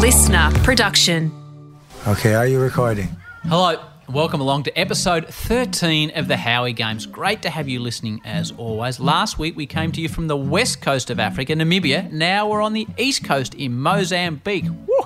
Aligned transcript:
listener 0.00 0.50
production. 0.64 1.30
Okay, 2.08 2.32
are 2.32 2.46
you 2.46 2.58
recording? 2.58 3.14
Hello, 3.42 3.78
welcome 4.08 4.40
along 4.40 4.62
to 4.62 4.78
episode 4.78 5.26
13 5.26 6.12
of 6.16 6.26
the 6.26 6.38
Howie 6.38 6.72
Games. 6.72 7.04
Great 7.04 7.42
to 7.42 7.50
have 7.50 7.68
you 7.68 7.80
listening 7.80 8.22
as 8.24 8.50
always. 8.52 8.98
Last 8.98 9.38
week 9.38 9.56
we 9.56 9.66
came 9.66 9.92
to 9.92 10.00
you 10.00 10.08
from 10.08 10.26
the 10.26 10.38
west 10.38 10.80
coast 10.80 11.10
of 11.10 11.20
Africa, 11.20 11.52
Namibia. 11.52 12.10
Now 12.10 12.48
we're 12.48 12.62
on 12.62 12.72
the 12.72 12.88
east 12.96 13.24
coast 13.24 13.54
in 13.54 13.78
Mozambique. 13.78 14.64
Woo, 14.64 15.04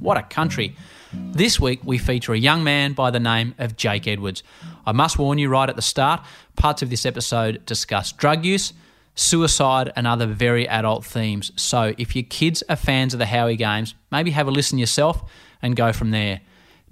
what 0.00 0.16
a 0.16 0.22
country. 0.22 0.74
This 1.12 1.60
week 1.60 1.80
we 1.84 1.98
feature 1.98 2.32
a 2.32 2.38
young 2.38 2.64
man 2.64 2.94
by 2.94 3.10
the 3.10 3.20
name 3.20 3.54
of 3.58 3.76
Jake 3.76 4.08
Edwards. 4.08 4.42
I 4.86 4.92
must 4.92 5.18
warn 5.18 5.36
you 5.36 5.50
right 5.50 5.68
at 5.68 5.76
the 5.76 5.82
start 5.82 6.22
parts 6.56 6.80
of 6.80 6.88
this 6.88 7.04
episode 7.04 7.66
discuss 7.66 8.10
drug 8.12 8.46
use, 8.46 8.72
suicide, 9.20 9.92
and 9.94 10.06
other 10.06 10.26
very 10.26 10.68
adult 10.68 11.04
themes. 11.04 11.52
So 11.56 11.94
if 11.98 12.16
your 12.16 12.24
kids 12.24 12.62
are 12.68 12.76
fans 12.76 13.12
of 13.12 13.18
the 13.18 13.26
Howie 13.26 13.56
Games, 13.56 13.94
maybe 14.10 14.30
have 14.30 14.48
a 14.48 14.50
listen 14.50 14.78
yourself 14.78 15.22
and 15.62 15.76
go 15.76 15.92
from 15.92 16.10
there. 16.10 16.40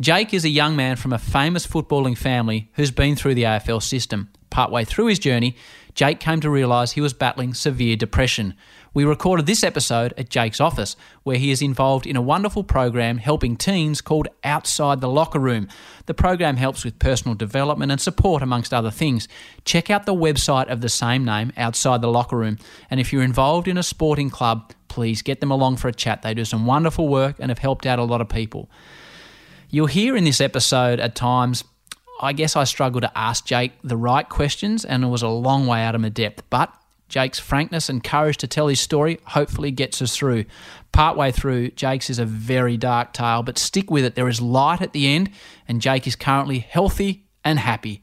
Jake 0.01 0.33
is 0.33 0.45
a 0.45 0.49
young 0.49 0.77
man 0.77 0.97
from 0.97 1.13
a 1.13 1.19
famous 1.19 1.67
footballing 1.67 2.17
family 2.17 2.71
who's 2.75 2.91
been 2.91 3.17
through 3.17 3.35
the 3.35 3.43
AFL 3.45 3.83
system. 3.83 4.31
Partway 4.51 4.85
through 4.85 5.07
his 5.07 5.19
journey, 5.19 5.57
Jake 5.95 6.21
came 6.21 6.41
to 6.41 6.51
realise 6.51 6.93
he 6.93 7.01
was 7.01 7.13
battling 7.13 7.55
severe 7.55 7.97
depression. 7.97 8.55
We 8.99 9.05
recorded 9.05 9.47
this 9.47 9.63
episode 9.63 10.13
at 10.19 10.29
Jake's 10.29 10.61
office, 10.61 10.97
where 11.23 11.37
he 11.37 11.53
is 11.53 11.63
involved 11.63 12.05
in 12.05 12.17
a 12.17 12.21
wonderful 12.21 12.65
program 12.65 13.19
helping 13.19 13.57
teens 13.57 14.01
called 14.01 14.27
Outside 14.43 15.01
the 15.01 15.09
Locker 15.09 15.39
Room. 15.39 15.69
The 16.07 16.15
program 16.15 16.57
helps 16.57 16.85
with 16.85 16.99
personal 16.99 17.37
development 17.37 17.93
and 17.93 18.01
support, 18.01 18.43
amongst 18.43 18.75
other 18.75 18.91
things. 18.91 19.29
Check 19.65 19.89
out 19.89 20.05
the 20.05 20.17
website 20.17 20.67
of 20.67 20.81
the 20.81 20.89
same 20.89 21.25
name, 21.25 21.53
Outside 21.57 22.01
the 22.01 22.11
Locker 22.11 22.37
Room. 22.37 22.59
And 22.91 22.99
if 22.99 23.13
you're 23.13 23.23
involved 23.23 23.69
in 23.69 23.79
a 23.79 23.85
sporting 23.85 24.31
club, 24.31 24.73
please 24.89 25.23
get 25.23 25.39
them 25.39 25.53
along 25.53 25.77
for 25.77 25.87
a 25.87 25.95
chat. 25.95 26.23
They 26.23 26.35
do 26.35 26.45
some 26.45 26.67
wonderful 26.67 27.07
work 27.07 27.37
and 27.39 27.51
have 27.51 27.59
helped 27.61 27.87
out 27.87 28.01
a 28.01 28.03
lot 28.03 28.21
of 28.21 28.29
people. 28.29 28.69
You'll 29.71 29.87
hear 29.87 30.17
in 30.17 30.25
this 30.25 30.41
episode 30.41 30.99
at 30.99 31.15
times, 31.15 31.63
I 32.21 32.33
guess 32.33 32.57
I 32.57 32.65
struggled 32.65 33.03
to 33.03 33.17
ask 33.17 33.47
Jake 33.47 33.75
the 33.85 33.97
right 33.97 34.29
questions 34.29 34.85
and 34.85 35.05
it 35.05 35.07
was 35.07 35.23
a 35.23 35.29
long 35.29 35.69
way 35.69 35.85
out 35.85 35.95
of 35.95 36.01
my 36.01 36.09
depth, 36.09 36.43
but 36.51 36.75
Jake's 37.09 37.39
frankness 37.39 37.89
and 37.89 38.05
courage 38.05 38.37
to 38.39 38.47
tell 38.47 38.69
his 38.69 38.81
story 38.81 39.19
hopefully 39.25 39.71
gets 39.71 40.03
us 40.03 40.15
through. 40.17 40.45
Partway 40.93 41.33
through, 41.33 41.71
Jake's 41.71 42.11
is 42.11 42.19
a 42.19 42.25
very 42.25 42.77
dark 42.77 43.13
tale, 43.13 43.43
but 43.43 43.59
stick 43.59 43.91
with 43.91 44.05
it. 44.05 44.15
There 44.15 44.29
is 44.29 44.41
light 44.41 44.83
at 44.83 44.93
the 44.93 45.07
end, 45.09 45.31
and 45.67 45.81
Jake 45.81 46.07
is 46.07 46.17
currently 46.17 46.59
healthy 46.59 47.27
and 47.45 47.59
happy. 47.59 48.03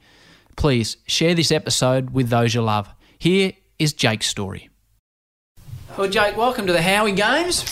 Please 0.56 0.98
share 1.06 1.36
this 1.36 1.52
episode 1.52 2.12
with 2.12 2.30
those 2.30 2.56
you 2.56 2.62
love. 2.62 2.90
Here 3.20 3.54
is 3.78 3.94
Jake's 3.94 4.28
story. 4.28 4.70
Well, 5.98 6.10
Jake, 6.10 6.36
welcome 6.36 6.68
to 6.68 6.74
the 6.74 6.82
Howie 6.82 7.12
Games. 7.12 7.64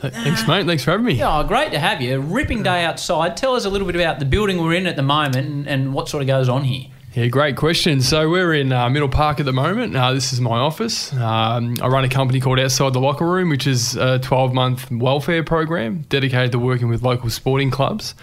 Thanks, 0.00 0.46
mate. 0.46 0.64
Thanks 0.64 0.84
for 0.84 0.92
having 0.92 1.06
me. 1.06 1.14
Yeah, 1.14 1.38
oh, 1.38 1.44
great 1.44 1.72
to 1.72 1.78
have 1.78 2.00
you. 2.00 2.20
Ripping 2.20 2.62
day 2.62 2.84
outside. 2.84 3.36
Tell 3.36 3.56
us 3.56 3.64
a 3.64 3.70
little 3.70 3.86
bit 3.86 3.96
about 3.96 4.20
the 4.20 4.24
building 4.24 4.62
we're 4.62 4.74
in 4.74 4.86
at 4.86 4.94
the 4.94 5.02
moment 5.02 5.48
and, 5.48 5.66
and 5.66 5.92
what 5.92 6.08
sort 6.08 6.22
of 6.22 6.28
goes 6.28 6.48
on 6.48 6.62
here. 6.62 6.88
Yeah, 7.18 7.26
great 7.26 7.56
question. 7.56 8.00
So 8.00 8.30
we're 8.30 8.54
in 8.54 8.70
uh, 8.70 8.88
Middle 8.90 9.08
Park 9.08 9.40
at 9.40 9.44
the 9.44 9.52
moment. 9.52 9.96
Uh, 9.96 10.12
this 10.12 10.32
is 10.32 10.40
my 10.40 10.56
office. 10.60 11.12
Um, 11.14 11.74
I 11.82 11.88
run 11.88 12.04
a 12.04 12.08
company 12.08 12.38
called 12.38 12.60
Outside 12.60 12.92
the 12.92 13.00
Locker 13.00 13.26
Room, 13.26 13.48
which 13.48 13.66
is 13.66 13.96
a 13.96 14.20
12-month 14.20 14.92
welfare 14.92 15.42
program 15.42 16.02
dedicated 16.02 16.52
to 16.52 16.60
working 16.60 16.88
with 16.88 17.02
local 17.02 17.28
sporting 17.28 17.72
clubs. 17.72 18.14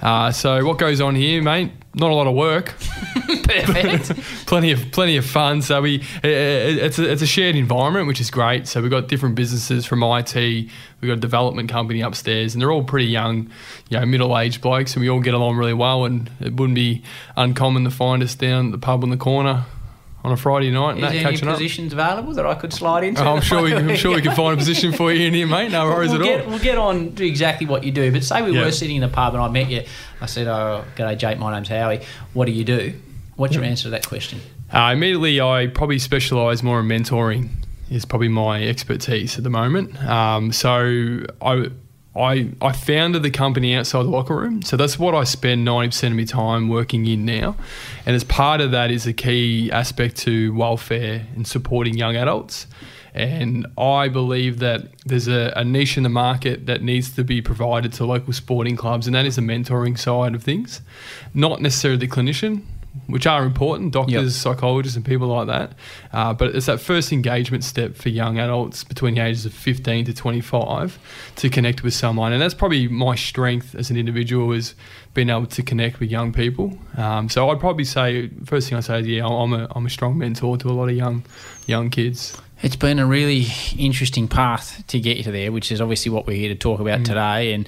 Uh, 0.00 0.32
so 0.32 0.64
what 0.64 0.78
goes 0.78 1.00
on 1.00 1.14
here, 1.14 1.40
mate? 1.40 1.70
Not 1.92 2.12
a 2.12 2.14
lot 2.14 2.28
of 2.28 2.34
work. 2.34 2.74
Plenty 4.46 4.70
of 4.70 4.92
plenty 4.92 5.16
of 5.16 5.26
fun. 5.26 5.60
So 5.60 5.82
we 5.82 5.96
it, 6.22 6.24
it's 6.24 6.98
a, 7.00 7.10
it's 7.10 7.22
a 7.22 7.26
shared 7.26 7.56
environment, 7.56 8.06
which 8.06 8.20
is 8.20 8.30
great. 8.30 8.68
So 8.68 8.80
we've 8.80 8.90
got 8.90 9.08
different 9.08 9.34
businesses 9.34 9.86
from 9.86 10.04
IT. 10.04 10.34
We've 10.34 11.08
got 11.08 11.14
a 11.14 11.20
development 11.20 11.68
company 11.68 12.00
upstairs, 12.00 12.54
and 12.54 12.62
they're 12.62 12.70
all 12.70 12.84
pretty 12.84 13.06
young, 13.06 13.50
you 13.88 13.98
know, 13.98 14.06
middle 14.06 14.38
aged 14.38 14.60
blokes, 14.60 14.94
and 14.94 15.00
we 15.00 15.10
all 15.10 15.20
get 15.20 15.34
along 15.34 15.56
really 15.56 15.74
well. 15.74 16.04
And 16.04 16.30
it 16.40 16.54
wouldn't 16.54 16.76
be 16.76 17.02
uncommon 17.36 17.82
to 17.84 17.90
find 17.90 18.22
us 18.22 18.36
down 18.36 18.66
at 18.66 18.72
the 18.72 18.78
pub 18.78 19.02
on 19.02 19.10
the 19.10 19.16
corner 19.16 19.64
on 20.22 20.32
a 20.32 20.36
Friday 20.36 20.70
night. 20.70 20.96
Is 20.96 21.00
there 21.02 21.10
any 21.10 21.20
catching 21.20 21.48
up. 21.48 21.54
positions 21.54 21.92
available 21.92 22.34
that 22.34 22.46
I 22.46 22.54
could 22.54 22.72
slide 22.72 23.04
into? 23.04 23.24
Oh, 23.24 23.36
I'm 23.36 23.40
sure 23.42 23.62
we, 23.62 23.74
I'm 23.74 23.96
sure 23.96 24.14
we 24.14 24.22
can 24.22 24.34
find 24.34 24.54
a 24.54 24.56
position 24.56 24.92
for 24.92 25.12
you 25.12 25.26
in 25.26 25.34
here, 25.34 25.46
mate. 25.46 25.70
No 25.72 25.86
worries 25.86 26.10
we'll 26.10 26.20
at 26.20 26.24
get, 26.24 26.40
all. 26.44 26.50
We'll 26.50 26.58
get 26.58 26.78
on 26.78 27.14
to 27.14 27.26
exactly 27.26 27.66
what 27.66 27.84
you 27.84 27.92
do. 27.92 28.12
But 28.12 28.24
say 28.24 28.42
we 28.42 28.52
Yeah. 28.52 28.64
were 28.64 28.72
sitting 28.72 28.96
in 28.96 29.02
the 29.02 29.08
pub 29.08 29.34
and 29.34 29.42
I 29.42 29.48
met 29.48 29.70
you. 29.70 29.82
I 30.20 30.26
said, 30.26 30.46
"Oh, 30.46 30.84
g'day, 30.96 31.16
Jake. 31.16 31.38
My 31.38 31.52
name's 31.54 31.68
Howie. 31.68 32.00
What 32.34 32.46
do 32.46 32.52
you 32.52 32.64
do?" 32.64 32.94
What's 33.36 33.54
your 33.54 33.64
answer 33.64 33.84
to 33.84 33.90
that 33.90 34.06
question? 34.06 34.40
Uh, 34.70 34.90
immediately, 34.92 35.40
I 35.40 35.68
probably 35.68 35.98
specialise 35.98 36.62
more 36.62 36.80
in 36.80 36.86
mentoring. 36.86 37.48
Is 37.90 38.04
probably 38.04 38.28
my 38.28 38.62
expertise 38.62 39.36
at 39.38 39.42
the 39.44 39.50
moment. 39.50 40.00
Um, 40.04 40.52
so 40.52 41.24
I. 41.42 41.70
I, 42.16 42.50
I 42.60 42.72
founded 42.72 43.22
the 43.22 43.30
company 43.30 43.74
outside 43.74 44.02
the 44.02 44.10
locker 44.10 44.36
room. 44.36 44.62
So 44.62 44.76
that's 44.76 44.98
what 44.98 45.14
I 45.14 45.24
spend 45.24 45.66
90% 45.66 46.08
of 46.08 46.12
my 46.14 46.24
time 46.24 46.68
working 46.68 47.06
in 47.06 47.24
now. 47.24 47.56
And 48.04 48.16
as 48.16 48.24
part 48.24 48.60
of 48.60 48.72
that 48.72 48.90
is 48.90 49.06
a 49.06 49.12
key 49.12 49.70
aspect 49.70 50.16
to 50.18 50.52
welfare 50.54 51.26
and 51.36 51.46
supporting 51.46 51.96
young 51.96 52.16
adults. 52.16 52.66
And 53.14 53.66
I 53.78 54.08
believe 54.08 54.58
that 54.60 54.88
there's 55.04 55.28
a, 55.28 55.52
a 55.56 55.64
niche 55.64 55.96
in 55.96 56.02
the 56.02 56.08
market 56.08 56.66
that 56.66 56.82
needs 56.82 57.14
to 57.14 57.24
be 57.24 57.42
provided 57.42 57.92
to 57.94 58.04
local 58.04 58.32
sporting 58.32 58.76
clubs, 58.76 59.06
and 59.06 59.14
that 59.14 59.26
is 59.26 59.36
the 59.36 59.42
mentoring 59.42 59.98
side 59.98 60.34
of 60.34 60.42
things. 60.42 60.80
Not 61.34 61.60
necessarily 61.60 61.98
the 61.98 62.08
clinician, 62.08 62.62
which 63.06 63.26
are 63.26 63.44
important, 63.44 63.92
doctors, 63.92 64.34
psychologists, 64.36 64.96
and 64.96 65.04
people 65.04 65.28
like 65.28 65.46
that. 65.46 65.72
Uh, 66.12 66.32
but 66.32 66.54
it's 66.54 66.66
that 66.66 66.80
first 66.80 67.12
engagement 67.12 67.64
step 67.64 67.94
for 67.94 68.08
young 68.08 68.38
adults 68.38 68.84
between 68.84 69.14
the 69.14 69.20
ages 69.20 69.46
of 69.46 69.52
15 69.52 70.06
to 70.06 70.14
25 70.14 70.98
to 71.36 71.48
connect 71.48 71.82
with 71.82 71.94
someone. 71.94 72.32
And 72.32 72.42
that's 72.42 72.54
probably 72.54 72.88
my 72.88 73.14
strength 73.14 73.74
as 73.74 73.90
an 73.90 73.96
individual 73.96 74.52
is 74.52 74.74
being 75.14 75.30
able 75.30 75.46
to 75.46 75.62
connect 75.62 76.00
with 76.00 76.10
young 76.10 76.32
people. 76.32 76.78
Um, 76.96 77.28
so 77.28 77.48
I'd 77.50 77.60
probably 77.60 77.84
say, 77.84 78.30
first 78.44 78.68
thing 78.68 78.78
I 78.78 78.80
say 78.80 79.00
is, 79.00 79.06
yeah, 79.06 79.26
I'm 79.26 79.52
a, 79.52 79.68
I'm 79.74 79.86
a 79.86 79.90
strong 79.90 80.18
mentor 80.18 80.56
to 80.58 80.68
a 80.68 80.72
lot 80.72 80.88
of 80.88 80.96
young 80.96 81.24
young 81.66 81.90
kids. 81.90 82.36
It's 82.62 82.76
been 82.76 82.98
a 82.98 83.06
really 83.06 83.46
interesting 83.78 84.28
path 84.28 84.84
to 84.88 85.00
get 85.00 85.16
you 85.16 85.22
to 85.24 85.30
there, 85.32 85.50
which 85.50 85.72
is 85.72 85.80
obviously 85.80 86.10
what 86.10 86.26
we're 86.26 86.36
here 86.36 86.50
to 86.50 86.54
talk 86.54 86.80
about 86.80 87.04
today. 87.04 87.54
And 87.54 87.66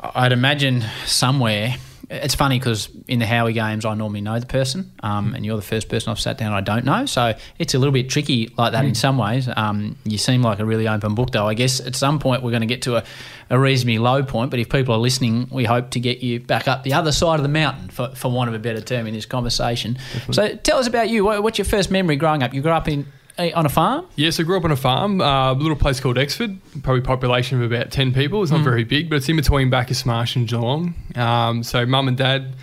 I'd 0.00 0.32
imagine 0.32 0.84
somewhere. 1.06 1.76
It's 2.12 2.34
funny 2.34 2.58
because 2.58 2.90
in 3.08 3.20
the 3.20 3.26
Howie 3.26 3.54
games, 3.54 3.86
I 3.86 3.94
normally 3.94 4.20
know 4.20 4.38
the 4.38 4.46
person, 4.46 4.92
um, 5.02 5.34
and 5.34 5.46
you're 5.46 5.56
the 5.56 5.62
first 5.62 5.88
person 5.88 6.10
I've 6.10 6.20
sat 6.20 6.36
down 6.36 6.52
I 6.52 6.60
don't 6.60 6.84
know. 6.84 7.06
So 7.06 7.34
it's 7.58 7.72
a 7.72 7.78
little 7.78 7.92
bit 7.92 8.10
tricky 8.10 8.52
like 8.58 8.72
that 8.72 8.84
in 8.84 8.94
some 8.94 9.16
ways. 9.16 9.48
Um, 9.56 9.96
you 10.04 10.18
seem 10.18 10.42
like 10.42 10.58
a 10.58 10.64
really 10.64 10.86
open 10.86 11.14
book, 11.14 11.30
though. 11.30 11.48
I 11.48 11.54
guess 11.54 11.80
at 11.80 11.96
some 11.96 12.18
point 12.18 12.42
we're 12.42 12.50
going 12.50 12.60
to 12.60 12.66
get 12.66 12.82
to 12.82 12.96
a, 12.96 13.04
a 13.48 13.58
reasonably 13.58 13.98
low 13.98 14.22
point, 14.22 14.50
but 14.50 14.60
if 14.60 14.68
people 14.68 14.94
are 14.94 14.98
listening, 14.98 15.48
we 15.50 15.64
hope 15.64 15.90
to 15.90 16.00
get 16.00 16.18
you 16.18 16.40
back 16.40 16.68
up 16.68 16.82
the 16.82 16.92
other 16.92 17.12
side 17.12 17.36
of 17.36 17.42
the 17.42 17.48
mountain, 17.48 17.88
for, 17.88 18.08
for 18.14 18.30
want 18.30 18.48
of 18.48 18.54
a 18.54 18.58
better 18.58 18.82
term, 18.82 19.06
in 19.06 19.14
this 19.14 19.26
conversation. 19.26 19.96
So 20.30 20.54
tell 20.56 20.78
us 20.78 20.86
about 20.86 21.08
you. 21.08 21.24
What, 21.24 21.42
what's 21.42 21.56
your 21.56 21.64
first 21.64 21.90
memory 21.90 22.16
growing 22.16 22.42
up? 22.42 22.52
You 22.52 22.60
grew 22.60 22.72
up 22.72 22.88
in 22.88 23.06
on 23.50 23.66
a 23.66 23.68
farm? 23.68 24.06
Yes, 24.16 24.38
I 24.38 24.44
grew 24.44 24.56
up 24.56 24.64
on 24.64 24.70
a 24.70 24.76
farm, 24.76 25.20
uh, 25.20 25.52
a 25.52 25.54
little 25.54 25.76
place 25.76 25.98
called 25.98 26.16
Exford, 26.16 26.58
probably 26.82 27.00
population 27.02 27.60
of 27.60 27.72
about 27.72 27.90
10 27.90 28.14
people. 28.14 28.42
It's 28.42 28.52
not 28.52 28.62
very 28.62 28.84
big, 28.84 29.10
but 29.10 29.16
it's 29.16 29.28
in 29.28 29.36
between 29.36 29.70
Bacchus 29.70 30.06
Marsh 30.06 30.36
and 30.36 30.46
Geelong. 30.46 30.94
Um, 31.16 31.62
so, 31.62 31.84
mum 31.84 32.08
and 32.08 32.16
dad, 32.16 32.54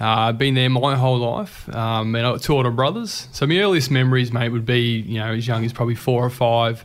uh, 0.00 0.32
been 0.32 0.54
there 0.54 0.68
my 0.68 0.96
whole 0.96 1.18
life, 1.18 1.68
um, 1.74 2.14
and 2.14 2.26
I 2.26 2.32
got 2.32 2.42
two 2.42 2.54
older 2.54 2.70
brothers. 2.70 3.28
So, 3.32 3.46
my 3.46 3.58
earliest 3.58 3.90
memories, 3.90 4.32
mate, 4.32 4.48
would 4.48 4.66
be, 4.66 5.00
you 5.00 5.20
know, 5.20 5.32
as 5.32 5.46
young 5.46 5.64
as 5.64 5.72
probably 5.72 5.94
four 5.94 6.24
or 6.24 6.30
five. 6.30 6.84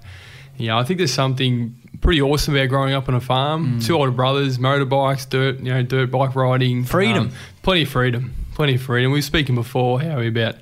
You 0.58 0.68
know, 0.68 0.78
I 0.78 0.84
think 0.84 0.98
there's 0.98 1.14
something 1.14 1.76
pretty 2.02 2.22
awesome 2.22 2.56
about 2.56 2.70
growing 2.70 2.94
up 2.94 3.08
on 3.10 3.16
a 3.16 3.22
farm. 3.22 3.80
Two 3.80 3.96
older 3.96 4.12
brothers, 4.12 4.58
motorbikes, 4.58 5.28
dirt, 5.30 5.60
you 5.60 5.74
know, 5.74 5.84
dirt 5.84 6.12
bike 6.12 6.36
riding. 6.36 6.84
Freedom. 6.84 7.28
Um, 7.28 7.32
plenty 7.62 7.84
of 7.84 7.90
freedom. 7.90 8.34
Plenty 8.56 8.76
of 8.76 8.82
freedom. 8.82 9.12
We 9.12 9.20
were 9.20 9.24
speaking 9.24 9.56
before, 9.56 10.02
Howie, 10.02 10.28
about 10.28 10.56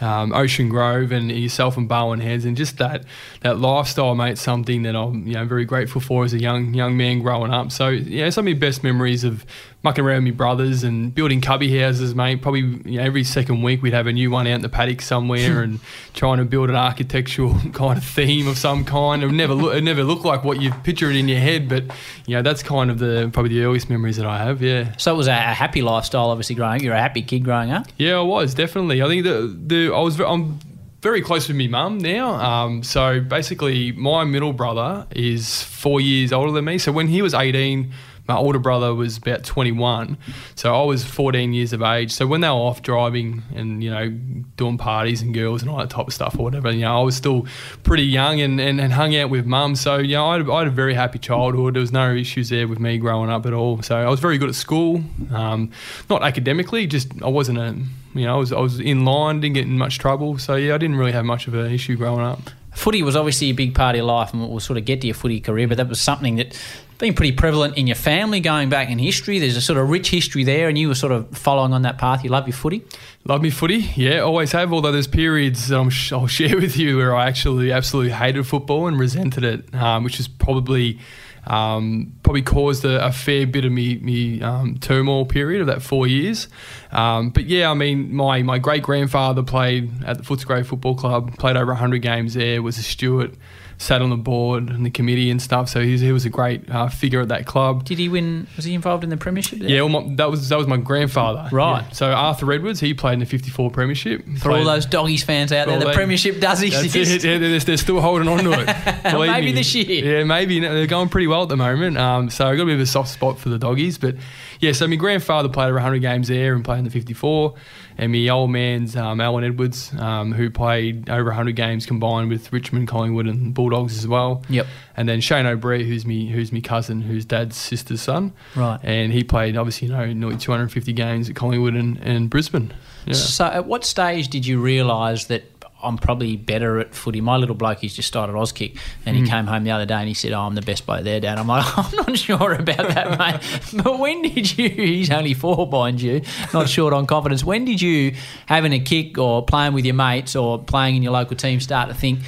um, 0.00 0.32
Ocean 0.32 0.68
Grove 0.68 1.12
and 1.12 1.30
yourself 1.30 1.76
and 1.76 1.88
Barwon 1.88 2.20
Heads, 2.20 2.44
and 2.44 2.56
just 2.56 2.78
that 2.78 3.04
that 3.40 3.58
lifestyle, 3.58 4.14
mate. 4.14 4.38
Something 4.38 4.82
that 4.82 4.96
I'm 4.96 5.26
you 5.26 5.34
know 5.34 5.44
very 5.44 5.64
grateful 5.64 6.00
for 6.00 6.24
as 6.24 6.32
a 6.32 6.38
young 6.38 6.74
young 6.74 6.96
man 6.96 7.22
growing 7.22 7.52
up. 7.52 7.72
So 7.72 7.88
yeah, 7.88 8.30
some 8.30 8.46
of 8.46 8.48
your 8.48 8.58
best 8.58 8.82
memories 8.82 9.24
of 9.24 9.44
mucking 9.82 10.04
around 10.04 10.24
with 10.24 10.34
my 10.34 10.36
brothers 10.36 10.84
and 10.84 11.14
building 11.14 11.40
cubby 11.40 11.78
houses, 11.78 12.14
mate. 12.14 12.42
Probably 12.42 12.60
you 12.60 12.98
know, 12.98 13.02
every 13.02 13.24
second 13.24 13.62
week 13.62 13.82
we'd 13.82 13.94
have 13.94 14.06
a 14.06 14.12
new 14.12 14.30
one 14.30 14.46
out 14.46 14.54
in 14.54 14.60
the 14.60 14.68
paddock 14.68 15.00
somewhere 15.00 15.62
and 15.64 15.80
trying 16.14 16.38
to 16.38 16.44
build 16.44 16.68
an 16.68 16.76
architectural 16.76 17.54
kind 17.72 17.98
of 17.98 18.04
theme 18.04 18.46
of 18.46 18.58
some 18.58 18.84
kind. 18.84 19.22
It 19.22 19.32
never 19.32 19.54
look, 19.54 19.74
it 19.74 19.82
never 19.82 20.04
looked 20.04 20.24
like 20.24 20.44
what 20.44 20.60
you 20.60 20.72
picture 20.72 21.10
it 21.10 21.16
in 21.16 21.28
your 21.28 21.40
head, 21.40 21.68
but 21.68 21.84
you 22.26 22.36
know 22.36 22.42
that's 22.42 22.62
kind 22.62 22.90
of 22.90 22.98
the 22.98 23.30
probably 23.32 23.54
the 23.54 23.64
earliest 23.64 23.88
memories 23.88 24.16
that 24.16 24.26
I 24.26 24.38
have. 24.38 24.62
Yeah. 24.62 24.96
So 24.96 25.14
it 25.14 25.16
was 25.16 25.26
a, 25.26 25.40
happy 25.50 25.82
lifestyle, 25.82 26.30
obviously, 26.30 26.54
growing. 26.54 26.82
You're 26.82 26.94
a 26.94 27.00
happy 27.00 27.22
kid 27.22 27.44
growing 27.44 27.70
up. 27.70 27.86
Yeah, 27.96 28.18
I 28.18 28.22
was 28.22 28.54
definitely. 28.54 29.02
I 29.02 29.08
think 29.08 29.24
the 29.24 29.54
the 29.66 29.92
I 29.92 30.00
was 30.00 30.20
I'm 30.20 30.58
very 31.02 31.22
close 31.22 31.48
with 31.48 31.56
my 31.56 31.66
mum 31.66 31.98
now. 31.98 32.34
Um, 32.34 32.82
so 32.82 33.20
basically, 33.20 33.92
my 33.92 34.24
middle 34.24 34.52
brother 34.52 35.06
is 35.10 35.62
four 35.62 36.00
years 36.00 36.32
older 36.32 36.52
than 36.52 36.66
me. 36.66 36.78
So 36.78 36.92
when 36.92 37.08
he 37.08 37.22
was 37.22 37.32
18, 37.32 37.92
my 38.30 38.36
older 38.36 38.60
brother 38.60 38.94
was 38.94 39.16
about 39.16 39.42
21, 39.42 40.16
so 40.54 40.80
I 40.80 40.84
was 40.84 41.04
14 41.04 41.52
years 41.52 41.72
of 41.72 41.82
age. 41.82 42.12
So 42.12 42.28
when 42.28 42.42
they 42.42 42.48
were 42.48 42.54
off 42.54 42.80
driving 42.80 43.42
and 43.56 43.82
you 43.82 43.90
know 43.90 44.08
doing 44.56 44.78
parties 44.78 45.20
and 45.20 45.34
girls 45.34 45.62
and 45.62 45.70
all 45.70 45.78
that 45.78 45.90
type 45.90 46.06
of 46.06 46.14
stuff 46.14 46.38
or 46.38 46.44
whatever, 46.44 46.70
you 46.70 46.82
know, 46.82 47.00
I 47.00 47.02
was 47.02 47.16
still 47.16 47.46
pretty 47.82 48.04
young 48.04 48.40
and, 48.40 48.60
and, 48.60 48.80
and 48.80 48.92
hung 48.92 49.16
out 49.16 49.30
with 49.30 49.46
mum. 49.46 49.74
So 49.74 49.98
you 49.98 50.14
know, 50.14 50.26
I 50.26 50.38
had, 50.38 50.48
I 50.48 50.58
had 50.60 50.68
a 50.68 50.70
very 50.70 50.94
happy 50.94 51.18
childhood. 51.18 51.74
There 51.74 51.80
was 51.80 51.90
no 51.90 52.14
issues 52.14 52.50
there 52.50 52.68
with 52.68 52.78
me 52.78 52.98
growing 52.98 53.30
up 53.30 53.46
at 53.46 53.52
all. 53.52 53.82
So 53.82 53.96
I 53.96 54.08
was 54.08 54.20
very 54.20 54.38
good 54.38 54.48
at 54.48 54.54
school, 54.54 55.02
um, 55.32 55.72
not 56.08 56.22
academically, 56.22 56.86
just 56.86 57.10
I 57.22 57.28
wasn't 57.28 57.58
a 57.58 57.76
you 58.14 58.26
know 58.26 58.36
I 58.36 58.38
was 58.38 58.52
I 58.52 58.60
was 58.60 58.78
in 58.78 59.04
line, 59.04 59.40
didn't 59.40 59.54
get 59.54 59.64
in 59.64 59.76
much 59.76 59.98
trouble. 59.98 60.38
So 60.38 60.54
yeah, 60.54 60.76
I 60.76 60.78
didn't 60.78 60.96
really 60.96 61.12
have 61.12 61.24
much 61.24 61.48
of 61.48 61.54
an 61.54 61.72
issue 61.72 61.96
growing 61.96 62.24
up. 62.24 62.50
Footy 62.74 63.02
was 63.02 63.16
obviously 63.16 63.50
a 63.50 63.54
big 63.54 63.74
part 63.74 63.96
of 63.96 63.98
your 63.98 64.06
life, 64.06 64.32
and 64.32 64.48
we'll 64.48 64.60
sort 64.60 64.78
of 64.78 64.84
get 64.84 65.00
to 65.00 65.08
your 65.08 65.14
footy 65.14 65.40
career, 65.40 65.66
but 65.66 65.76
that 65.78 65.88
was 65.88 66.00
something 66.00 66.36
that 66.36 66.56
been 67.00 67.14
pretty 67.14 67.32
prevalent 67.32 67.76
in 67.76 67.86
your 67.86 67.96
family 67.96 68.40
going 68.40 68.68
back 68.68 68.90
in 68.90 68.98
history. 68.98 69.38
There's 69.38 69.56
a 69.56 69.60
sort 69.60 69.78
of 69.78 69.88
rich 69.88 70.10
history 70.10 70.44
there, 70.44 70.68
and 70.68 70.78
you 70.78 70.88
were 70.88 70.94
sort 70.94 71.12
of 71.12 71.36
following 71.36 71.72
on 71.72 71.82
that 71.82 71.98
path. 71.98 72.22
You 72.22 72.30
love 72.30 72.46
your 72.46 72.54
footy. 72.54 72.84
Love 73.24 73.42
me 73.42 73.50
footy, 73.50 73.90
yeah, 73.96 74.20
always 74.20 74.52
have. 74.52 74.72
Although 74.72 74.92
there's 74.92 75.06
periods 75.06 75.68
that 75.68 75.78
I'm 75.78 75.90
sh- 75.90 76.12
I'll 76.12 76.26
share 76.38 76.56
with 76.56 76.76
you 76.76 76.96
where 76.96 77.14
I 77.14 77.26
actually 77.26 77.72
absolutely 77.72 78.12
hated 78.12 78.46
football 78.46 78.86
and 78.86 78.98
resented 78.98 79.44
it, 79.44 79.74
um, 79.74 80.04
which 80.04 80.20
is 80.20 80.28
probably 80.28 80.98
um, 81.46 82.12
probably 82.22 82.42
caused 82.42 82.84
a, 82.84 83.06
a, 83.06 83.12
fair 83.12 83.46
bit 83.46 83.64
of 83.64 83.72
me, 83.72 83.96
me 83.98 84.42
um, 84.42 84.76
turmoil 84.78 85.24
period 85.24 85.60
of 85.60 85.66
that 85.68 85.82
four 85.82 86.06
years. 86.06 86.48
Um, 86.92 87.30
but 87.30 87.46
yeah, 87.46 87.70
I 87.70 87.74
mean, 87.74 88.14
my, 88.14 88.42
my 88.42 88.58
great 88.58 88.82
grandfather 88.82 89.42
played 89.42 89.90
at 90.04 90.18
the 90.18 90.22
Footscray 90.22 90.64
Football 90.66 90.96
Club, 90.96 91.36
played 91.38 91.56
over 91.56 91.72
100 91.72 91.98
games 92.02 92.34
there, 92.34 92.62
was 92.62 92.78
a 92.78 92.82
steward 92.82 93.36
sat 93.80 94.02
on 94.02 94.10
the 94.10 94.16
board 94.16 94.68
and 94.68 94.84
the 94.84 94.90
committee 94.90 95.30
and 95.30 95.40
stuff. 95.40 95.68
So 95.68 95.80
he 95.80 96.12
was 96.12 96.26
a 96.26 96.30
great 96.30 96.70
uh, 96.70 96.88
figure 96.88 97.22
at 97.22 97.28
that 97.28 97.46
club. 97.46 97.84
Did 97.84 97.98
he 97.98 98.08
win? 98.10 98.46
Was 98.56 98.66
he 98.66 98.74
involved 98.74 99.02
in 99.02 99.10
the 99.10 99.16
premiership? 99.16 99.58
There? 99.58 99.68
Yeah, 99.68 99.82
well, 99.82 100.02
my, 100.02 100.14
that 100.16 100.30
was 100.30 100.48
that 100.50 100.58
was 100.58 100.66
my 100.66 100.76
grandfather. 100.76 101.48
Right. 101.50 101.82
Yeah. 101.82 101.92
So 101.92 102.12
Arthur 102.12 102.52
Edwards, 102.52 102.78
he 102.78 102.92
played 102.92 103.14
in 103.14 103.20
the 103.20 103.26
'54 103.26 103.70
premiership. 103.70 104.24
For 104.38 104.52
all 104.52 104.64
those 104.64 104.84
doggies 104.84 105.24
fans 105.24 105.50
out 105.50 105.66
there, 105.66 105.78
the 105.78 105.86
they, 105.86 105.94
premiership 105.94 106.40
does 106.40 106.62
exist. 106.62 106.94
It, 106.94 107.24
yeah, 107.24 107.38
they're, 107.38 107.58
they're, 107.58 107.76
still 107.78 108.00
holding 108.00 108.28
on 108.28 108.44
to 108.44 108.52
it. 108.52 109.04
maybe 109.04 109.46
me. 109.46 109.52
this 109.52 109.74
year. 109.74 110.18
Yeah, 110.18 110.24
maybe 110.24 110.60
they're 110.60 110.86
going 110.86 111.08
pretty 111.08 111.26
well 111.26 111.42
at 111.42 111.48
the 111.48 111.56
moment. 111.56 111.96
Um, 111.96 112.28
so 112.28 112.46
I 112.46 112.56
got 112.56 112.64
a 112.64 112.66
bit 112.66 112.74
of 112.74 112.80
a 112.80 112.86
soft 112.86 113.08
spot 113.08 113.38
for 113.38 113.48
the 113.48 113.58
doggies, 113.58 113.96
but 113.96 114.14
yeah. 114.60 114.72
So 114.72 114.86
my 114.86 114.96
grandfather 114.96 115.48
played 115.48 115.66
over 115.66 115.74
100 115.74 115.98
games 115.98 116.28
there 116.28 116.54
and 116.54 116.64
played 116.64 116.78
in 116.78 116.84
the 116.84 116.90
'54 116.90 117.54
and 118.00 118.12
my 118.12 118.28
old 118.28 118.50
man's 118.50 118.96
um, 118.96 119.20
Alan 119.20 119.44
Edwards, 119.44 119.92
um, 119.98 120.32
who 120.32 120.48
played 120.48 121.10
over 121.10 121.26
100 121.26 121.54
games 121.54 121.84
combined 121.84 122.30
with 122.30 122.50
Richmond, 122.50 122.88
Collingwood, 122.88 123.26
and 123.26 123.52
Bulldogs 123.52 123.98
as 123.98 124.08
well. 124.08 124.42
Yep. 124.48 124.66
And 124.96 125.06
then 125.06 125.20
Shane 125.20 125.44
O'Brien, 125.44 125.86
who's 125.86 126.06
me, 126.06 126.26
who's 126.30 126.50
me 126.50 126.62
cousin, 126.62 127.02
who's 127.02 127.26
dad's 127.26 127.56
sister's 127.56 128.00
son. 128.00 128.32
Right. 128.56 128.80
And 128.82 129.12
he 129.12 129.22
played 129.22 129.54
obviously 129.54 129.88
you 129.88 129.94
know 129.94 130.10
nearly 130.14 130.38
250 130.38 130.94
games 130.94 131.28
at 131.28 131.36
Collingwood 131.36 131.74
and, 131.74 131.98
and 131.98 132.30
Brisbane. 132.30 132.72
Yeah. 133.04 133.12
So, 133.12 133.44
at 133.44 133.66
what 133.66 133.84
stage 133.84 134.28
did 134.28 134.46
you 134.46 134.62
realise 134.62 135.24
that 135.26 135.44
I'm 135.82 135.98
probably 135.98 136.36
better 136.36 136.78
at 136.78 136.94
footy. 136.94 137.20
My 137.20 137.36
little 137.36 137.54
bloke, 137.54 137.78
he's 137.78 137.94
just 137.94 138.08
started 138.08 138.34
Auskick, 138.34 138.76
and 139.06 139.16
he 139.16 139.22
mm. 139.22 139.28
came 139.28 139.46
home 139.46 139.64
the 139.64 139.70
other 139.70 139.86
day 139.86 139.94
and 139.94 140.08
he 140.08 140.14
said, 140.14 140.32
"Oh, 140.32 140.42
I'm 140.42 140.54
the 140.54 140.62
best 140.62 140.84
player 140.86 141.02
there, 141.02 141.20
Dad." 141.20 141.38
I'm 141.38 141.46
like, 141.46 141.66
"I'm 141.78 141.96
not 141.96 142.18
sure 142.18 142.52
about 142.52 142.88
that, 142.94 143.18
mate." 143.72 143.82
But 143.82 143.98
when 143.98 144.22
did 144.22 144.58
you? 144.58 144.68
He's 144.90 145.10
only 145.10 145.34
four, 145.34 145.66
mind 145.66 146.00
you. 146.00 146.22
Not 146.52 146.68
short 146.68 146.92
on 146.92 147.06
confidence. 147.06 147.44
When 147.44 147.64
did 147.64 147.80
you, 147.80 148.14
having 148.46 148.72
a 148.72 148.80
kick 148.80 149.18
or 149.18 149.44
playing 149.44 149.74
with 149.74 149.84
your 149.84 149.94
mates 149.94 150.36
or 150.36 150.62
playing 150.62 150.96
in 150.96 151.02
your 151.02 151.12
local 151.12 151.36
team, 151.36 151.60
start 151.60 151.88
to 151.88 151.94
think? 151.94 152.20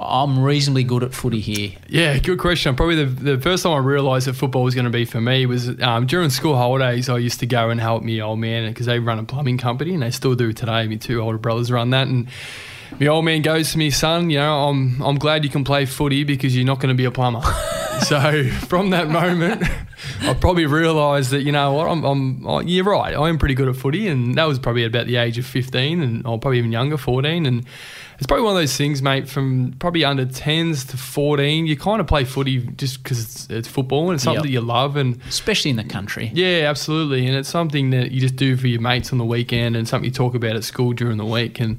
I'm 0.00 0.42
reasonably 0.42 0.84
good 0.84 1.02
at 1.02 1.14
footy 1.14 1.40
here? 1.40 1.72
Yeah, 1.88 2.18
good 2.18 2.38
question. 2.38 2.74
Probably 2.76 3.04
the, 3.04 3.06
the 3.06 3.40
first 3.40 3.62
time 3.62 3.72
I 3.72 3.78
realised 3.78 4.26
that 4.26 4.34
football 4.34 4.62
was 4.62 4.74
going 4.74 4.84
to 4.84 4.90
be 4.90 5.04
for 5.04 5.20
me 5.20 5.46
was 5.46 5.68
um, 5.80 6.06
during 6.06 6.30
school 6.30 6.56
holidays. 6.56 7.08
I 7.08 7.18
used 7.18 7.40
to 7.40 7.46
go 7.46 7.70
and 7.70 7.80
help 7.80 8.02
my 8.02 8.20
old 8.20 8.38
man 8.38 8.70
because 8.70 8.86
they 8.86 8.98
run 8.98 9.18
a 9.18 9.24
plumbing 9.24 9.58
company 9.58 9.94
and 9.94 10.02
they 10.02 10.10
still 10.10 10.34
do 10.34 10.52
today. 10.52 10.86
My 10.86 10.96
two 10.96 11.20
older 11.20 11.38
brothers 11.38 11.70
run 11.70 11.90
that, 11.90 12.08
and 12.08 12.28
my 12.98 13.06
old 13.06 13.24
man 13.24 13.42
goes 13.42 13.72
to 13.72 13.78
me, 13.78 13.90
son, 13.90 14.30
you 14.30 14.38
know, 14.38 14.68
I'm 14.68 15.00
I'm 15.02 15.18
glad 15.18 15.44
you 15.44 15.50
can 15.50 15.64
play 15.64 15.86
footy 15.86 16.24
because 16.24 16.56
you're 16.56 16.66
not 16.66 16.80
going 16.80 16.88
to 16.88 16.94
be 16.94 17.04
a 17.04 17.10
plumber. 17.10 17.42
so 18.06 18.44
from 18.66 18.90
that 18.90 19.08
moment, 19.08 19.62
I 20.22 20.34
probably 20.34 20.66
realised 20.66 21.30
that 21.30 21.42
you 21.42 21.52
know 21.52 21.72
what, 21.72 21.88
I'm, 21.88 22.04
I'm 22.04 22.46
oh, 22.46 22.60
you're 22.60 22.84
right. 22.84 23.14
I 23.14 23.28
am 23.28 23.38
pretty 23.38 23.54
good 23.54 23.68
at 23.68 23.76
footy, 23.76 24.08
and 24.08 24.34
that 24.36 24.44
was 24.44 24.58
probably 24.58 24.84
about 24.84 25.06
the 25.06 25.16
age 25.16 25.38
of 25.38 25.46
15, 25.46 26.02
and 26.02 26.26
or 26.26 26.38
probably 26.38 26.58
even 26.58 26.72
younger, 26.72 26.96
14, 26.96 27.46
and. 27.46 27.66
It's 28.18 28.26
probably 28.26 28.44
one 28.44 28.56
of 28.56 28.62
those 28.62 28.74
things, 28.74 29.02
mate. 29.02 29.28
From 29.28 29.74
probably 29.78 30.02
under 30.02 30.24
tens 30.24 30.86
to 30.86 30.96
fourteen, 30.96 31.66
you 31.66 31.76
kind 31.76 32.00
of 32.00 32.06
play 32.06 32.24
footy 32.24 32.60
just 32.60 33.02
because 33.02 33.20
it's, 33.20 33.50
it's, 33.50 33.68
football 33.68 34.06
and 34.06 34.14
it's 34.14 34.24
something 34.24 34.38
yep. 34.38 34.44
that 34.44 34.52
you 34.52 34.62
love, 34.62 34.96
and 34.96 35.20
especially 35.28 35.70
in 35.70 35.76
the 35.76 35.84
country. 35.84 36.30
Yeah, 36.32 36.66
absolutely, 36.70 37.26
and 37.26 37.36
it's 37.36 37.50
something 37.50 37.90
that 37.90 38.12
you 38.12 38.20
just 38.22 38.36
do 38.36 38.56
for 38.56 38.68
your 38.68 38.80
mates 38.80 39.12
on 39.12 39.18
the 39.18 39.24
weekend, 39.26 39.76
and 39.76 39.86
something 39.86 40.06
you 40.06 40.14
talk 40.14 40.34
about 40.34 40.56
at 40.56 40.64
school 40.64 40.94
during 40.94 41.18
the 41.18 41.26
week. 41.26 41.60
And 41.60 41.78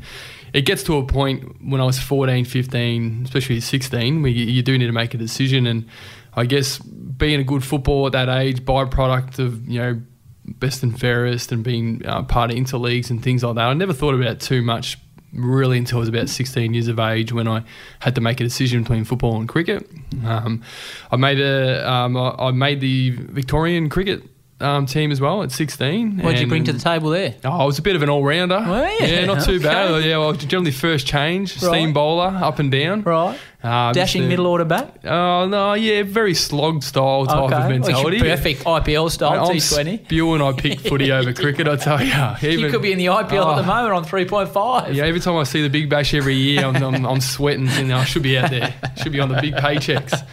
it 0.53 0.61
gets 0.61 0.83
to 0.83 0.97
a 0.97 1.05
point 1.05 1.61
when 1.61 1.81
I 1.81 1.85
was 1.85 1.99
14, 1.99 2.45
15, 2.45 3.21
especially 3.25 3.59
16, 3.59 4.21
where 4.21 4.31
you, 4.31 4.45
you 4.45 4.63
do 4.63 4.77
need 4.77 4.87
to 4.87 4.91
make 4.91 5.13
a 5.13 5.17
decision. 5.17 5.67
And 5.67 5.87
I 6.35 6.45
guess 6.45 6.79
being 6.79 7.39
a 7.39 7.43
good 7.43 7.63
footballer 7.63 8.07
at 8.07 8.13
that 8.13 8.29
age, 8.29 8.63
byproduct 8.63 9.39
of, 9.39 9.67
you 9.67 9.79
know, 9.79 10.01
best 10.45 10.83
and 10.83 10.97
fairest 10.97 11.51
and 11.51 11.63
being 11.63 12.05
uh, 12.05 12.23
part 12.23 12.51
of 12.51 12.57
interleagues 12.57 13.09
and 13.09 13.21
things 13.21 13.43
like 13.43 13.55
that, 13.55 13.67
I 13.67 13.73
never 13.73 13.93
thought 13.93 14.13
about 14.13 14.27
it 14.27 14.39
too 14.39 14.61
much 14.61 14.97
really 15.33 15.77
until 15.77 15.97
I 15.97 15.99
was 15.99 16.09
about 16.09 16.29
16 16.29 16.73
years 16.73 16.87
of 16.87 16.99
age 16.99 17.33
when 17.33 17.47
I 17.47 17.63
had 17.99 18.15
to 18.15 18.21
make 18.21 18.39
a 18.39 18.43
decision 18.43 18.83
between 18.83 19.03
football 19.03 19.37
and 19.37 19.47
cricket. 19.47 19.89
Um, 20.25 20.63
I 21.11 21.17
made 21.17 21.39
a 21.39 21.89
um, 21.89 22.15
I 22.17 22.51
made 22.51 22.79
the 22.79 23.11
Victorian 23.11 23.89
cricket 23.89 24.23
um, 24.59 24.85
team 24.87 25.11
as 25.11 25.21
well 25.21 25.43
at 25.43 25.51
16. 25.51 26.17
What 26.17 26.31
did 26.31 26.41
you 26.41 26.47
bring 26.47 26.63
to 26.63 26.73
the 26.73 26.79
table 26.79 27.11
there? 27.11 27.35
Oh, 27.43 27.51
I 27.51 27.65
was 27.65 27.77
a 27.77 27.81
bit 27.81 27.95
of 27.95 28.01
an 28.01 28.09
all 28.09 28.23
rounder. 28.23 28.63
Yeah, 28.99 29.25
not 29.25 29.43
too 29.43 29.55
okay. 29.55 29.63
bad. 29.63 30.03
Yeah, 30.03 30.17
well, 30.17 30.33
generally 30.33 30.71
first 30.71 31.05
change, 31.05 31.61
right. 31.61 31.69
steam 31.69 31.93
bowler, 31.93 32.27
up 32.27 32.59
and 32.59 32.71
down. 32.71 33.03
Right. 33.03 33.37
Uh, 33.63 33.91
Dashing 33.91 34.27
middle 34.27 34.47
order 34.47 34.65
back? 34.65 34.99
Oh, 35.03 35.09
uh, 35.09 35.45
no, 35.47 35.73
yeah, 35.73 36.03
very 36.03 36.33
slog 36.33 36.83
style 36.83 37.25
type 37.25 37.37
okay. 37.37 37.55
of 37.55 37.69
mentality. 37.69 38.21
Well, 38.21 38.35
perfect 38.35 38.63
IPL 38.63 39.11
style, 39.11 39.49
T20. 39.49 40.05
Spewing 40.05 40.41
I 40.41 40.53
pick 40.53 40.79
footy 40.79 41.11
over 41.11 41.33
cricket, 41.33 41.67
I 41.67 41.75
tell 41.75 42.01
you. 42.01 42.13
Even, 42.47 42.65
you 42.65 42.71
could 42.71 42.81
be 42.81 42.91
in 42.91 42.97
the 42.97 43.07
IPL 43.07 43.45
oh, 43.45 43.51
at 43.51 43.61
the 43.61 43.67
moment 43.67 43.93
on 43.93 44.05
3.5. 44.05 44.93
Yeah, 44.93 45.03
every 45.03 45.19
time 45.19 45.35
I 45.35 45.43
see 45.43 45.61
the 45.61 45.69
Big 45.69 45.89
Bash 45.89 46.13
every 46.13 46.35
year, 46.35 46.65
I'm, 46.65 46.75
I'm, 46.75 47.05
I'm 47.05 47.21
sweating 47.21 47.67
and 47.67 47.91
I 47.91 48.05
should 48.05 48.23
be 48.23 48.37
out 48.37 48.49
there. 48.49 48.73
Should 49.01 49.11
be 49.11 49.19
on 49.19 49.29
the 49.29 49.41
big 49.41 49.55
paychecks. 49.55 50.25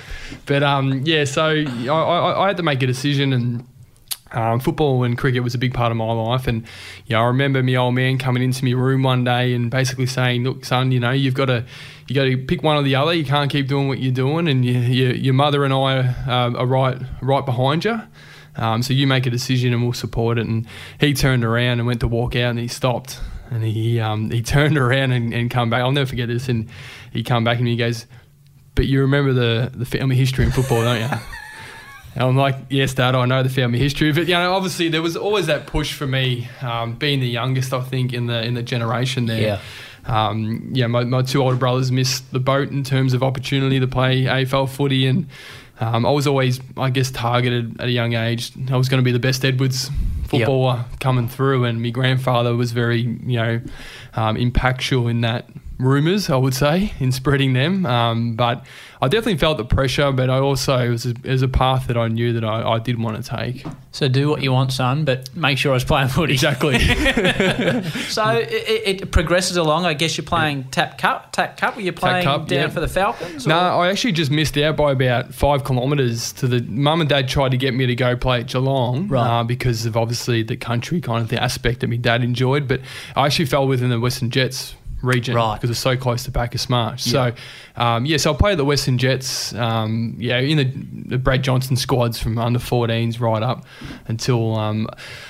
But 0.46 0.62
um, 0.62 1.02
yeah, 1.04 1.24
so 1.24 1.44
I, 1.44 1.86
I, 1.88 2.44
I 2.44 2.46
had 2.48 2.58
to 2.58 2.62
make 2.62 2.82
a 2.82 2.86
decision 2.86 3.32
and 3.32 3.66
um, 4.32 4.58
football 4.58 5.04
and 5.04 5.16
cricket 5.16 5.42
was 5.42 5.54
a 5.54 5.58
big 5.58 5.74
part 5.74 5.90
of 5.92 5.96
my 5.96 6.10
life, 6.12 6.46
and 6.46 6.66
you 7.06 7.14
know, 7.14 7.22
I 7.22 7.26
remember 7.26 7.62
my 7.62 7.74
old 7.76 7.94
man 7.94 8.18
coming 8.18 8.42
into 8.42 8.64
my 8.64 8.72
room 8.72 9.02
one 9.02 9.24
day 9.24 9.54
and 9.54 9.70
basically 9.70 10.06
saying, 10.06 10.44
"Look, 10.44 10.64
son, 10.64 10.92
you 10.92 11.00
know, 11.00 11.10
you've 11.10 11.34
got 11.34 11.46
to 11.46 11.64
you 12.08 12.14
got 12.14 12.24
to 12.24 12.36
pick 12.36 12.62
one 12.62 12.76
or 12.76 12.82
the 12.82 12.96
other. 12.96 13.14
You 13.14 13.24
can't 13.24 13.50
keep 13.50 13.68
doing 13.68 13.88
what 13.88 14.00
you're 14.00 14.12
doing, 14.12 14.48
and 14.48 14.64
you, 14.64 14.78
you, 14.78 15.08
your 15.10 15.34
mother 15.34 15.64
and 15.64 15.72
I 15.72 16.14
are, 16.26 16.56
are 16.56 16.66
right 16.66 17.00
right 17.20 17.44
behind 17.44 17.84
you. 17.84 18.00
Um, 18.56 18.82
so 18.82 18.92
you 18.92 19.06
make 19.06 19.26
a 19.26 19.30
decision, 19.30 19.72
and 19.72 19.82
we'll 19.82 19.92
support 19.92 20.38
it." 20.38 20.46
And 20.46 20.66
he 20.98 21.14
turned 21.14 21.44
around 21.44 21.78
and 21.78 21.86
went 21.86 22.00
to 22.00 22.08
walk 22.08 22.34
out, 22.34 22.50
and 22.50 22.58
he 22.58 22.68
stopped, 22.68 23.20
and 23.50 23.62
he 23.62 24.00
um, 24.00 24.30
he 24.30 24.42
turned 24.54 24.78
around 24.78 25.12
and, 25.12 25.32
and 25.32 25.50
come 25.50 25.70
back. 25.70 25.82
I'll 25.82 25.92
never 25.92 26.06
forget 26.06 26.28
this, 26.28 26.48
and 26.48 26.68
he 27.12 27.22
come 27.22 27.44
back 27.44 27.58
and 27.58 27.68
he 27.68 27.76
goes, 27.76 28.06
"But 28.74 28.86
you 28.86 29.00
remember 29.02 29.32
the 29.32 29.70
the 29.72 29.86
family 29.86 30.16
history 30.16 30.44
in 30.44 30.50
football, 30.50 30.82
don't 30.82 31.00
you?" 31.00 31.18
And 32.14 32.22
I'm 32.22 32.36
like, 32.36 32.56
yes, 32.70 32.94
Dad, 32.94 33.14
I 33.14 33.24
know 33.26 33.42
the 33.42 33.48
family 33.48 33.78
history, 33.78 34.12
but 34.12 34.28
you 34.28 34.34
know, 34.34 34.54
obviously 34.54 34.88
there 34.88 35.02
was 35.02 35.16
always 35.16 35.46
that 35.46 35.66
push 35.66 35.92
for 35.92 36.06
me, 36.06 36.48
um, 36.62 36.94
being 36.94 37.20
the 37.20 37.28
youngest, 37.28 37.72
I 37.72 37.80
think, 37.80 38.12
in 38.12 38.26
the 38.26 38.42
in 38.42 38.54
the 38.54 38.62
generation 38.62 39.26
there. 39.26 39.40
Yeah. 39.40 39.60
Um, 40.06 40.70
yeah, 40.72 40.86
my, 40.86 41.04
my 41.04 41.22
two 41.22 41.42
older 41.42 41.56
brothers 41.56 41.90
missed 41.90 42.30
the 42.30 42.38
boat 42.38 42.70
in 42.70 42.84
terms 42.84 43.14
of 43.14 43.22
opportunity 43.22 43.80
to 43.80 43.86
play 43.86 44.24
AFL 44.24 44.68
footy, 44.68 45.06
and 45.06 45.26
um, 45.80 46.06
I 46.06 46.10
was 46.10 46.26
always, 46.26 46.60
I 46.76 46.90
guess, 46.90 47.10
targeted 47.10 47.80
at 47.80 47.88
a 47.88 47.90
young 47.90 48.14
age. 48.14 48.52
I 48.70 48.76
was 48.76 48.88
going 48.88 49.02
to 49.02 49.04
be 49.04 49.12
the 49.12 49.18
best 49.18 49.44
Edwards 49.44 49.90
footballer 50.28 50.84
yep. 50.88 51.00
coming 51.00 51.28
through, 51.28 51.64
and 51.64 51.82
my 51.82 51.90
grandfather 51.90 52.54
was 52.54 52.72
very, 52.72 53.00
you 53.00 53.36
know, 53.36 53.60
um, 54.14 54.36
impactful 54.36 55.10
in 55.10 55.22
that 55.22 55.48
rumours, 55.78 56.30
I 56.30 56.36
would 56.36 56.54
say, 56.54 56.92
in 57.00 57.12
spreading 57.12 57.52
them. 57.52 57.86
Um, 57.86 58.34
but 58.36 58.64
I 59.04 59.08
definitely 59.08 59.36
felt 59.36 59.58
the 59.58 59.66
pressure, 59.66 60.10
but 60.12 60.30
I 60.30 60.38
also, 60.38 60.78
it 60.78 60.88
was 60.88 61.04
a, 61.04 61.10
it 61.10 61.26
was 61.26 61.42
a 61.42 61.48
path 61.48 61.88
that 61.88 61.98
I 61.98 62.08
knew 62.08 62.32
that 62.32 62.42
I, 62.42 62.76
I, 62.76 62.78
did 62.78 62.98
want 62.98 63.22
to 63.22 63.36
take. 63.36 63.62
So 63.92 64.08
do 64.08 64.30
what 64.30 64.42
you 64.42 64.50
want, 64.50 64.72
son, 64.72 65.04
but 65.04 65.28
make 65.36 65.58
sure 65.58 65.72
I 65.72 65.74
was 65.74 65.84
playing 65.84 66.08
footy. 66.08 66.32
Exactly. 66.32 66.78
so 68.08 68.38
it, 68.38 69.02
it, 69.02 69.10
progresses 69.10 69.58
along. 69.58 69.84
I 69.84 69.92
guess 69.92 70.16
you're 70.16 70.24
playing 70.24 70.64
TAC 70.70 70.96
Cup. 70.96 71.32
TAC 71.32 71.58
Cup, 71.58 71.76
were 71.76 71.82
you 71.82 71.92
playing 71.92 72.24
Cup, 72.24 72.48
down 72.48 72.60
yeah. 72.60 72.68
for 72.68 72.80
the 72.80 72.88
Falcons? 72.88 73.46
No, 73.46 73.58
I 73.58 73.90
actually 73.90 74.12
just 74.12 74.30
missed 74.30 74.56
out 74.56 74.76
by 74.76 74.92
about 74.92 75.34
five 75.34 75.64
kilometres 75.64 76.32
to 76.34 76.48
the. 76.48 76.62
Mum 76.62 77.02
and 77.02 77.10
dad 77.10 77.28
tried 77.28 77.50
to 77.50 77.58
get 77.58 77.74
me 77.74 77.84
to 77.84 77.94
go 77.94 78.16
play 78.16 78.40
at 78.40 78.46
Geelong 78.46 79.08
right. 79.08 79.40
uh, 79.40 79.44
because 79.44 79.84
of 79.84 79.98
obviously 79.98 80.42
the 80.42 80.56
country 80.56 81.02
kind 81.02 81.20
of 81.20 81.28
the 81.28 81.42
aspect 81.42 81.80
that 81.80 81.88
my 81.88 81.96
dad 81.96 82.24
enjoyed, 82.24 82.66
but 82.66 82.80
I 83.14 83.26
actually 83.26 83.46
fell 83.46 83.68
within 83.68 83.90
the 83.90 84.00
Western 84.00 84.30
Jets 84.30 84.76
region 85.02 85.34
Right. 85.34 85.54
because 85.56 85.70
it's 85.70 85.80
so 85.80 85.96
close 85.96 86.24
to 86.24 86.30
Bacchus 86.30 86.68
Marsh. 86.68 87.02
So, 87.02 87.32
um, 87.76 88.06
yeah, 88.06 88.16
so 88.16 88.32
I 88.32 88.36
played 88.36 88.52
at 88.52 88.58
the 88.58 88.64
Western 88.64 88.96
Jets, 88.98 89.54
um, 89.54 90.16
yeah, 90.18 90.38
in 90.38 90.56
the, 90.56 90.64
the 91.10 91.18
Brad 91.18 91.42
Johnson 91.42 91.76
squads 91.76 92.18
from 92.18 92.38
under 92.38 92.58
14s 92.58 93.20
right 93.20 93.42
up 93.42 93.64
until 94.08 94.56
um, 94.56 94.88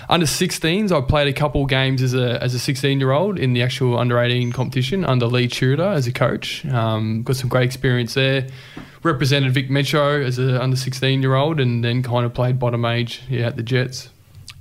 under 0.08 0.26
16s. 0.26 0.92
I 0.92 1.00
played 1.06 1.28
a 1.28 1.32
couple 1.32 1.62
of 1.62 1.68
games 1.68 2.02
as 2.02 2.14
a 2.14 2.42
as 2.42 2.54
a 2.54 2.58
16 2.58 3.00
year 3.00 3.12
old 3.12 3.38
in 3.38 3.52
the 3.52 3.62
actual 3.62 3.98
under 3.98 4.18
18 4.18 4.52
competition 4.52 5.04
under 5.04 5.26
Lee 5.26 5.48
Tudor 5.48 5.82
as 5.82 6.06
a 6.06 6.12
coach. 6.12 6.64
Um, 6.66 7.22
got 7.22 7.36
some 7.36 7.48
great 7.48 7.64
experience 7.64 8.14
there. 8.14 8.46
Represented 9.02 9.52
Vic 9.52 9.68
Metro 9.68 10.22
as 10.22 10.38
a 10.38 10.62
under 10.62 10.76
16 10.76 11.20
year 11.20 11.34
old, 11.34 11.60
and 11.60 11.84
then 11.84 12.02
kind 12.02 12.24
of 12.24 12.32
played 12.32 12.58
bottom 12.58 12.84
age 12.84 13.22
yeah, 13.28 13.46
at 13.48 13.56
the 13.56 13.62
Jets. 13.62 14.08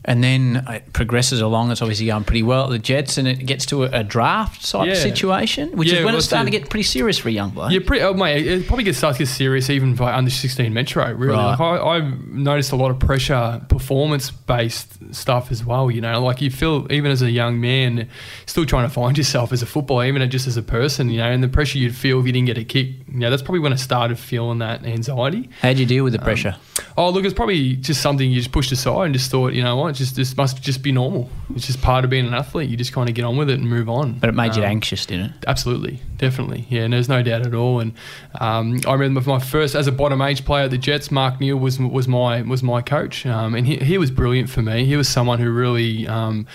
And 0.05 0.21
then 0.23 0.65
it 0.69 0.91
progresses 0.91 1.39
along. 1.39 1.71
It's 1.71 1.81
obviously 1.81 2.07
going 2.07 2.25
pretty 2.25 2.43
well 2.43 2.65
at 2.65 2.71
the 2.71 2.79
Jets, 2.79 3.17
and 3.17 3.25
it 3.27 3.45
gets 3.45 3.65
to 3.67 3.85
a, 3.85 3.99
a 3.99 4.03
draft 4.03 4.69
type 4.69 4.87
Yeah. 4.87 4.93
situation, 4.95 5.71
which 5.77 5.91
Yeah, 5.91 5.99
is 5.99 6.05
when 6.05 6.15
it's 6.15 6.25
starting 6.25 6.51
to 6.51 6.57
get 6.59 6.69
pretty 6.69 6.83
serious 6.83 7.17
for 7.17 7.29
a 7.29 7.31
young 7.31 7.51
bloke. 7.51 7.71
Yeah, 7.71 7.79
pretty, 7.85 8.03
oh, 8.03 8.13
mate, 8.13 8.45
it 8.45 8.67
probably 8.67 8.83
gets 8.83 8.97
starts 8.97 9.17
to 9.19 9.23
get 9.23 9.29
serious 9.29 9.69
even 9.69 9.95
by 9.95 10.13
under 10.13 10.29
16 10.29 10.73
Metro, 10.73 11.09
really. 11.13 11.33
Right. 11.37 11.51
Like 11.51 11.59
I, 11.61 11.81
I've 11.97 12.27
noticed 12.27 12.71
a 12.73 12.75
lot 12.75 12.91
of 12.91 12.99
pressure, 12.99 13.61
performance 13.69 14.29
based 14.29 15.13
stuff 15.15 15.51
as 15.51 15.63
well, 15.63 15.89
you 15.89 16.01
know. 16.01 16.21
Like 16.21 16.41
you 16.41 16.49
feel, 16.51 16.85
even 16.91 17.09
as 17.11 17.21
a 17.21 17.31
young 17.31 17.61
man, 17.61 18.09
still 18.45 18.65
trying 18.65 18.85
to 18.87 18.93
find 18.93 19.17
yourself 19.17 19.53
as 19.53 19.61
a 19.61 19.65
footballer, 19.65 20.05
even 20.05 20.29
just 20.29 20.47
as 20.47 20.57
a 20.57 20.61
person, 20.63 21.09
you 21.09 21.19
know, 21.19 21.31
and 21.31 21.41
the 21.41 21.47
pressure 21.47 21.77
you'd 21.77 21.95
feel 21.95 22.19
if 22.19 22.25
you 22.25 22.31
didn't 22.33 22.47
get 22.47 22.57
a 22.57 22.63
kick. 22.65 22.87
You 23.07 23.19
know, 23.19 23.29
that's 23.29 23.41
probably 23.41 23.59
when 23.61 23.71
I 23.71 23.77
started 23.77 24.19
feeling 24.19 24.59
that 24.59 24.83
anxiety. 24.85 25.49
How'd 25.61 25.77
you 25.77 25.85
deal 25.85 26.03
with 26.03 26.11
the 26.13 26.19
Um, 26.19 26.25
pressure? 26.25 26.55
Oh, 26.97 27.09
look, 27.09 27.23
it's 27.23 27.33
probably 27.33 27.75
just 27.75 28.01
something 28.01 28.29
you 28.29 28.35
just 28.37 28.51
pushed 28.51 28.71
aside 28.71 29.05
and 29.05 29.13
just 29.13 29.31
thought, 29.31 29.53
you 29.53 29.63
know 29.63 29.77
what, 29.77 29.92
just 29.95 30.15
this 30.15 30.35
must 30.37 30.61
just 30.61 30.81
be 30.83 30.91
normal. 30.91 31.29
It's 31.55 31.67
just 31.67 31.81
part 31.81 32.03
of 32.03 32.09
being 32.09 32.25
an 32.27 32.33
athlete. 32.33 32.69
You 32.69 32.77
just 32.77 32.93
kind 32.93 33.09
of 33.09 33.15
get 33.15 33.25
on 33.25 33.37
with 33.37 33.49
it 33.49 33.59
and 33.59 33.69
move 33.69 33.89
on. 33.89 34.13
but 34.19 34.29
it 34.29 34.35
made 34.35 34.55
you 34.55 34.63
Um, 34.63 34.69
anxious, 34.69 35.05
didn't 35.05 35.27
it? 35.27 35.31
Absolutely, 35.47 35.99
definitely, 36.17 36.65
yeah. 36.69 36.81
And 36.83 36.93
there's 36.93 37.09
no 37.09 37.21
doubt 37.23 37.45
at 37.45 37.53
all. 37.53 37.79
And 37.79 37.93
um, 38.39 38.79
I 38.87 38.93
remember 38.93 39.21
my 39.29 39.39
first 39.39 39.75
as 39.75 39.87
a 39.87 39.91
bottom 39.91 40.21
age 40.21 40.45
player 40.45 40.65
at 40.65 40.71
the 40.71 40.77
Jets. 40.77 41.11
Mark 41.11 41.39
Neal 41.39 41.57
was 41.57 41.79
was 41.79 42.07
my 42.07 42.41
was 42.41 42.63
my 42.63 42.81
coach, 42.81 43.25
um, 43.25 43.55
and 43.55 43.65
he 43.67 43.77
he 43.77 43.97
was 43.97 44.11
brilliant 44.11 44.49
for 44.49 44.61
me. 44.61 44.85
He 44.85 44.95
was 44.95 45.07
someone 45.07 45.39
who 45.39 45.49
really. 45.51 46.07
Um, 46.07 46.45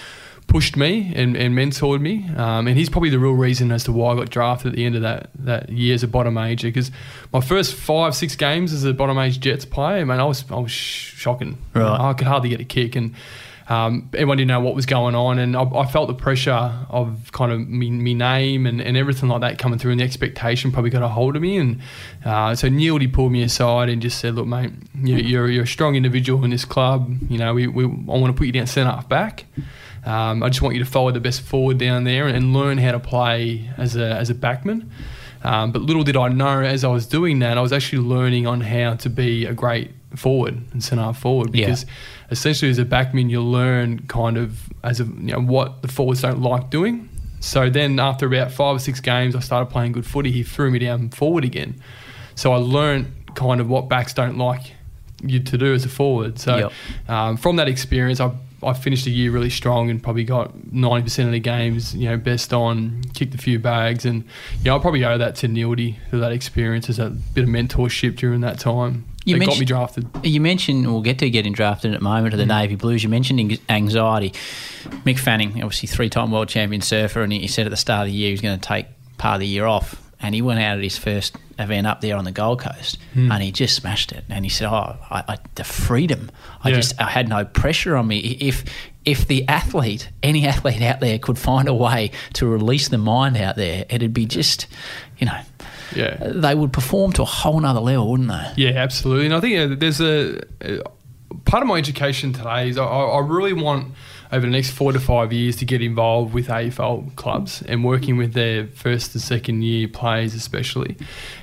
Pushed 0.49 0.77
me 0.77 1.13
and, 1.15 1.37
and 1.37 1.55
mentored 1.55 2.01
me, 2.01 2.27
um, 2.37 2.67
and 2.67 2.77
he's 2.77 2.89
probably 2.89 3.11
the 3.11 3.19
real 3.19 3.35
reason 3.35 3.71
as 3.71 3.85
to 3.85 3.93
why 3.93 4.13
I 4.13 4.17
got 4.17 4.31
drafted 4.31 4.73
at 4.73 4.77
the 4.77 4.85
end 4.87 4.97
of 4.97 5.03
that 5.03 5.31
that 5.41 5.69
year 5.69 5.95
as 5.95 6.03
a 6.03 6.09
bottom 6.09 6.39
ager. 6.39 6.69
Because 6.69 6.91
my 7.33 7.41
first 7.43 7.75
five 7.75 8.15
six 8.15 8.35
games 8.35 8.73
as 8.73 8.83
a 8.85 8.95
bottom 8.95 9.19
age 9.19 9.41
Jets 9.41 9.67
player, 9.67 10.07
man, 10.07 10.21
I 10.21 10.25
was 10.25 10.51
I 10.51 10.59
was 10.59 10.73
sh- 10.73 11.15
shocking. 11.17 11.59
Right. 11.75 12.01
I 12.01 12.15
could 12.15 12.27
hardly 12.27 12.49
get 12.49 12.61
a 12.61 12.65
kick, 12.65 12.97
and 12.97 13.15
um, 13.69 14.09
everyone 14.15 14.39
didn't 14.39 14.49
know 14.49 14.61
what 14.61 14.75
was 14.75 14.87
going 14.87 15.15
on, 15.15 15.39
and 15.39 15.55
I, 15.55 15.63
I 15.63 15.87
felt 15.87 16.09
the 16.09 16.15
pressure 16.15 16.73
of 16.89 17.31
kind 17.33 17.53
of 17.53 17.69
me, 17.69 17.91
me 17.91 18.15
name 18.15 18.67
and, 18.67 18.81
and 18.81 18.97
everything 18.97 19.29
like 19.29 19.43
that 19.43 19.59
coming 19.59 19.79
through, 19.79 19.91
and 19.93 20.01
the 20.01 20.05
expectation 20.05 20.73
probably 20.73 20.91
got 20.91 21.03
a 21.03 21.09
hold 21.09 21.37
of 21.37 21.43
me. 21.43 21.59
And 21.59 21.81
uh, 22.25 22.55
so 22.55 22.71
Neil, 22.71 22.99
he 22.99 23.07
pulled 23.07 23.33
me 23.33 23.43
aside 23.43 23.91
and 23.91 24.01
just 24.01 24.19
said, 24.19 24.35
"Look, 24.37 24.47
mate, 24.47 24.73
you, 24.95 25.17
you're 25.17 25.51
you're 25.51 25.65
a 25.65 25.67
strong 25.67 25.95
individual 25.95 26.43
in 26.45 26.51
this 26.51 26.65
club. 26.65 27.15
You 27.29 27.37
know, 27.37 27.53
we, 27.53 27.67
we 27.67 27.85
I 27.85 27.87
want 27.87 28.27
to 28.29 28.33
put 28.33 28.47
you 28.47 28.53
down 28.53 28.67
centre 28.67 28.91
half 28.91 29.09
back." 29.11 29.45
Um, 30.09 30.43
I 30.43 30.49
just 30.49 30.63
want 30.63 30.75
you 30.75 30.83
to 30.85 30.91
follow 30.91 31.11
the 31.11 31.21
best 31.21 31.43
forward 31.43 31.79
down 31.79 32.05
there 32.05 32.27
and, 32.27 32.37
and 32.37 32.53
learn 32.55 32.79
how 32.79 32.93
to 32.93 32.99
play 33.01 33.69
as 33.77 33.95
a, 33.97 34.15
as 34.15 34.31
a 34.31 34.35
backman. 34.35 34.89
Um, 35.45 35.71
but 35.71 35.83
little 35.83 36.03
did 36.03 36.17
I 36.17 36.29
know, 36.29 36.61
as 36.61 36.83
I 36.83 36.89
was 36.89 37.07
doing 37.07 37.41
that, 37.41 37.59
I 37.59 37.61
was 37.61 37.73
actually 37.73 38.03
learning 38.03 38.47
on 38.47 38.61
how 38.61 38.95
to 38.95 39.11
be 39.11 39.45
a 39.45 39.53
great 39.53 39.91
forward 40.17 40.61
and 40.73 40.83
centre 40.83 41.03
half 41.05 41.19
forward 41.21 41.55
Yeah. 41.55 41.67
because 41.67 41.85
essentially 42.31 42.71
as 42.71 42.79
a 42.79 42.85
backman 42.85 43.29
you 43.29 43.43
learn 43.43 44.01
kind 44.09 44.39
of 44.39 44.69
as 44.83 45.01
a 45.01 45.05
you 45.05 45.33
know 45.35 45.41
what 45.41 45.83
the 45.83 45.89
forwards 45.89 46.23
don't 46.23 46.41
like 46.41 46.71
doing. 46.71 47.09
So 47.41 47.69
then 47.71 48.01
after 48.01 48.27
about 48.27 48.51
five 48.51 48.77
or 48.77 48.79
six 48.79 49.01
games, 49.01 49.37
I 49.37 49.41
started 49.41 49.67
playing 49.67 49.93
good 49.93 50.07
footy. 50.07 50.33
He 50.33 50.43
threw 50.43 50.71
me 50.71 50.79
down 50.79 51.11
forward 51.11 51.45
again. 51.45 51.81
So 52.35 52.53
I 52.53 52.57
learned 52.57 53.13
kind 53.35 53.61
of 53.61 53.69
what 53.69 53.89
backs 53.89 54.13
don't 54.15 54.39
like 54.39 54.73
you 55.23 55.39
to 55.41 55.59
do 55.59 55.75
as 55.75 55.85
a 55.85 55.89
forward. 55.89 56.39
So 56.39 56.57
Yep. 56.57 56.73
um, 57.11 57.37
from 57.37 57.57
that 57.57 57.69
experience, 57.69 58.19
I 58.21 58.31
I 58.63 58.73
finished 58.73 59.05
the 59.05 59.11
year 59.13 59.31
really 59.31 59.51
strong 59.51 59.89
and 59.91 60.03
probably 60.03 60.25
got 60.25 60.73
ninety 60.73 61.05
percent 61.05 61.29
of 61.29 61.33
the 61.33 61.41
games, 61.41 61.95
you 61.95 62.09
know, 62.09 62.17
best 62.17 62.53
on, 62.53 63.03
kicked 63.15 63.35
a 63.35 63.39
few 63.39 63.59
bags, 63.59 64.05
and 64.05 64.25
you 64.59 64.65
know 64.65 64.77
I 64.77 64.79
probably 64.81 65.05
owe 65.05 65.19
that 65.19 65.37
to 65.37 65.49
Nildy 65.49 65.97
for 66.11 66.17
that 66.19 66.33
experience, 66.33 66.89
as 66.89 66.99
a 66.99 67.11
bit 67.11 67.45
of 67.45 67.51
mentorship 67.51 68.17
during 68.17 68.41
that 68.41 68.59
time. 68.59 69.05
You 69.25 69.39
that 69.39 69.47
got 69.47 69.59
me 69.59 69.67
drafted. 69.67 70.09
You 70.23 70.41
mentioned 70.41 70.87
we'll 70.91 71.03
get 71.03 71.19
to 71.19 71.29
getting 71.29 71.53
drafted 71.53 71.93
at 71.93 72.01
the 72.01 72.05
moment 72.05 72.31
to 72.31 72.37
the 72.39 72.45
Mm. 72.45 72.61
Navy 72.63 72.75
Blues. 72.77 73.03
You 73.03 73.11
mentioned 73.11 73.59
anxiety. 73.69 74.31
Mick 75.05 75.19
Fanning, 75.19 75.63
obviously 75.63 75.87
three-time 75.87 76.31
world 76.31 76.49
champion 76.49 76.81
surfer, 76.81 77.23
and 77.23 77.33
he 77.33 77.41
he 77.41 77.47
said 77.47 77.67
at 77.67 77.71
the 77.71 77.77
start 77.77 78.07
of 78.07 78.13
the 78.13 78.19
year 78.19 78.29
he 78.29 78.33
was 78.33 78.41
going 78.41 78.59
to 78.59 78.67
take 78.67 78.87
part 79.19 79.35
of 79.35 79.41
the 79.41 79.47
year 79.47 79.67
off, 79.67 80.08
and 80.21 80.35
he 80.35 80.43
went 80.43 80.61
out 80.61 80.77
at 80.79 80.83
his 80.83 80.99
first 80.99 81.37
event 81.59 81.87
up 81.87 82.01
there 82.01 82.17
on 82.17 82.25
the 82.25 82.33
Gold 82.33 82.61
Coast, 82.61 82.99
Hmm. 83.15 83.31
and 83.33 83.43
he 83.43 83.51
just 83.53 83.75
smashed 83.77 84.13
it. 84.13 84.25
And 84.29 84.45
he 84.45 84.49
said, 84.49 84.69
"Oh, 84.69 84.97
I, 85.11 85.25
I, 85.29 85.37
the 85.55 85.65
freedom! 85.65 86.31
I 86.65 86.71
Yeah. 86.71 86.77
just 86.77 87.01
I 87.01 87.09
had 87.11 87.29
no 87.29 87.45
pressure 87.45 87.97
on 87.97 88.07
me. 88.07 88.19
If 88.19 88.65
if 89.05 89.27
the 89.27 89.47
athlete, 89.49 90.11
any 90.23 90.47
athlete 90.47 90.83
out 90.83 91.01
there, 91.01 91.19
could 91.19 91.39
find 91.39 91.67
a 91.69 91.75
way 91.75 92.11
to 92.35 92.47
release 92.47 92.89
the 92.89 92.99
mind 92.99 93.37
out 93.39 93.57
there, 93.57 93.85
it'd 93.89 94.13
be 94.15 94.27
just, 94.27 94.67
you 95.19 95.27
know." 95.27 95.39
Yeah. 95.97 96.17
They 96.21 96.55
would 96.55 96.73
perform 96.73 97.13
to 97.15 97.23
a 97.23 97.25
whole 97.25 97.59
nother 97.61 97.81
level, 97.81 98.11
wouldn't 98.11 98.29
they? 98.29 98.65
Yeah, 98.65 98.73
absolutely. 98.77 99.25
And 99.25 99.35
I 99.35 99.41
think 99.41 99.73
uh, 99.73 99.75
there's 99.79 100.01
a, 100.03 100.39
uh 100.63 100.83
part 101.47 101.63
of 101.63 101.69
my 101.69 101.77
education 101.77 102.33
today 102.35 102.69
is 102.69 102.77
I, 102.77 102.85
I 102.85 103.21
really 103.21 103.55
want 103.55 103.95
over 104.31 104.45
the 104.45 104.53
next 104.53 104.71
four 104.71 104.93
to 104.93 105.01
five 105.01 105.33
years 105.33 105.57
to 105.57 105.65
get 105.65 105.81
involved 105.81 106.35
with 106.35 106.49
AFL 106.49 107.15
clubs 107.17 107.63
and 107.63 107.83
working 107.85 108.17
with 108.17 108.35
their 108.35 108.67
first 108.67 109.15
and 109.15 109.23
second 109.23 109.63
year 109.63 109.89
players 109.89 110.35
especially 110.35 110.97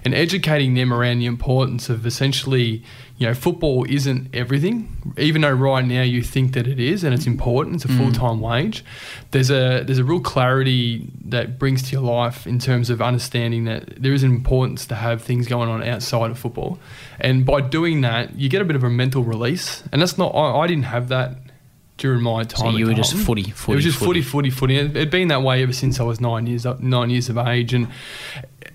and 0.04 0.13
educating 0.13 0.75
them 0.75 0.94
around 0.94 1.20
the 1.20 1.25
importance 1.25 1.89
of 1.89 2.06
essentially 2.06 2.84
you 3.18 3.25
know 3.25 3.34
football 3.34 3.86
isn't 3.89 4.27
everything. 4.34 5.13
Even 5.18 5.42
though 5.42 5.51
right 5.51 5.86
now 5.86 6.01
you 6.01 6.22
think 6.22 6.54
that 6.54 6.68
it 6.68 6.80
is 6.80 7.04
and 7.04 7.13
it's 7.13 7.25
important 7.25 7.77
it's 7.77 7.86
a 7.86 7.88
mm. 7.88 7.98
full-time 7.98 8.42
wage 8.42 8.84
there's 9.32 9.50
a 9.50 9.84
there's 9.84 10.00
a 10.00 10.04
real 10.04 10.20
clarity 10.20 11.10
that 11.24 11.58
brings 11.58 11.82
to 11.84 11.92
your 11.94 12.01
life 12.01 12.46
in 12.46 12.60
terms 12.60 12.89
of 12.89 13.01
understanding 13.01 13.63
that 13.65 14.01
there 14.01 14.13
is 14.13 14.24
an 14.24 14.32
importance 14.32 14.86
to 14.86 14.96
have 14.96 15.22
things 15.22 15.48
going 15.48 15.70
on 15.70 15.82
outside 15.84 16.30
of 16.30 16.38
football. 16.38 16.77
And 17.20 17.46
by 17.46 17.62
doing 17.62 18.01
that 18.01 18.36
you 18.38 18.50
get 18.50 18.62
a 18.62 18.65
bit 18.65 18.75
of 18.75 18.84
a 18.84 18.89
mental 18.89 19.24
release. 19.24 19.84
And 19.92 20.01
that's 20.01 20.18
not 20.18 20.36
I, 20.36 20.60
I 20.60 20.68
didn't 20.68 20.86
have 20.86 21.08
that 21.10 21.38
during 21.98 22.22
my 22.22 22.44
time 22.44 22.74
So 22.74 22.78
you 22.78 22.88
were 22.88 22.94
just 22.94 23.14
footy, 23.14 23.44
footy, 23.52 23.72
it 23.72 23.75
was 23.75 23.86
just 23.86 23.98
footy. 23.98 24.22
footy, 24.22 24.50
footy, 24.50 24.78
footy. 24.78 25.00
It'd 25.00 25.10
been 25.10 25.30
that 25.30 25.42
way 25.42 25.64
ever 25.64 25.74
since 25.74 26.00
I 26.00 26.04
was 26.04 26.20
nine 26.20 26.48
years 26.48 26.66
nine 26.80 27.10
years 27.10 27.30
of 27.30 27.38
age, 27.38 27.74
and 27.74 27.88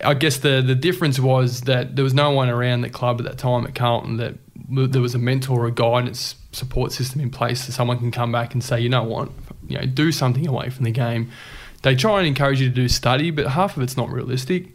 I 0.04 0.14
guess 0.14 0.38
the 0.38 0.62
the 0.62 0.74
difference 0.74 1.18
was 1.20 1.62
that 1.62 1.96
there 1.96 2.04
was 2.04 2.14
no 2.14 2.30
one 2.30 2.48
around 2.48 2.80
the 2.80 2.90
club 2.90 3.20
at 3.20 3.26
that 3.26 3.38
time 3.38 3.66
at 3.66 3.74
Carlton 3.74 4.16
that 4.16 4.34
there 4.70 5.02
was 5.02 5.14
a 5.14 5.18
mentor 5.18 5.64
or 5.64 5.66
a 5.66 5.72
guidance 5.72 6.36
support 6.52 6.92
system 6.92 7.20
in 7.20 7.30
place 7.30 7.64
so 7.64 7.72
someone 7.72 7.98
can 7.98 8.10
come 8.10 8.32
back 8.32 8.54
and 8.54 8.62
say, 8.62 8.80
you 8.80 8.88
know 8.88 9.02
what, 9.02 9.30
you 9.68 9.78
know, 9.78 9.84
do 9.84 10.12
something 10.12 10.46
away 10.46 10.70
from 10.70 10.84
the 10.84 10.90
game. 10.90 11.30
They 11.82 11.94
try 11.96 12.18
and 12.18 12.26
encourage 12.26 12.60
you 12.60 12.68
to 12.68 12.74
do 12.74 12.88
study, 12.88 13.30
but 13.30 13.48
half 13.48 13.76
of 13.76 13.82
it's 13.82 13.96
not 13.96 14.10
realistic. 14.10 14.68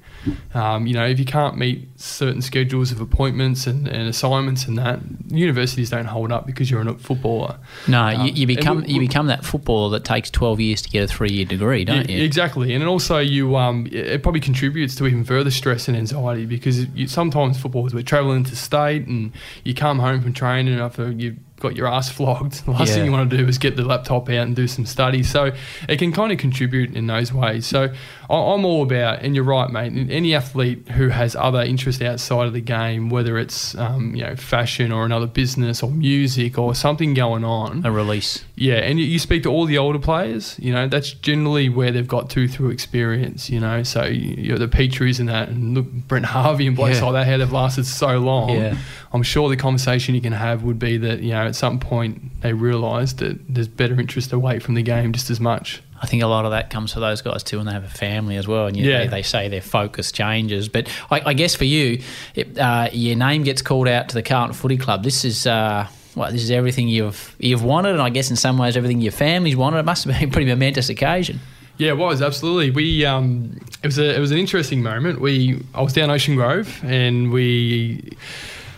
Um, 0.53 0.88
you 0.88 0.94
know, 0.94 1.05
if 1.05 1.20
you 1.20 1.25
can't 1.25 1.58
meet 1.58 1.88
certain 2.00 2.41
schedules 2.41 2.91
of 2.91 3.00
appointments 3.01 3.67
and, 3.67 3.88
and 3.88 4.08
assignments 4.08 4.65
and 4.65 4.77
that, 4.77 5.00
universities 5.27 5.89
don't 5.89 6.05
hold 6.05 6.32
up 6.32 6.46
because 6.46 6.70
you're 6.72 6.82
a 6.82 6.94
footballer. 6.96 7.58
No, 7.88 8.01
Um, 8.01 8.25
you, 8.25 8.34
you 8.34 8.48
become 8.48 8.82
we- 8.84 8.94
you 8.94 9.00
become 9.00 9.27
that 9.27 9.44
footballer 9.46 9.89
that 9.91 10.05
takes 10.05 10.29
twelve 10.29 10.60
years 10.60 10.82
to 10.84 10.89
get 10.89 11.03
a 11.03 11.08
three 11.08 11.29
year 11.32 11.46
degree, 11.46 11.86
don't 11.86 12.10
Yeah, 12.10 12.17
you? 12.17 12.24
Exactly, 12.24 12.74
and 12.74 12.84
also 12.86 13.20
you 13.20 13.55
um, 13.58 13.88
it 13.91 14.24
probably 14.24 14.41
contributes 14.41 14.96
to 14.96 15.08
even 15.08 15.24
further 15.24 15.51
stress 15.51 15.88
and 15.88 15.98
anxiety 15.98 16.46
because 16.46 16.86
you, 16.96 17.08
sometimes 17.08 17.60
footballers 17.60 17.94
we're 17.94 18.03
travelling 18.03 18.38
into 18.38 18.55
state 18.55 19.05
and 19.08 19.32
you 19.63 19.74
come 19.74 20.00
home 20.00 20.22
from 20.22 20.34
training 20.34 20.79
after 20.79 21.12
you've 21.12 21.38
got 21.60 21.76
your 21.76 21.88
ass 21.88 22.10
flogged. 22.10 22.54
The 22.66 22.72
last 22.72 22.90
Yeah. 22.90 22.96
thing 22.96 23.06
you 23.06 23.12
want 23.12 23.30
to 23.30 23.38
do 23.38 23.48
is 23.48 23.58
get 23.58 23.76
the 23.76 23.86
laptop 23.86 24.28
out 24.30 24.46
and 24.48 24.56
do 24.56 24.68
some 24.68 24.86
study. 24.86 25.24
So 25.24 25.52
it 25.88 25.98
can 25.98 26.12
kind 26.12 26.32
of 26.32 26.38
contribute 26.38 26.96
in 26.96 27.08
those 27.08 27.32
ways. 27.34 27.66
So 27.66 27.90
I'm 28.30 28.66
all 28.66 28.84
about, 28.84 29.22
and 29.22 29.36
you're 29.36 29.44
right, 29.46 29.70
mate. 29.70 29.94
Any 30.12 30.34
athlete 30.36 30.90
who 30.90 31.10
has 31.10 31.36
other 31.36 31.62
interests 31.62 32.02
outside 32.02 32.48
of 32.48 32.54
the 32.54 32.62
game, 32.62 33.10
whether 33.10 33.38
it's 33.38 33.76
um, 33.76 34.16
you 34.16 34.24
know 34.24 34.36
fashion 34.36 34.92
or 34.92 35.06
another 35.06 35.28
business 35.28 35.82
or 35.84 35.92
music 35.92 36.58
or 36.58 36.74
something 36.76 37.14
going 37.14 37.44
on, 37.44 37.86
A 37.86 37.92
release. 37.92 38.44
yeah, 38.56 38.76
and 38.76 39.00
you, 39.00 39.20
speak 39.20 39.44
to 39.44 39.50
all 39.50 39.66
the 39.66 39.78
older 39.78 40.00
players, 40.00 40.56
you 40.60 40.74
know, 40.74 40.88
that's 40.88 41.12
generally 41.12 41.70
where 41.70 41.92
they've 41.92 42.08
got 42.08 42.30
to 42.32 42.48
through 42.48 42.70
experience, 42.72 43.50
you 43.50 43.60
know. 43.60 43.84
So 43.84 44.06
you- 44.06 44.36
you're 44.46 44.58
the 44.58 44.68
Petries 44.68 45.20
and 45.20 45.30
that, 45.30 45.50
and 45.50 45.76
look, 45.76 45.86
Brent 45.92 46.26
Harvey 46.26 46.68
and 46.68 46.76
blokes 46.76 46.98
Yeah. 47.00 47.06
like 47.06 47.14
that, 47.26 47.28
how 47.32 47.38
they've 47.38 47.52
lasted 47.52 47.86
so 47.86 48.18
long. 48.20 48.50
Yeah. 48.50 48.76
I'm 49.14 49.24
sure 49.24 49.48
the 49.50 49.56
conversation 49.56 50.14
you 50.16 50.22
can 50.22 50.34
have 50.34 50.64
would 50.64 50.78
be 50.80 50.98
that, 50.98 51.22
you 51.22 51.32
know, 51.32 51.46
at 51.56 51.58
some 51.60 51.80
point 51.80 52.22
they 52.42 52.52
realised 52.54 53.20
that 53.20 53.40
there's 53.48 53.68
better 53.70 53.98
interest 54.00 54.34
away 54.34 54.60
from 54.60 54.76
the 54.76 54.84
game 54.84 55.14
just 55.14 55.30
as 55.30 55.40
much. 55.40 55.82
I 56.02 56.06
think 56.08 56.22
a 56.22 56.28
lot 56.28 56.44
of 56.44 56.52
that 56.52 56.70
comes 56.70 56.92
for 56.94 57.00
those 57.00 57.22
guys 57.22 57.42
too 57.44 57.58
when 57.58 57.66
they 57.66 57.72
have 57.72 57.86
a 57.86 57.88
family 57.88 58.36
as 58.36 58.46
well. 58.48 58.68
And 58.68 58.76
you, 58.76 58.84
Yeah. 58.90 59.00
they, 59.06 59.08
they 59.08 59.22
say 59.22 59.48
their 59.48 59.62
focus 59.62 60.12
changes. 60.12 60.68
But 60.68 60.90
I, 61.10 61.22
I 61.28 61.34
guess 61.34 61.56
for 61.56 61.64
you, 61.64 62.02
it, 62.36 62.60
uh, 62.60 62.90
your 62.92 63.16
name 63.16 63.44
gets 63.44 63.62
called 63.62 63.88
out 63.88 64.10
to 64.10 64.16
the 64.16 64.22
Carlton 64.22 64.54
Footy 64.54 64.78
Club. 64.78 65.04
This 65.04 65.24
is. 65.24 65.48
Uh, 65.48 65.88
well, 66.16 66.32
this 66.32 66.44
is 66.44 66.52
everything 66.52 66.88
you've 66.90 67.36
you've 67.40 67.64
wanted, 67.64 67.92
and 67.92 68.02
I 68.02 68.10
guess 68.10 68.30
in 68.30 68.36
some 68.38 68.58
ways 68.58 68.78
everything 68.78 69.02
your 69.02 69.12
family's 69.12 69.56
wanted. 69.58 69.80
It 69.80 69.86
must 69.86 70.06
have 70.06 70.18
been 70.20 70.30
a 70.30 70.32
pretty 70.32 70.50
momentous 70.50 70.88
occasion. 70.90 71.40
Yeah, 71.78 71.90
it 71.90 71.98
was 71.98 72.22
absolutely. 72.22 72.72
We 72.72 73.06
um, 73.06 73.60
it 73.84 73.88
was 73.88 73.98
a 73.98 74.16
it 74.16 74.20
was 74.20 74.32
an 74.32 74.38
interesting 74.38 74.82
moment. 74.84 75.20
We 75.20 75.62
I 75.74 75.82
was 75.82 75.92
down 75.94 76.10
Ocean 76.10 76.36
Grove 76.36 76.82
and 76.86 77.32
we 77.34 78.12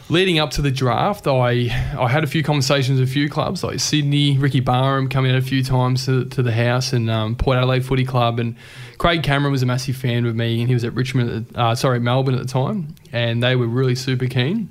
leading 0.10 0.40
up 0.40 0.52
to 0.52 0.62
the 0.62 0.72
draft, 0.72 1.28
I 1.28 1.70
I 1.98 2.08
had 2.08 2.24
a 2.24 2.28
few 2.28 2.44
conversations 2.44 3.00
with 3.00 3.10
a 3.10 3.12
few 3.12 3.30
clubs 3.30 3.64
like 3.64 3.80
Sydney, 3.80 4.38
Ricky 4.38 4.60
Barham 4.60 5.10
coming 5.10 5.32
out 5.32 5.38
a 5.38 5.42
few 5.42 5.64
times 5.64 6.06
to, 6.06 6.26
to 6.26 6.44
the 6.44 6.52
house, 6.52 6.94
and 6.94 7.10
um, 7.10 7.36
Port 7.36 7.58
Adelaide 7.58 7.86
Footy 7.86 8.06
Club, 8.06 8.40
and 8.40 8.56
Craig 8.98 9.24
Cameron 9.24 9.52
was 9.52 9.64
a 9.64 9.66
massive 9.66 9.96
fan 9.96 10.26
with 10.26 10.36
me, 10.36 10.60
and 10.60 10.68
he 10.68 10.74
was 10.74 10.84
at 10.84 10.94
Richmond, 10.94 11.48
uh, 11.56 11.76
sorry 11.76 12.00
Melbourne 12.00 12.36
at 12.36 12.42
the 12.42 12.48
time, 12.48 12.96
and 13.12 13.42
they 13.44 13.56
were 13.56 13.68
really 13.68 13.96
super 13.96 14.28
keen. 14.28 14.70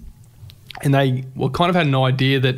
And 0.83 0.93
they 0.93 1.25
well, 1.35 1.49
kind 1.49 1.71
of 1.71 1.75
had 1.75 1.87
an 1.87 1.95
idea 1.95 2.39
that 2.41 2.57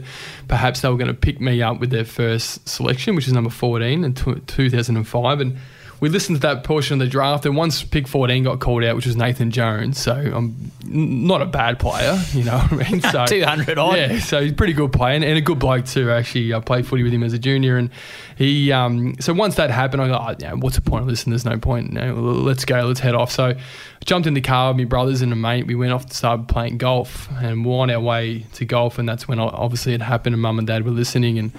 perhaps 0.49 0.81
they 0.81 0.89
were 0.89 0.97
going 0.97 1.07
to 1.07 1.15
pick 1.15 1.41
me 1.41 1.63
up 1.63 1.79
with 1.79 1.91
their 1.91 2.05
first 2.05 2.69
selection, 2.69 3.15
which 3.15 3.29
is 3.29 3.33
number 3.33 3.51
14 3.51 4.03
in 4.03 4.13
2005. 4.13 5.41
And 5.41 5.57
we 6.01 6.09
listened 6.09 6.37
to 6.37 6.43
that 6.43 6.65
portion 6.65 6.95
of 6.95 6.99
the 7.01 7.11
draft, 7.11 7.45
and 7.45 7.57
once 7.57 7.83
pick 7.83 8.07
14 8.07 8.45
got 8.45 8.61
called 8.61 8.85
out, 8.85 8.95
which 8.95 9.07
was 9.07 9.17
Nathan 9.17 9.51
Jones, 9.51 9.99
so 9.99 10.13
I'm 10.15 10.71
not 10.85 11.43
a 11.43 11.47
bad 11.47 11.79
player, 11.79 12.19
you 12.33 12.45
know 12.45 12.59
what 12.59 12.73
I 12.73 12.91
mean? 12.91 13.03
So 13.09 13.25
200 13.25 13.79
odd. 13.79 13.97
Yeah, 13.97 14.19
so 14.19 14.43
he's 14.43 14.53
a 14.53 14.55
pretty 14.55 14.75
good 14.75 14.93
player 14.93 15.15
and, 15.15 15.25
and, 15.25 15.39
a 15.39 15.41
good 15.41 15.59
bloke 15.59 15.87
too, 15.87 16.11
actually. 16.11 16.53
I 16.53 16.61
played 16.61 16.87
footy 16.87 17.03
with 17.03 17.13
him 17.13 17.23
as 17.23 17.33
a 17.33 17.39
junior, 17.39 17.79
and 17.79 17.91
he, 18.37 18.71
um, 18.71 19.15
so 19.19 19.33
once 19.33 19.55
that 19.57 19.71
happened, 19.71 20.03
I 20.03 20.09
thought, 20.09 20.35
oh, 20.35 20.37
yeah, 20.39 20.53
what's 20.53 20.77
the 20.77 20.83
point 20.83 21.03
of 21.03 21.09
listening? 21.09 21.33
There's 21.33 21.45
no 21.45 21.59
point. 21.59 21.93
You 21.93 22.01
know, 22.01 22.15
let's 22.15 22.65
go, 22.65 22.83
let's 22.83 23.01
head 23.01 23.15
off. 23.15 23.33
So 23.33 23.47
I 23.47 23.57
jumped 24.05 24.27
in 24.27 24.35
the 24.35 24.41
car 24.41 24.71
with 24.71 24.79
my 24.79 24.85
brothers 24.85 25.23
and 25.23 25.33
a 25.33 25.37
mate. 25.37 25.67
We 25.67 25.75
went 25.75 25.93
off 25.93 26.07
to 26.07 26.15
start 26.15 26.49
playing 26.49 26.79
golf, 26.79 27.29
and 27.41 27.65
we're 27.65 27.79
on 27.79 27.91
our 27.91 28.01
way 28.01 28.47
to 28.55 28.65
golf, 28.65 28.99
and 28.99 29.09
that's 29.09 29.27
when 29.27 29.39
obviously 29.39 29.95
it 29.95 30.03
happened, 30.03 30.35
and 30.35 30.43
mum 30.43 30.59
and 30.59 30.67
dad 30.67 30.85
were 30.85 30.91
listening, 30.91 31.39
and, 31.39 31.53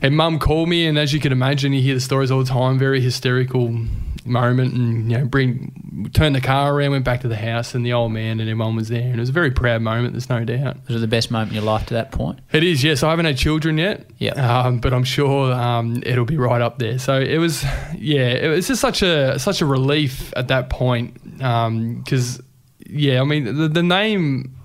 and 0.00 0.16
mum 0.16 0.38
called 0.38 0.68
me, 0.68 0.86
and 0.86 0.98
as 0.98 1.12
you 1.12 1.20
can 1.20 1.32
imagine, 1.32 1.72
you 1.72 1.82
hear 1.82 1.94
the 1.94 2.00
stories 2.00 2.30
all 2.30 2.40
the 2.40 2.50
time, 2.50 2.78
very 2.78 3.00
hysterical 3.00 3.81
moment 4.24 4.74
and 4.74 5.10
you 5.10 5.18
know 5.18 5.24
bring 5.24 6.10
turned 6.12 6.34
the 6.34 6.40
car 6.40 6.74
around 6.74 6.90
went 6.92 7.04
back 7.04 7.20
to 7.20 7.28
the 7.28 7.36
house 7.36 7.74
and 7.74 7.84
the 7.84 7.92
old 7.92 8.12
man 8.12 8.40
and 8.40 8.48
everyone 8.48 8.76
was 8.76 8.88
there. 8.88 9.02
And 9.02 9.16
it 9.16 9.20
was 9.20 9.28
a 9.28 9.32
very 9.32 9.50
proud 9.50 9.82
moment 9.82 10.12
there's 10.12 10.30
no 10.30 10.44
doubt. 10.44 10.76
It 10.76 10.92
was 10.92 11.00
the 11.00 11.06
best 11.06 11.30
moment 11.30 11.50
in 11.50 11.56
your 11.56 11.64
life 11.64 11.86
to 11.86 11.94
that 11.94 12.12
point? 12.12 12.40
It 12.52 12.64
is 12.64 12.82
yes. 12.82 13.02
I 13.02 13.10
haven't 13.10 13.26
had 13.26 13.36
children 13.36 13.78
yet 13.78 14.06
yeah. 14.18 14.32
um, 14.32 14.78
but 14.78 14.92
I'm 14.92 15.04
sure 15.04 15.52
um, 15.52 16.02
it'll 16.04 16.24
be 16.24 16.36
right 16.36 16.60
up 16.60 16.78
there. 16.78 16.98
So 16.98 17.20
it 17.20 17.38
was 17.38 17.64
yeah 17.96 18.28
it 18.28 18.48
was 18.48 18.68
just 18.68 18.80
such 18.80 19.02
a 19.02 19.38
such 19.38 19.60
a 19.60 19.66
relief 19.66 20.32
at 20.36 20.48
that 20.48 20.70
point 20.70 21.14
because 21.24 22.38
um, 22.38 22.46
yeah 22.86 23.20
I 23.20 23.24
mean 23.24 23.44
the, 23.56 23.68
the 23.68 23.82
name 23.82 24.56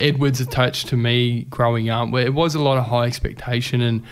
Edwards 0.00 0.40
attached 0.40 0.88
to 0.88 0.96
me 0.96 1.44
growing 1.44 1.90
up 1.90 2.10
where 2.10 2.24
it 2.24 2.34
was 2.34 2.54
a 2.54 2.60
lot 2.60 2.78
of 2.78 2.86
high 2.86 3.04
expectation. 3.04 3.80
And 3.80 4.04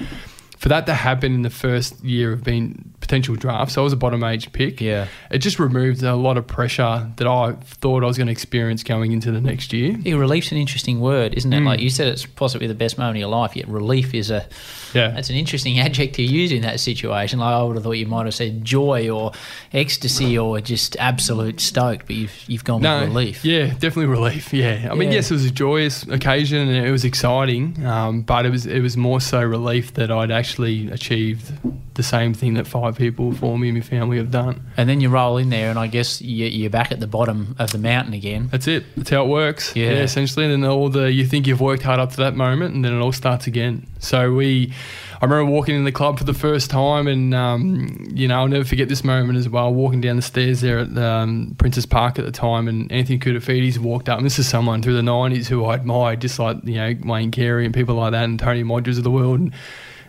for 0.59 0.69
that 0.69 0.87
to 0.87 0.95
happen 0.95 1.35
in 1.35 1.43
the 1.43 1.51
first 1.51 2.03
year 2.05 2.33
of 2.33 2.45
being 2.45 2.95
potential 3.09 3.35
draft, 3.37 3.73
so 3.73 3.81
I 3.81 3.85
was 3.85 3.95
a 3.95 3.97
bottom 3.97 4.23
age 4.23 4.53
pick. 4.53 4.81
Yeah, 4.81 5.09
it 5.31 5.39
just 5.39 5.59
removed 5.59 6.03
a 6.03 6.15
lot 6.15 6.37
of 6.37 6.47
pressure 6.47 7.11
that 7.17 7.27
I 7.27 7.53
thought 7.53 8.05
I 8.05 8.07
was 8.07 8.19
going 8.19 8.27
to 8.27 8.33
experience 8.33 8.83
going 8.83 9.13
into 9.13 9.33
the 9.33 9.41
next 9.41 9.73
year. 9.73 9.97
Yeah, 10.03 10.17
relief's 10.17 10.53
an 10.53 10.59
interesting 10.59 11.01
word, 11.01 11.33
isn't 11.35 11.51
it? 11.53 11.61
Mm. 11.61 11.67
Like 11.67 11.81
you 11.81 11.89
said, 11.89 12.09
it's 12.09 12.27
possibly 12.27 12.67
the 12.67 12.75
best 12.75 12.99
moment 12.99 13.17
of 13.17 13.21
your 13.21 13.31
life. 13.31 13.57
Yet 13.57 13.67
relief 13.67 14.15
is 14.15 14.31
a 14.31 14.47
yeah, 14.95 15.09
that's 15.09 15.31
an 15.31 15.37
interesting 15.37 15.79
adjective 15.79 16.19
to 16.19 16.23
use 16.23 16.53
in 16.53 16.63
that 16.63 16.81
situation. 16.81 17.39
Like 17.39 17.55
I 17.55 17.63
would 17.63 17.77
have 17.77 17.85
thought 17.85 17.93
you 17.93 18.07
might 18.07 18.27
have 18.27 18.35
said 18.35 18.65
joy 18.65 19.09
or 19.09 19.33
ecstasy 19.73 20.37
or 20.37 20.61
just 20.61 20.97
absolute 20.97 21.61
stoked, 21.61 22.07
but 22.07 22.17
you've 22.17 22.45
you've 22.49 22.65
gone 22.65 22.83
no, 22.83 23.01
with 23.01 23.09
relief. 23.09 23.45
Yeah, 23.45 23.67
definitely 23.67 24.07
relief. 24.07 24.53
Yeah, 24.53 24.89
I 24.91 24.95
mean, 24.95 25.13
yes, 25.13 25.31
it 25.31 25.35
was 25.35 25.45
a 25.45 25.51
joyous 25.51 26.03
occasion 26.05 26.69
and 26.69 26.87
it 26.87 26.91
was 26.91 27.05
exciting, 27.05 27.85
um, 27.87 28.23
but 28.23 28.45
it 28.47 28.51
was 28.51 28.67
it 28.67 28.81
was 28.81 28.97
more 28.97 29.21
so 29.21 29.43
relief 29.43 29.95
that 29.95 30.11
I'd 30.11 30.31
actually 30.31 30.91
achieved 30.91 31.53
the 31.95 32.03
same 32.03 32.35
thing 32.35 32.55
that 32.55 32.67
five 32.67 32.97
people 32.97 33.31
before 33.31 33.59
me 33.59 33.69
and 33.69 33.79
my 33.79 33.83
family 33.83 34.19
have 34.19 34.31
done. 34.31 34.63
And 34.77 34.89
then 34.89 35.01
you 35.01 35.09
roll 35.09 35.37
in 35.37 35.51
there, 35.51 35.71
and 35.71 35.79
I 35.79 35.87
guess 35.87 36.21
you're 36.21 36.71
back 36.71 36.93
at 36.93 37.01
the 37.01 37.07
bottom 37.07 37.57
of 37.59 37.73
the 37.73 37.79
mountain 37.79 38.15
again. 38.15 38.49
That's 38.51 38.67
it. 38.67 38.85
That's 38.97 39.11
how 39.11 39.25
it 39.25 39.29
works. 39.29 39.75
Yeah, 39.77 39.91
yeah 39.91 40.03
essentially. 40.03 40.45
And 40.47 40.63
then 40.63 40.71
all 40.71 40.89
the 40.89 41.13
you 41.13 41.27
think 41.27 41.47
you've 41.47 41.61
worked 41.61 41.83
hard 41.83 42.01
up 42.01 42.11
to 42.11 42.17
that 42.19 42.35
moment, 42.35 42.75
and 42.75 42.85
then 42.85 42.93
it 42.93 43.01
all 43.01 43.13
starts 43.13 43.47
again. 43.47 43.87
So 44.01 44.33
we. 44.33 44.73
I 45.21 45.25
remember 45.25 45.51
walking 45.51 45.75
in 45.75 45.85
the 45.85 45.91
club 45.91 46.19
for 46.19 46.25
the 46.25 46.35
first 46.35 46.71
time, 46.71 47.09
and 47.09 47.35
um, 47.35 48.07
you 48.13 48.29
know 48.29 48.39
I'll 48.39 48.49
never 48.49 48.65
forget 48.65 48.89
this 48.89 49.03
moment 49.03 49.37
as 49.37 49.49
well. 49.49 49.75
Walking 49.75 50.01
down 50.01 50.15
the 50.15 50.23
stairs 50.23 50.61
there 50.61 50.79
at 50.79 50.97
um, 50.97 51.57
Princes 51.59 51.87
Park 51.87 52.21
at 52.21 52.25
the 52.25 52.31
time, 52.31 52.69
and 52.69 52.91
Anthony 52.93 53.19
Koutoufides 53.19 53.79
walked 53.79 54.09
up. 54.09 54.19
And 54.19 54.27
this 54.27 54.39
is 54.39 54.49
someone 54.49 54.81
through 54.81 54.95
the 54.95 55.03
'90s 55.03 55.47
who 55.47 55.65
I 55.65 55.75
admired, 55.75 56.21
just 56.21 56.39
like 56.39 56.59
you 56.63 56.75
know 56.75 56.95
Wayne 57.05 57.33
Carey 57.33 57.65
and 57.65 57.75
people 57.75 57.97
like 57.97 58.13
that, 58.13 58.25
and 58.25 58.39
Tony 58.39 58.63
Modras 58.63 58.99
of 58.99 59.05
the 59.05 59.11
world. 59.11 59.41
And 59.41 59.53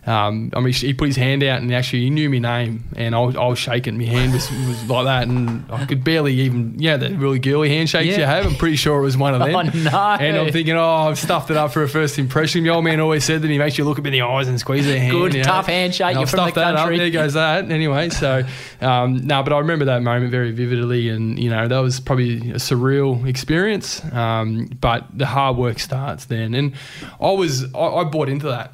um, 0.06 0.52
I 0.54 0.62
mean, 0.62 0.74
he 0.74 0.94
put 0.94 1.08
his 1.08 1.18
hand 1.18 1.44
out 1.44 1.62
and 1.62 1.74
actually 1.74 2.04
he 2.04 2.10
knew 2.10 2.30
my 2.30 2.40
name, 2.40 2.84
and 2.96 3.14
I 3.14 3.20
was, 3.20 3.36
I 3.36 3.46
was 3.46 3.60
shaking. 3.60 3.98
My 3.98 4.06
hand 4.06 4.34
was, 4.34 4.50
was 4.50 4.90
like 4.90 5.06
that, 5.06 5.28
and 5.28 5.70
I 5.72 5.86
could 5.86 6.04
barely 6.04 6.34
even, 6.42 6.76
yeah, 6.78 6.98
the 6.98 7.10
really 7.16 7.40
girly 7.40 7.70
handshakes 7.70 8.08
yeah. 8.08 8.18
you 8.18 8.24
have. 8.24 8.46
I'm 8.46 8.56
pretty 8.56 8.78
sure 8.78 9.00
it 9.00 9.04
was 9.04 9.18
one 9.18 9.34
of 9.34 9.40
them. 9.40 9.50
Oh, 9.60 9.62
no. 9.64 10.00
And 10.20 10.38
I'm 10.38 10.52
thinking, 10.52 10.76
oh, 10.76 11.10
I've 11.10 11.20
stuffed 11.20 11.50
it 11.50 11.58
up 11.58 11.74
for 11.74 11.84
a 11.84 11.90
first 11.90 12.18
impression. 12.18 12.64
The 12.64 12.70
old 12.70 12.84
man 12.84 13.00
always 13.00 13.26
said 13.26 13.42
that 13.42 13.50
he 13.50 13.58
makes 13.58 13.78
you 13.78 13.84
look 13.84 14.00
up 14.00 14.06
in 14.06 14.14
the 14.14 14.22
eyes 14.22 14.48
and 14.48 14.60
squeeze 14.60 14.86
their 14.86 15.00
hand. 15.00 15.12
Good, 15.12 15.34
you 15.34 15.40
know? 15.40 15.46
tough 15.46 15.66
handshake. 15.66 16.16
You're 16.16 16.28
from 16.28 16.46
the 16.46 16.52
that 16.54 16.76
country. 16.76 16.96
Up. 16.96 17.00
There 17.00 17.10
goes 17.10 17.34
that. 17.34 17.70
Anyway, 17.72 18.10
so, 18.10 18.44
um, 18.82 19.18
no, 19.26 19.44
but 19.44 19.52
I 19.52 19.60
remember 19.60 19.86
that 19.86 20.02
moment 20.02 20.32
very 20.32 20.52
vividly, 20.52 21.10
and, 21.10 21.38
you 21.38 21.50
know, 21.50 21.68
that 21.68 21.80
was 21.80 22.00
probably 22.00 22.38
a 22.52 22.56
surreal 22.56 23.28
experience. 23.28 24.04
Um, 24.14 24.68
but 24.80 25.06
the 25.14 25.26
hard 25.26 25.58
work 25.58 25.80
starts 25.80 26.26
then. 26.26 26.54
And 26.54 26.74
I 27.20 27.32
was, 27.32 27.74
I, 27.74 27.80
I 27.80 28.04
bought 28.06 28.30
into 28.30 28.48
that 28.48 28.74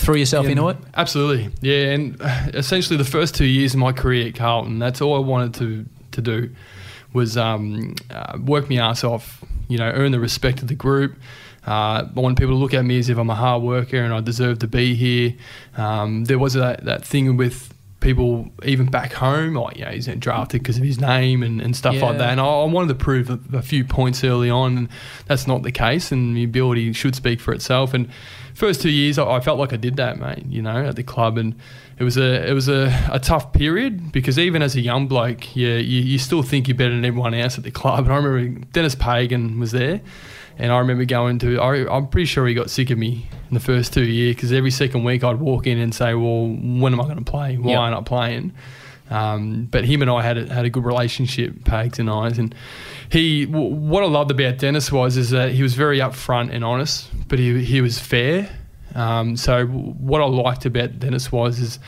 threw 0.00 0.16
yourself 0.16 0.46
yeah, 0.46 0.52
into 0.52 0.68
it? 0.68 0.76
Absolutely, 0.94 1.50
yeah. 1.60 1.92
And 1.92 2.20
essentially, 2.54 2.96
the 2.96 3.04
first 3.04 3.34
two 3.34 3.44
years 3.44 3.74
of 3.74 3.80
my 3.80 3.92
career 3.92 4.28
at 4.28 4.34
Carlton, 4.34 4.78
that's 4.78 5.00
all 5.00 5.14
I 5.16 5.20
wanted 5.20 5.54
to 5.54 5.86
to 6.12 6.20
do 6.20 6.50
was 7.12 7.36
um, 7.36 7.94
uh, 8.10 8.38
work 8.44 8.68
my 8.68 8.76
ass 8.76 9.04
off. 9.04 9.44
You 9.68 9.78
know, 9.78 9.90
earn 9.90 10.12
the 10.12 10.20
respect 10.20 10.62
of 10.62 10.68
the 10.68 10.74
group. 10.74 11.14
Uh, 11.66 12.08
I 12.16 12.20
want 12.20 12.38
people 12.38 12.54
to 12.54 12.58
look 12.58 12.74
at 12.74 12.84
me 12.84 12.98
as 12.98 13.08
if 13.08 13.18
I'm 13.18 13.30
a 13.30 13.34
hard 13.34 13.62
worker 13.62 14.02
and 14.02 14.12
I 14.12 14.20
deserve 14.20 14.60
to 14.60 14.66
be 14.66 14.94
here. 14.94 15.34
Um, 15.76 16.24
there 16.24 16.38
was 16.38 16.54
that, 16.54 16.84
that 16.86 17.04
thing 17.04 17.36
with 17.36 17.72
people 18.00 18.50
even 18.64 18.86
back 18.86 19.12
home, 19.12 19.54
like, 19.54 19.76
you 19.76 19.84
know, 19.84 19.90
he's 19.90 20.06
drafted 20.06 20.62
because 20.62 20.78
of 20.78 20.84
his 20.84 20.98
name 20.98 21.42
and, 21.42 21.60
and 21.60 21.76
stuff 21.76 21.94
yeah. 21.96 22.06
like 22.06 22.18
that. 22.18 22.30
And 22.30 22.40
I, 22.40 22.46
I, 22.46 22.64
wanted 22.64 22.88
to 22.88 22.94
prove 22.94 23.28
a, 23.28 23.38
a, 23.58 23.62
few 23.62 23.84
points 23.84 24.24
early 24.24 24.48
on, 24.48 24.78
and 24.78 24.88
that's 25.26 25.46
not 25.46 25.62
the 25.62 25.70
case. 25.70 26.10
And 26.10 26.36
the 26.36 26.44
ability 26.44 26.92
should 26.94 27.14
speak 27.14 27.40
for 27.40 27.52
itself. 27.52 27.92
And 27.92 28.08
first 28.54 28.82
two 28.82 28.90
years, 28.90 29.18
I, 29.18 29.26
I 29.28 29.40
felt 29.40 29.58
like 29.58 29.72
I 29.72 29.76
did 29.76 29.96
that, 29.96 30.18
mate. 30.18 30.44
You 30.46 30.62
know, 30.62 30.86
at 30.86 30.96
the 30.96 31.02
club, 31.02 31.38
and 31.38 31.54
it 31.98 32.04
was 32.04 32.16
a 32.16 32.48
it 32.48 32.52
was 32.52 32.68
a, 32.68 33.08
a 33.10 33.18
tough 33.18 33.52
period 33.52 34.12
because 34.12 34.38
even 34.38 34.62
as 34.62 34.76
a 34.76 34.80
young 34.80 35.06
bloke, 35.06 35.54
yeah, 35.56 35.76
you, 35.76 36.00
you 36.00 36.18
still 36.18 36.42
think 36.42 36.68
you're 36.68 36.76
better 36.76 36.94
than 36.94 37.04
everyone 37.04 37.34
else 37.34 37.58
at 37.58 37.64
the 37.64 37.70
club. 37.70 38.04
And 38.04 38.12
I 38.12 38.16
remember 38.16 38.66
Dennis 38.72 38.94
Pagan 38.94 39.58
was 39.58 39.72
there. 39.72 40.00
And 40.58 40.70
I 40.70 40.78
remember 40.78 41.06
going 41.06 41.38
to, 41.38 41.58
I, 41.58 41.96
am 41.96 42.08
pretty 42.08 42.26
sure 42.26 42.46
he 42.46 42.52
got 42.52 42.68
sick 42.68 42.90
of 42.90 42.98
me 42.98 43.26
in 43.48 43.54
the 43.54 43.60
first 43.60 43.94
two 43.94 44.04
years 44.04 44.36
because 44.36 44.52
every 44.52 44.70
second 44.70 45.04
week 45.04 45.24
I'd 45.24 45.40
walk 45.40 45.66
in 45.66 45.78
and 45.78 45.94
say, 45.94 46.12
well, 46.12 46.48
when 46.48 46.92
am 46.92 47.00
I 47.00 47.04
going 47.04 47.16
to 47.16 47.24
play? 47.24 47.56
Why 47.56 47.70
yep. 47.70 47.80
aren't 47.80 47.96
I 47.96 48.02
playing? 48.02 48.52
Um, 49.10 49.66
but 49.70 49.84
him 49.84 50.02
and 50.02 50.10
I 50.10 50.22
had 50.22 50.38
a, 50.38 50.52
had 50.52 50.64
a 50.64 50.70
good 50.70 50.84
relationship, 50.84 51.54
Pags 51.64 51.98
and 51.98 52.08
I. 52.08 52.28
And 52.28 52.54
he, 53.10 53.44
w- 53.46 53.74
what 53.74 54.02
I 54.02 54.06
loved 54.06 54.30
about 54.30 54.58
Dennis 54.58 54.90
was 54.90 55.16
is 55.16 55.30
that 55.30 55.52
he 55.52 55.62
was 55.62 55.74
very 55.74 55.98
upfront 55.98 56.52
and 56.52 56.64
honest, 56.64 57.08
but 57.28 57.38
he, 57.38 57.64
he 57.64 57.80
was 57.80 57.98
fair. 57.98 58.48
Um, 58.94 59.36
so 59.36 59.66
what 59.66 60.20
I 60.20 60.26
liked 60.26 60.64
about 60.64 60.98
Dennis 60.98 61.30
was 61.30 61.58
is 61.58 61.78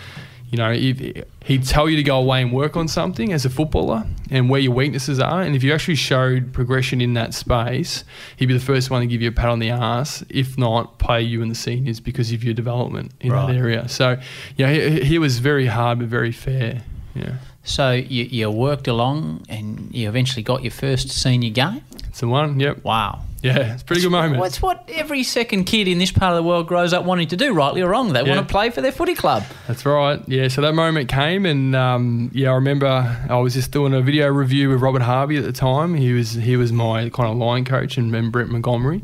you 0.53 0.59
know, 0.59 0.71
he'd 0.75 1.65
tell 1.65 1.89
you 1.89 1.97
to 1.97 2.03
go 2.03 2.19
away 2.19 2.43
and 2.43 2.53
work 2.53 2.77
on 2.77 2.87
something 2.87 3.33
as 3.33 3.47
a 3.47 3.51
footballer 3.51 4.05
and 4.31 4.51
where 4.51 4.61
your 4.61 4.73
weaknesses 4.73 5.19
are. 5.19 5.41
And 5.41 5.57
if 5.57 5.63
you 5.63 5.73
actually 5.73 5.95
showed 5.95 6.53
progression 6.53 7.01
in 7.01 7.15
that 7.15 7.33
space, 7.33 8.05
he'd 8.37 8.47
be 8.47 8.53
the 8.53 8.61
first 8.61 8.91
one 8.91 9.01
to 9.01 9.07
give 9.07 9.23
you 9.23 9.31
a 9.31 9.33
pat 9.33 9.49
on 9.49 9.61
the 9.61 9.71
ass, 9.71 10.23
if 10.29 10.59
not 10.59 10.99
pay 10.99 11.23
you 11.23 11.41
in 11.41 11.49
the 11.49 11.55
seniors 11.55 12.01
because 12.01 12.33
of 12.33 12.45
your 12.45 12.53
development 12.53 13.13
in 13.21 13.33
right. 13.33 13.47
that 13.47 13.57
area. 13.57 13.89
So, 13.89 14.21
yeah, 14.59 14.71
he, 14.71 15.01
he 15.05 15.19
was 15.19 15.39
very 15.39 15.69
hard 15.69 16.01
but 16.01 16.09
very 16.09 16.33
fair. 16.33 16.83
Yeah. 17.15 17.37
So 17.65 17.93
you, 17.93 18.25
you 18.25 18.51
worked 18.51 18.89
along 18.89 19.45
and 19.49 19.95
you 19.95 20.09
eventually 20.09 20.43
got 20.43 20.63
your 20.63 20.73
first 20.73 21.11
senior 21.11 21.51
game? 21.51 21.83
It's 22.09 22.21
the 22.21 22.29
one, 22.29 22.59
yep. 22.61 22.85
Wow. 22.85 23.23
Yeah, 23.43 23.73
it's 23.73 23.83
a 23.83 23.85
pretty 23.85 24.03
good 24.03 24.13
moment. 24.13 24.37
Well, 24.37 24.45
it's 24.45 24.63
what 24.63 24.89
every 24.93 25.25
second 25.25 25.65
kid 25.65 25.89
in 25.89 25.99
this 25.99 26.13
part 26.13 26.31
of 26.33 26.37
the 26.37 26.49
world 26.49 26.69
grows 26.69 26.93
up 26.93 27.05
wanting 27.05 27.27
to 27.29 27.37
do, 27.37 27.53
rightly 27.53 27.83
or 27.83 27.89
wrong. 27.89 28.13
They 28.13 28.23
yeah. 28.23 28.37
want 28.37 28.47
to 28.47 28.53
play 28.53 28.71
for 28.71 28.81
their 28.81 28.93
footy 28.93 29.17
club. 29.17 29.43
That's 29.67 29.85
right. 29.85 30.23
Yeah, 30.29 30.47
so 30.47 30.61
that 30.61 30.75
moment 30.75 31.09
came, 31.09 31.45
and 31.45 31.75
um, 31.75 32.31
yeah, 32.33 32.51
I 32.51 32.55
remember 32.55 32.87
I 32.87 33.37
was 33.39 33.55
just 33.55 33.73
doing 33.73 33.95
a 33.95 34.01
video 34.01 34.29
review 34.29 34.69
with 34.69 34.81
Robert 34.81 35.03
Harvey 35.03 35.39
at 35.39 35.45
the 35.45 35.53
time. 35.53 35.95
He 35.95 36.13
was 36.13 36.35
he 36.35 36.57
was 36.57 36.73
my 36.73 37.09
kind 37.09 37.31
of 37.31 37.37
line 37.37 37.65
coach, 37.65 37.97
and, 37.97 38.15
and 38.15 38.31
Brett 38.31 38.47
Montgomery. 38.47 39.03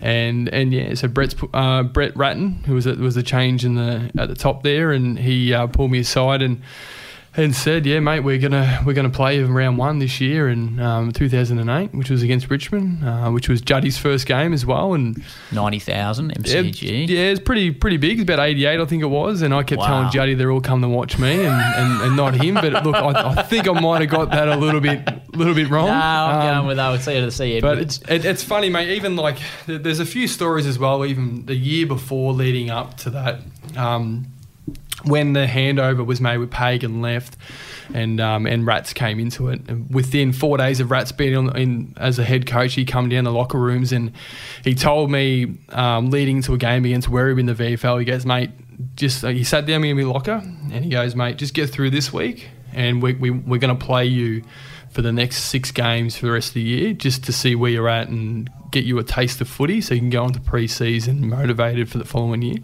And 0.00 0.48
and 0.48 0.72
yeah, 0.72 0.94
so 0.94 1.06
Brett's 1.08 1.34
uh, 1.52 1.82
Brett 1.82 2.16
Ratten, 2.16 2.62
who 2.64 2.74
was 2.74 2.86
a, 2.86 2.94
was 2.94 3.18
a 3.18 3.22
change 3.22 3.66
in 3.66 3.74
the 3.74 4.10
at 4.16 4.30
the 4.30 4.34
top 4.34 4.62
there, 4.62 4.92
and 4.92 5.18
he 5.18 5.52
uh, 5.52 5.66
pulled 5.66 5.90
me 5.90 5.98
aside 5.98 6.40
and 6.40 6.62
and 7.36 7.54
said, 7.54 7.86
"Yeah, 7.86 8.00
mate, 8.00 8.20
we're 8.20 8.38
gonna 8.38 8.82
we're 8.84 8.94
gonna 8.94 9.10
play 9.10 9.40
round 9.42 9.78
one 9.78 9.98
this 10.00 10.20
year 10.20 10.48
in 10.48 10.80
um, 10.80 11.12
2008, 11.12 11.94
which 11.94 12.10
was 12.10 12.22
against 12.22 12.50
Richmond, 12.50 13.04
uh, 13.04 13.30
which 13.30 13.48
was 13.48 13.60
Juddy's 13.60 13.96
first 13.98 14.26
game 14.26 14.52
as 14.52 14.66
well, 14.66 14.94
and 14.94 15.22
ninety 15.52 15.78
thousand 15.78 16.32
MCG. 16.34 16.82
Yeah, 17.08 17.16
yeah, 17.16 17.30
it's 17.30 17.40
pretty 17.40 17.70
pretty 17.70 17.96
big. 17.96 18.18
It's 18.18 18.22
about 18.28 18.40
88, 18.44 18.80
I 18.80 18.84
think 18.86 19.02
it 19.02 19.06
was, 19.06 19.42
and 19.42 19.54
I 19.54 19.62
kept 19.62 19.80
Wow. 19.80 19.86
telling 19.86 20.10
Juddy 20.10 20.34
they're 20.34 20.50
all 20.50 20.60
come 20.60 20.80
to 20.82 20.88
watch 20.88 21.18
me 21.18 21.44
and, 21.44 21.46
and, 21.76 22.02
and 22.02 22.16
not 22.16 22.34
him. 22.34 22.54
But 22.54 22.84
look, 22.84 22.96
I, 22.96 23.30
I 23.38 23.42
think 23.42 23.68
I 23.68 23.78
might 23.78 24.00
have 24.00 24.10
got 24.10 24.30
that 24.30 24.48
a 24.48 24.56
little 24.56 24.80
bit 24.80 25.06
little 25.36 25.54
bit 25.54 25.68
wrong. 25.70 25.86
No, 25.86 25.92
I'm 25.92 26.34
Um, 26.40 26.54
going 26.56 26.66
with 26.68 26.78
I 26.80 26.90
would 26.90 27.02
see 27.02 27.12
it 27.12 27.20
to 27.20 27.30
see 27.30 27.60
but 27.60 27.78
it's 27.78 27.98
it, 28.08 28.24
it's 28.24 28.42
funny, 28.42 28.68
mate. 28.70 28.90
Even 28.96 29.14
like 29.16 29.38
there's 29.66 30.00
a 30.00 30.06
few 30.06 30.26
stories 30.26 30.66
as 30.66 30.78
well. 30.78 31.04
Even 31.04 31.46
the 31.46 31.54
year 31.54 31.86
before, 31.86 32.32
leading 32.32 32.70
up 32.70 32.96
to 32.98 33.10
that, 33.10 33.40
um, 33.76 34.26
when 35.04 35.32
the 35.32 35.46
handover 35.46 36.04
was 36.04 36.20
made 36.20 36.38
with 36.38 36.50
Pagan 36.50 37.00
left, 37.00 37.36
and 37.94 38.20
um, 38.20 38.46
and 38.46 38.66
Rats 38.66 38.92
came 38.92 39.18
into 39.18 39.48
it. 39.48 39.60
And 39.68 39.92
within 39.92 40.32
four 40.32 40.58
days 40.58 40.80
of 40.80 40.90
Rats 40.90 41.12
being 41.12 41.48
in 41.54 41.94
as 41.96 42.18
a 42.18 42.24
head 42.24 42.46
coach, 42.46 42.74
he 42.74 42.84
come 42.84 43.08
down 43.08 43.24
the 43.24 43.32
locker 43.32 43.58
rooms 43.58 43.92
and 43.92 44.12
he 44.64 44.74
told 44.74 45.10
me 45.10 45.58
um, 45.70 46.10
leading 46.10 46.42
to 46.42 46.54
a 46.54 46.58
game 46.58 46.84
against 46.84 47.08
Werribee 47.08 47.40
in 47.40 47.46
the 47.46 47.54
VFL. 47.54 47.98
He 47.98 48.04
goes, 48.04 48.26
mate, 48.26 48.50
just 48.96 49.24
uh, 49.24 49.28
he 49.28 49.44
sat 49.44 49.66
down 49.66 49.84
in 49.84 49.96
my 49.96 50.02
locker 50.02 50.42
and 50.72 50.84
he 50.84 50.90
goes, 50.90 51.14
mate, 51.14 51.36
just 51.36 51.54
get 51.54 51.70
through 51.70 51.90
this 51.90 52.12
week, 52.12 52.48
and 52.72 53.02
we, 53.02 53.14
we 53.14 53.30
we're 53.30 53.58
going 53.58 53.76
to 53.76 53.84
play 53.84 54.04
you 54.04 54.42
for 54.90 55.02
the 55.02 55.12
next 55.12 55.44
six 55.44 55.70
games 55.70 56.16
for 56.16 56.26
the 56.26 56.32
rest 56.32 56.48
of 56.48 56.54
the 56.54 56.62
year, 56.62 56.92
just 56.92 57.22
to 57.24 57.32
see 57.32 57.54
where 57.54 57.70
you're 57.70 57.88
at 57.88 58.08
and 58.08 58.50
get 58.70 58.84
you 58.84 58.98
a 58.98 59.04
taste 59.04 59.40
of 59.40 59.48
footy, 59.48 59.80
so 59.80 59.94
you 59.94 60.00
can 60.00 60.10
go 60.10 60.24
into 60.24 60.40
pre-season 60.40 61.28
motivated 61.28 61.88
for 61.88 61.98
the 61.98 62.04
following 62.04 62.42
year. 62.42 62.58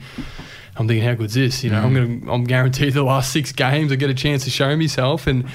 I'm 0.77 0.89
thinking, 0.89 1.07
how 1.07 1.15
good's 1.15 1.35
this? 1.35 1.63
You 1.63 1.71
know, 1.71 1.81
I'm 1.81 1.95
gonna, 1.95 2.33
I'm 2.33 2.45
guaranteed 2.45 2.95
the 2.95 3.05
last 3.05 3.33
six 3.33 3.53
games 3.53 3.93
I 3.93 3.97
get 3.97 4.11
a 4.11 4.15
chance 4.15 4.45
to 4.45 4.51
show 4.51 4.77
myself, 4.77 5.27
and 5.27 5.49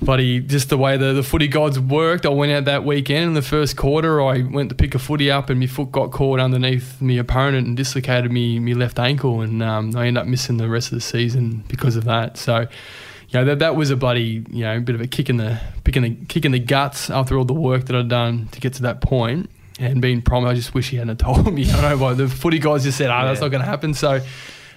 buddy, 0.00 0.40
just 0.40 0.68
the 0.68 0.78
way 0.78 0.96
the, 0.96 1.12
the 1.12 1.22
footy 1.22 1.48
gods 1.48 1.78
worked, 1.78 2.26
I 2.26 2.28
went 2.28 2.52
out 2.52 2.64
that 2.66 2.84
weekend 2.84 3.24
in 3.24 3.34
the 3.34 3.42
first 3.42 3.76
quarter. 3.76 4.22
I 4.22 4.42
went 4.42 4.68
to 4.68 4.74
pick 4.74 4.94
a 4.94 4.98
footy 4.98 5.30
up, 5.30 5.50
and 5.50 5.58
my 5.58 5.66
foot 5.66 5.92
got 5.92 6.12
caught 6.12 6.40
underneath 6.40 7.00
my 7.00 7.14
opponent 7.14 7.66
and 7.66 7.76
dislocated 7.76 8.30
me 8.30 8.58
my 8.58 8.72
left 8.72 8.98
ankle, 8.98 9.40
and 9.40 9.62
um, 9.62 9.96
I 9.96 10.06
ended 10.06 10.20
up 10.22 10.26
missing 10.28 10.56
the 10.56 10.68
rest 10.68 10.92
of 10.92 10.96
the 10.96 11.02
season 11.02 11.64
because 11.68 11.96
of 11.96 12.04
that. 12.04 12.36
So, 12.36 12.60
you 12.60 13.40
know, 13.40 13.44
that 13.46 13.58
that 13.60 13.76
was 13.76 13.90
a 13.90 13.96
bloody, 13.96 14.44
you 14.50 14.64
know, 14.64 14.76
a 14.76 14.80
bit 14.80 14.94
of 14.94 15.00
a 15.00 15.06
kick 15.06 15.30
in 15.30 15.38
the 15.38 15.60
kick 15.84 15.96
in 15.96 16.02
the 16.02 16.14
kick 16.26 16.44
in 16.44 16.52
the 16.52 16.58
guts 16.58 17.10
after 17.10 17.36
all 17.36 17.44
the 17.44 17.54
work 17.54 17.86
that 17.86 17.96
I'd 17.96 18.08
done 18.08 18.48
to 18.52 18.60
get 18.60 18.74
to 18.74 18.82
that 18.82 19.00
point. 19.00 19.50
And 19.82 20.00
being 20.00 20.22
promised, 20.22 20.50
I 20.50 20.54
just 20.54 20.74
wish 20.74 20.90
he 20.90 20.96
hadn't 20.96 21.16
told 21.20 21.52
me. 21.52 21.68
I 21.68 21.80
don't 21.80 21.90
know 21.90 21.96
why 22.04 22.14
the 22.14 22.28
footy 22.28 22.58
guys 22.58 22.84
just 22.84 22.96
said, 22.98 23.10
"Ah, 23.10 23.24
that's 23.24 23.40
Yeah. 23.40 23.44
not 23.46 23.50
going 23.50 23.62
to 23.64 23.68
happen." 23.68 23.94
So. 23.94 24.20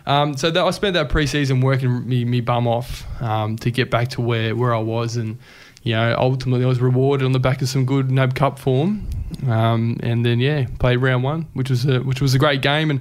Um, 0.07 0.37
so 0.37 0.51
that, 0.51 0.63
I 0.63 0.69
spent 0.69 0.93
that 0.93 1.09
preseason 1.09 1.63
working 1.63 2.07
me, 2.07 2.25
me 2.25 2.39
bum 2.39 2.67
off 2.67 3.03
um, 3.23 3.57
to 3.57 3.71
get 3.71 3.89
back 3.89 4.09
to 4.09 4.21
where, 4.21 4.55
where 4.55 4.71
I 4.71 4.77
was, 4.77 5.17
and 5.17 5.39
you 5.81 5.93
know 5.95 6.15
ultimately 6.19 6.63
I 6.63 6.67
was 6.67 6.79
rewarded 6.79 7.25
on 7.25 7.31
the 7.31 7.39
back 7.39 7.63
of 7.63 7.69
some 7.69 7.85
good 7.85 8.11
NAB 8.11 8.35
Cup 8.35 8.59
form, 8.59 9.07
um, 9.47 9.97
and 10.03 10.23
then 10.23 10.39
yeah 10.39 10.67
played 10.77 10.97
round 10.97 11.23
one, 11.23 11.47
which 11.53 11.71
was 11.71 11.85
a, 11.87 12.01
which 12.01 12.21
was 12.21 12.35
a 12.35 12.37
great 12.37 12.61
game, 12.61 12.91
and 12.91 12.99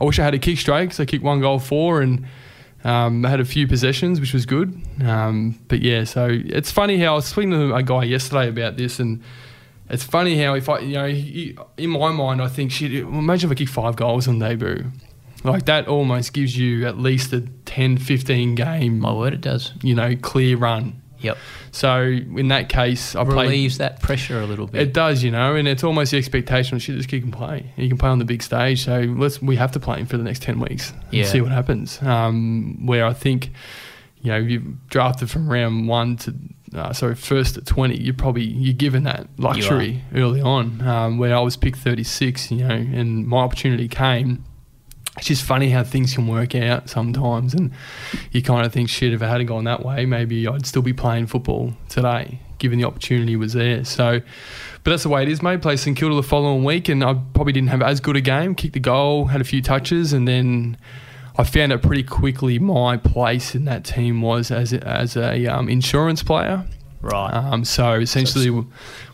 I 0.00 0.04
wish 0.04 0.20
I 0.20 0.22
had 0.22 0.32
a 0.34 0.38
kick 0.38 0.58
straight 0.58 0.84
because 0.84 1.00
I 1.00 1.06
kicked 1.06 1.24
one 1.24 1.40
goal 1.40 1.58
four 1.58 2.02
and 2.02 2.24
um, 2.84 3.26
I 3.26 3.30
had 3.30 3.40
a 3.40 3.44
few 3.44 3.66
possessions, 3.66 4.20
which 4.20 4.32
was 4.32 4.46
good, 4.46 4.80
um, 5.04 5.58
but 5.66 5.82
yeah, 5.82 6.04
so 6.04 6.28
it's 6.30 6.70
funny 6.70 6.98
how 7.00 7.14
I 7.14 7.16
was 7.16 7.24
speaking 7.24 7.50
to 7.50 7.74
a 7.74 7.82
guy 7.82 8.04
yesterday 8.04 8.48
about 8.48 8.76
this 8.76 9.00
and. 9.00 9.22
It's 9.90 10.02
funny 10.04 10.36
how 10.42 10.54
if 10.54 10.68
I, 10.68 10.78
you 10.80 10.94
know, 10.94 11.06
he- 11.08 11.56
in 11.76 11.90
my 11.90 12.10
mind, 12.10 12.40
I 12.40 12.48
think, 12.48 12.70
shit, 12.72 12.92
imagine 12.92 13.50
if 13.50 13.54
I 13.54 13.58
kick 13.58 13.68
five 13.68 13.96
goals 13.96 14.26
on 14.28 14.38
debut. 14.38 14.90
Like 15.42 15.66
that 15.66 15.88
almost 15.88 16.32
gives 16.32 16.56
you 16.56 16.86
at 16.86 16.98
least 16.98 17.32
a 17.34 17.42
10, 17.66 17.98
15 17.98 18.54
game, 18.54 18.98
My 19.00 19.12
word, 19.12 19.34
it 19.34 19.42
does. 19.42 19.72
you 19.82 19.94
know, 19.94 20.16
clear 20.16 20.56
run. 20.56 21.02
Yep. 21.20 21.36
So 21.70 22.02
in 22.02 22.48
that 22.48 22.68
case, 22.70 23.14
I 23.14 23.24
played. 23.24 23.34
Relieves 23.44 23.78
that 23.78 24.00
pressure 24.00 24.40
a 24.40 24.46
little 24.46 24.66
bit. 24.66 24.80
It 24.82 24.92
does, 24.94 25.22
you 25.22 25.30
know, 25.30 25.54
and 25.54 25.66
it's 25.68 25.82
almost 25.84 26.10
the 26.12 26.18
expectation. 26.18 26.78
Shit, 26.78 26.96
just 26.96 27.08
keep 27.08 27.24
and 27.24 27.32
play. 27.32 27.72
You 27.76 27.88
can 27.88 27.96
play 27.98 28.10
on 28.10 28.18
the 28.18 28.24
big 28.26 28.42
stage, 28.42 28.84
so 28.84 29.00
let's. 29.00 29.40
We 29.40 29.56
have 29.56 29.72
to 29.72 29.80
play 29.80 29.98
him 30.00 30.06
for 30.06 30.16
the 30.18 30.22
next 30.22 30.42
ten 30.42 30.60
weeks 30.60 30.90
and 30.92 31.00
Yeah. 31.12 31.24
see 31.24 31.40
what 31.40 31.50
happens. 31.50 32.00
Um, 32.02 32.84
where 32.86 33.06
I 33.06 33.14
think, 33.14 33.52
you 34.20 34.32
know, 34.32 34.36
you 34.38 34.76
drafted 34.90 35.30
from 35.30 35.48
round 35.48 35.88
one 35.88 36.16
to, 36.18 36.34
uh, 36.74 36.92
sorry, 36.92 37.14
first 37.14 37.56
at 37.56 37.66
twenty. 37.66 37.96
You're 37.96 38.14
probably 38.14 38.44
you're 38.44 38.74
given 38.74 39.04
that 39.04 39.28
luxury 39.38 40.02
early 40.14 40.40
on. 40.40 40.80
Um, 40.82 41.18
where 41.18 41.34
I 41.34 41.40
was 41.40 41.56
picked 41.56 41.78
thirty 41.78 42.04
six, 42.04 42.50
you 42.50 42.66
know, 42.66 42.74
and 42.74 43.26
my 43.26 43.38
opportunity 43.38 43.88
came. 43.88 44.44
It's 45.16 45.28
just 45.28 45.44
funny 45.44 45.70
how 45.70 45.84
things 45.84 46.12
can 46.12 46.26
work 46.26 46.56
out 46.56 46.90
sometimes, 46.90 47.54
and 47.54 47.70
you 48.32 48.42
kind 48.42 48.66
of 48.66 48.72
think, 48.72 48.88
shit, 48.88 49.12
if 49.12 49.22
I 49.22 49.28
hadn't 49.28 49.46
gone 49.46 49.62
that 49.64 49.84
way, 49.84 50.06
maybe 50.06 50.48
I'd 50.48 50.66
still 50.66 50.82
be 50.82 50.92
playing 50.92 51.28
football 51.28 51.72
today, 51.88 52.40
given 52.58 52.80
the 52.80 52.84
opportunity 52.84 53.36
was 53.36 53.52
there. 53.52 53.84
So, 53.84 54.20
but 54.82 54.90
that's 54.90 55.04
the 55.04 55.08
way 55.08 55.22
it 55.22 55.28
is, 55.28 55.40
mate. 55.40 55.62
Played 55.62 55.78
St 55.78 55.96
Kilda 55.96 56.16
the 56.16 56.24
following 56.24 56.64
week, 56.64 56.88
and 56.88 57.04
I 57.04 57.14
probably 57.32 57.52
didn't 57.52 57.68
have 57.68 57.80
as 57.80 58.00
good 58.00 58.16
a 58.16 58.20
game. 58.20 58.56
Kicked 58.56 58.74
the 58.74 58.80
goal, 58.80 59.26
had 59.26 59.40
a 59.40 59.44
few 59.44 59.62
touches, 59.62 60.12
and 60.12 60.26
then 60.26 60.76
I 61.36 61.44
found 61.44 61.72
out 61.72 61.82
pretty 61.82 62.04
quickly 62.04 62.58
my 62.58 62.96
place 62.96 63.54
in 63.54 63.64
that 63.64 63.84
team 63.84 64.22
was 64.22 64.50
as 64.50 64.72
a, 64.72 64.86
as 64.86 65.16
a 65.16 65.46
um, 65.46 65.68
insurance 65.68 66.22
player. 66.22 66.64
right. 67.02 67.32
Um, 67.34 67.64
so 67.64 67.94
essentially, 67.94 68.64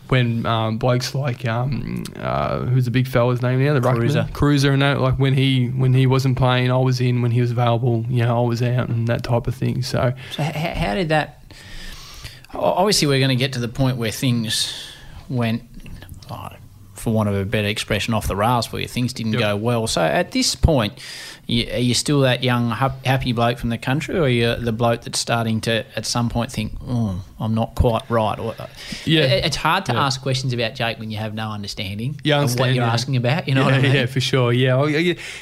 when 0.07 0.45
um, 0.45 0.77
blokes 0.77 1.15
like 1.15 1.45
um, 1.47 2.03
uh, 2.17 2.59
who's 2.65 2.85
the 2.85 2.91
big 2.91 3.07
fella's 3.07 3.41
name 3.41 3.63
now, 3.63 3.73
the 3.73 3.81
Cruiser. 3.81 4.23
ruckman, 4.23 4.33
cruiser, 4.33 4.71
and 4.73 4.81
that, 4.81 4.99
like 5.01 5.17
when 5.17 5.33
he 5.33 5.67
when 5.69 5.93
he 5.93 6.05
wasn't 6.05 6.37
playing, 6.37 6.69
I 6.71 6.77
was 6.77 7.01
in. 7.01 7.21
When 7.21 7.31
he 7.31 7.41
was 7.41 7.51
available, 7.51 8.05
you 8.09 8.23
know, 8.23 8.43
I 8.43 8.47
was 8.47 8.61
out, 8.61 8.89
and 8.89 9.07
that 9.07 9.23
type 9.23 9.47
of 9.47 9.55
thing. 9.55 9.81
So 9.81 10.13
So 10.35 10.43
h- 10.43 10.53
how 10.77 10.93
did 10.95 11.09
that? 11.09 11.43
Obviously, 12.53 13.07
we're 13.07 13.19
going 13.19 13.29
to 13.29 13.35
get 13.37 13.53
to 13.53 13.59
the 13.59 13.69
point 13.69 13.95
where 13.97 14.11
things 14.11 14.73
went, 15.29 15.63
oh, 16.29 16.49
for 17.01 17.11
want 17.13 17.27
of 17.29 17.35
a 17.35 17.45
better 17.45 17.67
expression, 17.67 18.13
off 18.13 18.27
the 18.27 18.35
rails 18.35 18.65
for 18.67 18.79
you. 18.79 18.87
Things 18.87 19.13
didn't 19.13 19.33
Yep. 19.33 19.39
go 19.41 19.55
well. 19.57 19.87
So 19.87 20.01
at 20.01 20.31
this 20.31 20.55
point, 20.55 20.93
you, 21.47 21.67
are 21.71 21.77
you 21.79 21.93
still 21.93 22.21
that 22.21 22.43
young, 22.43 22.69
happy 22.69 23.33
bloke 23.33 23.57
from 23.57 23.69
the 23.69 23.77
country, 23.77 24.15
or 24.17 24.21
are 24.23 24.29
you 24.29 24.55
the 24.55 24.71
bloke 24.71 25.01
that's 25.01 25.19
starting 25.19 25.59
to, 25.61 25.83
at 25.97 26.05
some 26.05 26.29
point, 26.29 26.51
think, 26.51 26.73
"Oh, 26.87 27.21
I'm 27.39 27.53
not 27.55 27.75
quite 27.75 28.03
right"? 28.09 28.37
Or, 28.39 28.53
uh, 28.57 28.67
Yeah. 29.05 29.21
It- 29.23 29.45
it's 29.45 29.55
hard 29.57 29.85
to 29.87 29.93
Yeah. 29.93 30.05
ask 30.05 30.21
questions 30.21 30.53
about 30.53 30.75
Jake 30.75 30.99
when 30.99 31.11
you 31.11 31.17
have 31.17 31.33
no 31.33 31.49
understanding 31.51 32.19
Yeah, 32.23 32.35
I 32.35 32.37
of 32.37 32.43
what 32.43 32.51
understand, 32.51 32.75
you're 32.75 32.85
yeah. 32.85 32.93
asking 32.93 33.15
about. 33.17 33.47
You 33.47 33.55
know 33.55 33.67
yeah, 33.67 33.75
I 33.75 33.81
mean? 33.81 33.91
yeah, 33.95 34.05
for 34.05 34.21
sure. 34.21 34.53
Yeah, 34.53 34.77
I, 34.77 34.87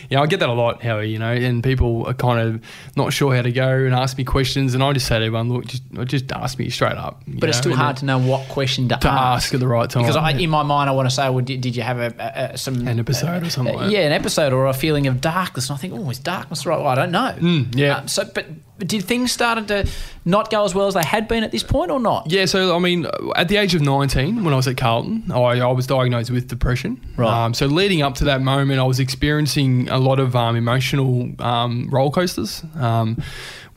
yeah, 0.10 0.22
I 0.22 0.26
get 0.26 0.40
that 0.40 0.50
a 0.50 0.54
lot, 0.54 0.82
Howie. 0.82 1.10
You 1.10 1.20
know, 1.20 1.32
and 1.32 1.64
people 1.64 2.06
are 2.08 2.14
kind 2.14 2.40
of 2.40 2.62
not 2.96 3.12
sure 3.14 3.36
how 3.36 3.42
to 3.42 3.52
go 3.52 3.68
and 3.70 3.94
ask 3.94 4.18
me 4.18 4.24
questions, 4.24 4.74
and 4.74 4.82
I 4.84 4.94
just 4.94 5.06
say 5.06 5.20
to 5.20 5.26
everyone, 5.26 5.50
look, 5.52 5.68
just 5.68 5.84
uh, 5.98 6.06
just 6.06 6.32
ask 6.32 6.58
me 6.58 6.70
straight 6.70 6.98
up. 6.98 7.22
But 7.28 7.50
it's 7.50 7.58
still 7.58 7.74
and 7.74 7.82
hard 7.82 7.98
to 7.98 8.06
know 8.06 8.18
what 8.18 8.48
question 8.48 8.88
to, 8.90 8.96
to 8.98 9.10
ask 9.10 9.54
at 9.54 9.60
the 9.60 9.68
right 9.68 9.90
time. 9.90 10.04
Because 10.04 10.16
I, 10.16 10.32
in 10.32 10.50
my 10.50 10.64
mind, 10.64 10.90
I 10.90 10.94
want 10.94 11.08
to 11.10 11.14
say, 11.16 11.30
well, 11.30 11.44
did, 11.50 11.62
did 11.62 11.76
you 11.76 11.82
have 11.82 11.98
a, 11.98 12.14
a, 12.20 12.54
a 12.54 12.58
some 12.58 12.88
An 12.88 13.00
episode 13.00 13.42
or 13.42 13.50
something 13.50 13.76
like 13.76 13.92
yeah, 13.92 14.02
an 14.02 14.12
episode 14.12 14.54
or 14.54 14.68
a 14.68 14.74
feeling 14.74 15.08
of 15.08 15.20
darkness? 15.20 15.70
And 15.70 15.78
I 15.78 15.82
think, 15.82 15.94
oh, 15.94 16.10
is 16.12 16.20
darkness 16.20 16.64
right? 16.66 16.78
Well, 16.78 16.88
I 16.88 16.94
don't 16.94 17.12
know. 17.12 17.34
Mm, 17.38 17.76
yeah. 17.76 17.98
Um, 17.98 18.08
so, 18.08 18.24
but, 18.24 18.46
but 18.78 18.88
did 18.88 19.04
things 19.04 19.32
started 19.32 19.68
to 19.70 19.90
not 20.26 20.52
go 20.52 20.64
as 20.64 20.76
well 20.76 20.86
as 20.86 20.94
they 20.94 21.04
had 21.04 21.28
been 21.28 21.44
at 21.44 21.52
this 21.52 21.64
point, 21.64 21.90
or 21.90 22.00
not? 22.00 22.32
Yeah, 22.32 22.46
so 22.46 22.76
I 22.76 22.80
mean, 22.80 23.08
at 23.36 23.48
the 23.48 23.58
age 23.58 23.74
of 23.74 23.82
19, 23.82 24.44
when 24.44 24.54
I 24.54 24.58
was 24.58 24.68
at 24.68 24.78
Carlton, 24.78 25.32
I, 25.32 25.60
I 25.60 25.72
was 25.72 25.88
diagnosed 25.88 26.30
with 26.30 26.48
depression. 26.48 27.02
Right. 27.18 27.46
Um, 27.46 27.56
so 27.56 27.66
leading 27.66 28.04
up 28.04 28.14
to 28.16 28.26
that 28.26 28.42
moment, 28.42 28.80
I 28.80 28.84
was 28.84 29.00
experiencing 29.00 29.90
a 29.90 29.98
lot 29.98 30.20
of 30.20 30.36
um, 30.36 30.56
emotional 30.56 31.30
um, 31.40 31.90
roller 31.90 32.12
coasters. 32.12 32.64
Um, 32.76 33.22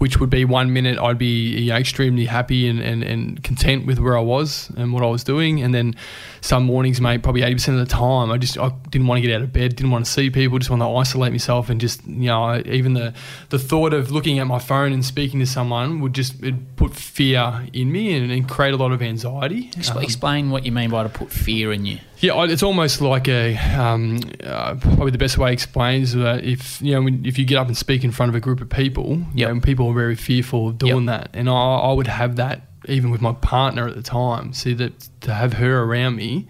which 0.03 0.19
would 0.19 0.29
be 0.31 0.45
one 0.45 0.73
minute 0.73 0.99
I'd 0.99 1.17
be 1.17 1.61
you 1.61 1.71
know, 1.71 1.77
extremely 1.77 2.25
happy 2.25 2.67
and, 2.69 2.81
and, 2.81 3.05
and 3.05 3.41
content 3.45 3.87
with 3.87 4.01
where 4.01 4.19
I 4.19 4.21
was 4.21 4.69
and 4.77 4.93
what 4.93 5.05
I 5.05 5.07
was 5.07 5.23
doing, 5.23 5.63
and 5.63 5.73
then 5.73 5.95
some 6.41 6.65
mornings, 6.65 7.01
mate, 7.01 7.23
probably 7.23 7.43
eighty 7.43 7.55
percent 7.55 7.79
of 7.79 7.87
the 7.89 7.95
time, 7.95 8.33
I 8.33 8.37
just 8.37 8.59
I 8.59 8.71
didn't 8.91 9.07
want 9.07 9.23
to 9.23 9.27
get 9.29 9.37
out 9.37 9.43
of 9.43 9.53
bed, 9.53 9.77
didn't 9.77 9.93
want 9.93 10.05
to 10.05 10.11
see 10.11 10.29
people, 10.29 10.59
just 10.59 10.71
want 10.71 10.83
to 10.83 10.89
isolate 10.89 11.31
myself, 11.31 11.71
and 11.71 11.81
just 11.81 12.05
you 12.05 12.27
know 12.27 12.43
I- 12.43 12.63
even 12.63 12.95
the 12.95 13.15
the 13.51 13.61
thought 13.61 13.93
of 13.95 14.11
looking 14.11 14.41
at 14.41 14.47
my 14.49 14.59
phone 14.59 14.93
and 14.93 15.05
speaking 15.05 15.39
to 15.39 15.47
someone 15.47 16.01
would 16.01 16.15
just 16.15 16.43
it 16.43 16.75
put 16.75 16.95
fear 16.97 17.65
in 17.73 17.93
me 17.93 18.13
and, 18.17 18.33
and 18.33 18.49
create 18.49 18.75
a 18.75 18.77
lot 18.77 18.91
of 18.91 19.01
anxiety. 19.03 19.71
Um, 19.91 20.03
Explain 20.03 20.51
what 20.51 20.67
you 20.67 20.73
mean 20.73 20.91
by 20.91 21.05
to 21.05 21.09
put 21.09 21.31
fear 21.31 21.73
in 21.73 21.87
you. 21.87 21.99
Yeah, 22.23 22.45
it's 22.45 22.63
almost 22.63 23.01
like 23.01 23.27
a 23.27 23.57
um, 23.77 24.21
uh, 24.45 24.77
probably 24.77 25.11
the 25.11 25.19
best 25.19 25.39
way 25.39 25.49
to 25.49 25.53
explain 25.53 26.03
is 26.03 26.15
that 26.15 26.45
if 26.45 26.81
you 26.81 26.93
know 26.93 27.19
if 27.25 27.37
you 27.37 27.45
get 27.45 27.59
up 27.59 27.67
and 27.67 27.77
speak 27.77 28.05
in 28.05 28.13
front 28.13 28.31
of 28.31 28.37
a 28.37 28.41
group 28.41 28.61
of 28.61 28.71
people, 28.71 29.21
you 29.35 29.45
know, 29.45 29.51
and 29.51 29.61
people 29.61 29.89
are 29.89 29.95
very 29.95 30.15
fearful 30.15 30.69
of 30.69 30.79
doing 30.79 31.07
that, 31.07 31.31
and 31.35 31.51
I, 31.51 31.53
I 31.53 31.93
would 31.93 32.07
have 32.07 32.37
that 32.37 32.63
even 32.89 33.11
with 33.11 33.21
my 33.21 33.33
partner 33.33 33.89
at 33.89 33.97
the 33.97 34.03
time. 34.03 34.53
See 34.53 34.73
that 34.75 35.09
to 35.23 35.35
have 35.35 35.55
her 35.55 35.83
around 35.83 36.17
me, 36.17 36.47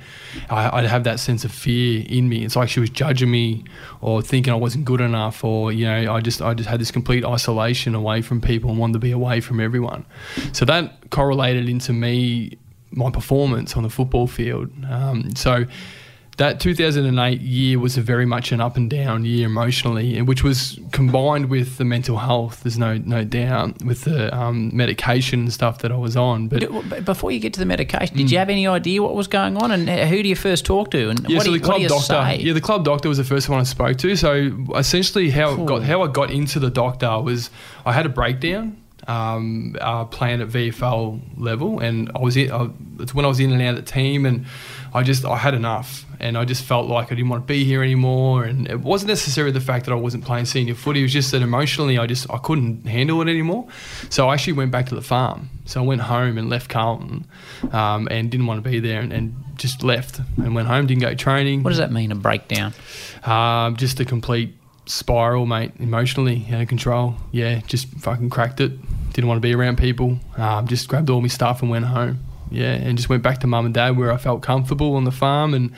I, 0.50 0.78
I'd 0.78 0.86
have 0.86 1.04
that 1.04 1.20
sense 1.20 1.44
of 1.44 1.52
fear 1.52 2.04
in 2.06 2.28
me. 2.28 2.44
It's 2.44 2.56
like 2.56 2.68
she 2.68 2.80
was 2.80 2.90
judging 2.90 3.30
me 3.30 3.64
or 4.00 4.22
thinking 4.22 4.52
I 4.52 4.56
wasn't 4.56 4.84
good 4.84 5.00
enough, 5.00 5.42
or 5.42 5.72
you 5.72 5.86
know, 5.86 6.12
I 6.12 6.20
just 6.20 6.42
I 6.42 6.52
just 6.52 6.68
had 6.68 6.80
this 6.80 6.90
complete 6.90 7.24
isolation 7.24 7.94
away 7.94 8.20
from 8.20 8.42
people 8.42 8.68
and 8.68 8.78
wanted 8.78 8.94
to 8.94 8.98
be 8.98 9.10
away 9.10 9.40
from 9.40 9.58
everyone. 9.58 10.04
So 10.52 10.66
that 10.66 11.10
correlated 11.10 11.66
into 11.66 11.94
me 11.94 12.58
my 12.92 13.10
performance 13.10 13.76
on 13.76 13.82
the 13.82 13.90
football 13.90 14.26
field. 14.26 14.70
Um, 14.88 15.34
so 15.34 15.66
that 16.38 16.60
2008 16.60 17.40
year 17.40 17.78
was 17.78 17.98
a 17.98 18.00
very 18.00 18.24
much 18.24 18.52
an 18.52 18.60
up 18.60 18.76
and 18.76 18.88
down 18.88 19.24
year 19.24 19.46
emotionally, 19.46 20.20
which 20.22 20.42
was 20.42 20.80
combined 20.90 21.50
with 21.50 21.76
the 21.76 21.84
mental 21.84 22.16
health. 22.16 22.62
There's 22.62 22.78
no 22.78 22.96
no 22.96 23.22
doubt 23.22 23.82
with 23.84 24.04
the 24.04 24.34
um, 24.34 24.74
medication 24.74 25.40
and 25.40 25.52
stuff 25.52 25.78
that 25.80 25.92
I 25.92 25.96
was 25.96 26.16
on. 26.16 26.48
But 26.48 27.04
before 27.04 27.30
you 27.30 27.38
get 27.38 27.52
to 27.54 27.60
the 27.60 27.66
medication, 27.66 28.16
did 28.16 28.26
mm. 28.26 28.32
you 28.32 28.38
have 28.38 28.48
any 28.48 28.66
idea 28.66 29.02
what 29.02 29.14
was 29.14 29.28
going 29.28 29.56
on, 29.58 29.70
and 29.70 29.88
who 29.88 30.22
do 30.22 30.28
you 30.28 30.36
first 30.36 30.64
talk 30.64 30.90
to, 30.92 31.10
and 31.10 31.28
yeah, 31.28 31.36
what, 31.36 31.44
so 31.44 31.52
do 31.52 31.58
the 31.58 31.64
club 31.64 31.82
doctor, 31.82 32.06
say? 32.06 32.38
Yeah, 32.38 32.54
the 32.54 32.60
club 32.60 32.84
doctor 32.84 33.08
was 33.08 33.18
the 33.18 33.24
first 33.24 33.48
one 33.48 33.60
I 33.60 33.64
spoke 33.64 33.98
to. 33.98 34.16
So 34.16 34.50
essentially, 34.74 35.30
how 35.30 35.54
cool. 35.54 35.66
got 35.66 35.82
how 35.82 36.02
I 36.02 36.08
got 36.08 36.30
into 36.30 36.58
the 36.58 36.70
doctor 36.70 37.20
was 37.20 37.50
I 37.84 37.92
had 37.92 38.06
a 38.06 38.10
breakdown 38.10 38.81
um, 39.08 39.76
uh, 39.80 40.04
playing 40.04 40.40
at 40.40 40.48
VFL 40.48 41.20
level, 41.36 41.80
and 41.80 42.10
I 42.14 42.20
was 42.20 42.36
in, 42.36 42.50
uh, 42.50 42.68
it's 43.00 43.14
when 43.14 43.24
I 43.24 43.28
was 43.28 43.40
in 43.40 43.52
and 43.52 43.60
out 43.62 43.70
of 43.70 43.84
the 43.84 43.90
team, 43.90 44.26
and 44.26 44.46
I 44.94 45.02
just 45.02 45.24
I 45.24 45.36
had 45.36 45.54
enough, 45.54 46.04
and 46.20 46.38
I 46.38 46.44
just 46.44 46.62
felt 46.62 46.88
like 46.88 47.10
I 47.10 47.14
didn't 47.14 47.30
want 47.30 47.42
to 47.42 47.46
be 47.46 47.64
here 47.64 47.82
anymore. 47.82 48.44
And 48.44 48.68
it 48.68 48.80
wasn't 48.80 49.08
necessarily 49.08 49.52
the 49.52 49.60
fact 49.60 49.86
that 49.86 49.92
I 49.92 49.96
wasn't 49.96 50.24
playing 50.24 50.44
senior 50.44 50.74
footy; 50.74 51.00
it 51.00 51.04
was 51.04 51.12
just 51.12 51.32
that 51.32 51.42
emotionally 51.42 51.98
I 51.98 52.06
just 52.06 52.30
I 52.30 52.38
couldn't 52.38 52.86
handle 52.86 53.20
it 53.22 53.28
anymore. 53.28 53.66
So 54.10 54.28
I 54.28 54.34
actually 54.34 54.54
went 54.54 54.70
back 54.70 54.86
to 54.86 54.94
the 54.94 55.02
farm. 55.02 55.48
So 55.64 55.82
I 55.82 55.86
went 55.86 56.02
home 56.02 56.38
and 56.38 56.48
left 56.48 56.68
Carlton, 56.68 57.26
um, 57.72 58.08
and 58.10 58.30
didn't 58.30 58.46
want 58.46 58.62
to 58.62 58.68
be 58.68 58.80
there, 58.80 59.00
and, 59.00 59.12
and, 59.12 59.34
just 59.56 59.84
left 59.84 60.18
and 60.38 60.56
went 60.56 60.66
home. 60.66 60.86
Didn't 60.86 61.02
go 61.02 61.14
training. 61.14 61.62
What 61.62 61.70
does 61.70 61.78
that 61.78 61.92
mean? 61.92 62.10
A 62.10 62.16
breakdown? 62.16 62.72
Um, 63.22 63.76
just 63.76 64.00
a 64.00 64.04
complete 64.04 64.56
spiral, 64.86 65.46
mate. 65.46 65.72
Emotionally 65.78 66.46
out 66.50 66.62
of 66.62 66.68
control. 66.68 67.14
Yeah, 67.30 67.60
just 67.66 67.88
fucking 67.88 68.30
cracked 68.30 68.60
it. 68.60 68.72
Didn't 69.12 69.28
want 69.28 69.36
to 69.38 69.46
be 69.46 69.54
around 69.54 69.78
people. 69.78 70.18
Um, 70.36 70.66
just 70.66 70.88
grabbed 70.88 71.10
all 71.10 71.20
my 71.20 71.28
stuff 71.28 71.62
and 71.62 71.70
went 71.70 71.84
home. 71.86 72.20
Yeah, 72.50 72.72
and 72.72 72.98
just 72.98 73.08
went 73.08 73.22
back 73.22 73.38
to 73.40 73.46
mum 73.46 73.64
and 73.64 73.74
dad 73.74 73.96
where 73.96 74.12
I 74.12 74.18
felt 74.18 74.42
comfortable 74.42 74.94
on 74.94 75.04
the 75.04 75.10
farm. 75.10 75.54
And 75.54 75.72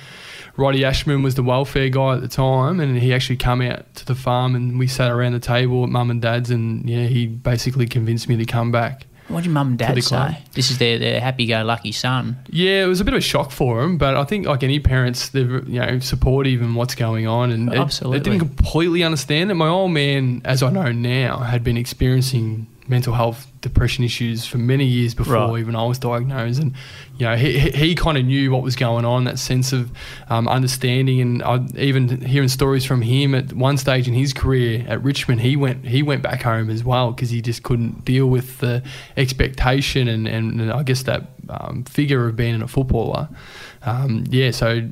Roddy 0.56 0.84
Ashman 0.84 1.22
was 1.22 1.34
the 1.34 1.42
welfare 1.42 1.88
guy 1.88 2.14
at 2.14 2.20
the 2.20 2.28
time, 2.28 2.80
and 2.80 2.98
he 2.98 3.14
actually 3.14 3.36
come 3.36 3.60
out 3.60 3.94
to 3.96 4.04
the 4.04 4.14
farm 4.14 4.54
and 4.54 4.78
we 4.78 4.86
sat 4.86 5.10
around 5.10 5.32
the 5.32 5.40
table 5.40 5.84
at 5.84 5.90
mum 5.90 6.10
and 6.10 6.20
dad's, 6.20 6.50
and 6.50 6.88
yeah, 6.88 7.06
he 7.06 7.26
basically 7.26 7.86
convinced 7.86 8.28
me 8.28 8.36
to 8.36 8.44
come 8.44 8.72
back. 8.72 9.06
What 9.28 9.42
did 9.42 9.52
mum 9.52 9.68
and 9.68 9.78
dad 9.78 10.04
say? 10.04 10.38
This 10.52 10.70
is 10.70 10.78
their, 10.78 10.98
their 10.98 11.18
happy-go-lucky 11.18 11.92
son. 11.92 12.36
Yeah, 12.50 12.84
it 12.84 12.88
was 12.88 13.00
a 13.00 13.04
bit 13.04 13.14
of 13.14 13.18
a 13.18 13.22
shock 13.22 13.52
for 13.52 13.80
them, 13.80 13.96
but 13.96 14.16
I 14.16 14.24
think 14.24 14.46
like 14.46 14.62
any 14.62 14.80
parents, 14.80 15.30
they're 15.30 15.64
you 15.64 15.80
know 15.80 15.98
supportive 15.98 16.60
in 16.60 16.74
what's 16.74 16.94
going 16.94 17.26
on, 17.26 17.50
and 17.50 17.72
Absolutely. 17.72 18.18
It, 18.18 18.24
they 18.24 18.30
didn't 18.30 18.46
completely 18.46 19.02
understand 19.02 19.50
it. 19.50 19.54
My 19.54 19.68
old 19.68 19.92
man, 19.92 20.42
as 20.44 20.62
I 20.62 20.70
know 20.70 20.92
now, 20.92 21.38
had 21.38 21.64
been 21.64 21.78
experiencing 21.78 22.66
mental 22.86 23.14
health 23.14 23.46
depression 23.60 24.04
issues 24.04 24.44
for 24.44 24.58
many 24.58 24.84
years 24.84 25.14
before 25.14 25.34
right. 25.34 25.58
even 25.58 25.74
I 25.74 25.84
was 25.84 25.98
diagnosed. 25.98 26.60
And 26.60 26.74
you 27.16 27.26
know 27.26 27.36
he, 27.36 27.58
he 27.58 27.94
kind 27.94 28.18
of 28.18 28.24
knew 28.24 28.50
what 28.50 28.62
was 28.62 28.76
going 28.76 29.04
on 29.04 29.24
that 29.24 29.38
sense 29.38 29.72
of 29.72 29.90
um, 30.28 30.46
understanding. 30.48 31.20
And 31.20 31.42
I, 31.42 31.64
even 31.76 32.20
hearing 32.20 32.48
stories 32.48 32.84
from 32.84 33.02
him 33.02 33.34
at 33.34 33.52
one 33.52 33.78
stage 33.78 34.06
in 34.06 34.14
his 34.14 34.32
career 34.32 34.84
at 34.88 35.02
Richmond 35.02 35.40
he 35.40 35.56
went 35.56 35.86
he 35.86 36.02
went 36.02 36.22
back 36.22 36.42
home 36.42 36.70
as 36.70 36.84
well 36.84 37.12
because 37.12 37.30
he 37.30 37.40
just 37.40 37.62
couldn't 37.62 38.04
deal 38.04 38.26
with 38.26 38.58
the 38.58 38.82
expectation 39.16 40.08
and, 40.08 40.28
and, 40.28 40.60
and 40.60 40.72
I 40.72 40.82
guess 40.82 41.04
that 41.04 41.22
um, 41.48 41.84
figure 41.84 42.26
of 42.26 42.36
being 42.36 42.60
a 42.60 42.68
footballer. 42.68 43.28
Um, 43.82 44.24
yeah 44.28 44.50
so 44.50 44.88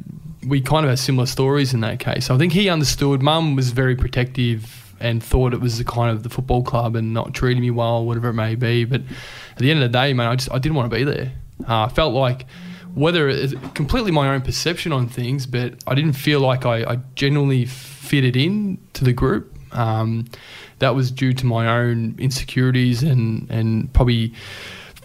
we 0.46 0.61
kind 0.61 0.85
of 0.85 0.90
had 0.90 0.98
similar 0.98 1.26
stories 1.26 1.72
in 1.72 1.81
that 1.81 2.00
case. 2.00 2.31
I 2.31 2.38
think 2.38 2.52
he 2.52 2.68
understood 2.68 3.22
mum 3.22 3.55
was 3.55 3.70
very 3.70 3.94
protective 3.96 4.91
and 5.03 5.23
thought 5.23 5.53
it 5.53 5.61
was 5.61 5.79
the 5.79 5.85
kind 5.85 6.11
of 6.11 6.23
the 6.23 6.29
football 6.31 6.62
club 6.62 6.97
and 6.97 7.12
not 7.12 7.35
treating 7.35 7.61
me 7.61 7.71
well, 7.71 8.05
whatever 8.05 8.29
it 8.29 8.35
may 8.35 8.55
be. 8.55 8.85
But 8.85 9.03
at 9.51 9.59
the 9.59 9.71
end 9.71 9.83
of 9.83 9.91
the 9.91 9.99
day, 9.99 10.12
man, 10.12 10.29
I 10.29 10.37
just 10.37 10.51
I 10.51 10.59
didn't 10.59 10.77
want 10.77 10.91
to 10.91 10.97
be 10.97 11.05
there. 11.05 11.33
Uh, 11.69 11.85
I 11.85 11.88
felt 11.88 12.15
like 12.15 12.47
whether 12.95 13.29
it's 13.29 13.55
completely 13.75 14.12
my 14.12 14.35
own 14.35 14.43
perception 14.43 14.93
on 14.93 15.09
things, 15.09 15.47
but 15.47 15.75
I 15.87 15.95
didn't 15.95 16.12
feel 16.12 16.41
like 16.41 16.65
I, 16.67 16.85
I 16.85 16.99
genuinely 17.15 17.65
fitted 17.65 18.37
in 18.37 18.79
to 18.95 19.05
the 19.05 19.12
group. 19.12 19.55
Um, 19.73 20.27
that 20.79 20.95
was 20.95 21.11
due 21.11 21.33
to 21.33 21.47
my 21.47 21.67
own 21.67 22.17
insecurities 22.19 23.03
and 23.03 23.51
and 23.51 23.93
probably 23.93 24.35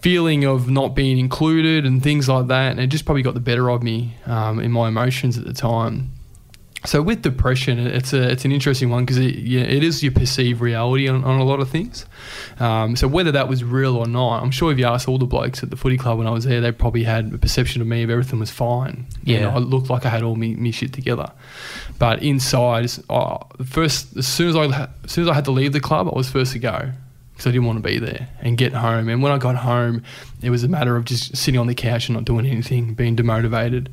feeling 0.02 0.44
of 0.44 0.70
not 0.70 0.94
being 0.94 1.18
included 1.18 1.84
and 1.84 2.02
things 2.02 2.28
like 2.28 2.46
that. 2.46 2.70
And 2.70 2.80
it 2.80 2.86
just 2.86 3.04
probably 3.04 3.22
got 3.22 3.34
the 3.34 3.40
better 3.40 3.68
of 3.68 3.82
me 3.82 4.14
um, 4.26 4.60
in 4.60 4.70
my 4.70 4.88
emotions 4.88 5.36
at 5.36 5.44
the 5.44 5.52
time 5.52 6.12
so 6.84 7.02
with 7.02 7.22
depression, 7.22 7.78
it's 7.78 8.12
a 8.12 8.30
it's 8.30 8.44
an 8.44 8.52
interesting 8.52 8.88
one 8.88 9.04
because 9.04 9.18
it, 9.18 9.34
yeah, 9.36 9.62
it 9.62 9.82
is 9.82 10.02
your 10.02 10.12
perceived 10.12 10.60
reality 10.60 11.08
on, 11.08 11.24
on 11.24 11.40
a 11.40 11.44
lot 11.44 11.60
of 11.60 11.68
things. 11.68 12.06
Um, 12.60 12.94
so 12.94 13.08
whether 13.08 13.32
that 13.32 13.48
was 13.48 13.64
real 13.64 13.96
or 13.96 14.06
not, 14.06 14.42
I'm 14.42 14.50
sure 14.50 14.70
if 14.70 14.78
you 14.78 14.86
asked 14.86 15.08
all 15.08 15.18
the 15.18 15.26
blokes 15.26 15.62
at 15.62 15.70
the 15.70 15.76
footy 15.76 15.96
club 15.96 16.18
when 16.18 16.26
I 16.26 16.30
was 16.30 16.44
there, 16.44 16.60
they 16.60 16.70
probably 16.70 17.02
had 17.02 17.32
a 17.34 17.38
perception 17.38 17.82
of 17.82 17.88
me 17.88 18.02
of 18.04 18.10
everything 18.10 18.38
was 18.38 18.50
fine. 18.50 19.06
Yeah, 19.24 19.36
you 19.36 19.42
know, 19.42 19.50
I 19.50 19.58
looked 19.58 19.90
like 19.90 20.06
I 20.06 20.08
had 20.08 20.22
all 20.22 20.36
me, 20.36 20.54
me 20.54 20.70
shit 20.70 20.92
together, 20.92 21.32
but 21.98 22.22
inside, 22.22 22.90
oh, 23.10 23.40
first 23.66 24.16
as 24.16 24.28
soon 24.28 24.48
as 24.50 24.56
I 24.56 24.88
as 25.04 25.12
soon 25.12 25.24
as 25.24 25.30
I 25.30 25.34
had 25.34 25.44
to 25.46 25.52
leave 25.52 25.72
the 25.72 25.80
club, 25.80 26.08
I 26.08 26.16
was 26.16 26.30
first 26.30 26.52
to 26.52 26.58
go 26.58 26.92
because 27.38 27.50
I 27.50 27.52
didn't 27.52 27.68
want 27.68 27.76
to 27.76 27.88
be 27.88 28.00
there 28.00 28.28
and 28.40 28.58
get 28.58 28.72
home. 28.72 29.08
And 29.08 29.22
when 29.22 29.30
I 29.30 29.38
got 29.38 29.54
home, 29.54 30.02
it 30.42 30.50
was 30.50 30.64
a 30.64 30.68
matter 30.68 30.96
of 30.96 31.04
just 31.04 31.36
sitting 31.36 31.60
on 31.60 31.68
the 31.68 31.74
couch 31.74 32.08
and 32.08 32.16
not 32.16 32.24
doing 32.24 32.44
anything, 32.44 32.94
being 32.94 33.14
demotivated. 33.14 33.86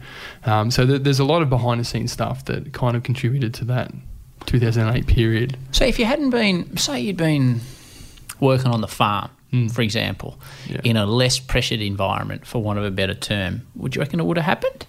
Um, 0.46 0.72
so 0.72 0.84
th- 0.84 1.04
there's 1.04 1.20
a 1.20 1.24
lot 1.24 1.44
of 1.44 1.50
behind 1.52 1.80
the 1.80 1.86
scenes 1.86 2.12
stuff 2.12 2.44
that 2.46 2.74
kind 2.74 2.98
of 2.98 3.04
contributed 3.04 3.54
to 3.56 3.66
that 3.66 3.92
2008 4.48 5.06
period. 5.06 5.60
So 5.72 5.86
if 5.86 6.00
you 6.00 6.06
hadn't 6.06 6.32
been, 6.32 6.76
say 6.76 7.00
you'd 7.02 7.18
been 7.18 7.62
working 8.40 8.72
on 8.72 8.82
the 8.82 8.88
farm, 8.88 9.30
mm. 9.54 9.72
for 9.72 9.84
example, 9.84 10.40
yeah. 10.68 10.82
in 10.84 10.98
a 10.98 11.06
less 11.06 11.38
pressured 11.38 11.82
environment, 11.82 12.48
for 12.48 12.64
want 12.64 12.80
of 12.80 12.86
a 12.86 12.90
better 12.90 13.14
term, 13.14 13.62
would 13.76 13.96
you 13.96 14.02
reckon 14.02 14.20
it 14.20 14.24
would 14.24 14.38
have 14.38 14.46
happened? 14.48 14.88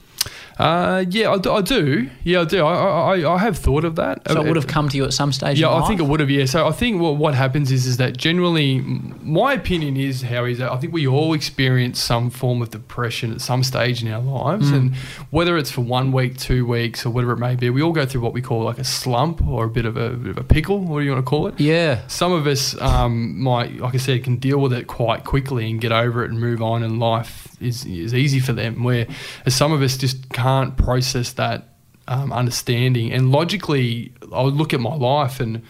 Uh, 0.58 1.04
yeah, 1.10 1.30
I 1.30 1.38
do, 1.38 1.52
I 1.52 1.60
do. 1.60 2.10
Yeah, 2.24 2.40
I 2.40 2.44
do. 2.44 2.64
I, 2.64 3.18
I, 3.18 3.34
I 3.34 3.38
have 3.38 3.58
thought 3.58 3.84
of 3.84 3.96
that. 3.96 4.26
So 4.26 4.40
it 4.40 4.46
would 4.46 4.56
have 4.56 4.66
come 4.66 4.88
to 4.88 4.96
you 4.96 5.04
at 5.04 5.12
some 5.12 5.30
stage. 5.30 5.60
Yeah, 5.60 5.70
I 5.70 5.86
think 5.86 6.00
it 6.00 6.04
would 6.04 6.20
have. 6.20 6.30
Yeah. 6.30 6.46
So 6.46 6.66
I 6.66 6.72
think 6.72 6.98
what 7.00 7.16
what 7.16 7.34
happens 7.34 7.70
is 7.70 7.86
is 7.86 7.98
that 7.98 8.16
generally, 8.16 8.80
my 8.80 9.52
opinion 9.52 9.98
is 9.98 10.22
how 10.22 10.46
is 10.46 10.58
that 10.58 10.72
I 10.72 10.78
think 10.78 10.94
we 10.94 11.06
all 11.06 11.34
experience 11.34 12.00
some 12.00 12.30
form 12.30 12.62
of 12.62 12.70
depression 12.70 13.32
at 13.32 13.42
some 13.42 13.62
stage 13.62 14.02
in 14.02 14.10
our 14.10 14.22
lives, 14.22 14.70
mm. 14.70 14.76
and 14.76 14.94
whether 15.30 15.58
it's 15.58 15.70
for 15.70 15.82
one 15.82 16.10
week, 16.10 16.38
two 16.38 16.64
weeks, 16.64 17.04
or 17.04 17.10
whatever 17.10 17.32
it 17.32 17.38
may 17.38 17.54
be, 17.54 17.68
we 17.68 17.82
all 17.82 17.92
go 17.92 18.06
through 18.06 18.22
what 18.22 18.32
we 18.32 18.40
call 18.40 18.62
like 18.62 18.78
a 18.78 18.84
slump 18.84 19.46
or 19.46 19.66
a 19.66 19.70
bit 19.70 19.84
of 19.84 19.98
a, 19.98 20.10
bit 20.10 20.30
of 20.30 20.38
a 20.38 20.44
pickle. 20.44 20.78
What 20.80 21.00
do 21.00 21.04
you 21.04 21.12
want 21.12 21.24
to 21.24 21.28
call 21.28 21.48
it? 21.48 21.60
Yeah. 21.60 22.00
Some 22.08 22.32
of 22.32 22.46
us 22.46 22.80
um, 22.80 23.38
might, 23.42 23.76
like 23.76 23.94
I 23.94 23.98
said, 23.98 24.24
can 24.24 24.36
deal 24.36 24.58
with 24.58 24.72
it 24.72 24.86
quite 24.86 25.24
quickly 25.24 25.70
and 25.70 25.82
get 25.82 25.92
over 25.92 26.24
it 26.24 26.30
and 26.30 26.40
move 26.40 26.62
on, 26.62 26.82
and 26.82 26.98
life 26.98 27.54
is 27.60 27.84
is 27.84 28.14
easy 28.14 28.40
for 28.40 28.54
them. 28.54 28.82
Where 28.84 29.06
some 29.48 29.72
of 29.72 29.82
us 29.82 29.98
just 29.98 30.30
can't 30.30 30.45
can't 30.46 30.76
process 30.76 31.32
that 31.32 31.74
um, 32.06 32.32
understanding. 32.32 33.12
And 33.12 33.32
logically, 33.32 34.14
I 34.32 34.42
would 34.42 34.54
look 34.54 34.72
at 34.72 34.78
my 34.78 34.94
life 34.94 35.40
and 35.40 35.62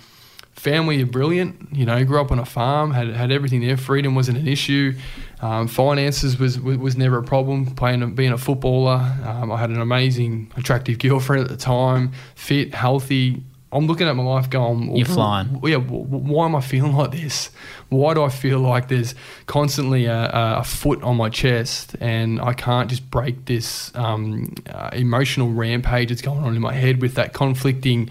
family 0.53 1.03
are 1.03 1.07
brilliant. 1.07 1.75
You 1.75 1.87
know, 1.87 2.05
grew 2.05 2.21
up 2.21 2.31
on 2.31 2.39
a 2.39 2.45
farm, 2.45 2.91
had 2.91 3.09
had 3.09 3.33
everything 3.33 3.63
there. 3.63 3.79
Freedom 3.79 4.15
wasn't 4.15 4.37
an 4.37 4.47
issue. 4.47 4.93
Um, 5.41 5.67
finances 5.67 6.39
was, 6.39 6.61
was, 6.61 6.77
was 6.77 6.95
never 6.95 7.17
a 7.17 7.23
problem. 7.23 7.75
Playing 7.75 8.15
being 8.15 8.33
a 8.33 8.39
footballer, 8.39 8.99
um, 9.25 9.51
I 9.51 9.57
had 9.57 9.71
an 9.71 9.81
amazing, 9.81 10.53
attractive 10.59 10.99
girlfriend 10.99 11.45
at 11.45 11.49
the 11.49 11.57
time. 11.57 12.13
Fit, 12.35 12.75
healthy. 12.75 13.43
I'm 13.77 13.87
looking 13.87 14.09
at 14.09 14.17
my 14.17 14.23
life 14.23 14.49
going, 14.49 14.97
You're 14.97 15.07
flying. 15.07 15.61
Yeah, 15.63 15.77
why 15.77 16.47
am 16.47 16.57
I 16.57 16.63
feeling 16.63 16.95
like 16.95 17.11
this? 17.11 17.51
Why 17.91 18.15
do 18.15 18.23
I 18.23 18.31
feel 18.31 18.59
like 18.59 18.89
there's 18.89 19.15
constantly 19.45 20.07
a, 20.07 20.31
a 20.33 20.65
foot 20.65 21.03
on 21.03 21.17
my 21.17 21.29
chest 21.29 21.95
and 22.01 22.41
I 22.41 22.55
can't 22.55 22.89
just 22.89 23.11
break 23.11 23.45
this 23.45 23.95
um, 23.95 24.55
uh, 24.71 24.89
emotional 24.95 25.51
rampage 25.51 26.09
that's 26.09 26.23
going 26.23 26.43
on 26.43 26.57
in 26.57 26.63
my 26.63 26.73
head 26.73 27.03
with 27.03 27.17
that 27.17 27.35
conflicting, 27.35 28.09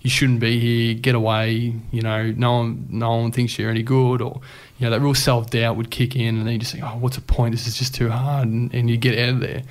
you 0.00 0.08
shouldn't 0.08 0.40
be 0.40 0.58
here, 0.58 0.94
get 0.94 1.14
away, 1.14 1.74
you 1.90 2.02
know, 2.02 2.30
no 2.36 2.58
one, 2.58 2.86
no 2.88 3.16
one 3.16 3.32
thinks 3.32 3.58
you're 3.58 3.70
any 3.70 3.82
good, 3.82 4.22
or, 4.22 4.40
you 4.78 4.84
know, 4.84 4.90
that 4.90 5.00
real 5.00 5.14
self 5.14 5.50
doubt 5.50 5.76
would 5.76 5.90
kick 5.90 6.16
in 6.16 6.36
and 6.36 6.46
then 6.46 6.54
you 6.54 6.58
just 6.60 6.72
think, 6.72 6.84
oh, 6.84 6.96
what's 6.98 7.16
the 7.16 7.22
point? 7.22 7.52
This 7.52 7.66
is 7.66 7.78
just 7.78 7.94
too 7.94 8.08
hard, 8.08 8.48
and, 8.48 8.72
and 8.74 8.88
you 8.88 8.96
get 8.96 9.18
out 9.18 9.34
of 9.34 9.40
there. 9.40 9.62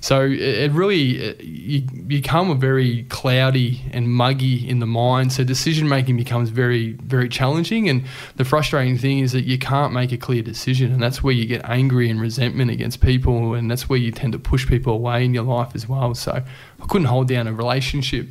So 0.00 0.22
it, 0.22 0.72
really, 0.72 1.44
you 1.44 1.82
become 1.82 2.58
very 2.58 3.04
cloudy 3.04 3.82
and 3.92 4.08
muggy 4.08 4.66
in 4.66 4.78
the 4.78 4.86
mind. 4.86 5.32
So 5.32 5.44
decision 5.44 5.88
making 5.88 6.16
becomes 6.16 6.48
very, 6.48 6.92
very 6.92 7.28
challenging. 7.28 7.88
And 7.88 8.04
the 8.36 8.46
frustrating 8.46 8.96
thing 8.96 9.18
is 9.18 9.32
that 9.32 9.44
you 9.44 9.58
can't 9.58 9.92
make 9.92 10.10
a 10.10 10.16
clear 10.16 10.42
decision. 10.42 10.90
And 10.92 11.02
that's 11.02 11.22
where 11.22 11.34
you 11.34 11.44
get 11.44 11.62
angry 11.64 12.08
and 12.08 12.18
resentment 12.18 12.70
against 12.70 13.02
people. 13.02 13.52
And 13.52 13.70
that's 13.70 13.90
where 13.90 13.98
you 13.98 14.10
tend 14.10 14.32
to 14.32 14.38
push 14.38 14.66
people 14.66 14.94
away 14.94 15.22
in 15.22 15.34
your 15.34 15.44
life 15.44 15.72
as 15.74 15.86
well. 15.86 16.14
So 16.14 16.32
I 16.32 16.86
couldn't 16.86 17.08
hold 17.08 17.28
down 17.28 17.46
a 17.46 17.52
relationship 17.52 18.28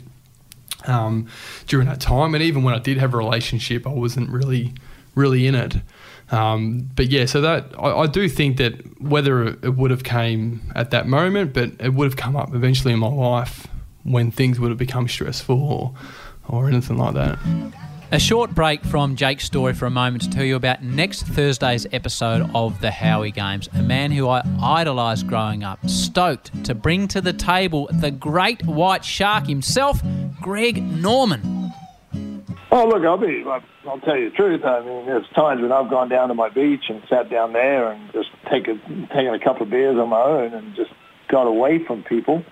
um, 0.87 1.27
during 1.67 1.87
that 1.87 2.01
time. 2.01 2.33
And 2.33 2.43
even 2.43 2.63
when 2.63 2.73
I 2.73 2.79
did 2.79 2.97
have 2.97 3.13
a 3.13 3.17
relationship, 3.17 3.85
I 3.85 3.91
wasn't 3.91 4.29
really, 4.31 4.73
really 5.13 5.45
in 5.45 5.53
it. 5.53 5.75
Um, 6.31 6.89
but 6.95 7.07
yeah, 7.07 7.25
so 7.25 7.41
that 7.41 7.73
I, 7.77 8.01
I, 8.01 8.07
do 8.07 8.29
think 8.29 8.57
that 8.57 9.01
whether 9.01 9.47
it 9.47 9.75
would 9.75 9.89
have 9.89 10.03
came 10.03 10.61
at 10.75 10.91
that 10.91 11.07
moment, 11.07 11.53
but 11.53 11.71
it 11.79 11.93
would 11.93 12.05
have 12.05 12.17
come 12.17 12.35
up 12.35 12.53
eventually 12.53 12.93
in 12.93 12.99
my 12.99 13.07
life 13.07 13.67
when 14.03 14.29
things 14.29 14.59
would 14.59 14.69
have 14.69 14.77
become 14.77 15.07
stressful 15.07 15.59
or, 15.59 15.93
or 16.47 16.67
anything 16.67 16.97
like 16.97 17.15
that. 17.15 17.39
A 18.11 18.19
short 18.19 18.55
break 18.55 18.83
from 18.83 19.15
Jake's 19.15 19.45
story 19.45 19.73
for 19.73 19.85
a 19.85 19.91
moment 19.91 20.23
to 20.23 20.29
tell 20.31 20.43
you 20.43 20.55
about 20.55 20.83
next 20.83 21.27
Thursday's 21.27 21.85
episode 21.91 22.49
of 22.55 22.81
the 22.81 22.89
Howie 22.89 23.29
Games. 23.29 23.69
A 23.73 23.83
man 23.83 24.11
who 24.11 24.27
I 24.27 24.41
idolised 24.61 25.27
growing 25.27 25.63
up, 25.63 25.87
stoked 25.87 26.63
to 26.63 26.73
bring 26.73 27.07
to 27.09 27.21
the 27.21 27.33
table 27.33 27.87
the 27.91 28.09
great 28.09 28.65
white 28.65 29.05
shark 29.05 29.45
himself, 29.45 30.01
Greg 30.41 30.81
Norman. 30.81 31.71
Oh, 32.71 32.87
look, 32.87 33.03
I'll 33.03 33.17
be, 33.17 33.43
I'll 33.87 33.99
tell 34.01 34.15
you 34.15 34.29
the 34.29 34.35
truth. 34.35 34.63
I 34.63 34.81
mean, 34.81 35.07
there's 35.07 35.27
times 35.29 35.61
when 35.61 35.71
I've 35.71 35.89
gone 35.89 36.07
down 36.07 36.27
to 36.27 36.35
my 36.35 36.49
beach 36.49 36.83
and 36.89 37.01
sat 37.09 37.29
down 37.29 37.53
there 37.53 37.91
and 37.91 38.11
just 38.13 38.29
taken, 38.49 38.79
taken 39.13 39.33
a 39.33 39.39
couple 39.39 39.63
of 39.63 39.71
beers 39.71 39.97
on 39.97 40.09
my 40.09 40.21
own 40.21 40.53
and 40.53 40.75
just 40.75 40.91
got 41.29 41.47
away 41.47 41.83
from 41.85 42.03
people. 42.03 42.43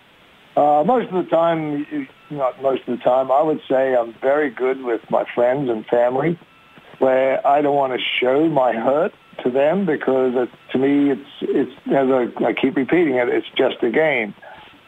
Uh, 0.56 0.84
most 0.84 1.10
of 1.13 1.23
the 1.23 1.30
time, 1.30 1.86
not 2.32 2.60
most 2.63 2.82
of 2.88 2.97
the 2.97 3.03
time, 3.03 3.32
I 3.32 3.43
would 3.43 3.62
say 3.69 3.95
I'm 3.95 4.15
very 4.19 4.49
good 4.49 4.84
with 4.84 5.01
my 5.12 5.23
friends 5.36 5.69
and 5.69 5.86
family 5.86 6.39
where 6.97 7.45
I 7.45 7.62
don't 7.62 7.75
want 7.75 7.93
to 7.93 7.99
show 8.19 8.49
my 8.49 8.73
hurt 8.73 9.13
to 9.43 9.51
them 9.51 9.86
because 9.86 10.34
it, 10.36 10.49
to 10.71 10.80
me 10.80 11.12
it's, 11.12 11.30
it's 11.41 11.71
as 11.88 12.10
I, 12.10 12.43
I 12.43 12.53
keep 12.53 12.75
repeating 12.75 13.15
it, 13.15 13.30
it's 13.30 13.45
just 13.56 13.84
a 13.84 13.91
game. 13.91 14.34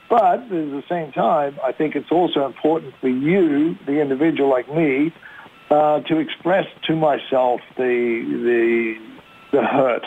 But 0.10 0.24
at 0.24 0.50
the 0.50 0.84
same 0.90 1.12
time, 1.12 1.60
I 1.64 1.72
think 1.72 1.96
it's 1.96 2.12
also 2.12 2.46
important 2.46 2.96
for 3.00 3.08
you, 3.08 3.78
the 3.86 4.02
individual 4.02 4.50
like 4.50 4.68
me, 4.74 5.14
uh, 5.70 6.00
to 6.02 6.18
express 6.18 6.66
to 6.88 6.96
myself 6.96 7.62
the 7.78 8.24
the 8.44 8.96
the 9.52 9.64
hurt, 9.64 10.04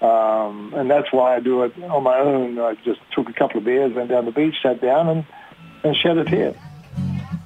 um, 0.00 0.72
and 0.76 0.88
that's 0.88 1.12
why 1.12 1.34
I 1.34 1.40
do 1.40 1.64
it 1.64 1.72
on 1.82 2.04
my 2.04 2.18
own. 2.18 2.58
I 2.60 2.74
just 2.84 3.00
took 3.12 3.28
a 3.28 3.32
couple 3.32 3.58
of 3.58 3.64
beers, 3.64 3.92
went 3.94 4.10
down 4.10 4.26
the 4.26 4.30
beach, 4.30 4.54
sat 4.62 4.80
down, 4.80 5.08
and 5.08 5.24
and 5.82 5.96
shed 5.96 6.18
a 6.18 6.24
tear. 6.24 6.54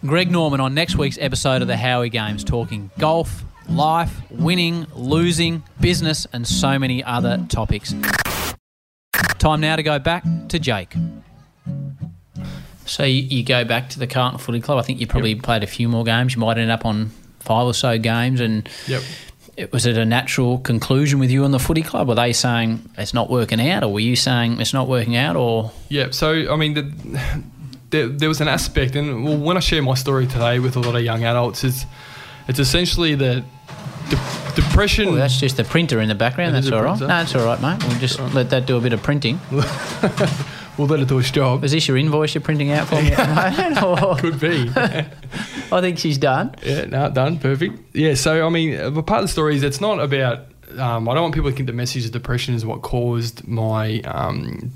Greg 0.04 0.30
Norman 0.30 0.60
on 0.60 0.74
next 0.74 0.96
week's 0.96 1.18
episode 1.18 1.62
of 1.62 1.68
the 1.68 1.78
Howie 1.78 2.10
Games, 2.10 2.44
talking 2.44 2.90
golf, 2.98 3.42
life, 3.68 4.14
winning, 4.30 4.86
losing, 4.94 5.62
business, 5.80 6.26
and 6.32 6.46
so 6.46 6.78
many 6.78 7.02
other 7.02 7.44
topics. 7.48 7.94
Time 9.38 9.60
now 9.60 9.76
to 9.76 9.82
go 9.82 9.98
back 9.98 10.24
to 10.48 10.58
Jake. 10.58 10.94
So 12.86 13.04
you, 13.04 13.22
you 13.22 13.42
go 13.44 13.64
back 13.64 13.90
to 13.90 13.98
the 13.98 14.06
Carlton 14.06 14.38
Footy 14.38 14.60
Club. 14.60 14.78
I 14.78 14.82
think 14.82 15.00
you 15.00 15.06
probably 15.06 15.32
Yep. 15.34 15.42
played 15.42 15.62
a 15.62 15.66
few 15.66 15.88
more 15.88 16.04
games. 16.04 16.34
You 16.34 16.40
might 16.40 16.56
end 16.58 16.70
up 16.70 16.84
on 16.86 17.10
five 17.40 17.66
or 17.66 17.74
so 17.74 17.98
games. 17.98 18.40
And 18.40 18.68
Yep. 18.86 19.02
it, 19.56 19.72
was 19.72 19.86
it 19.86 19.96
a 19.96 20.04
natural 20.04 20.58
conclusion 20.58 21.18
with 21.18 21.30
you 21.30 21.44
and 21.44 21.52
the 21.52 21.58
footy 21.58 21.82
club? 21.82 22.08
Were 22.08 22.14
they 22.14 22.32
saying 22.32 22.88
it's 22.96 23.12
not 23.14 23.28
working 23.30 23.60
out, 23.60 23.82
or 23.84 23.92
were 23.92 24.00
you 24.00 24.16
saying 24.16 24.60
it's 24.60 24.72
not 24.72 24.86
working 24.88 25.16
out, 25.16 25.36
or 25.36 25.72
Yeah, 25.88 26.08
so 26.10 26.52
I 26.52 26.56
mean, 26.56 26.74
the, 26.74 26.92
there, 27.90 28.08
there 28.08 28.28
was 28.28 28.40
an 28.40 28.48
aspect, 28.48 28.94
and 28.96 29.24
well, 29.24 29.36
when 29.38 29.56
I 29.56 29.60
share 29.60 29.82
my 29.82 29.94
story 29.94 30.26
today 30.26 30.58
with 30.58 30.76
a 30.76 30.80
lot 30.80 30.94
of 30.96 31.02
young 31.02 31.24
adults, 31.24 31.64
it's 31.64 31.86
it's 32.48 32.58
essentially 32.60 33.14
that 33.16 33.42
de- 34.10 34.60
depression. 34.60 35.08
Oh, 35.08 35.14
that's 35.16 35.40
just 35.40 35.56
the 35.56 35.64
printer 35.64 36.00
in 36.00 36.08
the 36.08 36.14
background. 36.14 36.54
That's 36.54 36.66
is 36.66 36.72
all 36.72 36.82
right. 36.82 37.00
No, 37.00 37.06
that's 37.06 37.34
all 37.34 37.44
right, 37.44 37.60
mate. 37.60 37.82
We'll 37.88 37.98
just 37.98 38.20
let 38.34 38.50
that 38.50 38.66
do 38.66 38.76
a 38.76 38.80
bit 38.80 38.92
of 38.92 39.02
printing. 39.02 39.40
we'll 40.78 40.86
let 40.88 41.00
it 41.00 41.08
do 41.08 41.18
its 41.18 41.30
job. 41.30 41.64
Is 41.64 41.72
this 41.72 41.88
your 41.88 41.96
invoice 41.96 42.34
you're 42.34 42.42
printing 42.42 42.70
out 42.72 42.88
for 42.88 42.96
me 42.96 43.12
at 43.12 43.74
the 43.74 43.80
moment? 43.80 44.20
Could 44.20 44.40
be. 44.40 44.70
I 45.72 45.80
think 45.80 45.98
she's 45.98 46.18
done. 46.18 46.54
yeah, 46.62 46.84
no, 46.84 47.10
done, 47.10 47.38
perfect. 47.38 47.78
Yeah, 47.94 48.14
so 48.14 48.46
I 48.46 48.48
mean, 48.50 48.78
uh, 48.78 49.02
part 49.02 49.20
of 49.20 49.24
the 49.24 49.32
story 49.32 49.56
is 49.56 49.62
it's 49.62 49.80
not 49.80 50.00
about. 50.00 50.46
Um, 50.78 51.08
I 51.08 51.14
don't 51.14 51.22
want 51.22 51.34
people 51.34 51.50
to 51.50 51.56
think 51.56 51.68
the 51.68 51.72
message 51.72 52.04
of 52.06 52.10
depression 52.10 52.54
is 52.54 52.66
what 52.66 52.82
caused 52.82 53.46
my 53.46 54.00
um, 54.00 54.72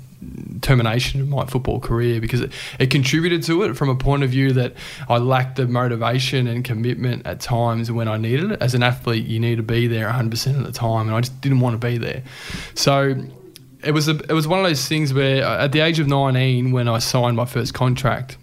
termination 0.61 1.19
of 1.19 1.27
my 1.27 1.45
football 1.45 1.79
career 1.79 2.21
because 2.21 2.41
it, 2.41 2.51
it 2.79 2.89
contributed 2.91 3.43
to 3.43 3.63
it 3.63 3.75
from 3.75 3.89
a 3.89 3.95
point 3.95 4.23
of 4.23 4.29
view 4.29 4.53
that 4.53 4.73
I 5.09 5.17
lacked 5.17 5.57
the 5.57 5.67
motivation 5.67 6.47
and 6.47 6.63
commitment 6.63 7.25
at 7.25 7.39
times 7.41 7.91
when 7.91 8.07
I 8.07 8.17
needed 8.17 8.51
it. 8.51 8.61
As 8.61 8.73
an 8.73 8.83
athlete, 8.83 9.25
you 9.27 9.39
need 9.39 9.57
to 9.57 9.63
be 9.63 9.87
there 9.87 10.09
100% 10.09 10.57
of 10.57 10.63
the 10.65 10.71
time, 10.71 11.07
and 11.07 11.15
I 11.15 11.21
just 11.21 11.39
didn't 11.41 11.59
want 11.59 11.79
to 11.79 11.85
be 11.87 11.97
there. 11.97 12.23
So 12.73 13.15
it 13.83 13.91
was 13.91 14.07
a, 14.07 14.17
it 14.29 14.33
was 14.33 14.47
one 14.47 14.59
of 14.59 14.65
those 14.65 14.87
things 14.87 15.13
where 15.13 15.43
uh, 15.43 15.65
at 15.65 15.71
the 15.71 15.79
age 15.79 15.99
of 15.99 16.07
19 16.07 16.71
when 16.71 16.87
I 16.87 16.99
signed 16.99 17.37
my 17.37 17.45
first 17.45 17.73
contract 17.73 18.37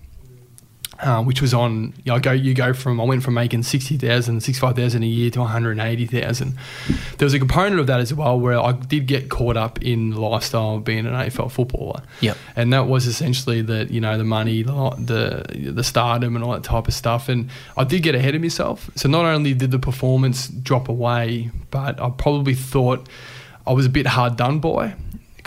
uh, 1.00 1.22
which 1.22 1.40
was 1.40 1.54
on 1.54 1.94
you, 2.04 2.10
know, 2.10 2.16
I 2.16 2.18
go 2.18 2.32
you 2.32 2.54
go 2.54 2.72
from 2.72 3.00
I 3.00 3.04
went 3.04 3.22
from 3.22 3.34
making 3.34 3.62
60,000 3.62 4.40
65,000 4.40 5.02
a 5.02 5.06
year 5.06 5.30
to 5.30 5.40
180,000 5.40 6.58
there 7.18 7.26
was 7.26 7.34
a 7.34 7.38
component 7.38 7.80
of 7.80 7.86
that 7.86 8.00
as 8.00 8.12
well 8.12 8.38
where 8.38 8.58
I 8.58 8.72
did 8.72 9.06
get 9.06 9.28
caught 9.28 9.56
up 9.56 9.80
in 9.80 10.10
the 10.10 10.20
lifestyle 10.20 10.76
of 10.76 10.84
being 10.84 11.06
an 11.06 11.12
AFL 11.12 11.52
footballer. 11.52 12.02
Yep. 12.20 12.36
and 12.56 12.72
that 12.72 12.88
was 12.88 13.06
essentially 13.06 13.62
the 13.62 13.84
you 13.84 14.00
know 14.00 14.18
the 14.18 14.24
money 14.24 14.62
the 14.62 14.90
the 14.98 15.70
the 15.70 15.84
stardom 15.84 16.34
and 16.34 16.44
all 16.44 16.52
that 16.52 16.64
type 16.64 16.88
of 16.88 16.94
stuff. 16.94 17.28
And 17.28 17.50
I 17.76 17.84
did 17.84 18.02
get 18.02 18.14
ahead 18.14 18.34
of 18.34 18.42
myself. 18.42 18.90
So 18.96 19.08
not 19.08 19.24
only 19.24 19.54
did 19.54 19.70
the 19.70 19.78
performance 19.78 20.48
drop 20.48 20.88
away 20.88 21.50
but 21.70 22.00
I 22.00 22.10
probably 22.10 22.54
thought 22.54 23.08
I 23.66 23.72
was 23.72 23.86
a 23.86 23.90
bit 23.90 24.06
hard 24.06 24.36
done 24.36 24.58
by 24.58 24.94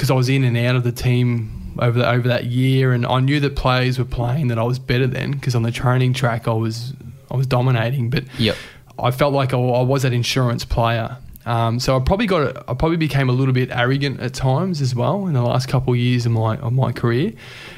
because 0.02 0.10
I 0.10 0.16
was 0.16 0.30
in 0.30 0.44
and 0.44 0.58
out 0.58 0.76
of 0.76 0.84
the 0.84 0.92
team 0.92 1.76
over 1.78 2.00
the, 2.00 2.10
over 2.10 2.28
that 2.30 2.46
year, 2.46 2.92
and 2.92 3.06
I 3.06 3.20
knew 3.20 3.40
that 3.42 3.56
players 3.56 4.00
were 4.00 4.06
playing 4.06 4.48
that 4.48 4.58
I 4.58 4.64
was 4.64 4.80
better 4.80 5.06
than 5.06 5.34
because 5.34 5.54
on 5.54 5.62
the 5.62 5.70
training 5.70 6.16
track 6.16 6.48
I 6.48 6.54
was 6.54 6.94
I 7.30 7.36
was 7.36 7.46
dominating, 7.46 8.10
but 8.10 8.24
Yep. 8.40 8.56
I 8.98 9.12
felt 9.12 9.32
like 9.32 9.54
I, 9.54 9.60
I 9.60 9.84
was 9.84 10.02
that 10.02 10.12
insurance 10.12 10.66
player. 10.66 11.18
Um, 11.46 11.80
so 11.80 11.96
I 11.96 12.00
probably 12.00 12.26
got 12.26 12.58
I 12.68 12.74
probably 12.74 12.98
became 12.98 13.30
a 13.30 13.32
little 13.32 13.54
bit 13.54 13.70
arrogant 13.70 14.22
at 14.22 14.34
times 14.34 14.82
as 14.82 14.96
well 14.96 15.28
in 15.28 15.34
the 15.34 15.44
last 15.44 15.68
couple 15.68 15.94
of 15.94 16.00
years 16.00 16.26
of 16.26 16.32
my 16.32 16.58
of 16.58 16.74
my 16.74 16.92
career, 16.92 17.34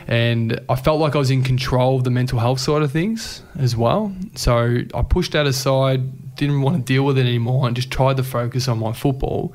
and 0.07 0.61
I 0.69 0.75
felt 0.75 1.01
like 1.01 1.15
I 1.15 1.19
was 1.19 1.29
in 1.29 1.43
control 1.43 1.97
of 1.97 2.05
the 2.05 2.09
mental 2.09 2.39
health 2.39 2.61
side 2.61 2.83
of 2.83 2.91
things 2.93 3.43
as 3.59 3.75
well. 3.75 4.15
So 4.35 4.77
I 4.93 5.01
pushed 5.01 5.33
that 5.33 5.45
aside, 5.45 6.35
didn't 6.37 6.61
want 6.61 6.77
to 6.77 6.83
deal 6.83 7.03
with 7.03 7.17
it 7.17 7.25
anymore, 7.25 7.67
and 7.67 7.75
just 7.75 7.91
tried 7.91 8.15
to 8.15 8.23
focus 8.23 8.69
on 8.69 8.79
my 8.79 8.93
football. 8.93 9.53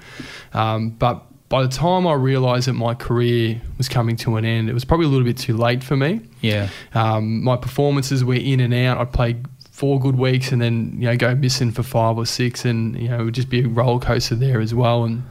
Um, 0.52 0.90
but 0.90 1.24
by 1.48 1.62
the 1.62 1.68
time 1.68 2.06
I 2.06 2.12
realised 2.12 2.68
that 2.68 2.74
my 2.74 2.94
career 2.94 3.60
was 3.78 3.88
coming 3.88 4.16
to 4.18 4.36
an 4.36 4.44
end, 4.44 4.68
it 4.68 4.74
was 4.74 4.84
probably 4.84 5.06
a 5.06 5.08
little 5.08 5.24
bit 5.24 5.38
too 5.38 5.56
late 5.56 5.82
for 5.82 5.96
me. 5.96 6.20
Yeah. 6.42 6.68
Um, 6.94 7.42
my 7.42 7.56
performances 7.56 8.22
were 8.22 8.34
in 8.34 8.60
and 8.60 8.74
out. 8.74 8.98
I'd 8.98 9.12
play 9.12 9.36
four 9.70 10.00
good 10.00 10.16
weeks 10.16 10.50
and 10.50 10.60
then 10.60 10.92
you 10.98 11.06
know 11.06 11.16
go 11.16 11.34
missing 11.36 11.70
for 11.70 11.82
five 11.82 12.18
or 12.18 12.26
six, 12.26 12.64
and 12.64 12.98
you 13.00 13.08
know 13.08 13.20
it 13.20 13.24
would 13.24 13.34
just 13.34 13.48
be 13.48 13.64
a 13.64 13.68
roller 13.68 14.00
coaster 14.00 14.34
there 14.34 14.60
as 14.60 14.74
well. 14.74 15.04
And 15.04 15.22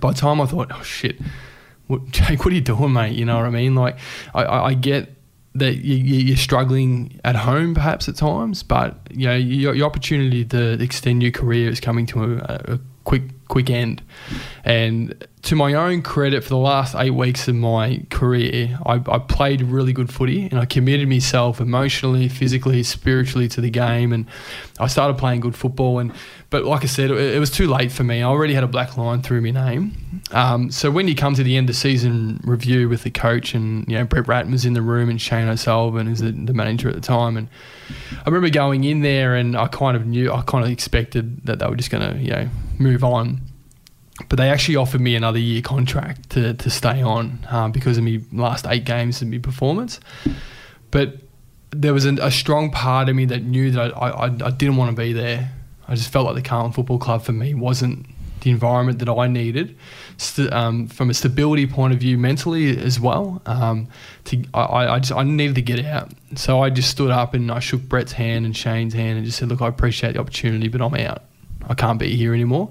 by 0.00 0.12
the 0.12 0.18
time 0.18 0.40
I 0.40 0.46
thought, 0.46 0.70
oh 0.72 0.82
shit, 0.82 1.20
what, 1.88 2.06
Jake, 2.10 2.44
what 2.44 2.52
are 2.52 2.56
you 2.56 2.60
doing, 2.60 2.92
mate? 2.92 3.16
You 3.16 3.24
know 3.24 3.36
what 3.36 3.46
I 3.46 3.50
mean? 3.50 3.74
Like 3.74 3.98
I, 4.34 4.44
I, 4.44 4.66
I 4.66 4.74
get 4.74 5.10
that 5.56 5.76
you, 5.76 5.96
you're 5.96 6.36
struggling 6.36 7.20
at 7.24 7.36
home 7.36 7.74
perhaps 7.74 8.08
at 8.08 8.16
times, 8.16 8.62
but 8.62 8.98
you 9.10 9.26
know 9.26 9.34
your, 9.34 9.74
your 9.74 9.86
opportunity 9.86 10.44
to 10.44 10.80
extend 10.80 11.22
your 11.22 11.32
career 11.32 11.68
is 11.70 11.80
coming 11.80 12.06
to 12.06 12.36
a, 12.38 12.74
a 12.74 12.80
quick 13.04 13.22
quick 13.54 13.70
end. 13.70 14.02
And 14.64 15.28
to 15.42 15.54
my 15.54 15.74
own 15.74 16.02
credit, 16.02 16.42
for 16.42 16.48
the 16.48 16.56
last 16.56 16.96
eight 16.96 17.10
weeks 17.10 17.46
of 17.46 17.54
my 17.54 18.04
career, 18.10 18.76
I, 18.84 18.94
I 18.94 19.18
played 19.20 19.62
really 19.62 19.92
good 19.92 20.12
footy 20.12 20.46
and 20.46 20.58
I 20.58 20.64
committed 20.64 21.08
myself 21.08 21.60
emotionally, 21.60 22.28
physically, 22.28 22.82
spiritually 22.82 23.46
to 23.50 23.60
the 23.60 23.70
game, 23.70 24.12
and 24.12 24.26
I 24.80 24.88
started 24.88 25.18
playing 25.18 25.38
good 25.38 25.54
football. 25.54 26.00
And 26.00 26.12
but 26.50 26.64
like 26.64 26.82
I 26.82 26.86
said, 26.86 27.12
it, 27.12 27.36
it 27.36 27.38
was 27.38 27.52
too 27.52 27.68
late 27.68 27.92
for 27.92 28.02
me. 28.02 28.22
I 28.22 28.24
already 28.24 28.54
had 28.54 28.64
a 28.64 28.66
black 28.66 28.96
line 28.96 29.22
through 29.22 29.42
my 29.42 29.52
name. 29.52 30.20
Um, 30.32 30.72
so 30.72 30.90
when 30.90 31.06
you 31.06 31.14
come 31.14 31.34
to 31.34 31.44
the 31.44 31.56
end 31.56 31.70
of 31.70 31.76
season 31.76 32.40
review 32.42 32.88
with 32.88 33.04
the 33.04 33.12
coach, 33.12 33.54
and 33.54 33.86
you 33.86 33.96
know 33.96 34.04
Brett 34.04 34.26
Ratten 34.26 34.50
was 34.50 34.64
in 34.64 34.72
the 34.72 34.82
room, 34.82 35.08
and 35.08 35.20
Shane 35.20 35.48
O'Sullivan 35.48 36.08
is 36.08 36.18
the, 36.18 36.32
the 36.32 36.54
manager 36.54 36.88
at 36.88 36.96
the 36.96 37.00
time, 37.00 37.36
and 37.36 37.48
I 38.18 38.28
remember 38.28 38.50
going 38.50 38.82
in 38.82 39.02
there, 39.02 39.36
and 39.36 39.56
I 39.56 39.68
kind 39.68 39.96
of 39.96 40.06
knew, 40.06 40.32
I 40.32 40.42
kind 40.42 40.64
of 40.64 40.72
expected 40.72 41.46
that 41.46 41.60
they 41.60 41.68
were 41.68 41.76
just 41.76 41.92
going 41.92 42.14
to 42.14 42.18
you 42.20 42.30
know 42.30 42.48
move 42.78 43.04
on 43.04 43.40
but 44.28 44.38
they 44.38 44.48
actually 44.48 44.76
offered 44.76 45.00
me 45.00 45.16
another 45.16 45.38
year 45.38 45.60
contract 45.60 46.30
to, 46.30 46.54
to 46.54 46.70
stay 46.70 47.02
on 47.02 47.44
um, 47.50 47.72
because 47.72 47.98
of 47.98 48.04
my 48.04 48.20
last 48.32 48.66
eight 48.66 48.84
games 48.84 49.20
and 49.20 49.30
my 49.30 49.38
performance. 49.38 49.98
But 50.90 51.18
there 51.70 51.92
was 51.92 52.04
an, 52.04 52.20
a 52.20 52.30
strong 52.30 52.70
part 52.70 53.08
of 53.08 53.16
me 53.16 53.24
that 53.26 53.42
knew 53.42 53.72
that 53.72 53.96
I, 53.96 54.08
I, 54.08 54.24
I 54.26 54.50
didn't 54.50 54.76
want 54.76 54.94
to 54.94 54.96
be 54.96 55.12
there. 55.12 55.50
I 55.88 55.96
just 55.96 56.12
felt 56.12 56.26
like 56.26 56.36
the 56.36 56.42
Carlton 56.42 56.72
Football 56.72 56.98
Club 56.98 57.22
for 57.22 57.32
me 57.32 57.54
wasn't 57.54 58.06
the 58.40 58.50
environment 58.50 59.00
that 59.00 59.08
I 59.08 59.26
needed 59.26 59.76
st- 60.18 60.52
um, 60.52 60.86
from 60.86 61.10
a 61.10 61.14
stability 61.14 61.66
point 61.66 61.92
of 61.92 61.98
view 61.98 62.16
mentally 62.16 62.78
as 62.78 63.00
well. 63.00 63.42
Um, 63.46 63.88
to, 64.26 64.44
I, 64.54 64.94
I 64.94 64.98
just 65.00 65.12
I 65.12 65.24
needed 65.24 65.56
to 65.56 65.62
get 65.62 65.84
out. 65.84 66.12
So 66.36 66.60
I 66.60 66.70
just 66.70 66.90
stood 66.90 67.10
up 67.10 67.34
and 67.34 67.50
I 67.50 67.58
shook 67.58 67.82
Brett's 67.82 68.12
hand 68.12 68.46
and 68.46 68.56
Shane's 68.56 68.94
hand 68.94 69.16
and 69.16 69.26
just 69.26 69.38
said, 69.38 69.48
look, 69.48 69.60
I 69.60 69.68
appreciate 69.68 70.12
the 70.12 70.20
opportunity, 70.20 70.68
but 70.68 70.80
I'm 70.80 70.94
out. 70.94 71.24
I 71.68 71.74
can't 71.74 71.98
be 71.98 72.14
here 72.16 72.34
anymore. 72.34 72.70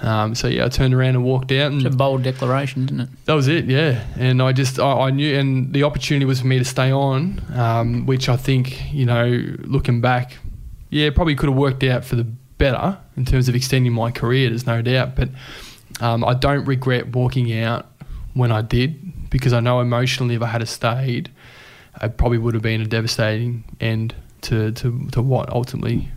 Um, 0.00 0.34
so 0.34 0.48
yeah, 0.48 0.64
I 0.64 0.68
turned 0.68 0.94
around 0.94 1.10
and 1.16 1.24
walked 1.24 1.52
out, 1.52 1.72
and 1.72 1.84
It's 1.84 1.94
a 1.94 1.96
bold 1.96 2.22
declaration, 2.22 2.84
isn't 2.86 3.00
it? 3.00 3.08
that 3.26 3.34
was 3.34 3.48
it. 3.48 3.66
Yeah, 3.66 4.02
and 4.18 4.40
I 4.42 4.52
just 4.52 4.78
I, 4.78 4.92
I 4.92 5.10
knew, 5.10 5.38
and 5.38 5.72
the 5.72 5.82
opportunity 5.82 6.24
was 6.24 6.40
for 6.40 6.46
me 6.46 6.58
to 6.58 6.64
stay 6.64 6.90
on, 6.90 7.42
um, 7.54 8.06
which 8.06 8.28
I 8.28 8.36
think 8.36 8.92
you 8.94 9.04
know, 9.06 9.26
looking 9.64 10.00
back, 10.00 10.38
yeah, 10.88 11.10
probably 11.10 11.34
could 11.34 11.48
have 11.50 11.58
worked 11.58 11.84
out 11.84 12.04
for 12.04 12.16
the 12.16 12.24
better 12.24 12.98
in 13.16 13.24
terms 13.24 13.48
of 13.48 13.54
extending 13.54 13.92
my 13.92 14.10
career. 14.10 14.48
There's 14.48 14.66
no 14.66 14.80
doubt, 14.82 15.16
but 15.16 15.28
um, 16.00 16.24
I 16.24 16.34
don't 16.34 16.64
regret 16.64 17.14
walking 17.14 17.58
out 17.58 17.86
when 18.34 18.52
I 18.52 18.62
did 18.62 19.28
because 19.30 19.52
I 19.52 19.60
know 19.60 19.80
emotionally 19.80 20.34
if 20.34 20.42
I 20.42 20.46
had 20.46 20.66
stayed, 20.68 21.30
it 22.02 22.16
probably 22.16 22.38
would 22.38 22.54
have 22.54 22.62
been 22.62 22.80
a 22.80 22.86
devastating 22.86 23.64
end 23.80 24.14
to 24.42 24.72
to, 24.72 25.08
to 25.12 25.20
what 25.20 25.50
ultimately 25.50 26.08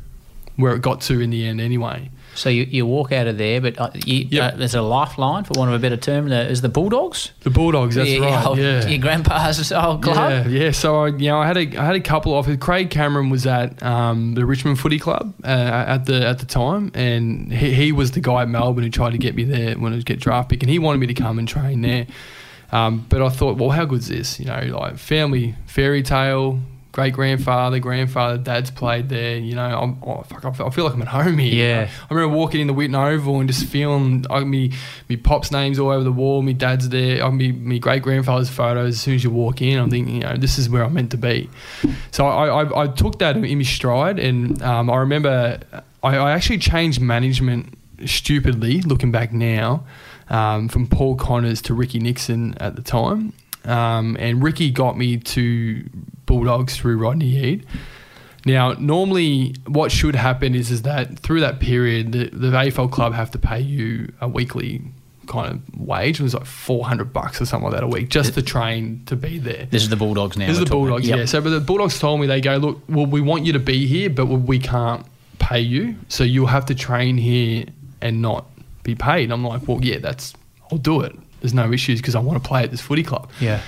where 0.55 0.73
it 0.75 0.81
got 0.81 1.01
to 1.01 1.19
in 1.19 1.29
the 1.29 1.45
end 1.47 1.59
anyway. 1.59 2.09
So 2.35 2.49
you, 2.49 2.63
you 2.63 2.85
walk 2.87 3.11
out 3.11 3.27
of 3.27 3.37
there, 3.37 3.61
but 3.61 3.79
uh, 3.79 3.91
you, 3.93 4.25
Yep. 4.29 4.53
uh, 4.53 4.57
there's 4.57 4.73
a 4.73 4.81
lifeline, 4.81 5.43
for 5.43 5.53
want 5.53 5.69
of 5.69 5.75
a 5.75 5.79
better 5.79 5.97
term, 5.97 6.29
the, 6.29 6.49
is 6.49 6.61
the 6.61 6.69
Bulldogs? 6.69 7.31
The 7.41 7.51
Bulldogs, 7.51 7.93
that's 7.93 8.09
your, 8.09 8.21
right. 8.23 8.57
Your, 8.57 8.65
yeah. 8.65 8.87
your 8.87 8.97
grandpa's 8.99 9.71
old 9.71 10.01
club? 10.01 10.47
Yeah, 10.47 10.47
yeah. 10.47 10.71
So 10.71 11.03
I, 11.03 11.07
you 11.09 11.27
know, 11.27 11.39
I 11.39 11.45
had 11.45 11.57
a 11.57 11.77
I 11.77 11.85
had 11.85 11.95
a 11.95 11.99
couple 12.01 12.35
of 12.37 12.59
Craig 12.59 12.89
Cameron 12.89 13.29
was 13.29 13.45
at 13.45 13.81
um, 13.83 14.33
the 14.33 14.47
Richmond 14.47 14.79
Footy 14.79 14.97
Club 14.97 15.35
uh, 15.43 15.47
at 15.47 16.05
the 16.05 16.25
at 16.25 16.39
the 16.39 16.47
time, 16.47 16.91
and 16.95 17.53
he, 17.53 17.71
he 17.73 17.91
was 17.91 18.11
the 18.11 18.19
guy 18.21 18.41
at 18.41 18.49
Melbourne 18.49 18.83
who 18.83 18.89
tried 18.89 19.11
to 19.11 19.19
get 19.19 19.35
me 19.35 19.43
there 19.43 19.75
when 19.77 19.93
I 19.93 19.95
was 19.95 20.03
get 20.03 20.19
draft 20.19 20.49
pick, 20.49 20.63
and 20.63 20.71
he 20.71 20.79
wanted 20.79 20.97
me 20.99 21.07
to 21.07 21.13
come 21.13 21.37
and 21.37 21.47
train 21.47 21.81
there. 21.81 22.07
Um, 22.71 23.05
but 23.09 23.21
I 23.21 23.29
thought, 23.29 23.57
well, 23.57 23.69
how 23.69 23.85
good's 23.85 24.07
this? 24.07 24.39
You 24.39 24.47
know, 24.47 24.59
like 24.79 24.97
family 24.97 25.53
fairy 25.67 26.01
tale. 26.01 26.59
Great 26.93 27.11
grandfather, 27.15 27.79
grandfather, 27.79 28.37
dad's 28.37 28.69
played 28.69 29.09
there. 29.09 29.35
You 29.35 29.55
know, 29.55 29.65
I'm, 29.81 29.97
oh, 30.03 30.21
fuck, 30.21 30.45
I 30.45 30.51
feel- 30.51 30.67
I 30.67 30.69
feel 30.69 30.85
like 30.85 30.93
I'm 30.93 31.01
at 31.01 31.07
home 31.07 31.39
here. 31.39 31.55
Yeah. 31.55 31.89
I 32.09 32.13
remember 32.13 32.37
walking 32.37 32.61
in 32.61 32.67
the 32.67 32.73
Whitten 32.73 32.95
Oval 32.95 33.39
and 33.39 33.49
just 33.49 33.65
feeling 33.65 34.21
like 34.29 34.45
me, 34.45 34.71
me 35.09 35.17
pop's 35.17 35.51
names 35.51 35.79
all 35.79 35.89
over 35.89 36.03
the 36.03 36.11
wall. 36.11 36.43
Me 36.43 36.53
dad's 36.53 36.89
there. 36.89 37.25
I 37.25 37.29
me, 37.31 37.51
me 37.51 37.79
great 37.79 38.03
grandfather's 38.03 38.51
photos. 38.51 38.93
As 38.93 39.01
soon 39.01 39.15
as 39.15 39.23
you 39.23 39.31
walk 39.31 39.59
in, 39.59 39.79
I'm 39.79 39.89
thinking, 39.89 40.13
you 40.13 40.21
know, 40.21 40.37
this 40.37 40.59
is 40.59 40.69
where 40.69 40.83
I'm 40.83 40.93
meant 40.93 41.09
to 41.11 41.17
be. 41.17 41.49
So 42.11 42.27
I, 42.27 42.61
I, 42.63 42.83
I 42.83 42.87
took 42.87 43.17
that 43.19 43.37
in 43.37 43.57
my 43.57 43.63
stride, 43.63 44.19
and 44.19 44.61
um, 44.61 44.91
I 44.91 44.97
remember 44.97 45.59
I, 46.03 46.15
I 46.15 46.31
actually 46.31 46.59
changed 46.59 47.01
management 47.01 47.75
stupidly. 48.05 48.81
Looking 48.81 49.11
back 49.11 49.33
now, 49.33 49.83
um, 50.29 50.67
from 50.69 50.85
Paul 50.85 51.15
Connors 51.15 51.59
to 51.63 51.73
Ricky 51.73 51.97
Nixon 51.97 52.55
at 52.59 52.75
the 52.75 52.83
time, 52.83 53.33
um, 53.65 54.15
and 54.19 54.43
Ricky 54.43 54.69
got 54.69 54.95
me 54.95 55.17
to 55.17 55.89
Bulldogs 56.33 56.75
through 56.75 56.97
Rodney 56.97 57.27
Eade. 57.35 57.65
Now, 58.45 58.73
normally, 58.73 59.55
what 59.67 59.91
should 59.91 60.15
happen 60.15 60.53
is 60.55 60.69
is 60.71 60.81
that 60.81 61.19
through 61.19 61.39
that 61.41 61.59
period, 61.59 62.11
the, 62.11 62.25
the 62.25 62.51
AFL 62.51 62.91
club 62.91 63.13
have 63.13 63.31
to 63.31 63.39
pay 63.39 63.59
you 63.61 64.11
a 64.19 64.27
weekly 64.27 64.81
kind 65.27 65.53
of 65.53 65.79
wage. 65.79 66.19
It 66.19 66.23
was 66.23 66.33
like 66.33 66.45
four 66.45 66.85
hundred 66.85 67.13
bucks 67.13 67.39
or 67.41 67.45
something 67.45 67.69
like 67.69 67.75
that 67.79 67.83
a 67.83 67.87
week 67.87 68.09
just 68.09 68.33
to 68.33 68.41
train 68.41 69.03
to 69.05 69.15
be 69.15 69.39
there. 69.39 69.67
This 69.69 69.83
is 69.83 69.89
the 69.89 69.95
Bulldogs 69.95 70.37
now. 70.37 70.47
This 70.47 70.57
is 70.57 70.63
the 70.65 70.69
Bulldogs, 70.69 71.07
about. 71.07 71.19
yeah. 71.19 71.25
So, 71.25 71.39
but 71.39 71.51
the 71.51 71.61
Bulldogs 71.61 71.97
told 71.99 72.19
me 72.19 72.27
they 72.27 72.41
go, 72.41 72.57
look, 72.57 72.81
well, 72.89 73.05
we 73.05 73.21
want 73.21 73.45
you 73.45 73.53
to 73.53 73.59
be 73.59 73.85
here, 73.87 74.09
but 74.09 74.25
we 74.25 74.59
can't 74.59 75.05
pay 75.39 75.61
you, 75.61 75.95
so 76.09 76.23
you'll 76.25 76.47
have 76.47 76.65
to 76.65 76.75
train 76.75 77.17
here 77.17 77.65
and 78.01 78.21
not 78.21 78.45
be 78.83 78.95
paid. 78.95 79.31
I'm 79.31 79.45
like, 79.45 79.67
well, 79.67 79.79
yeah, 79.81 79.99
that's 79.99 80.33
I'll 80.69 80.77
do 80.77 80.99
it. 81.01 81.15
There's 81.39 81.53
no 81.53 81.71
issues 81.71 82.01
because 82.01 82.15
I 82.15 82.19
want 82.19 82.41
to 82.41 82.45
play 82.47 82.63
at 82.63 82.71
this 82.71 82.81
footy 82.81 83.03
club. 83.03 83.29
Yeah. 83.39 83.61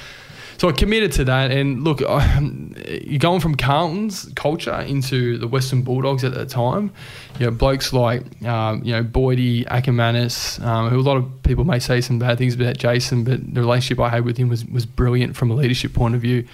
So 0.57 0.69
I 0.69 0.71
committed 0.71 1.11
to 1.13 1.25
that, 1.25 1.51
and 1.51 1.83
look, 1.83 1.99
you're 1.99 3.19
going 3.19 3.41
from 3.41 3.55
Carlton's 3.55 4.31
culture 4.35 4.79
into 4.81 5.37
the 5.37 5.47
Western 5.47 5.81
Bulldogs 5.81 6.23
at 6.23 6.33
that 6.33 6.49
time. 6.49 6.91
You 7.39 7.47
know, 7.47 7.51
blokes 7.51 7.91
like 7.91 8.23
um, 8.43 8.81
you 8.83 8.93
know 8.93 9.03
Boydie, 9.03 9.65
Akermanis, 9.67 10.63
um, 10.63 10.89
who 10.89 10.99
a 10.99 11.01
lot 11.01 11.17
of 11.17 11.43
people 11.43 11.65
may 11.65 11.79
say 11.79 11.99
some 11.99 12.19
bad 12.19 12.37
things 12.37 12.55
about 12.55 12.77
Jason, 12.77 13.25
but 13.25 13.53
the 13.53 13.59
relationship 13.59 13.99
I 13.99 14.09
had 14.09 14.23
with 14.23 14.37
him 14.37 14.47
was 14.47 14.65
was 14.65 14.85
brilliant 14.85 15.35
from 15.35 15.51
a 15.51 15.55
leadership 15.55 15.93
point 15.93 16.15
of 16.15 16.21
view. 16.21 16.47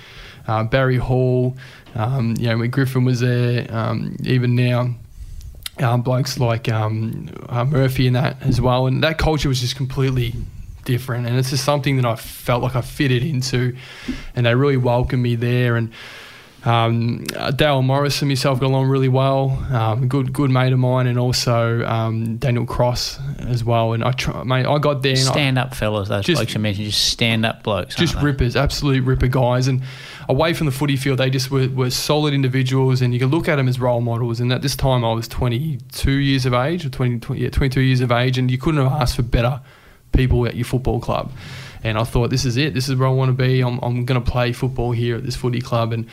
Uh, 0.47 0.63
Barry 0.63 0.97
Hall, 0.97 1.55
um, 1.93 2.35
you 2.39 2.47
know, 2.47 2.57
when 2.57 2.71
Griffen 2.71 3.05
was 3.05 3.19
there, 3.19 3.67
um, 3.73 4.15
even 4.23 4.55
now. 4.55 4.95
Um, 5.79 6.01
blokes 6.01 6.37
like 6.37 6.69
um, 6.69 7.29
uh, 7.49 7.63
Murphy 7.65 8.05
and 8.05 8.15
that 8.15 8.37
as 8.41 8.59
well, 8.59 8.87
and 8.87 9.03
that 9.03 9.17
culture 9.17 9.47
was 9.47 9.61
just 9.61 9.75
completely 9.75 10.35
different, 10.83 11.27
and 11.27 11.37
it's 11.37 11.49
just 11.49 11.63
something 11.63 11.95
that 11.97 12.05
I 12.05 12.15
felt 12.15 12.63
like 12.63 12.75
I 12.75 12.81
fitted 12.81 13.23
into, 13.23 13.75
and 14.35 14.45
they 14.45 14.55
really 14.55 14.77
welcomed 14.77 15.23
me 15.23 15.35
there. 15.35 15.75
And 15.75 15.91
um, 16.63 17.23
Dale 17.55 17.81
Morris 17.81 18.21
and 18.21 18.29
myself 18.29 18.59
got 18.59 18.67
along 18.67 18.87
really 18.87 19.07
well. 19.09 19.49
Um, 19.71 20.07
good, 20.07 20.31
good 20.31 20.51
mate 20.51 20.71
of 20.73 20.79
mine, 20.79 21.07
and 21.07 21.17
also 21.17 21.83
um, 21.85 22.37
Daniel 22.37 22.65
Cross 22.65 23.19
as 23.39 23.63
well. 23.63 23.93
And 23.93 24.03
I, 24.03 24.11
try, 24.11 24.43
mate, 24.43 24.65
I 24.67 24.77
got 24.77 25.01
there. 25.01 25.13
And 25.13 25.27
I, 25.27 25.31
Stand 25.31 25.57
up 25.57 25.73
fellas, 25.73 26.09
those 26.09 26.25
Just- 26.25 26.37
blokes 26.39 26.53
you 26.53 26.59
mentioned, 26.59 26.87
just 26.87 27.07
stand 27.07 27.45
up 27.45 27.63
blokes. 27.63 27.95
just 27.95 28.15
rippers, 28.15 28.55
absolute 28.55 29.03
ripper 29.03 29.27
guys. 29.27 29.67
And 29.67 29.81
away 30.29 30.53
from 30.53 30.65
the 30.67 30.71
footy 30.71 30.97
field, 30.97 31.17
they 31.17 31.31
just 31.31 31.49
were, 31.49 31.67
were 31.69 31.89
solid 31.89 32.33
individuals, 32.33 33.01
and 33.01 33.11
you 33.13 33.19
could 33.19 33.31
look 33.31 33.49
at 33.49 33.55
them 33.55 33.67
as 33.67 33.79
role 33.79 34.01
models. 34.01 34.39
And 34.39 34.53
at 34.53 34.61
this 34.61 34.75
time, 34.75 35.03
I 35.03 35.13
was 35.13 35.27
22 35.27 36.11
years 36.11 36.45
of 36.45 36.53
age, 36.53 36.85
or 36.85 36.89
20, 36.89 37.19
20 37.21 37.41
yeah, 37.41 37.49
22 37.49 37.81
years 37.81 38.01
of 38.01 38.11
age, 38.11 38.37
and 38.37 38.51
you 38.51 38.59
couldn't 38.59 38.83
have 38.83 39.01
asked 39.01 39.15
for 39.15 39.23
better 39.23 39.61
people 40.11 40.45
at 40.47 40.55
your 40.55 40.65
football 40.65 40.99
club. 40.99 41.31
And 41.83 41.97
I 41.97 42.03
thought, 42.03 42.29
this 42.29 42.45
is 42.45 42.57
it. 42.57 42.73
This 42.73 42.89
is 42.89 42.95
where 42.95 43.07
I 43.07 43.11
want 43.11 43.29
to 43.29 43.33
be. 43.33 43.61
I'm, 43.61 43.79
I'm 43.79 44.05
going 44.05 44.21
to 44.21 44.31
play 44.31 44.53
football 44.53 44.91
here 44.91 45.15
at 45.15 45.23
this 45.23 45.35
footy 45.35 45.61
club. 45.61 45.93
And 45.93 46.07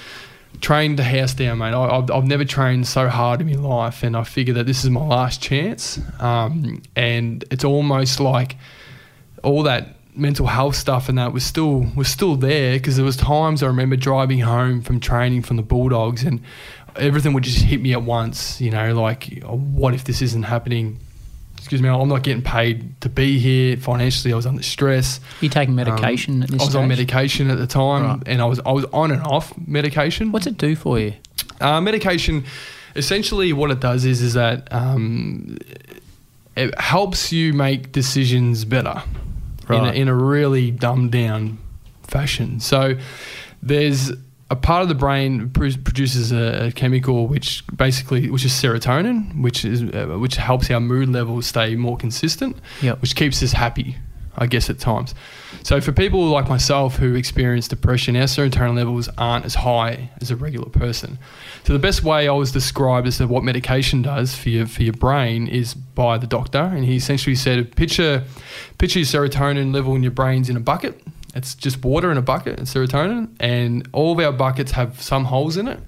trained 0.61 0.99
the 0.99 1.05
house 1.05 1.35
down, 1.35 1.59
mate. 1.59 1.75
I, 1.75 1.85
I've, 1.85 2.11
I've 2.11 2.25
never 2.25 2.45
trained 2.45 2.87
so 2.87 3.09
hard 3.09 3.41
in 3.41 3.47
my 3.47 3.55
life, 3.55 4.03
and 4.03 4.17
I 4.17 4.25
figured 4.25 4.57
that 4.57 4.67
this 4.67 4.85
is 4.85 4.91
my 4.91 5.05
last 5.05 5.43
chance. 5.43 6.01
Um, 6.19 6.83
and 6.97 7.45
it's 7.51 7.65
almost 7.65 8.21
like 8.21 8.57
all 9.43 9.63
that 9.65 9.95
mental 10.15 10.47
health 10.47 10.75
stuff 10.75 11.09
and 11.09 11.17
that 11.17 11.33
was 11.33 11.45
still 11.45 11.87
was 11.95 12.09
still 12.09 12.35
there 12.35 12.73
because 12.73 12.97
there 12.97 13.05
was 13.05 13.17
times 13.17 13.63
I 13.63 13.69
remember 13.69 13.95
driving 13.95 14.41
home 14.41 14.83
from 14.83 14.99
training 14.99 15.43
from 15.43 15.57
the 15.57 15.63
Bulldogs 15.63 16.25
and 16.25 16.43
everything 16.97 17.35
would 17.35 17.45
just 17.45 17.59
hit 17.59 17.81
me 17.81 17.93
at 17.93 18.03
once. 18.03 18.61
You 18.61 18.73
know, 18.73 19.01
like 19.01 19.43
oh, 19.45 19.57
what 19.57 19.95
if 19.95 20.05
this 20.05 20.21
isn't 20.21 20.43
happening? 20.43 20.99
Excuse 21.59 21.83
me, 21.83 21.89
I'm 21.89 22.09
not 22.09 22.23
getting 22.23 22.43
paid 22.43 22.99
to 23.03 23.09
be 23.11 23.39
here 23.39 23.77
financially. 23.77 24.33
I 24.33 24.37
was 24.37 24.47
under 24.47 24.63
stress. 24.63 25.21
You 25.43 25.49
taking 25.51 25.75
medication 25.75 26.37
Um, 26.37 26.43
at 26.45 26.49
this 26.51 26.61
I 26.61 26.65
was 26.65 26.71
stage? 26.73 26.83
on 26.83 26.89
medication 26.89 27.51
at 27.51 27.59
the 27.59 27.67
time, 27.67 28.05
Right. 28.05 28.23
and 28.27 28.41
I 28.41 28.47
was 28.47 28.59
I 28.65 28.73
was 28.73 28.87
on 28.93 29.11
and 29.11 29.23
off 29.23 29.53
medication. 29.67 30.33
What's 30.33 30.47
it 30.47 30.57
do 30.57 30.75
for 30.77 30.99
you? 30.99 31.15
Uh, 31.61 31.81
medication, 31.81 32.45
essentially, 32.97 33.53
what 33.53 33.71
it 33.71 33.81
does 33.81 34.05
is 34.05 34.23
is 34.23 34.35
that 34.35 34.69
um, 34.73 35.59
it 36.57 36.79
helps 36.81 37.33
you 37.33 37.53
make 37.53 37.93
decisions 37.93 38.65
better 38.65 39.03
in, 39.69 39.75
a, 39.85 39.93
in 39.93 40.09
a 40.09 40.15
really 40.15 40.71
dumbed 40.71 41.13
down 41.13 41.59
fashion. 42.05 42.61
So 42.61 42.95
there's 43.63 44.13
a 44.51 44.57
part 44.57 44.83
of 44.83 44.89
the 44.89 44.95
brain 44.95 45.51
pr- 45.51 45.79
produces 45.85 46.33
a, 46.33 46.69
a 46.69 46.73
chemical 46.73 47.27
which 47.27 47.63
basically 47.77 48.31
which 48.31 48.45
is 48.45 48.53
serotonin, 48.53 49.43
which 49.43 49.65
is 49.65 49.83
uh, 49.83 50.17
which 50.19 50.37
helps 50.37 50.71
our 50.71 50.81
mood 50.81 51.09
levels 51.11 51.47
stay 51.47 51.75
more 51.77 51.97
consistent, 51.97 52.57
Yep. 52.83 53.03
which 53.03 53.15
keeps 53.15 53.43
us 53.43 53.53
happy. 53.53 53.97
I 54.41 54.47
guess 54.47 54.71
at 54.71 54.79
times. 54.79 55.17
So 55.65 55.81
for 55.81 55.91
people 55.91 56.25
like 56.27 56.49
myself 56.49 56.95
who 56.95 57.17
experience 57.17 57.67
depression, 57.67 58.15
our 58.15 58.23
serotonin 58.29 58.77
levels 58.77 59.09
aren't 59.19 59.45
as 59.45 59.57
high 59.57 60.11
as 60.21 60.31
a 60.31 60.37
regular 60.37 60.69
person. 60.71 61.19
So 61.65 61.73
the 61.73 61.81
best 61.81 62.05
way 62.05 62.29
I 62.29 62.33
was 62.33 62.53
described 62.53 63.09
as 63.09 63.19
to 63.19 63.27
what 63.27 63.43
medication 63.43 64.01
does 64.01 64.37
for 64.37 64.49
your 64.51 64.67
for 64.69 64.85
your 64.85 64.93
brain 64.93 65.49
is 65.49 65.75
by 65.75 66.19
the 66.19 66.29
doctor, 66.29 66.61
and 66.61 66.85
he 66.85 66.95
essentially 66.95 67.35
said, 67.35 67.75
picture 67.75 68.23
picture 68.79 69.01
your 69.01 69.07
serotonin 69.07 69.75
level 69.75 69.97
in 69.97 70.05
your 70.05 70.13
brains 70.13 70.49
in 70.49 70.57
a 70.57 70.61
bucket. 70.61 71.03
It's 71.35 71.55
just 71.55 71.85
water 71.85 72.11
in 72.11 72.17
a 72.17 72.23
bucket 72.23 72.59
and 72.59 72.67
serotonin, 72.67 73.29
and 73.39 73.89
all 73.93 74.13
of 74.13 74.25
our 74.25 74.33
buckets 74.33 74.73
have 74.73 75.01
some 75.03 75.27
holes 75.27 75.57
in 75.57 75.69
it, 75.69 75.81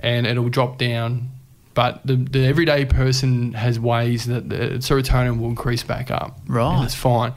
and 0.00 0.26
it'll 0.26 0.48
drop 0.48 0.78
down. 0.78 1.30
But 1.74 2.04
the, 2.04 2.16
the 2.16 2.44
everyday 2.44 2.84
person 2.86 3.52
has 3.52 3.78
ways 3.78 4.26
that 4.26 4.48
the 4.48 4.56
serotonin 4.80 5.38
will 5.38 5.46
increase 5.46 5.84
back 5.84 6.10
up. 6.10 6.36
Right. 6.48 6.74
And 6.74 6.84
it's 6.84 6.96
fine. 6.96 7.34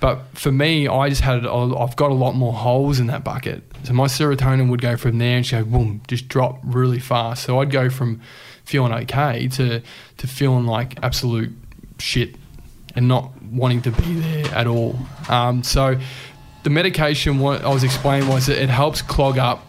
But 0.00 0.22
for 0.32 0.50
me, 0.50 0.88
I 0.88 1.10
just 1.10 1.20
had, 1.20 1.46
I've 1.46 1.94
got 1.96 2.10
a 2.10 2.14
lot 2.14 2.32
more 2.32 2.54
holes 2.54 2.98
in 2.98 3.08
that 3.08 3.22
bucket. 3.22 3.62
So 3.84 3.92
my 3.92 4.06
serotonin 4.06 4.70
would 4.70 4.80
go 4.80 4.96
from 4.96 5.18
there 5.18 5.36
and 5.36 5.44
just 5.44 5.64
go 5.66 5.70
boom, 5.70 6.00
just 6.08 6.28
drop 6.28 6.58
really 6.64 7.00
fast. 7.00 7.42
So 7.42 7.60
I'd 7.60 7.70
go 7.70 7.90
from 7.90 8.22
feeling 8.64 8.94
okay 8.94 9.48
to, 9.48 9.82
to 10.16 10.26
feeling 10.26 10.64
like 10.64 10.98
absolute 11.02 11.52
shit 11.98 12.36
and 12.94 13.08
not 13.08 13.30
wanting 13.42 13.82
to 13.82 13.90
be 13.90 14.14
there 14.14 14.54
at 14.54 14.66
all. 14.66 14.98
Um, 15.28 15.62
so 15.62 16.00
the 16.62 16.70
medication, 16.70 17.38
what 17.38 17.64
I 17.64 17.68
was 17.72 17.84
explaining 17.84 18.28
was 18.28 18.46
that 18.46 18.62
it 18.62 18.68
helps 18.68 19.02
clog 19.02 19.38
up 19.38 19.66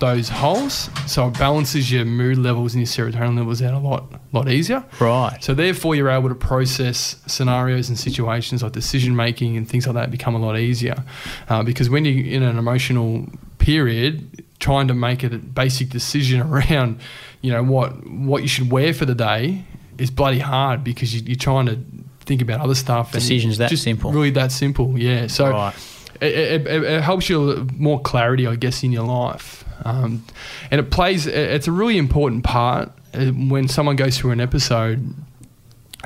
those 0.00 0.28
holes. 0.28 0.90
So 1.06 1.28
it 1.28 1.38
balances 1.38 1.90
your 1.90 2.04
mood 2.04 2.38
levels 2.38 2.74
and 2.74 2.80
your 2.80 2.86
serotonin 2.86 3.36
levels 3.36 3.60
out 3.62 3.74
a 3.74 3.78
lot, 3.78 4.04
lot 4.32 4.48
easier. 4.48 4.84
Right. 5.00 5.36
So 5.42 5.54
therefore, 5.54 5.94
you're 5.94 6.10
able 6.10 6.28
to 6.28 6.34
process 6.34 7.16
scenarios 7.26 7.88
and 7.88 7.98
situations 7.98 8.62
like 8.62 8.72
decision 8.72 9.16
making 9.16 9.56
and 9.56 9.68
things 9.68 9.86
like 9.86 9.94
that 9.94 10.10
become 10.10 10.34
a 10.34 10.38
lot 10.38 10.56
easier. 10.58 11.02
Uh, 11.48 11.62
because 11.62 11.90
when 11.90 12.04
you're 12.04 12.26
in 12.26 12.42
an 12.42 12.58
emotional 12.58 13.26
period, 13.58 14.44
trying 14.60 14.88
to 14.88 14.94
make 14.94 15.22
a 15.24 15.30
basic 15.30 15.88
decision 15.88 16.40
around, 16.52 17.00
you 17.42 17.52
know, 17.52 17.62
what 17.62 18.06
what 18.08 18.42
you 18.42 18.48
should 18.48 18.70
wear 18.70 18.94
for 18.94 19.04
the 19.04 19.14
day 19.14 19.64
is 19.98 20.10
bloody 20.10 20.38
hard 20.38 20.84
because 20.84 21.14
you, 21.14 21.22
you're 21.26 21.36
trying 21.36 21.66
to 21.66 21.78
think 22.20 22.40
about 22.42 22.60
other 22.60 22.74
stuff. 22.74 23.12
and 23.14 23.20
Decisions 23.20 23.58
that 23.58 23.70
just 23.70 23.82
simple. 23.82 24.12
Really 24.12 24.30
that 24.30 24.52
simple, 24.52 24.96
yeah. 24.98 25.26
So 25.26 25.50
Right. 25.50 25.74
It, 26.20 26.66
it, 26.66 26.84
it, 26.84 27.00
helps 27.02 27.28
you 27.28 27.66
more 27.74 28.00
clarity, 28.00 28.46
I 28.46 28.56
guess, 28.56 28.82
in 28.82 28.92
your 28.92 29.04
life. 29.04 29.64
Um, 29.84 30.24
and 30.70 30.80
it 30.80 30.90
plays, 30.90 31.26
it's 31.26 31.68
a 31.68 31.72
really 31.72 31.98
important 31.98 32.44
part 32.44 32.90
uh, 33.14 33.26
when 33.26 33.68
someone 33.68 33.96
goes 33.96 34.18
through 34.18 34.32
an 34.32 34.40
episode. 34.40 35.14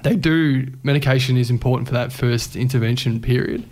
They 0.02 0.16
do, 0.16 0.66
medication 0.82 1.36
is 1.36 1.50
important 1.50 1.88
for 1.88 1.94
that 1.94 2.12
first 2.12 2.56
intervention 2.56 3.20
period 3.20 3.64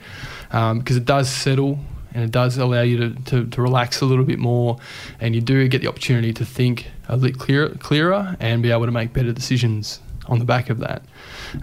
because 0.48 0.96
it 0.96 1.04
does 1.04 1.28
settle 1.28 1.78
and 2.12 2.24
it 2.24 2.30
does 2.30 2.58
allow 2.58 2.82
you 2.82 2.96
to, 2.96 3.22
to, 3.24 3.46
to 3.46 3.62
relax 3.62 4.00
a 4.00 4.04
little 4.04 4.24
bit 4.24 4.38
more, 4.38 4.78
and 5.20 5.34
you 5.34 5.40
do 5.40 5.66
get 5.68 5.80
the 5.80 5.88
opportunity 5.88 6.32
to 6.32 6.44
think 6.44 6.86
a 7.08 7.16
little 7.16 7.38
clearer, 7.38 7.68
clearer 7.76 8.36
and 8.40 8.62
be 8.62 8.70
able 8.70 8.86
to 8.86 8.92
make 8.92 9.12
better 9.12 9.32
decisions 9.32 10.00
on 10.26 10.38
the 10.38 10.44
back 10.44 10.70
of 10.70 10.78
that. 10.78 11.02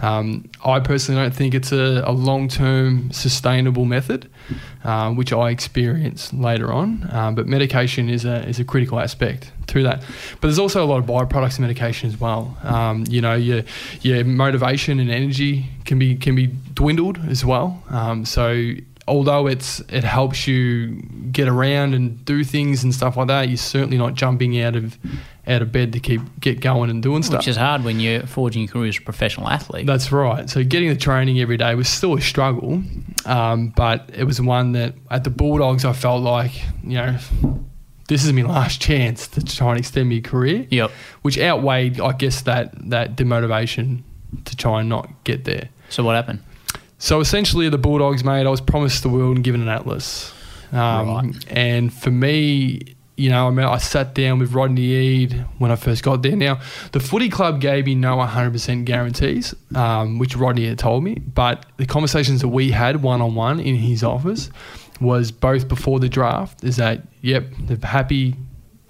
Um, 0.01 0.49
I 0.63 0.79
personally 0.79 1.21
don't 1.21 1.33
think 1.33 1.53
it's 1.53 1.71
a, 1.71 2.03
a 2.05 2.11
long 2.11 2.47
term 2.47 3.11
sustainable 3.11 3.85
method, 3.85 4.29
um, 4.83 5.15
which 5.15 5.33
I 5.33 5.49
experience 5.49 6.33
later 6.33 6.71
on. 6.71 7.07
Um, 7.11 7.35
but 7.35 7.47
medication 7.47 8.09
is 8.09 8.25
a, 8.25 8.47
is 8.47 8.59
a 8.59 8.63
critical 8.63 8.99
aspect 8.99 9.51
to 9.67 9.83
that. 9.83 10.01
But 10.39 10.41
there's 10.41 10.59
also 10.59 10.83
a 10.83 10.88
lot 10.88 10.99
of 10.99 11.05
byproducts 11.05 11.53
of 11.53 11.61
medication 11.61 12.09
as 12.09 12.19
well. 12.19 12.57
Um, 12.63 13.05
you 13.07 13.21
know, 13.21 13.35
your, 13.35 13.63
your 14.01 14.23
motivation 14.23 14.99
and 14.99 15.09
energy 15.09 15.65
can 15.85 15.99
be, 15.99 16.15
can 16.15 16.35
be 16.35 16.47
dwindled 16.73 17.19
as 17.29 17.43
well. 17.43 17.83
Um, 17.89 18.25
so 18.25 18.73
although 19.07 19.47
it's 19.47 19.79
it 19.89 20.03
helps 20.03 20.47
you 20.47 21.01
get 21.31 21.47
around 21.47 21.93
and 21.93 22.23
do 22.25 22.43
things 22.43 22.83
and 22.83 22.93
stuff 22.93 23.17
like 23.17 23.27
that, 23.27 23.47
you're 23.47 23.57
certainly 23.57 23.97
not 23.97 24.13
jumping 24.13 24.59
out 24.61 24.75
of 24.75 24.97
out 25.48 25.62
of 25.62 25.72
bed 25.72 25.93
to 25.93 26.00
keep 26.00 26.22
get 26.39 26.60
going 26.60 26.89
and 26.89 27.02
doing 27.02 27.24
stuff. 27.24 27.39
Which 27.39 27.48
is 27.48 27.56
hard 27.56 27.84
when 27.84 28.00
you're 28.00 28.28
forging 28.28 28.64
your 28.64 28.72
career 28.72 28.89
as 28.89 28.98
a 28.98 29.02
professional 29.02 29.48
athlete. 29.50 29.86
That's 29.86 30.12
right. 30.12 30.50
So 30.50 30.64
getting 30.64 30.89
the 30.89 30.95
training 30.95 31.39
every 31.39 31.58
day 31.58 31.74
was 31.76 31.88
still 31.88 32.16
a 32.16 32.22
struggle, 32.22 32.84
um, 33.26 33.70
but 33.76 34.10
it 34.14 34.26
was 34.26 34.41
one 34.41 34.74
that 34.74 34.93
at 35.10 35.24
the 35.24 35.30
Bulldogs 35.30 35.86
I 35.86 35.93
felt 35.93 36.22
like 36.22 36.52
you 36.84 36.95
know 36.98 37.18
this 38.08 38.24
is 38.24 38.32
my 38.34 38.41
last 38.43 38.82
chance 38.82 39.28
to 39.30 39.43
try 39.43 39.72
and 39.72 39.80
extend 39.80 40.10
my 40.10 40.20
career. 40.20 40.66
Yep. 40.70 40.91
Which 41.22 41.38
outweighed, 41.38 42.00
I 42.00 42.14
guess, 42.14 42.41
that 42.41 42.74
that 42.89 43.16
demotivation 43.16 44.04
to 44.45 44.56
try 44.56 44.82
and 44.82 44.89
not 44.89 45.10
get 45.24 45.45
there. 45.45 45.70
So 45.89 46.04
what 46.04 46.16
happened? 46.16 46.39
So 47.00 47.20
essentially, 47.20 47.70
the 47.70 47.78
Bulldogs, 47.78 48.24
mate, 48.24 48.45
I 48.45 48.50
was 48.50 48.60
promised 48.62 49.04
the 49.04 49.10
world 49.10 49.36
and 49.36 49.43
given 49.43 49.62
an 49.62 49.70
Atlas. 49.70 50.34
Um, 50.72 51.08
Right. 51.08 51.45
And 51.50 51.93
for 51.93 52.12
me, 52.12 52.95
you 53.18 53.32
know, 53.32 53.47
I 53.47 53.49
mean, 53.49 53.65
I 53.65 53.80
sat 53.80 54.13
down 54.13 54.38
with 54.38 54.53
Rodney 54.53 54.84
Eade 54.84 55.34
when 55.57 55.72
I 55.72 55.76
first 55.76 56.03
got 56.03 56.22
there. 56.22 56.36
Now, 56.36 56.59
the 56.91 56.99
footy 56.99 57.30
club 57.30 57.59
gave 57.59 57.88
me 57.88 57.95
no 57.95 58.15
100% 58.18 58.86
guarantees, 58.86 59.55
um, 59.76 60.20
which 60.20 60.36
Rodney 60.36 60.68
had 60.68 60.78
told 60.78 61.03
me. 61.03 61.15
But 61.15 61.65
the 61.78 61.88
conversations 61.88 62.41
that 62.41 62.49
we 62.49 62.70
had 62.70 63.01
one 63.01 63.20
on 63.22 63.34
one 63.34 63.59
in 63.59 63.76
his 63.76 64.03
office 64.03 64.51
was 65.01 65.32
both 65.32 65.68
before 65.68 65.99
the 65.99 66.07
draft 66.07 66.63
is 66.63 66.76
that, 66.78 67.01
yep, 67.22 67.47
they're 67.61 67.89
happy. 67.89 68.36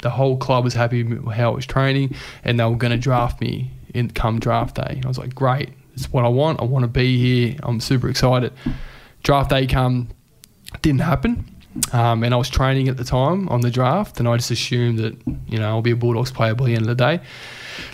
The 0.01 0.09
whole 0.09 0.35
club 0.35 0.65
was 0.65 0.73
happy 0.73 1.03
with 1.03 1.33
how 1.33 1.53
it 1.53 1.55
was 1.55 1.65
training, 1.65 2.13
and 2.43 2.59
they 2.59 2.65
were 2.65 2.75
going 2.75 2.91
to 2.91 2.97
draft 2.97 3.39
me 3.39 3.71
in 3.93 4.09
come 4.09 4.39
draft 4.39 4.75
day. 4.75 5.01
I 5.03 5.07
was 5.07 5.17
like, 5.17 5.35
great, 5.35 5.69
it's 5.93 6.11
what 6.11 6.25
I 6.25 6.27
want. 6.27 6.59
I 6.59 6.65
want 6.65 6.83
to 6.83 6.87
be 6.89 7.17
here. 7.17 7.55
I'm 7.63 7.79
super 7.79 8.09
excited. 8.09 8.51
Draft 9.23 9.51
day 9.51 9.67
come, 9.67 10.09
didn't 10.81 11.01
happen. 11.01 11.45
Um, 11.93 12.23
and 12.23 12.33
I 12.33 12.37
was 12.37 12.49
training 12.49 12.87
at 12.87 12.97
the 12.97 13.03
time 13.03 13.47
on 13.49 13.61
the 13.61 13.69
draft, 13.69 14.19
and 14.19 14.27
I 14.27 14.35
just 14.37 14.51
assumed 14.51 14.99
that 14.99 15.15
you 15.47 15.59
know 15.59 15.67
I'll 15.67 15.81
be 15.81 15.91
a 15.91 15.95
Bulldogs 15.95 16.31
player 16.31 16.55
by 16.55 16.65
the 16.65 16.73
end 16.73 16.81
of 16.81 16.87
the 16.87 16.95
day. 16.95 17.19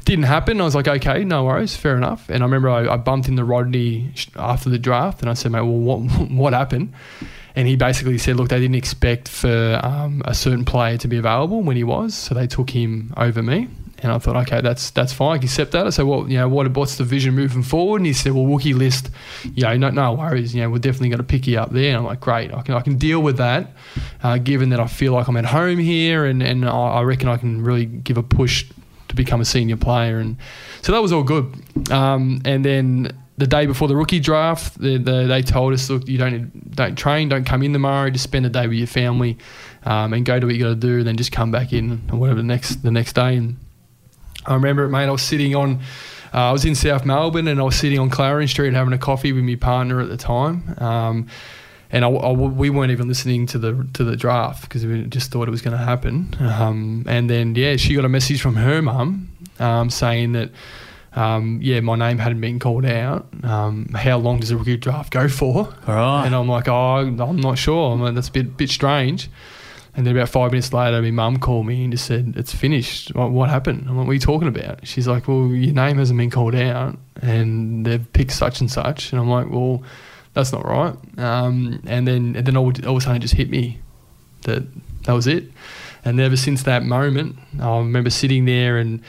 Didn't 0.06 0.24
happen. 0.24 0.62
I 0.62 0.64
was 0.64 0.76
like, 0.76 0.88
okay, 0.88 1.26
no 1.26 1.44
worries, 1.44 1.76
fair 1.76 1.98
enough. 1.98 2.30
And 2.30 2.44
I 2.44 2.46
remember 2.46 2.70
I, 2.70 2.94
I 2.94 2.98
bumped 2.98 3.28
into 3.28 3.44
Rodney 3.44 4.14
after 4.38 4.70
the 4.70 4.80
draft, 4.80 5.22
and 5.22 5.30
I 5.30 5.34
said, 5.34 5.52
mate, 5.52 5.62
well, 5.62 5.72
what 5.72 5.98
what 6.32 6.54
happened? 6.54 6.94
And 7.56 7.68
he 7.68 7.76
basically 7.76 8.18
said, 8.18 8.38
look, 8.38 8.50
they 8.50 8.60
didn't 8.60 8.76
expect 8.76 9.28
for 9.28 9.80
um, 9.84 10.24
a 10.26 10.34
certain 10.34 10.66
player 10.66 10.98
to 10.98 11.08
be 11.08 11.18
available 11.18 11.62
when 11.62 11.76
he 11.76 11.84
was, 11.84 12.16
so 12.16 12.34
they 12.34 12.48
took 12.48 12.70
him 12.72 13.14
over 13.16 13.44
me. 13.44 13.68
And 14.04 14.12
I 14.12 14.18
thought, 14.18 14.36
okay, 14.36 14.62
that's 14.62 14.92
that's 14.92 15.14
fine. 15.14 15.36
I 15.36 15.38
can 15.38 15.46
accept 15.46 15.72
that. 15.72 15.88
I 15.88 15.90
said, 15.90 16.06
well, 16.06 16.30
you 16.30 16.38
know, 16.38 16.50
what 16.50 16.70
what's 16.76 16.98
the 16.98 17.06
vision 17.06 17.34
moving 17.34 17.64
forward? 17.64 17.98
And 18.02 18.06
he 18.06 18.14
said, 18.14 18.34
well, 18.34 18.46
rookie 18.46 18.74
list, 18.74 19.10
you 19.56 19.64
know, 19.64 19.78
no, 19.78 19.90
no 19.90 20.14
worries. 20.14 20.54
You 20.54 20.62
know, 20.62 20.70
we're 20.70 20.80
definitely 20.80 21.10
going 21.10 21.20
to 21.20 21.24
pick 21.24 21.48
you 21.48 21.58
up 21.58 21.72
there. 21.72 21.90
And 21.90 21.98
I'm 21.98 22.04
like, 22.04 22.20
great, 22.20 22.54
I 22.54 22.62
can 22.62 22.76
I 22.76 22.82
can 22.82 22.98
deal 22.98 23.22
with 23.22 23.38
that, 23.38 23.72
uh, 24.22 24.38
given 24.38 24.70
that 24.70 24.80
I 24.80 24.88
feel 24.88 25.14
like 25.14 25.28
I'm 25.28 25.38
at 25.38 25.46
home 25.46 25.80
here, 25.80 26.26
and 26.26 26.44
and 26.44 26.66
I 26.66 27.02
reckon 27.02 27.30
I 27.30 27.38
can 27.38 27.64
really 27.64 27.86
give 27.86 28.18
a 28.18 28.24
push 28.24 28.66
to 29.08 29.16
become 29.16 29.42
a 29.42 29.46
senior 29.46 29.78
player. 29.78 30.20
And 30.20 30.38
so 30.82 30.92
that 30.92 31.02
was 31.02 31.14
all 31.14 31.24
good. 31.24 31.56
Um, 31.92 32.42
and 32.46 32.66
then 32.66 33.18
the 33.38 33.48
day 33.48 33.66
before 33.66 33.88
the 33.88 33.96
rookie 33.96 34.20
draft, 34.20 34.80
the, 34.80 34.98
the, 34.98 35.26
they 35.28 35.42
told 35.42 35.74
us, 35.74 35.90
look, 35.90 36.08
you 36.08 36.18
don't 36.18 36.76
don't 36.76 36.96
train, 36.96 37.30
don't 37.30 37.46
come 37.46 37.64
in 37.64 37.74
tomorrow, 37.74 38.10
just 38.10 38.24
spend 38.24 38.46
a 38.46 38.50
day 38.50 38.68
with 38.68 38.78
your 38.78 38.88
family, 38.88 39.38
um, 39.86 40.14
and 40.14 40.26
go 40.26 40.40
to 40.40 40.46
what 40.46 40.56
you 40.56 40.62
got 40.62 40.70
to 40.70 40.76
do, 40.76 41.00
and 41.00 41.08
then 41.08 41.18
just 41.18 41.32
come 41.32 41.52
back 41.52 41.74
in 41.74 42.02
or 42.12 42.20
whatever 42.20 42.42
the 42.42 42.48
next 42.48 42.84
the 42.84 42.92
next 42.92 43.14
day. 43.14 43.38
And 43.38 43.58
I 44.46 44.54
remember 44.56 44.84
it, 44.86 44.90
mate. 44.90 45.06
I 45.06 45.12
was 45.12 45.22
sitting 45.22 45.56
on, 45.56 45.80
uh, 46.34 46.38
I 46.50 46.52
was 46.52 46.66
in 46.66 46.76
South 46.76 47.06
Melbourne, 47.06 47.48
and 47.48 47.60
I 47.60 47.64
was 47.64 47.76
sitting 47.76 48.00
on 48.00 48.10
Clarendon 48.10 48.48
Street 48.48 48.74
having 48.74 48.94
a 48.94 48.98
coffee 48.98 49.32
with 49.34 49.44
my 49.44 49.56
partner 49.56 50.00
at 50.02 50.10
the 50.10 50.18
time. 50.18 50.76
Um, 50.80 51.28
and 51.92 52.04
I, 52.04 52.10
I- 52.10 52.32
we 52.32 52.70
weren't 52.70 52.92
even 52.92 53.08
listening 53.08 53.46
to 53.48 53.58
the 53.60 53.88
to 53.94 54.04
the 54.04 54.16
draft 54.16 54.64
because 54.64 54.86
we 54.86 55.04
just 55.04 55.32
thought 55.32 55.48
it 55.48 55.52
was 55.52 55.62
going 55.62 55.78
to 55.78 55.84
happen. 55.84 56.36
Um, 56.40 57.04
and 57.08 57.30
then 57.30 57.54
yeah, 57.56 57.76
she 57.78 57.94
got 57.96 58.04
a 58.06 58.10
message 58.10 58.42
from 58.42 58.56
her 58.56 58.82
mum 58.82 59.30
um, 59.60 59.90
saying 59.90 60.32
that. 60.34 60.50
Um, 61.16 61.60
yeah, 61.62 61.80
my 61.82 61.96
name 61.96 62.18
hadn't 62.18 62.42
been 62.42 62.58
called 62.58 62.86
out. 62.86 63.28
Um, 63.44 63.86
how 63.94 64.18
long 64.18 64.40
does 64.40 64.50
a 64.50 64.58
rookie 64.58 64.78
draft 64.78 65.14
go 65.14 65.28
for? 65.28 65.72
Right. 65.88 66.26
And 66.26 66.34
I'm 66.34 66.48
like, 66.48 66.68
oh, 66.68 66.74
I'm 66.74 67.16
not 67.40 67.60
sure. 67.60 67.94
I'm 67.94 68.02
like, 68.02 68.16
that's 68.16 68.30
a 68.30 68.32
bit 68.32 68.58
bit 68.58 68.72
strange. 68.72 69.30
And 69.96 70.08
then 70.08 70.16
about 70.16 70.30
five 70.30 70.52
minutes 70.52 70.74
later, 70.74 71.02
my 71.02 71.12
mum 71.12 71.38
called 71.38 71.68
me 71.68 71.84
and 71.84 71.92
just 71.92 72.06
said, 72.06 72.34
"It's 72.36 72.54
finished. 72.54 73.14
What, 73.14 73.32
what 73.32 73.50
happened?" 73.50 73.86
I'm 73.88 73.98
like, 73.98 74.08
"What 74.08 74.12
are 74.12 74.16
you 74.16 74.20
talking 74.20 74.48
about?" 74.48 74.88
She's 74.88 75.08
like, 75.08 75.28
"Well, 75.28 75.48
your 75.48 75.74
name 75.74 75.98
hasn't 75.98 76.18
been 76.18 76.32
called 76.32 76.56
out, 76.56 76.98
and 77.22 77.86
they've 77.86 78.12
picked 78.14 78.32
such 78.32 78.60
and 78.60 78.72
such." 78.72 79.12
And 79.12 79.22
I'm 79.22 79.30
like, 79.30 79.50
"Well, 79.50 79.84
that's 80.34 80.52
not 80.52 80.66
right." 80.66 80.96
Um, 81.20 81.80
and 81.86 82.08
then 82.08 82.36
and 82.36 82.46
then 82.46 82.58
all, 82.58 82.72
all 82.88 82.98
of 82.98 82.98
a 82.98 83.02
sudden, 83.02 83.18
it 83.18 83.20
just 83.20 83.36
hit 83.36 83.50
me 83.50 83.80
that 84.44 84.64
that 85.04 85.14
was 85.14 85.28
it. 85.28 85.46
And 86.06 86.20
ever 86.20 86.38
since 86.38 86.64
that 86.64 86.84
moment, 86.84 87.38
I 87.60 87.78
remember 87.78 88.10
sitting 88.10 88.46
there 88.46 88.78
and 88.78 89.02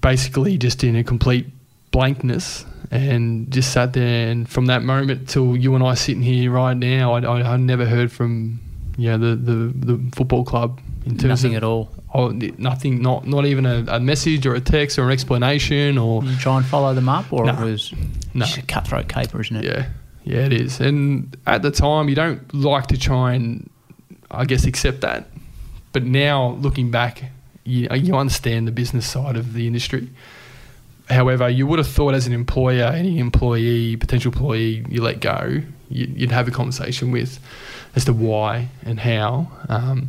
basically 0.00 0.56
just 0.58 0.84
in 0.84 0.96
a 0.96 1.04
complete 1.04 1.46
blankness 1.90 2.64
and 2.90 3.50
just 3.52 3.72
sat 3.72 3.92
there. 3.92 4.30
And 4.30 4.48
from 4.48 4.66
that 4.66 4.82
moment 4.82 5.28
till 5.28 5.56
you 5.56 5.74
and 5.74 5.84
I 5.84 5.94
sitting 5.94 6.22
here 6.22 6.50
right 6.50 6.76
now, 6.76 7.14
I, 7.14 7.20
I, 7.20 7.52
I 7.54 7.56
never 7.56 7.84
heard 7.84 8.10
from 8.10 8.60
know, 9.06 9.18
the, 9.18 9.36
the, 9.36 9.94
the 9.94 10.10
football 10.16 10.44
club 10.44 10.80
in 11.06 11.12
terms 11.16 11.24
Nothing 11.44 11.52
of 11.52 11.56
at 11.58 11.64
all. 11.64 11.88
Oh, 12.12 12.28
nothing, 12.30 13.00
not 13.02 13.26
not 13.26 13.44
even 13.46 13.64
a, 13.66 13.84
a 13.88 14.00
message 14.00 14.46
or 14.46 14.54
a 14.54 14.60
text 14.60 14.98
or 14.98 15.04
an 15.04 15.12
explanation 15.12 15.96
or 15.98 16.24
You 16.24 16.36
try 16.36 16.56
and 16.56 16.66
follow 16.66 16.94
them 16.94 17.08
up, 17.08 17.32
or 17.32 17.48
it 17.48 17.58
was 17.58 17.92
No. 18.34 18.44
just 18.46 18.58
a 18.58 18.62
cutthroat 18.62 19.08
caper, 19.08 19.40
isn't 19.40 19.56
it? 19.56 19.64
Yeah, 19.64 19.86
yeah, 20.24 20.46
it 20.46 20.52
is. 20.52 20.80
And 20.80 21.36
at 21.46 21.62
the 21.62 21.70
time, 21.70 22.08
you 22.08 22.14
don't 22.14 22.52
like 22.54 22.86
to 22.88 22.98
try 22.98 23.34
and, 23.34 23.68
I 24.30 24.44
guess, 24.46 24.64
accept 24.64 25.02
that. 25.02 25.26
But 25.92 26.04
now, 26.04 26.52
looking 26.60 26.90
back, 26.90 27.24
you, 27.64 27.88
you 27.94 28.16
understand 28.16 28.66
the 28.66 28.72
business 28.72 29.06
side 29.06 29.36
of 29.36 29.52
the 29.52 29.66
industry. 29.66 30.08
However, 31.10 31.48
you 31.48 31.66
would 31.66 31.78
have 31.78 31.88
thought 31.88 32.14
as 32.14 32.26
an 32.26 32.32
employer, 32.34 32.84
any 32.84 33.18
employee, 33.18 33.96
potential 33.96 34.30
employee, 34.32 34.84
you 34.90 35.02
let 35.02 35.20
go, 35.20 35.62
you, 35.88 36.06
you'd 36.14 36.32
have 36.32 36.48
a 36.48 36.50
conversation 36.50 37.10
with 37.10 37.38
as 37.98 38.06
to 38.06 38.12
why 38.12 38.68
and 38.84 38.98
how. 38.98 39.50
Um, 39.68 40.08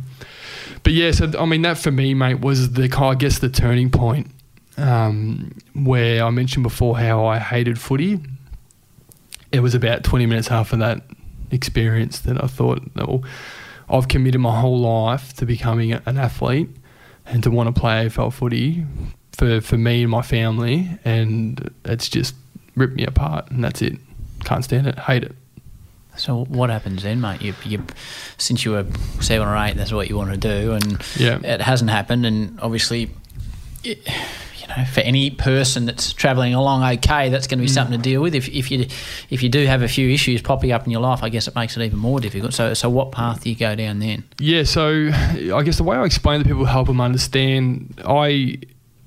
but 0.82 0.92
yeah, 0.92 1.10
so 1.10 1.30
I 1.38 1.44
mean, 1.44 1.62
that 1.62 1.78
for 1.78 1.90
me, 1.90 2.14
mate, 2.14 2.40
was 2.40 2.72
the 2.72 2.90
I 2.98 3.14
guess 3.14 3.38
the 3.38 3.50
turning 3.50 3.90
point 3.90 4.28
um, 4.76 5.52
where 5.74 6.24
I 6.24 6.30
mentioned 6.30 6.62
before 6.62 6.98
how 6.98 7.26
I 7.26 7.38
hated 7.38 7.78
footy 7.78 8.20
it 9.52 9.60
was 9.60 9.74
about 9.74 10.04
20 10.04 10.26
minutes 10.26 10.50
after 10.50 10.76
that 10.76 11.02
experience 11.50 12.20
that 12.20 12.42
I 12.42 12.46
thought, 12.46 12.82
well, 12.94 13.24
I've 13.88 14.08
committed 14.08 14.40
my 14.40 14.58
whole 14.60 14.78
life 14.78 15.34
to 15.34 15.46
becoming 15.46 15.92
an 15.92 16.18
athlete 16.18 16.68
and 17.26 17.42
to 17.42 17.50
want 17.50 17.74
to 17.74 17.78
play 17.78 18.06
AFL 18.06 18.32
footy 18.32 18.86
for, 19.32 19.60
for 19.60 19.76
me 19.76 20.02
and 20.02 20.10
my 20.10 20.22
family, 20.22 20.88
and 21.04 21.72
it's 21.84 22.08
just 22.08 22.34
ripped 22.76 22.94
me 22.94 23.04
apart, 23.04 23.50
and 23.50 23.64
that's 23.64 23.82
it. 23.82 23.98
Can't 24.44 24.64
stand 24.64 24.86
it, 24.86 24.98
hate 24.98 25.24
it. 25.24 25.34
So 26.16 26.44
what 26.44 26.70
happens 26.70 27.02
then, 27.02 27.20
mate? 27.20 27.40
You, 27.40 27.54
you, 27.64 27.82
since 28.36 28.64
you 28.64 28.72
were 28.72 28.86
seven 29.20 29.48
or 29.48 29.56
eight, 29.56 29.76
that's 29.76 29.92
what 29.92 30.08
you 30.08 30.16
want 30.16 30.30
to 30.30 30.36
do, 30.36 30.72
and 30.72 31.02
Yeah. 31.16 31.38
it 31.42 31.60
hasn't 31.60 31.90
happened. 31.90 32.26
And 32.26 32.58
obviously, 32.60 33.10
it, 33.84 34.06
you 34.60 34.68
know, 34.68 34.84
for 34.84 35.00
any 35.00 35.30
person 35.30 35.86
that's 35.86 36.12
travelling 36.12 36.54
along 36.54 36.82
okay, 36.98 37.28
that's 37.28 37.46
going 37.46 37.58
to 37.58 37.62
be 37.62 37.70
mm. 37.70 37.74
something 37.74 37.96
to 37.96 38.02
deal 38.02 38.20
with. 38.20 38.34
If, 38.34 38.48
if 38.48 38.70
you 38.70 38.86
if 39.30 39.42
you 39.42 39.48
do 39.48 39.66
have 39.66 39.82
a 39.82 39.88
few 39.88 40.08
issues 40.10 40.42
popping 40.42 40.72
up 40.72 40.84
in 40.84 40.90
your 40.90 41.00
life, 41.00 41.22
I 41.22 41.28
guess 41.28 41.48
it 41.48 41.54
makes 41.54 41.76
it 41.76 41.82
even 41.82 41.98
more 41.98 42.20
difficult. 42.20 42.52
So 42.52 42.74
so 42.74 42.90
what 42.90 43.12
path 43.12 43.44
do 43.44 43.50
you 43.50 43.56
go 43.56 43.74
down 43.74 44.00
then? 44.00 44.24
Yeah, 44.38 44.64
so 44.64 45.10
I 45.12 45.62
guess 45.62 45.78
the 45.78 45.84
way 45.84 45.96
I 45.96 46.04
explain 46.04 46.40
to 46.40 46.46
people 46.46 46.64
help 46.64 46.86
them 46.88 47.00
understand, 47.00 48.00
I 48.04 48.58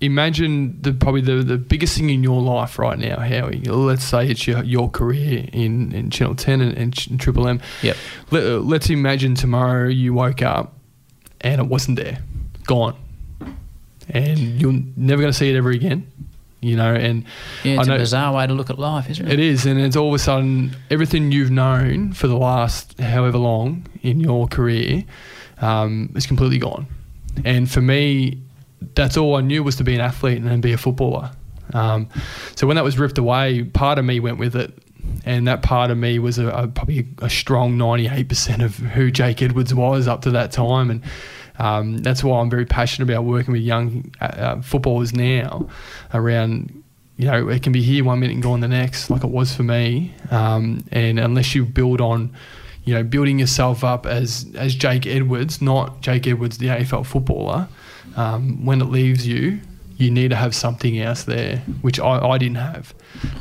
imagine 0.05 0.81
the 0.81 0.93
probably 0.93 1.21
the, 1.21 1.35
the 1.43 1.57
biggest 1.57 1.97
thing 1.97 2.09
in 2.09 2.23
your 2.23 2.41
life 2.41 2.77
right 2.77 2.97
now, 2.97 3.19
Howie. 3.19 3.61
Let's 3.61 4.03
say 4.03 4.29
it's 4.29 4.45
your, 4.47 4.63
your 4.63 4.89
career 4.89 5.47
in, 5.53 5.91
in 5.93 6.09
Channel 6.09 6.35
10 6.35 6.61
and, 6.61 6.77
and 6.77 7.19
Triple 7.19 7.47
M. 7.47 7.61
Yep. 7.81 7.97
Let, 8.31 8.43
let's 8.63 8.89
imagine 8.89 9.35
tomorrow 9.35 9.87
you 9.87 10.13
woke 10.13 10.41
up 10.41 10.73
and 11.41 11.59
it 11.61 11.67
wasn't 11.67 11.97
there, 11.97 12.19
gone, 12.65 12.95
and 14.09 14.39
you're 14.61 14.79
never 14.95 15.21
going 15.21 15.31
to 15.31 15.37
see 15.37 15.49
it 15.49 15.55
ever 15.55 15.71
again. 15.71 16.07
you 16.61 16.75
know. 16.75 16.93
And 16.93 17.25
Yeah, 17.63 17.79
it's 17.79 17.79
I 17.81 17.83
a 17.83 17.85
know- 17.95 17.97
bizarre 17.97 18.33
way 18.33 18.47
to 18.47 18.53
look 18.53 18.69
at 18.69 18.79
life, 18.79 19.09
isn't 19.09 19.25
it? 19.27 19.33
It 19.33 19.39
is, 19.39 19.65
and 19.65 19.79
it's 19.79 19.95
all 19.95 20.09
of 20.09 20.13
a 20.13 20.19
sudden 20.19 20.75
everything 20.89 21.31
you've 21.31 21.51
known 21.51 22.13
for 22.13 22.27
the 22.27 22.37
last 22.37 22.99
however 22.99 23.37
long 23.37 23.85
in 24.01 24.19
your 24.19 24.47
career 24.47 25.03
um, 25.61 26.11
is 26.15 26.25
completely 26.25 26.59
gone. 26.59 26.87
And 27.43 27.69
for 27.69 27.81
me, 27.81 28.42
that's 28.95 29.17
all 29.17 29.35
I 29.35 29.41
knew 29.41 29.63
was 29.63 29.75
to 29.77 29.83
be 29.83 29.95
an 29.95 30.01
athlete 30.01 30.37
and 30.37 30.47
then 30.47 30.61
be 30.61 30.73
a 30.73 30.77
footballer. 30.77 31.31
Um, 31.73 32.09
so 32.55 32.67
when 32.67 32.75
that 32.75 32.83
was 32.83 32.99
ripped 32.99 33.17
away, 33.17 33.63
part 33.63 33.97
of 33.97 34.05
me 34.05 34.19
went 34.19 34.37
with 34.37 34.55
it, 34.55 34.73
and 35.25 35.47
that 35.47 35.61
part 35.61 35.91
of 35.91 35.97
me 35.97 36.19
was 36.19 36.37
a, 36.37 36.47
a, 36.47 36.67
probably 36.67 37.07
a 37.19 37.29
strong 37.29 37.77
ninety-eight 37.77 38.29
percent 38.29 38.61
of 38.61 38.75
who 38.77 39.11
Jake 39.11 39.41
Edwards 39.41 39.73
was 39.73 40.07
up 40.07 40.21
to 40.23 40.31
that 40.31 40.51
time, 40.51 40.89
and 40.89 41.03
um, 41.59 41.97
that's 41.99 42.23
why 42.23 42.39
I'm 42.39 42.49
very 42.49 42.65
passionate 42.65 43.11
about 43.11 43.23
working 43.23 43.53
with 43.53 43.61
young 43.61 44.11
uh, 44.21 44.25
uh, 44.25 44.61
footballers 44.61 45.13
now 45.13 45.67
around 46.13 46.83
you 47.17 47.25
know, 47.25 47.47
it 47.49 47.61
can 47.61 47.71
be 47.71 47.81
here 47.81 48.03
one 48.03 48.19
minute 48.19 48.33
and 48.33 48.43
gone 48.43 48.59
the 48.59 48.67
next, 48.67 49.09
like 49.09 49.23
it 49.23 49.29
was 49.29 49.53
for 49.55 49.63
me. 49.63 50.13
Um, 50.31 50.83
and 50.91 51.19
unless 51.19 51.53
you 51.53 51.63
build 51.65 52.01
on, 52.01 52.35
you 52.85 52.93
know, 52.93 53.03
building 53.03 53.39
yourself 53.39 53.83
up 53.83 54.05
as 54.05 54.45
as 54.55 54.75
Jake 54.75 55.05
Edwards, 55.05 55.61
not 55.61 56.01
Jake 56.01 56.27
Edwards, 56.27 56.57
the 56.57 56.67
AFL 56.67 57.05
footballer, 57.05 57.67
um, 58.15 58.65
when 58.65 58.81
it 58.81 58.85
leaves 58.85 59.25
you, 59.27 59.59
you 59.97 60.09
need 60.09 60.29
to 60.29 60.35
have 60.35 60.55
something 60.55 60.99
else 60.99 61.23
there, 61.23 61.57
which 61.81 61.99
I, 61.99 62.17
I 62.17 62.37
didn't 62.39 62.57
have. 62.57 62.93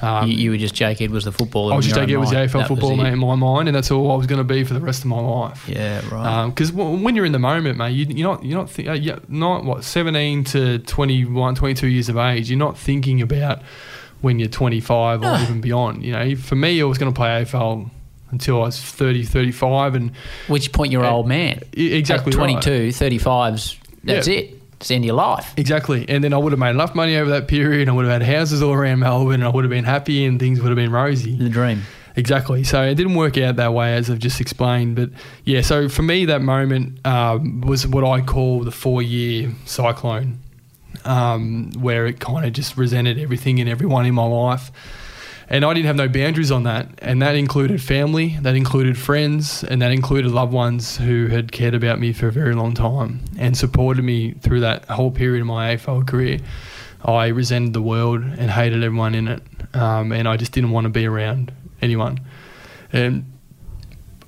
Um, 0.03 0.29
you, 0.29 0.37
you 0.37 0.51
were 0.51 0.57
just 0.59 0.75
Jake 0.75 1.01
Edwards, 1.01 1.25
the 1.25 1.33
footballer. 1.33 1.73
I 1.73 1.77
was 1.77 1.87
just 1.87 1.97
Jake 1.99 2.11
Edwards, 2.11 2.31
the. 2.31 2.37
AFL 2.37 2.53
That 2.53 2.69
footballer, 2.69 2.97
mate, 2.97 3.15
in 3.15 3.19
my 3.19 3.35
mind, 3.35 3.69
and 3.69 3.75
that's 3.77 3.91
all 3.91 4.13
I 4.13 4.17
was 4.17 4.27
going 4.27 4.39
to 4.39 4.45
be 4.45 4.63
for 4.63 4.75
the 4.75 4.81
rest 4.81 5.01
of 5.01 5.07
my 5.07 5.19
life. 5.19 5.67
Yeah, 5.67 6.03
right. 6.11 6.47
Because 6.49 6.71
when 6.73 7.17
you're 7.17 7.25
in 7.25 7.33
the 7.33 7.39
moment, 7.39 7.79
mate, 7.79 7.93
you, 7.93 8.05
you're 8.15 8.29
not 8.31 8.45
you're 8.45 8.59
not 8.59 8.69
th- 8.71 8.87
uh, 8.87 8.93
yeah, 8.93 9.19
not 9.29 9.65
what 9.65 9.83
17 9.83 10.45
to 10.45 10.79
21, 10.81 11.55
22 11.55 11.87
years 11.89 12.09
of 12.11 12.19
age. 12.19 12.51
You're 12.51 12.59
not 12.59 12.77
thinking 12.79 13.23
about 13.23 13.63
when 14.21 14.39
you're 14.39 14.49
25 14.49 15.23
or 15.23 15.39
even 15.43 15.61
beyond. 15.63 16.05
You 16.05 16.13
know, 16.13 16.37
for 16.37 16.55
me, 16.55 16.81
I 16.81 16.85
was 16.85 16.99
going 16.99 17.13
to 17.13 17.17
play 17.17 17.43
AFL 17.43 17.91
until 18.31 18.63
I 18.63 18.67
was 18.67 18.81
30, 18.81 19.25
35, 19.25 19.95
and 19.95 20.13
Which 20.49 20.71
point 20.73 20.93
you're 20.93 21.03
an 21.03 21.13
old 21.13 21.27
man. 21.27 21.61
exactly 21.73 22.33
At 22.33 22.39
right. 22.39 22.63
22, 22.63 22.89
35's, 22.89 23.79
that's 24.05 24.29
Yeah. 24.29 24.35
it. 24.35 24.62
It's 24.83 24.89
the 24.89 24.97
end 24.97 25.05
of 25.05 25.07
your 25.07 25.15
life. 25.15 25.55
Exactly, 25.57 26.05
and 26.09 26.25
then 26.25 26.33
I 26.33 26.39
would 26.39 26.51
have 26.51 26.59
made 26.59 26.71
enough 26.71 26.93
money 26.93 27.17
over 27.17 27.31
that 27.31 27.47
period. 27.47 27.89
I 27.89 27.93
would 27.93 28.05
have 28.05 28.21
had 28.21 28.29
houses 28.29 28.65
all 28.65 28.73
around 28.73 28.99
Melbourne, 28.99 29.35
and 29.35 29.45
I 29.45 29.49
would 29.49 29.63
have 29.63 29.71
been 29.71 29.85
happy, 29.85 30.25
and 30.25 30.41
things 30.41 30.61
would 30.61 30.71
have 30.71 30.77
been 30.77 30.91
rosy. 30.91 31.37
The 31.37 31.49
dream. 31.49 31.83
Exactly. 32.17 32.65
So 32.65 32.83
it 32.83 32.97
didn't 32.97 33.15
work 33.15 33.39
out 33.39 33.55
that 33.57 33.73
way, 33.73 33.95
as 33.95 34.11
I've 34.11 34.19
just 34.19 34.41
explained. 34.41 34.97
But 34.97 35.11
yeah, 35.45 35.61
so 35.61 35.89
for 35.89 36.03
me, 36.03 36.25
that 36.25 36.43
moment 36.43 36.99
um, 37.07 37.61
was 37.61 37.87
what 37.87 38.03
I 38.03 38.23
call 38.23 38.65
the 38.65 38.73
four 38.73 39.03
year 39.03 39.53
cyclone, 39.67 40.41
um, 41.05 41.71
where 41.79 42.07
it 42.07 42.19
kind 42.19 42.45
of 42.45 42.53
just 42.53 42.77
resented 42.77 43.21
everything 43.21 43.61
and 43.61 43.69
everyone 43.69 44.05
in 44.05 44.15
my 44.15 44.27
life. 44.27 44.73
And 45.53 45.67
I 45.67 45.75
didn't 45.75 45.85
have 45.85 45.97
no 45.97 46.09
boundaries 46.09 46.51
on 46.51 46.63
that. 46.63 46.89
And 47.03 47.21
that 47.21 47.37
included 47.37 47.83
family, 47.83 48.39
that 48.41 48.57
included 48.57 48.97
friends, 48.97 49.63
and 49.63 49.83
that 49.83 49.93
included 49.93 50.31
loved 50.31 50.51
ones 50.51 50.97
who 50.97 51.27
had 51.27 51.53
cared 51.53 51.75
about 51.75 52.01
me 52.01 52.15
for 52.15 52.27
a 52.27 52.33
very 52.33 52.55
long 52.55 52.73
time 52.73 53.21
and 53.39 53.55
supported 53.55 54.03
me 54.03 54.33
through 54.33 54.61
that 54.61 54.87
whole 54.87 55.11
period 55.11 55.43
of 55.43 55.47
my 55.47 55.77
AFL 55.77 56.07
career. 56.07 56.39
I 57.05 57.27
resented 57.27 57.75
the 57.75 57.83
world 57.83 58.23
and 58.23 58.51
hated 58.51 58.83
everyone 58.83 59.15
in 59.15 59.29
it. 59.29 59.43
Um, 59.75 60.11
and 60.11 60.27
I 60.27 60.39
just 60.39 60.53
didn't 60.53 60.71
want 60.71 60.87
to 60.87 60.89
be 60.89 61.05
around 61.05 61.53
anyone. 61.83 62.21
And 62.91 63.31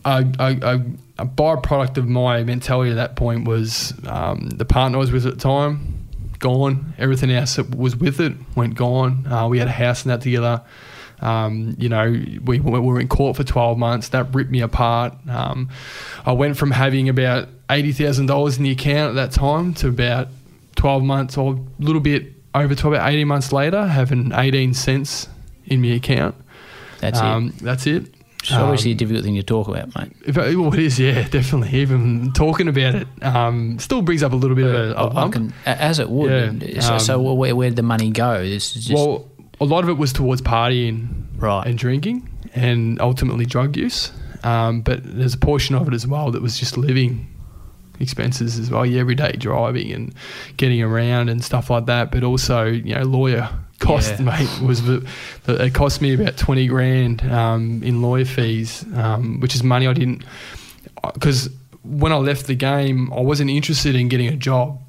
I, 0.05 0.31
I, 0.39 0.49
I, 0.49 0.75
a 1.19 1.25
byproduct 1.25 1.97
of 1.97 2.07
my 2.07 2.45
mentality 2.45 2.91
at 2.91 2.97
that 2.97 3.17
point 3.17 3.49
was 3.49 3.95
um, 4.07 4.51
the 4.51 4.67
partner 4.67 4.99
I 4.99 5.01
was 5.01 5.11
with 5.11 5.25
at 5.25 5.35
the 5.35 5.41
time, 5.41 6.07
gone. 6.39 6.93
Everything 6.99 7.31
else 7.31 7.57
that 7.57 7.75
was 7.75 7.97
with 7.97 8.21
it 8.21 8.35
went 8.55 8.75
gone. 8.75 9.27
Uh, 9.27 9.49
we 9.49 9.59
had 9.59 9.69
a 9.69 9.73
house 9.73 10.03
and 10.03 10.11
that 10.11 10.21
together. 10.21 10.61
Um, 11.21 11.75
you 11.79 11.89
know, 11.89 12.11
we, 12.45 12.61
we 12.61 12.81
were 12.81 13.01
in 13.01 13.09
court 13.09 13.37
for 13.37 13.45
12 13.45 13.79
months. 13.79 14.09
That 14.11 14.35
ripped 14.35 14.51
me 14.51 14.61
apart. 14.61 15.15
Um, 15.29 15.69
I 16.27 16.33
went 16.33 16.57
from 16.57 16.71
having 16.71 17.09
about 17.09 17.49
$80,000 17.69 18.57
in 18.59 18.63
the 18.65 18.71
account 18.71 19.11
at 19.11 19.15
that 19.15 19.33
time 19.33 19.75
to 19.75 19.89
about 19.89 20.29
12 20.77 21.03
months 21.03 21.37
or 21.39 21.55
a 21.55 21.83
little 21.83 22.01
bit 22.01 22.33
over 22.55 22.75
12, 22.75 22.95
about 22.95 23.09
18 23.11 23.27
months 23.27 23.53
later, 23.53 23.87
having 23.87 24.33
18 24.33 24.75
cents 24.75 25.29
in 25.67 25.81
my 25.83 25.89
account. 25.89 26.35
That's 27.01 27.19
um, 27.19 27.49
it. 27.49 27.59
That's 27.59 27.87
it. 27.87 28.15
It's 28.43 28.53
obviously 28.53 28.91
a 28.91 28.95
Um, 28.95 28.99
difficult 28.99 29.25
thing 29.25 29.35
to 29.37 29.43
talk 29.43 29.69
about, 29.69 29.95
mate. 29.97 30.13
if 30.27 30.37
well, 30.37 30.73
it 30.75 30.79
is, 30.79 30.99
yeah, 31.01 31.27
definitely. 31.31 31.79
Even 31.81 32.31
talking 32.35 32.69
about 32.69 32.95
it 32.95 33.09
um, 33.23 33.79
still 33.79 34.03
brings 34.03 34.23
up 34.23 34.33
a 34.33 34.37
little 34.37 34.55
bit 34.55 34.67
of 34.67 34.75
a, 34.75 34.93
a 34.93 35.07
I 35.09 35.15
lump. 35.15 35.33
can, 35.33 35.55
a- 35.65 35.69
as 35.83 35.99
it 35.99 36.11
would. 36.11 36.63
Yeah, 36.63 36.81
so, 36.81 36.99
so 36.99 37.27
um, 37.27 37.39
where, 37.39 37.57
where 37.57 37.71
did 37.71 37.77
the 37.77 37.83
money 37.83 38.11
go? 38.11 38.43
This 38.43 38.77
is 38.77 38.85
just 38.87 39.03
well, 39.03 39.27
a 39.65 39.67
lot 39.67 39.83
of 39.85 39.91
it 39.91 39.95
was 39.99 40.13
towards 40.13 40.43
partying 40.43 41.25
right. 41.37 41.67
and 41.67 41.79
drinking 41.79 42.29
and 42.55 43.01
ultimately 43.01 43.47
drug 43.47 43.77
use. 43.77 44.13
Um, 44.45 44.83
but 44.83 45.01
there's 45.03 45.35
a 45.35 45.39
portion 45.39 45.75
of 45.75 45.89
it 45.89 45.95
as 45.95 46.07
well 46.07 46.31
that 46.31 46.43
was 46.43 46.59
just 46.59 46.77
living 46.77 47.27
expenses 48.01 48.59
as 48.59 48.71
well, 48.71 48.85
your 48.85 49.01
everyday 49.01 49.33
driving 49.33 49.91
and 49.93 50.15
getting 50.57 50.83
around 50.83 51.31
and 51.31 51.43
stuff 51.43 51.71
like 51.71 51.87
that. 51.87 52.11
But 52.11 52.25
also, 52.25 52.67
you 52.67 52.95
know, 52.95 53.03
lawyer 53.03 53.49
cost, 53.79 54.19
Yeah. 54.19 54.27
mate, 54.27 54.61
was 54.63 54.83
the, 54.83 55.07
the, 55.45 55.65
it 55.65 55.75
cost 55.75 56.03
me 56.03 56.15
about 56.15 56.37
20 56.37 56.67
grand 56.67 57.23
um, 57.33 57.83
in 57.83 58.03
lawyer 58.03 58.25
fees, 58.27 58.85
um, 58.95 59.41
which 59.41 59.55
is 59.55 59.63
money 59.63 59.87
I 59.87 59.95
didn't, 59.95 60.25
because 61.15 61.49
when 61.83 62.13
I 62.13 62.17
left 62.17 62.47
the 62.47 62.55
game, 62.55 63.13
I 63.13 63.21
wasn't 63.21 63.51
interested 63.51 63.95
in 63.95 64.09
getting 64.09 64.29
a 64.29 64.37
job 64.37 64.81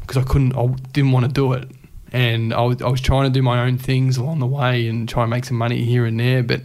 because 0.00 0.16
I 0.16 0.22
couldn't, 0.22 0.56
I 0.56 0.66
didn't 0.92 1.12
want 1.12 1.26
to 1.26 1.32
do 1.32 1.52
it. 1.52 1.68
And 2.14 2.54
I 2.54 2.60
was, 2.60 2.80
I 2.80 2.88
was 2.88 3.00
trying 3.00 3.24
to 3.24 3.30
do 3.30 3.42
my 3.42 3.66
own 3.66 3.76
things 3.76 4.16
along 4.16 4.38
the 4.38 4.46
way 4.46 4.86
and 4.86 5.08
try 5.08 5.24
and 5.24 5.30
make 5.30 5.44
some 5.44 5.56
money 5.56 5.84
here 5.84 6.06
and 6.06 6.18
there, 6.20 6.44
but 6.44 6.60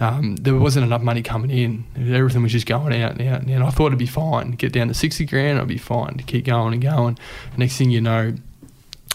um, 0.00 0.34
there 0.34 0.56
wasn't 0.56 0.86
enough 0.86 1.02
money 1.02 1.22
coming 1.22 1.52
in. 1.52 1.84
Everything 2.12 2.42
was 2.42 2.50
just 2.50 2.66
going 2.66 2.92
out 3.00 3.12
and 3.12 3.22
out 3.22 3.42
and 3.42 3.50
out. 3.52 3.62
I 3.62 3.70
thought 3.70 3.86
it'd 3.86 3.98
be 4.00 4.06
fine. 4.06 4.50
Get 4.50 4.72
down 4.72 4.88
to 4.88 4.94
60 4.94 5.24
grand, 5.26 5.60
I'd 5.60 5.68
be 5.68 5.78
fine 5.78 6.16
to 6.16 6.24
keep 6.24 6.46
going 6.46 6.72
and 6.72 6.82
going. 6.82 7.16
Next 7.56 7.76
thing 7.76 7.90
you 7.90 8.00
know, 8.00 8.34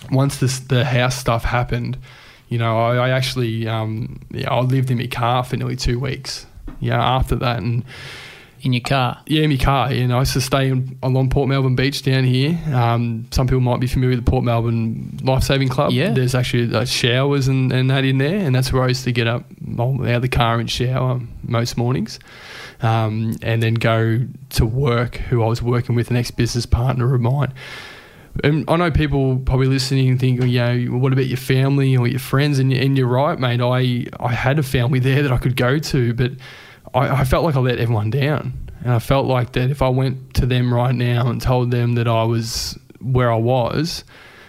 once 0.10 0.38
this, 0.38 0.58
the 0.60 0.86
house 0.86 1.18
stuff 1.18 1.44
happened, 1.44 1.98
you 2.48 2.60
know, 2.60 2.80
I, 2.80 2.96
I 2.96 3.10
actually, 3.10 3.68
um, 3.68 4.22
yeah, 4.32 4.54
I 4.54 4.62
lived 4.62 4.90
in 4.90 5.00
my 5.00 5.08
car 5.08 5.44
for 5.44 5.58
nearly 5.58 5.76
two 5.76 6.00
weeks. 6.00 6.46
Yeah, 6.80 7.04
after 7.04 7.36
that, 7.36 7.58
and 7.62 7.84
in 8.64 8.72
your 8.72 8.82
car. 8.82 9.22
yeah, 9.28 9.44
in 9.44 9.50
my 9.50 9.58
car. 9.58 9.94
You 9.94 10.08
know, 10.08 10.18
I 10.18 10.20
used 10.22 10.34
to 10.34 10.42
stay 10.42 10.70
in, 10.70 10.98
along 11.04 11.30
Port 11.30 11.50
Melbourne 11.50 11.76
Beach 11.76 12.02
down 12.02 12.24
here. 12.24 12.58
Um, 12.74 13.28
some 13.32 13.46
people 13.46 13.60
might 13.60 13.82
be 13.82 13.88
familiar 13.88 14.16
with 14.16 14.26
the 14.26 14.32
Port 14.32 14.44
Melbourne 14.44 15.20
Life 15.22 15.44
Saving 15.44 15.68
Club. 15.68 15.92
Yeah. 15.92 16.14
There's 16.14 16.34
actually 16.34 16.74
uh, 16.74 16.86
showers 16.86 17.50
and, 17.50 17.72
and 17.74 17.90
that 17.90 18.06
in 18.06 18.18
there, 18.18 18.38
and 18.38 18.56
that's 18.56 18.72
where 18.72 18.84
I 18.84 18.88
used 18.88 19.04
to 19.04 19.12
get 19.12 19.28
up 19.28 19.44
out 19.80 20.06
of 20.06 20.22
the 20.22 20.30
car 20.30 20.60
and 20.60 20.72
shower 20.72 21.20
most 21.44 21.78
mornings, 21.78 22.20
um, 22.82 23.36
and 23.42 23.62
then 23.62 23.74
go 23.74 24.26
to 24.52 24.66
work. 24.66 25.18
Who 25.18 25.44
I 25.44 25.48
was 25.48 25.62
working 25.62 25.96
with, 25.96 26.10
an 26.10 26.16
ex 26.16 26.32
business 26.32 26.66
partner 26.66 27.14
of 27.14 27.22
mine. 27.22 27.54
And 28.44 28.66
I 28.68 28.78
know 28.78 28.90
people 28.90 29.38
probably 29.38 29.68
listening 29.68 30.10
and 30.10 30.20
think, 30.20 30.42
you 30.42 30.58
know, 30.58 30.98
what 30.98 31.14
about 31.14 31.28
your 31.28 31.38
family 31.38 31.96
or 31.96 32.08
your 32.08 32.20
friends? 32.20 32.58
And, 32.58 32.74
and 32.74 32.98
you're 32.98 33.06
right, 33.08 33.38
mate. 33.38 33.62
I, 33.62 34.08
I 34.20 34.34
had 34.34 34.58
a 34.58 34.64
family 34.64 34.98
there 34.98 35.22
that 35.22 35.32
I 35.32 35.38
could 35.38 35.56
go 35.56 35.78
to, 35.78 36.14
but 36.16 36.32
I, 36.94 37.22
I 37.22 37.24
felt 37.24 37.44
like 37.44 37.56
I 37.56 37.60
let 37.60 37.80
everyone 37.80 38.10
down. 38.10 38.54
And 38.84 38.92
I 38.92 39.00
felt 39.00 39.26
like 39.26 39.54
that 39.54 39.70
if 39.70 39.82
I 39.82 39.90
went 39.90 40.34
to 40.36 40.46
them 40.46 40.74
right 40.74 40.94
now 40.94 41.30
and 41.30 41.42
told 41.42 41.72
them 41.72 41.96
that 41.96 42.08
I 42.08 42.24
was 42.24 42.78
where 43.00 43.32
I 43.32 43.38
was, 43.38 44.04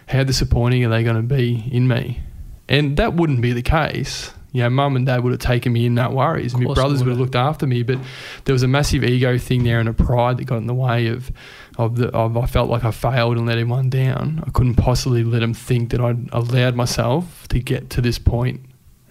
how 0.09 0.25
disappointing 0.25 0.85
are 0.85 0.89
they 0.89 1.05
going 1.05 1.17
to 1.17 1.23
be 1.23 1.69
in 1.71 1.87
me? 1.87 2.21
And 2.69 2.97
that 2.97 3.15
wouldn't 3.15 3.41
be 3.41 3.53
the 3.53 3.63
case. 3.63 4.33
You 4.53 4.63
know, 4.63 4.71
mum 4.71 4.95
and 4.95 5.05
dad 5.05 5.25
would 5.25 5.33
have 5.33 5.41
taken 5.41 5.73
me 5.73 5.87
in, 5.87 5.95
no 5.95 6.11
worries. 6.11 6.57
My 6.57 6.73
brothers 6.75 7.03
would 7.03 7.11
have 7.11 7.19
looked 7.19 7.35
after 7.35 7.67
me, 7.67 7.83
but 7.83 7.99
there 8.45 8.53
was 8.53 8.63
a 8.63 8.69
massive 8.69 9.03
ego 9.03 9.37
thing 9.37 9.65
there 9.65 9.81
and 9.81 9.89
a 9.89 9.93
pride 9.93 10.39
that 10.39 10.45
got 10.45 10.59
in 10.59 10.69
the 10.69 10.75
way 10.75 11.09
of, 11.09 11.33
of 11.77 11.97
the, 11.97 12.09
of 12.11 12.37
I 12.37 12.47
felt 12.47 12.71
like 12.71 12.85
I 12.85 12.93
failed 12.93 13.37
and 13.37 13.47
let 13.47 13.59
everyone 13.59 13.91
down. 13.91 14.45
I 14.47 14.51
couldn't 14.51 14.77
possibly 14.77 15.25
let 15.25 15.41
them 15.41 15.55
think 15.55 15.91
that 15.91 16.01
I'd 16.01 16.29
allowed 16.33 16.77
myself 16.77 17.49
to 17.49 17.59
get 17.59 17.91
to 17.91 18.01
this 18.01 18.19
point, 18.19 18.61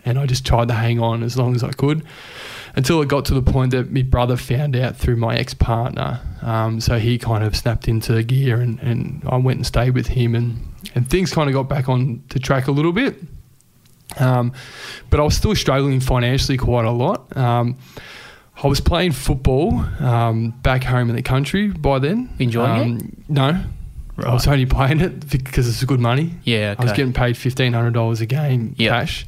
and 0.06 0.18
I 0.18 0.26
just 0.28 0.46
tried 0.46 0.70
to 0.70 0.76
hang 0.76 1.02
on 1.02 1.24
as 1.24 1.38
long 1.38 1.56
as 1.56 1.64
I 1.64 1.72
could 1.72 2.06
until 2.76 3.02
it 3.02 3.08
got 3.08 3.26
to 3.26 3.34
the 3.34 3.42
point 3.42 3.72
that 3.72 3.92
my 3.92 4.02
brother 4.02 4.36
found 4.38 4.76
out 4.76 4.96
through 4.98 5.16
my 5.18 5.36
ex 5.36 5.54
partner. 5.54 6.20
Um, 6.42 6.82
so 6.82 7.00
he 7.00 7.18
kind 7.18 7.44
of 7.44 7.56
snapped 7.56 7.88
into 7.88 8.22
gear, 8.24 8.60
and, 8.60 8.80
and 8.80 9.22
I 9.28 9.38
went 9.38 9.58
and 9.58 9.66
stayed 9.66 9.92
with 9.92 10.08
him, 10.08 10.36
and, 10.36 10.58
and 10.96 11.10
things 11.10 11.34
kind 11.34 11.50
of 11.50 11.54
got 11.54 11.70
back 11.70 11.88
on 11.90 12.24
to 12.30 12.40
track 12.40 12.68
a 12.68 12.72
little 12.72 12.92
bit. 12.94 13.16
Um, 14.20 14.54
but 15.10 15.20
I 15.20 15.24
was 15.24 15.36
still 15.36 15.56
struggling 15.56 16.00
financially 16.00 16.58
quite 16.58 16.86
a 16.86 16.92
lot. 16.92 17.36
Um, 17.36 17.78
I 18.62 18.68
was 18.68 18.80
playing 18.80 19.14
football 19.14 19.80
um, 20.00 20.52
back 20.62 20.84
home 20.84 21.10
in 21.10 21.16
the 21.16 21.24
country 21.24 21.70
by 21.70 22.00
then. 22.00 22.30
Enjoying 22.40 22.94
um, 22.94 23.24
No. 23.28 23.64
I 24.24 24.32
was 24.32 24.46
only 24.48 24.68
playing 24.68 25.00
it 25.02 25.28
because 25.32 25.68
it's 25.68 25.84
good 25.86 26.00
money. 26.00 26.36
Yeah, 26.44 26.76
I 26.78 26.84
was 26.84 26.94
getting 26.94 27.14
paid 27.14 27.36
fifteen 27.36 27.74
hundred 27.74 27.96
dollars 27.96 28.22
a 28.22 28.28
game 28.28 28.76
Yep. 28.78 28.92
cash. 28.92 29.26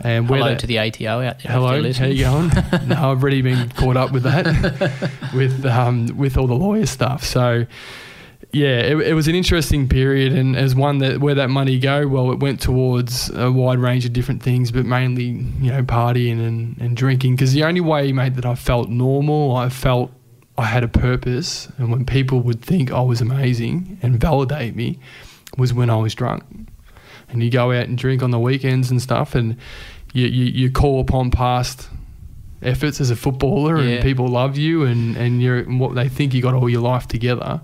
And 0.00 0.26
Hello 0.26 0.48
that- 0.48 0.58
to 0.60 0.66
the 0.66 0.78
ATO 0.78 1.20
out 1.20 1.38
there. 1.40 1.52
Hello, 1.52 1.92
how 1.92 2.06
you 2.06 2.24
going? 2.24 2.48
no, 2.88 3.10
I've 3.10 3.22
already 3.22 3.42
been 3.42 3.68
caught 3.70 3.96
up 3.96 4.12
with 4.12 4.22
that, 4.24 5.10
with 5.34 5.64
um, 5.66 6.08
with 6.16 6.36
all 6.36 6.46
the 6.46 6.54
lawyer 6.54 6.86
stuff. 6.86 7.24
So 7.24 7.66
yeah, 8.52 8.80
it, 8.80 8.96
it, 8.98 9.14
was 9.14 9.28
an 9.28 9.34
interesting 9.34 9.88
period, 9.88 10.34
and 10.34 10.56
as 10.56 10.74
one 10.74 10.98
that 10.98 11.20
where 11.20 11.34
that 11.34 11.48
money 11.48 11.78
go, 11.78 12.06
well, 12.06 12.32
it 12.32 12.40
went 12.40 12.60
towards 12.60 13.30
a 13.30 13.50
wide 13.50 13.78
range 13.78 14.04
of 14.04 14.12
different 14.12 14.42
things, 14.42 14.70
but 14.70 14.84
mainly 14.84 15.24
you 15.24 15.72
know 15.72 15.82
partying 15.82 16.46
and, 16.46 16.76
and 16.78 16.94
drinking. 16.94 17.34
Because 17.34 17.54
the 17.54 17.64
only 17.64 17.80
way, 17.80 18.12
mate, 18.12 18.34
that 18.34 18.44
I 18.44 18.54
felt 18.54 18.90
normal, 18.90 19.56
I 19.56 19.70
felt 19.70 20.12
I 20.58 20.64
had 20.64 20.84
a 20.84 20.88
purpose, 20.88 21.68
and 21.78 21.90
when 21.90 22.04
people 22.04 22.40
would 22.40 22.60
think 22.60 22.92
I 22.92 23.00
was 23.00 23.22
amazing 23.22 23.98
and 24.02 24.20
validate 24.20 24.76
me, 24.76 24.98
was 25.56 25.72
when 25.72 25.88
I 25.88 25.96
was 25.96 26.14
drunk. 26.14 26.44
And 27.32 27.42
you 27.42 27.50
go 27.50 27.72
out 27.72 27.88
and 27.88 27.98
drink 27.98 28.22
on 28.22 28.30
the 28.30 28.38
weekends 28.38 28.90
and 28.90 29.00
stuff, 29.00 29.34
and 29.34 29.56
you 30.12 30.26
you, 30.26 30.44
you 30.44 30.70
call 30.70 31.00
upon 31.00 31.30
past 31.30 31.88
efforts 32.62 33.00
as 33.00 33.10
a 33.10 33.16
footballer, 33.16 33.82
yeah. 33.82 33.94
and 33.94 34.02
people 34.02 34.28
love 34.28 34.56
you, 34.56 34.84
and 34.84 35.16
and 35.16 35.42
you're 35.42 35.64
what 35.64 35.94
they 35.94 36.08
think 36.08 36.34
you 36.34 36.42
got 36.42 36.54
all 36.54 36.68
your 36.68 36.82
life 36.82 37.08
together 37.08 37.60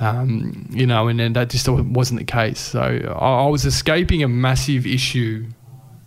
um, 0.00 0.66
you 0.70 0.86
know, 0.86 1.08
and, 1.08 1.20
and 1.20 1.36
that 1.36 1.50
just 1.50 1.68
wasn't 1.68 2.20
the 2.20 2.24
case. 2.24 2.60
So 2.60 2.80
I, 2.80 3.44
I 3.44 3.46
was 3.46 3.64
escaping 3.64 4.22
a 4.22 4.28
massive 4.28 4.86
issue 4.86 5.46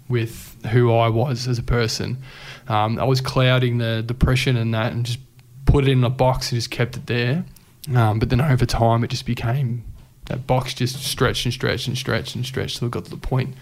with 0.08 0.58
who 0.72 0.93
I 0.93 1.10
was 1.10 1.47
as 1.47 1.58
a 1.60 1.64
person. 1.64 2.22
Um, 2.68 2.99
I 2.99 3.04
was 3.04 3.22
clouding 3.22 3.78
the 3.78 4.04
depression 4.06 4.58
and 4.58 4.74
that 4.74 4.93
and 4.93 5.06
just 5.06 5.20
put 5.66 5.88
it 5.88 5.91
in 5.91 6.04
a 6.04 6.10
box 6.10 6.52
and 6.52 6.58
just 6.58 6.72
kept 6.72 6.97
it 6.97 7.08
there. 7.08 7.45
Um, 7.93 8.20
but 8.20 8.30
then 8.30 8.41
over 8.41 8.66
time, 8.66 9.04
it 9.04 9.10
just 9.10 9.26
became 9.26 9.84
that 10.32 10.48
box 10.48 10.74
just 10.74 11.04
stretched 11.04 11.46
and 11.46 11.54
stretched 11.54 11.88
and 11.88 11.98
stretched 11.98 12.36
and 12.36 12.46
stretched 12.46 12.80
till 12.80 12.88
it 12.88 12.92
got 12.92 13.06
to 13.06 13.12
the 13.12 13.18
point 13.18 13.54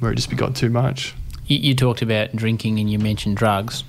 where 0.00 0.12
it 0.12 0.16
just 0.16 0.34
got 0.36 0.56
too 0.56 0.68
much. 0.68 1.14
You, 1.46 1.58
you 1.58 1.74
talked 1.74 2.02
about 2.02 2.34
drinking 2.34 2.78
and 2.78 2.90
you 2.90 2.98
mentioned 2.98 3.36
drugs. 3.36 3.84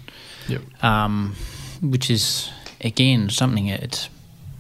Yep. 0.48 0.84
Um, 0.84 1.36
which 1.82 2.10
is 2.10 2.50
again 2.82 3.30
something 3.30 3.68
it's 3.68 4.10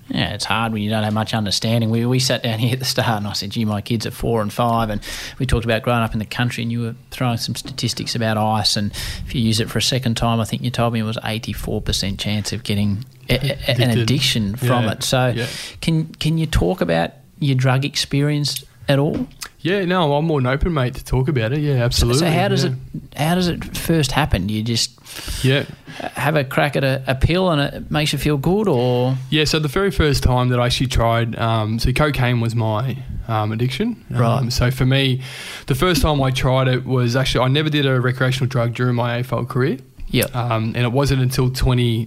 yeah, 0.10 0.34
it's 0.34 0.46
hard 0.46 0.74
when 0.74 0.82
you 0.82 0.90
don't 0.90 1.04
have 1.04 1.14
much 1.14 1.34
understanding. 1.34 1.92
We, 1.92 2.06
we 2.06 2.20
sat 2.20 2.42
down 2.42 2.60
here 2.60 2.74
at 2.74 2.80
the 2.80 2.86
start 2.86 3.18
and 3.18 3.28
I 3.28 3.34
said, 3.34 3.52
gee, 3.52 3.66
my 3.66 3.82
kids 3.82 4.06
are 4.06 4.12
four 4.12 4.42
and 4.42 4.52
five. 4.52 4.90
And 4.90 5.02
we 5.38 5.46
talked 5.46 5.66
about 5.66 5.84
growing 5.84 6.02
up 6.02 6.14
in 6.14 6.20
the 6.20 6.26
country 6.26 6.64
and 6.64 6.72
you 6.72 6.82
were 6.82 6.96
throwing 7.12 7.38
some 7.38 7.56
statistics 7.56 8.16
about 8.16 8.38
ice. 8.38 8.76
And 8.76 8.92
if 9.26 9.36
you 9.36 9.42
use 9.42 9.60
it 9.60 9.70
for 9.70 9.78
a 9.78 9.84
second 9.84 10.18
time, 10.18 10.40
I 10.40 10.46
think 10.46 10.64
you 10.64 10.72
told 10.72 10.94
me 10.94 11.00
it 11.00 11.04
was 11.04 11.18
84% 11.18 12.18
chance 12.18 12.52
of 12.54 12.64
getting 12.64 13.06
a, 13.30 13.36
a, 13.36 13.82
an 13.82 14.00
addiction 14.00 14.56
from 14.56 14.86
yeah, 14.86 14.92
it. 14.94 15.04
So 15.04 15.28
yeah. 15.28 15.48
can, 15.82 16.08
can 16.16 16.38
you 16.38 16.48
talk 16.48 16.82
about 16.82 17.14
your 17.40 17.56
drug 17.56 17.86
experience 17.86 18.64
at 18.88 19.00
all? 19.00 19.28
Yeah, 19.62 19.84
no, 19.84 20.14
I'm 20.14 20.26
more 20.26 20.40
than 20.40 20.48
open, 20.48 20.74
mate, 20.74 20.96
to 20.96 21.04
talk 21.04 21.28
about 21.28 21.52
it. 21.52 21.60
Yeah, 21.60 21.84
absolutely. 21.84 22.20
So, 22.20 22.26
so 22.26 22.32
how 22.32 22.48
does 22.48 22.64
yeah. 22.64 22.72
it 22.72 23.18
how 23.18 23.36
does 23.36 23.50
it 23.50 23.78
first 23.78 24.12
happen? 24.12 24.48
Do 24.48 24.54
you 24.54 24.64
just 24.64 24.98
yeah 25.44 25.66
have 26.00 26.38
a 26.38 26.46
crack 26.46 26.78
at 26.78 26.84
a, 26.86 27.04
a, 27.08 27.16
pill 27.16 27.50
and 27.50 27.60
it 27.60 27.92
makes 27.92 28.14
you 28.14 28.20
feel 28.20 28.38
good, 28.38 28.70
or 28.70 29.18
yeah? 29.30 29.44
So 29.44 29.60
the 29.60 29.68
very 29.68 29.92
first 29.92 30.24
time 30.24 30.48
that 30.50 30.62
I 30.62 30.68
actually 30.68 30.88
tried, 30.88 31.38
um, 31.38 31.78
so 31.78 31.92
cocaine 31.92 32.40
was 32.40 32.56
my 32.56 32.98
um, 33.28 33.52
addiction. 33.52 34.06
Right. 34.10 34.38
Um, 34.38 34.50
so 34.50 34.72
for 34.72 34.86
me, 34.86 35.22
the 35.68 35.76
first 35.76 36.02
time 36.02 36.22
I 36.22 36.32
tried 36.32 36.70
it 36.70 36.86
was 36.86 37.18
actually 37.18 37.44
I 37.44 37.50
never 37.50 37.70
did 37.70 37.86
a 37.86 38.00
recreational 38.00 38.48
drug 38.48 38.74
during 38.76 38.96
my 38.96 39.22
AFL 39.22 39.50
career. 39.50 39.78
Yeah. 40.08 40.26
Um, 40.34 40.74
and 40.76 40.78
it 40.78 40.92
wasn't 40.92 41.22
until 41.22 41.52
20, 41.52 42.06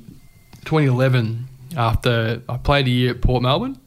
2011 0.64 1.48
after 1.76 2.42
I 2.48 2.56
played 2.56 2.86
a 2.86 2.90
year 2.90 3.10
at 3.10 3.20
Port 3.20 3.42
Melbourne 3.42 3.78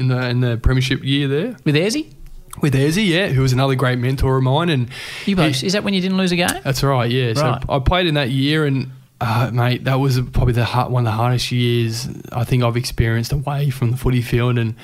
in 0.00 0.08
the 0.08 0.28
in 0.28 0.40
the 0.40 0.56
premiership 0.56 1.04
year 1.04 1.28
there 1.28 1.56
with 1.64 1.74
Ayresy 1.74 2.12
with 2.60 2.74
Ayresy, 2.74 3.06
yeah, 3.06 3.28
who 3.28 3.42
was 3.42 3.52
another 3.52 3.74
great 3.74 3.98
mentor 3.98 4.36
of 4.36 4.42
mine. 4.42 4.68
And 4.68 4.88
you 5.24 5.36
both, 5.36 5.62
is 5.62 5.72
that 5.72 5.84
when 5.84 5.94
you 5.94 6.00
didn't 6.00 6.16
lose 6.18 6.32
a 6.32 6.36
game? 6.36 6.48
That's 6.64 6.82
right, 6.82 7.10
yeah. 7.10 7.28
Right. 7.28 7.36
So 7.36 7.58
I 7.68 7.78
played 7.78 8.06
in 8.06 8.14
that 8.14 8.30
year, 8.30 8.66
and 8.66 8.90
uh, 9.20 9.50
mate, 9.52 9.84
that 9.84 9.96
was 9.96 10.18
probably 10.32 10.54
the 10.54 10.64
hard, 10.64 10.90
one 10.90 11.02
of 11.06 11.12
the 11.12 11.16
hardest 11.16 11.52
years 11.52 12.08
I 12.32 12.44
think 12.44 12.62
I've 12.62 12.76
experienced 12.76 13.32
away 13.32 13.70
from 13.70 13.90
the 13.90 13.96
footy 13.96 14.22
field, 14.22 14.58
and 14.58 14.74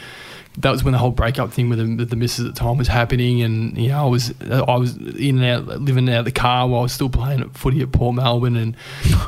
that 0.59 0.71
was 0.71 0.85
when 0.85 0.93
the 0.93 0.99
whole 0.99 1.11
breakup 1.11 1.53
thing 1.53 1.69
with 1.69 1.79
the, 1.79 2.05
the 2.05 2.17
missus 2.17 2.47
at 2.47 2.55
the 2.55 2.59
time 2.59 2.77
was 2.77 2.89
happening, 2.89 3.43
and 3.43 3.77
you 3.77 3.89
know 3.89 4.05
I 4.05 4.09
was 4.09 4.35
I 4.43 4.77
was 4.77 4.97
in 4.97 5.43
and 5.43 5.45
out 5.45 5.81
living 5.81 6.09
out 6.09 6.21
of 6.21 6.25
the 6.27 6.33
car 6.33 6.69
while 6.69 6.81
I 6.81 6.83
was 6.83 6.93
still 6.93 7.09
playing 7.09 7.41
at 7.41 7.57
footy 7.57 7.81
at 7.81 7.93
Port 7.93 8.15
Melbourne, 8.15 8.57
and 8.57 8.77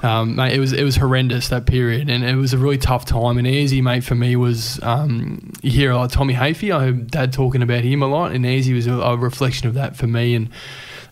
um, 0.03 0.37
mate, 0.37 0.55
it 0.55 0.61
was 0.61 0.73
it 0.73 0.85
was 0.85 0.97
horrendous 0.97 1.49
that 1.49 1.67
period, 1.67 2.11
and 2.11 2.23
it 2.23 2.37
was 2.37 2.53
a 2.53 2.59
really 2.59 2.79
tough 2.79 3.05
time. 3.05 3.39
And 3.39 3.47
Ayresy, 3.47 3.83
mate, 3.83 4.05
for 4.05 4.15
me 4.15 4.37
was 4.37 4.79
um, 4.83 5.53
you 5.63 5.71
hear 5.71 5.95
like 5.95 6.11
Tommy 6.11 6.35
Hafey, 6.35 6.71
I 6.75 6.81
heard 6.81 7.11
Dad 7.11 7.33
talking 7.33 7.63
about 7.63 7.83
him 7.83 8.03
a 8.03 8.07
lot, 8.09 8.33
and 8.33 8.45
Ayresy 8.45 8.75
was 8.75 8.87
a, 8.87 8.93
a 8.93 9.17
reflection 9.17 9.69
of 9.69 9.75
that 9.75 9.97
for 9.97 10.07
me, 10.07 10.35
and. 10.35 10.51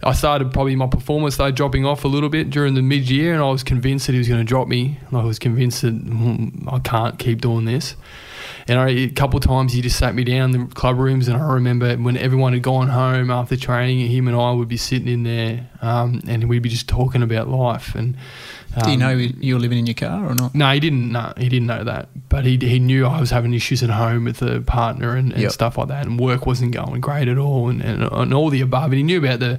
I 0.03 0.13
started 0.13 0.53
probably 0.53 0.77
my 0.77 0.87
performance 0.87 1.35
started 1.35 1.57
dropping 1.57 1.85
off 1.85 2.05
a 2.05 2.09
little 2.09 2.29
bit 2.29 2.51
during 2.51 2.75
the 2.75 2.83
mid 2.83 3.09
year, 3.09 3.33
and 3.33 3.43
I 3.43 3.51
was 3.51 3.63
convinced 3.63 4.07
that 4.07 4.13
he 4.13 4.19
was 4.19 4.29
going 4.29 4.41
to 4.41 4.45
drop 4.45 4.69
me. 4.69 4.99
I 5.13 5.25
was 5.25 5.39
convinced 5.39 5.83
that 5.83 5.95
mm, 5.95 6.73
I 6.73 6.79
can't 6.81 7.19
keep 7.19 7.41
doing 7.41 7.65
this. 7.65 7.97
And 8.69 8.79
I, 8.79 8.89
a 8.91 9.11
couple 9.11 9.39
of 9.39 9.45
times 9.45 9.73
he 9.73 9.81
just 9.81 9.99
sat 9.99 10.15
me 10.15 10.25
down 10.25 10.55
in 10.55 10.69
the 10.69 10.75
club 10.75 10.99
rooms, 10.99 11.29
and 11.29 11.37
I 11.37 11.53
remember 11.55 11.97
when 11.97 12.17
everyone 12.17 12.53
had 12.53 12.63
gone 12.63 12.89
home 12.89 13.31
after 13.31 13.57
training, 13.57 14.07
him 14.09 14.29
and 14.29 14.37
I 14.37 14.53
would 14.53 14.69
be 14.69 14.77
sitting 14.77 15.09
in 15.09 15.23
there, 15.23 15.69
um, 15.81 16.21
and 16.27 16.49
we'd 16.49 16.63
be 16.63 16.69
just 16.69 16.89
talking 16.89 17.23
about 17.23 17.49
life. 17.49 17.95
And 17.95 18.17
um, 18.77 18.83
do 18.85 18.91
you 18.91 18.97
know 18.97 19.11
you 19.11 19.55
were 19.55 19.61
living 19.61 19.79
in 19.79 19.87
your 19.87 19.95
car 19.95 20.27
or 20.27 20.35
not? 20.35 20.55
No, 20.55 20.70
he 20.70 20.81
didn't. 20.81 21.11
No, 21.11 21.33
he 21.37 21.49
didn't 21.49 21.66
know 21.66 21.83
that, 21.85 22.09
but 22.29 22.45
he 22.45 22.59
he 22.59 22.79
knew 22.79 23.07
I 23.07 23.18
was 23.18 23.31
having 23.31 23.55
issues 23.55 23.83
at 23.83 23.89
home 23.89 24.24
with 24.24 24.39
the 24.39 24.61
partner 24.61 25.16
and, 25.16 25.33
and 25.33 25.43
yep. 25.43 25.53
stuff 25.53 25.79
like 25.79 25.89
that, 25.89 26.07
and 26.07 26.20
work 26.20 26.45
wasn't 26.45 26.72
going 26.72 27.01
great 27.01 27.29
at 27.29 27.39
all, 27.39 27.68
and, 27.68 27.81
and, 27.81 28.03
and 28.05 28.35
all 28.35 28.51
the 28.51 28.61
above. 28.61 28.85
And 28.85 28.95
he 28.95 29.03
knew 29.03 29.18
about 29.18 29.41
the 29.41 29.59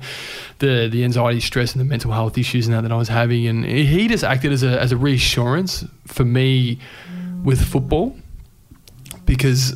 the 0.59 0.88
the 0.88 1.03
anxiety, 1.03 1.39
stress, 1.39 1.74
and 1.74 1.82
the 1.82 1.86
mental 1.86 2.11
health 2.11 2.38
issues 2.38 2.68
and 2.68 2.76
that 2.76 2.82
that 2.82 2.91
I 2.91 2.97
was 2.97 3.09
having, 3.09 3.47
and 3.47 3.65
he 3.65 4.07
just 4.07 4.24
acted 4.24 4.51
as 4.51 4.61
a 4.61 4.80
as 4.80 4.91
a 4.91 4.97
reassurance 4.97 5.84
for 6.05 6.24
me 6.24 6.80
with 7.43 7.63
football 7.63 8.15
because 9.26 9.76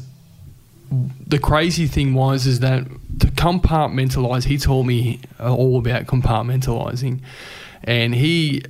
the 1.26 1.40
crazy 1.40 1.88
thing 1.88 2.14
was 2.14 2.46
is 2.46 2.60
that 2.60 2.84
to 3.20 3.28
compartmentalize 3.28 4.44
he 4.44 4.58
taught 4.58 4.84
me 4.84 5.20
all 5.40 5.78
about 5.78 6.06
compartmentalizing 6.06 7.22
and 7.84 8.14
he 8.14 8.62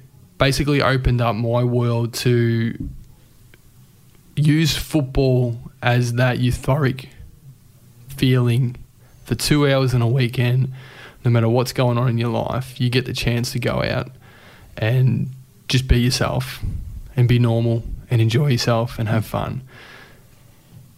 basically 0.41 0.81
opened 0.81 1.21
up 1.21 1.35
my 1.35 1.63
world 1.63 2.15
to 2.15 2.73
use 4.35 4.75
football 4.75 5.55
as 5.83 6.13
that 6.13 6.39
euphoric 6.39 7.09
feeling 8.07 8.75
for 9.23 9.35
two 9.35 9.71
hours 9.71 9.93
in 9.93 10.01
a 10.01 10.07
weekend 10.07 10.73
no 11.23 11.29
matter 11.29 11.47
what's 11.47 11.71
going 11.71 11.95
on 11.95 12.09
in 12.09 12.17
your 12.17 12.31
life 12.31 12.81
you 12.81 12.89
get 12.89 13.05
the 13.05 13.13
chance 13.13 13.51
to 13.51 13.59
go 13.59 13.83
out 13.83 14.09
and 14.77 15.29
just 15.67 15.87
be 15.87 15.99
yourself 15.99 16.59
and 17.15 17.27
be 17.27 17.37
normal 17.37 17.83
and 18.09 18.19
enjoy 18.19 18.47
yourself 18.47 18.97
and 18.97 19.07
have 19.07 19.23
fun 19.23 19.61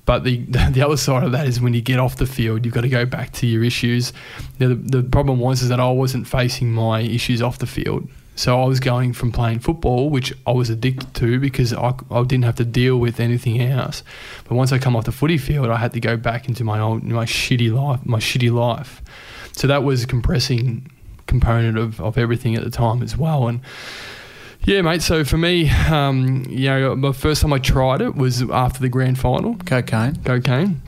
but 0.05 0.23
the 0.23 0.37
the 0.71 0.81
other 0.85 0.95
side 0.95 1.23
of 1.23 1.33
that 1.33 1.47
is 1.47 1.59
when 1.59 1.73
you 1.73 1.81
get 1.81 1.99
off 1.99 2.15
the 2.15 2.25
field, 2.25 2.63
you've 2.63 2.73
got 2.73 2.81
to 2.81 2.89
go 2.89 3.05
back 3.05 3.31
to 3.33 3.47
your 3.47 3.63
issues. 3.63 4.11
Now, 4.59 4.67
the, 4.67 4.75
the 4.75 5.03
problem 5.03 5.39
was 5.39 5.61
is 5.61 5.69
that 5.69 5.79
I 5.79 5.89
wasn't 5.91 6.27
facing 6.27 6.73
my 6.73 6.99
issues 6.99 7.41
off 7.41 7.59
the 7.59 7.67
field. 7.67 8.09
So 8.35 8.61
I 8.61 8.65
was 8.65 8.79
going 8.79 9.13
from 9.13 9.31
playing 9.31 9.59
football, 9.59 10.09
which 10.09 10.33
I 10.47 10.51
was 10.51 10.69
addicted 10.69 11.13
to 11.15 11.39
because 11.39 11.71
I, 11.71 11.93
I 12.09 12.23
didn't 12.23 12.45
have 12.45 12.55
to 12.55 12.65
deal 12.65 12.97
with 12.97 13.19
anything 13.19 13.61
else. 13.61 14.03
But 14.47 14.55
once 14.55 14.71
I 14.71 14.79
come 14.79 14.95
off 14.95 15.05
the 15.05 15.11
footy 15.11 15.37
field, 15.37 15.69
I 15.69 15.77
had 15.77 15.93
to 15.93 15.99
go 15.99 16.17
back 16.17 16.47
into 16.47 16.63
my 16.63 16.79
old 16.79 17.03
my 17.03 17.25
shitty 17.25 17.71
life, 17.71 17.99
my 18.05 18.19
shitty 18.19 18.51
life. 18.51 19.01
So 19.51 19.67
that 19.67 19.83
was 19.83 20.03
a 20.03 20.07
compressing 20.07 20.91
component 21.27 21.77
of, 21.77 22.01
of 22.01 22.17
everything 22.17 22.55
at 22.55 22.63
the 22.63 22.71
time 22.71 23.03
as 23.03 23.15
well. 23.15 23.47
And 23.47 23.61
yeah, 24.65 24.81
mate. 24.81 25.01
So 25.01 25.23
for 25.23 25.37
me, 25.37 25.69
um, 25.69 26.45
you 26.49 26.69
know, 26.69 26.95
the 26.95 27.13
first 27.13 27.41
time 27.41 27.53
I 27.53 27.59
tried 27.59 28.01
it 28.01 28.15
was 28.15 28.41
after 28.49 28.79
the 28.79 28.89
grand 28.89 29.19
final. 29.19 29.55
Cocaine. 29.65 30.15
Cocaine. 30.23 30.81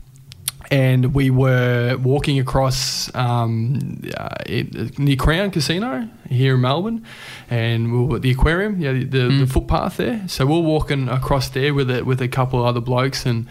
And 0.76 1.14
we 1.14 1.30
were 1.30 1.96
walking 2.04 2.38
across 2.38 3.10
um, 3.16 4.02
uh, 4.18 4.28
it, 4.46 5.00
near 5.00 5.16
Crown 5.16 5.50
Casino 5.50 6.10
here 6.30 6.56
in 6.56 6.62
Melbourne, 6.62 7.06
and 7.50 7.94
we 7.94 8.06
were 8.06 8.16
at 8.18 8.24
the 8.24 8.32
aquarium, 8.32 8.82
yeah, 8.82 8.92
the, 8.92 9.06
the, 9.06 9.18
mm. 9.20 9.40
the, 9.40 9.48
footpath 9.48 9.96
there. 9.96 10.28
So 10.28 10.46
we 10.46 10.54
are 10.54 10.60
walking 10.60 11.08
across 11.08 11.48
there 11.48 11.74
with 11.74 11.90
a, 11.90 12.04
with 12.04 12.22
a 12.22 12.28
couple 12.28 12.60
of 12.60 12.66
other 12.66 12.82
blokes, 12.82 13.26
and 13.26 13.48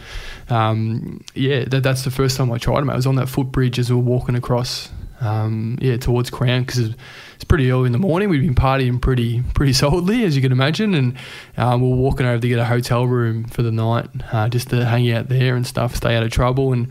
um, 0.50 1.24
yeah, 1.34 1.64
that, 1.64 1.82
that's 1.82 2.04
the 2.04 2.10
first 2.10 2.36
time 2.36 2.52
I 2.52 2.58
tried 2.58 2.82
them. 2.82 2.90
I 2.90 2.96
was 2.96 3.06
on 3.06 3.14
that 3.14 3.30
footbridge 3.30 3.78
as 3.78 3.88
we 3.88 3.96
were 3.96 4.02
walking 4.02 4.36
across, 4.36 4.90
um, 5.22 5.78
yeah, 5.80 5.96
towards 5.96 6.28
Crown 6.28 6.64
because 6.64 6.90
it's 7.34 7.44
pretty 7.44 7.70
early 7.70 7.86
in 7.86 7.92
the 7.92 7.98
morning. 7.98 8.28
We'd 8.28 8.40
been 8.40 8.54
partying 8.54 9.00
pretty 9.00 9.42
pretty 9.54 9.72
solidly, 9.72 10.24
as 10.24 10.36
you 10.36 10.42
can 10.42 10.52
imagine, 10.52 10.94
and 10.94 11.16
um, 11.56 11.80
we 11.80 11.92
are 11.92 11.96
walking 11.96 12.26
over 12.26 12.40
to 12.40 12.48
get 12.48 12.58
a 12.58 12.64
hotel 12.64 13.06
room 13.06 13.44
for 13.44 13.62
the 13.62 13.72
night, 13.72 14.08
uh, 14.32 14.48
just 14.48 14.70
to 14.70 14.84
hang 14.84 15.10
out 15.10 15.28
there 15.28 15.56
and 15.56 15.66
stuff, 15.66 15.96
stay 15.96 16.16
out 16.16 16.22
of 16.22 16.30
trouble. 16.30 16.72
And 16.72 16.88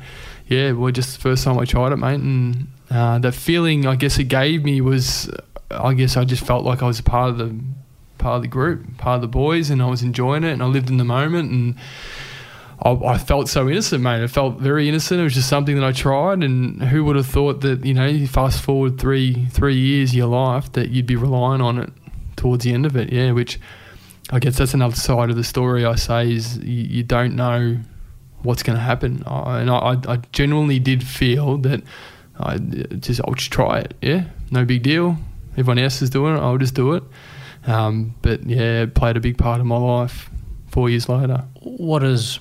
yeah, 0.47 0.71
well, 0.71 0.91
just 0.91 1.15
the 1.15 1.21
first 1.21 1.43
time 1.43 1.57
I 1.59 1.65
tried 1.65 1.91
it, 1.91 1.97
mate, 1.97 2.19
and 2.19 2.67
uh, 2.89 3.19
that 3.19 3.33
feeling 3.33 3.85
I 3.85 3.95
guess 3.95 4.17
it 4.19 4.25
gave 4.25 4.63
me 4.63 4.81
was, 4.81 5.29
I 5.71 5.93
guess 5.93 6.17
I 6.17 6.25
just 6.25 6.45
felt 6.45 6.63
like 6.63 6.83
I 6.83 6.87
was 6.87 7.01
part 7.01 7.29
of 7.29 7.37
the 7.37 7.55
part 8.17 8.37
of 8.37 8.41
the 8.41 8.47
group, 8.47 8.97
part 8.97 9.15
of 9.15 9.21
the 9.21 9.27
boys, 9.27 9.69
and 9.69 9.81
I 9.81 9.87
was 9.87 10.01
enjoying 10.01 10.43
it, 10.43 10.51
and 10.53 10.63
I 10.63 10.65
lived 10.65 10.89
in 10.89 10.97
the 10.97 11.03
moment, 11.03 11.51
and 11.51 11.75
I, 12.81 13.17
felt 13.17 13.49
so 13.49 13.69
innocent, 13.69 14.03
mate. 14.03 14.23
I 14.23 14.27
felt 14.27 14.57
very 14.57 14.89
innocent. 14.89 15.21
It 15.21 15.23
was 15.23 15.33
just 15.33 15.47
something 15.47 15.75
that 15.75 15.83
I 15.83 15.91
tried, 15.91 16.43
and 16.43 16.81
who 16.81 17.03
would 17.05 17.15
have 17.15 17.27
thought 17.27 17.61
that 17.61 17.85
you 17.85 17.93
know, 17.93 18.05
you 18.05 18.27
fast 18.27 18.61
forward 18.61 18.99
three 18.99 19.45
three 19.47 19.75
years 19.75 20.09
of 20.11 20.15
your 20.15 20.27
life 20.27 20.71
that 20.73 20.89
you'd 20.89 21.05
be 21.05 21.15
relying 21.15 21.61
on 21.61 21.77
it 21.79 21.89
towards 22.35 22.63
the 22.63 22.73
end 22.73 22.85
of 22.85 22.95
it. 22.95 23.11
Yeah, 23.11 23.31
which 23.31 23.59
I 24.31 24.39
guess 24.39 24.57
that's 24.57 24.73
another 24.73 24.95
side 24.95 25.29
of 25.29 25.35
the 25.35 25.43
story. 25.43 25.85
I 25.85 25.95
say 25.95 26.31
is 26.33 26.57
you, 26.57 26.83
you 26.83 27.03
don't 27.03 27.35
know 27.35 27.77
what's 28.41 28.63
going 28.63 28.77
to 28.77 28.83
happen. 28.83 29.23
I, 29.25 29.61
and 29.61 29.69
I, 29.69 29.97
I 30.07 30.17
genuinely 30.31 30.79
did 30.79 31.03
feel 31.03 31.57
that 31.59 31.83
I 32.39 32.57
just 32.57 33.21
I'll 33.25 33.33
just 33.33 33.51
try 33.51 33.79
it. 33.79 33.93
Yeah, 34.01 34.25
no 34.51 34.65
big 34.65 34.83
deal. 34.83 35.17
Everyone 35.53 35.79
else 35.79 36.01
is 36.01 36.09
doing 36.09 36.35
it. 36.35 36.39
I'll 36.39 36.57
just 36.57 36.73
do 36.73 36.93
it. 36.93 37.03
Um, 37.65 38.15
but 38.21 38.45
yeah, 38.45 38.81
it 38.83 38.95
played 38.95 39.15
a 39.15 39.19
big 39.19 39.37
part 39.37 39.59
of 39.59 39.65
my 39.65 39.77
life. 39.77 40.29
Four 40.71 40.89
years 40.89 41.07
later, 41.07 41.45
What 41.61 42.03
is 42.03 42.39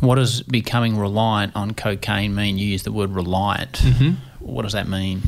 what 0.00 0.16
does 0.16 0.42
becoming 0.42 0.96
reliant 0.98 1.54
on 1.56 1.74
cocaine 1.74 2.34
mean? 2.34 2.58
You 2.58 2.66
use 2.66 2.82
the 2.82 2.92
word 2.92 3.10
reliant. 3.10 3.72
Mm-hmm. 3.72 4.10
What 4.44 4.62
does 4.62 4.72
that 4.72 4.88
mean? 4.88 5.22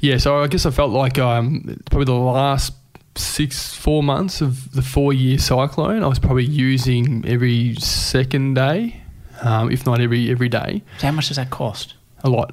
yeah. 0.00 0.18
So 0.18 0.42
I 0.42 0.46
guess 0.46 0.66
I 0.66 0.70
felt 0.70 0.90
like 0.92 1.18
um, 1.18 1.80
probably 1.90 2.04
the 2.06 2.12
last 2.14 2.72
six 3.16 3.74
four 3.74 4.02
months 4.02 4.40
of 4.40 4.72
the 4.72 4.82
four 4.82 5.12
year 5.12 5.38
cyclone, 5.38 6.02
I 6.02 6.06
was 6.06 6.18
probably 6.18 6.44
using 6.44 7.24
every 7.26 7.74
second 7.76 8.54
day, 8.54 9.00
um, 9.42 9.70
if 9.70 9.86
not 9.86 10.00
every 10.00 10.30
every 10.30 10.48
day, 10.48 10.82
So 10.98 11.06
how 11.06 11.12
much 11.12 11.28
does 11.28 11.36
that 11.36 11.50
cost? 11.50 11.94
a 12.24 12.28
lot. 12.28 12.52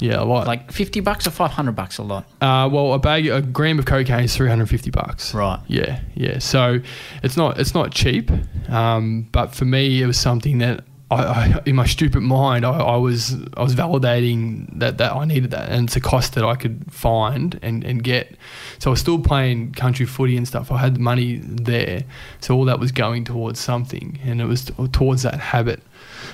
Yeah, 0.00 0.20
a 0.20 0.24
lot. 0.24 0.46
Like 0.46 0.72
fifty 0.72 1.00
bucks 1.00 1.26
or 1.26 1.30
five 1.30 1.52
hundred 1.52 1.72
bucks 1.72 1.98
a 1.98 2.02
lot? 2.02 2.24
Uh, 2.40 2.68
well, 2.70 2.92
a 2.92 2.98
bag, 2.98 3.26
a 3.28 3.40
gram 3.40 3.78
of 3.78 3.86
cocaine 3.86 4.24
is 4.24 4.36
three 4.36 4.48
hundred 4.48 4.68
fifty 4.68 4.90
bucks. 4.90 5.34
Right. 5.34 5.60
Yeah, 5.68 6.00
yeah. 6.14 6.38
So 6.38 6.80
it's 7.22 7.36
not 7.36 7.58
it's 7.58 7.74
not 7.74 7.92
cheap, 7.92 8.30
um, 8.68 9.28
but 9.32 9.54
for 9.54 9.64
me, 9.64 10.02
it 10.02 10.06
was 10.06 10.18
something 10.18 10.58
that 10.58 10.84
I, 11.10 11.16
I 11.22 11.62
in 11.66 11.76
my 11.76 11.86
stupid 11.86 12.20
mind, 12.20 12.64
I, 12.64 12.78
I 12.78 12.96
was 12.96 13.36
I 13.56 13.62
was 13.62 13.74
validating 13.74 14.78
that 14.78 14.98
that 14.98 15.12
I 15.12 15.24
needed 15.24 15.50
that, 15.52 15.70
and 15.70 15.86
it's 15.86 15.96
a 15.96 16.00
cost 16.00 16.34
that 16.34 16.44
I 16.44 16.54
could 16.56 16.92
find 16.92 17.58
and, 17.62 17.84
and 17.84 18.02
get. 18.02 18.36
So 18.78 18.90
I 18.90 18.92
was 18.92 19.00
still 19.00 19.18
playing 19.18 19.72
country 19.72 20.06
footy 20.06 20.36
and 20.36 20.46
stuff. 20.46 20.72
I 20.72 20.78
had 20.78 20.96
the 20.96 21.00
money 21.00 21.36
there, 21.42 22.04
so 22.40 22.56
all 22.56 22.64
that 22.64 22.80
was 22.80 22.90
going 22.90 23.24
towards 23.24 23.60
something, 23.60 24.18
and 24.24 24.40
it 24.40 24.46
was 24.46 24.66
t- 24.66 24.88
towards 24.92 25.22
that 25.22 25.38
habit. 25.38 25.82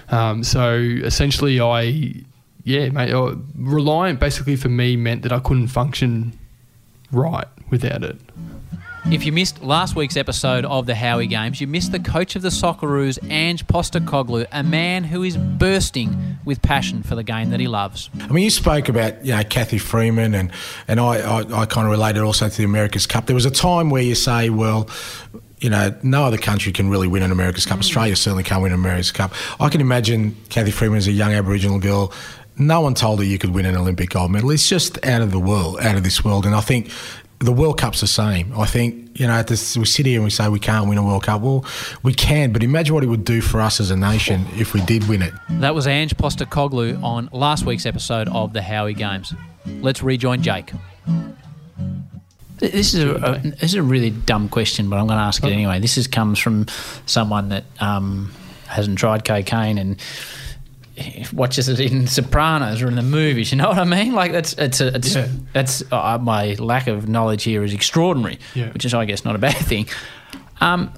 Um, 0.08 0.44
so 0.44 0.74
essentially, 0.74 1.60
I 1.60 2.14
yeah, 2.64 2.88
mate, 2.90 3.12
uh, 3.12 3.34
reliant 3.56 4.20
basically 4.20 4.56
for 4.56 4.68
me 4.68 4.96
meant 4.96 5.22
that 5.22 5.32
I 5.32 5.38
couldn't 5.38 5.68
function 5.68 6.38
right 7.12 7.46
without 7.70 8.02
it. 8.04 8.16
If 9.06 9.24
you 9.24 9.32
missed 9.32 9.62
last 9.62 9.96
week's 9.96 10.16
episode 10.16 10.66
of 10.66 10.84
the 10.84 10.94
Howie 10.94 11.26
Games, 11.26 11.58
you 11.60 11.66
missed 11.66 11.90
the 11.90 11.98
coach 11.98 12.36
of 12.36 12.42
the 12.42 12.50
Socceroos, 12.50 13.18
Ange 13.30 13.66
Postecoglou, 13.66 14.46
a 14.52 14.62
man 14.62 15.04
who 15.04 15.22
is 15.22 15.38
bursting 15.38 16.38
with 16.44 16.60
passion 16.60 17.02
for 17.02 17.14
the 17.14 17.22
game 17.22 17.48
that 17.50 17.60
he 17.60 17.66
loves. 17.66 18.10
I 18.20 18.28
mean, 18.28 18.44
you 18.44 18.50
spoke 18.50 18.90
about 18.90 19.24
you 19.24 19.34
know 19.34 19.42
Cathy 19.42 19.78
Freeman, 19.78 20.34
and 20.34 20.52
and 20.86 21.00
I, 21.00 21.16
I, 21.16 21.62
I 21.62 21.66
kind 21.66 21.86
of 21.86 21.90
related 21.90 22.22
also 22.22 22.48
to 22.48 22.56
the 22.56 22.64
America's 22.64 23.06
Cup. 23.06 23.26
There 23.26 23.34
was 23.34 23.46
a 23.46 23.50
time 23.50 23.90
where 23.90 24.02
you 24.02 24.14
say, 24.14 24.50
well. 24.50 24.88
You 25.62 25.68
know, 25.68 25.94
no 26.02 26.24
other 26.24 26.38
country 26.38 26.72
can 26.72 26.88
really 26.88 27.06
win 27.06 27.22
an 27.22 27.30
America's 27.30 27.66
Cup. 27.66 27.80
Australia 27.80 28.16
certainly 28.16 28.42
can't 28.42 28.62
win 28.62 28.72
an 28.72 28.78
America's 28.78 29.12
Cup. 29.12 29.34
I 29.60 29.68
can 29.68 29.82
imagine 29.82 30.34
Cathy 30.48 30.70
Freeman 30.70 30.96
as 30.96 31.06
a 31.06 31.12
young 31.12 31.34
Aboriginal 31.34 31.78
girl. 31.78 32.14
No 32.60 32.82
one 32.82 32.92
told 32.92 33.20
her 33.20 33.24
you 33.24 33.38
could 33.38 33.50
win 33.50 33.64
an 33.64 33.74
Olympic 33.74 34.10
gold 34.10 34.30
medal. 34.30 34.50
It's 34.50 34.68
just 34.68 35.04
out 35.06 35.22
of 35.22 35.30
the 35.30 35.40
world, 35.40 35.80
out 35.80 35.96
of 35.96 36.04
this 36.04 36.22
world. 36.22 36.44
And 36.44 36.54
I 36.54 36.60
think 36.60 36.90
the 37.38 37.52
World 37.52 37.78
Cup's 37.78 38.02
the 38.02 38.06
same. 38.06 38.52
I 38.58 38.66
think, 38.66 39.18
you 39.18 39.26
know, 39.26 39.42
this, 39.42 39.78
we 39.78 39.86
sit 39.86 40.04
here 40.04 40.16
and 40.16 40.24
we 40.24 40.30
say 40.30 40.46
we 40.50 40.60
can't 40.60 40.86
win 40.86 40.98
a 40.98 41.02
World 41.02 41.22
Cup. 41.22 41.40
Well, 41.40 41.64
we 42.02 42.12
can, 42.12 42.52
but 42.52 42.62
imagine 42.62 42.94
what 42.94 43.02
it 43.02 43.06
would 43.06 43.24
do 43.24 43.40
for 43.40 43.62
us 43.62 43.80
as 43.80 43.90
a 43.90 43.96
nation 43.96 44.46
if 44.56 44.74
we 44.74 44.82
did 44.82 45.08
win 45.08 45.22
it. 45.22 45.32
That 45.48 45.74
was 45.74 45.86
Ange 45.86 46.14
Postecoglou 46.18 47.02
on 47.02 47.30
last 47.32 47.64
week's 47.64 47.86
episode 47.86 48.28
of 48.28 48.52
the 48.52 48.60
Howie 48.60 48.92
Games. 48.92 49.32
Let's 49.80 50.02
rejoin 50.02 50.42
Jake. 50.42 50.70
This 52.58 52.92
is 52.92 53.02
a, 53.02 53.14
a 53.14 53.38
this 53.38 53.62
is 53.62 53.74
a 53.74 53.82
really 53.82 54.10
dumb 54.10 54.50
question, 54.50 54.90
but 54.90 54.96
I'm 54.96 55.06
going 55.06 55.16
to 55.16 55.22
ask 55.22 55.42
it 55.42 55.50
anyway. 55.50 55.80
This 55.80 55.96
is 55.96 56.06
comes 56.06 56.38
from 56.38 56.66
someone 57.06 57.48
that 57.48 57.64
um, 57.80 58.30
hasn't 58.66 58.98
tried 58.98 59.24
cocaine 59.24 59.78
and 59.78 59.98
watches 61.32 61.68
it 61.68 61.80
in 61.80 62.06
Sopranos 62.06 62.82
or 62.82 62.88
in 62.88 62.96
the 62.96 63.02
movies. 63.02 63.50
You 63.52 63.58
know 63.58 63.68
what 63.68 63.78
I 63.78 63.84
mean? 63.84 64.12
Like 64.12 64.32
that's 64.32 64.52
it's 64.54 64.80
a, 64.80 64.94
it's 64.94 65.14
Yeah. 65.14 65.28
that's 65.52 65.82
uh, 65.92 66.18
my 66.20 66.54
lack 66.54 66.86
of 66.86 67.08
knowledge 67.08 67.42
here 67.44 67.62
is 67.64 67.72
extraordinary, 67.72 68.38
Yeah. 68.54 68.70
which 68.72 68.84
is 68.84 68.94
I 68.94 69.04
guess 69.04 69.24
not 69.24 69.34
a 69.34 69.38
bad 69.38 69.56
thing. 69.56 69.86
Um, 70.60 70.92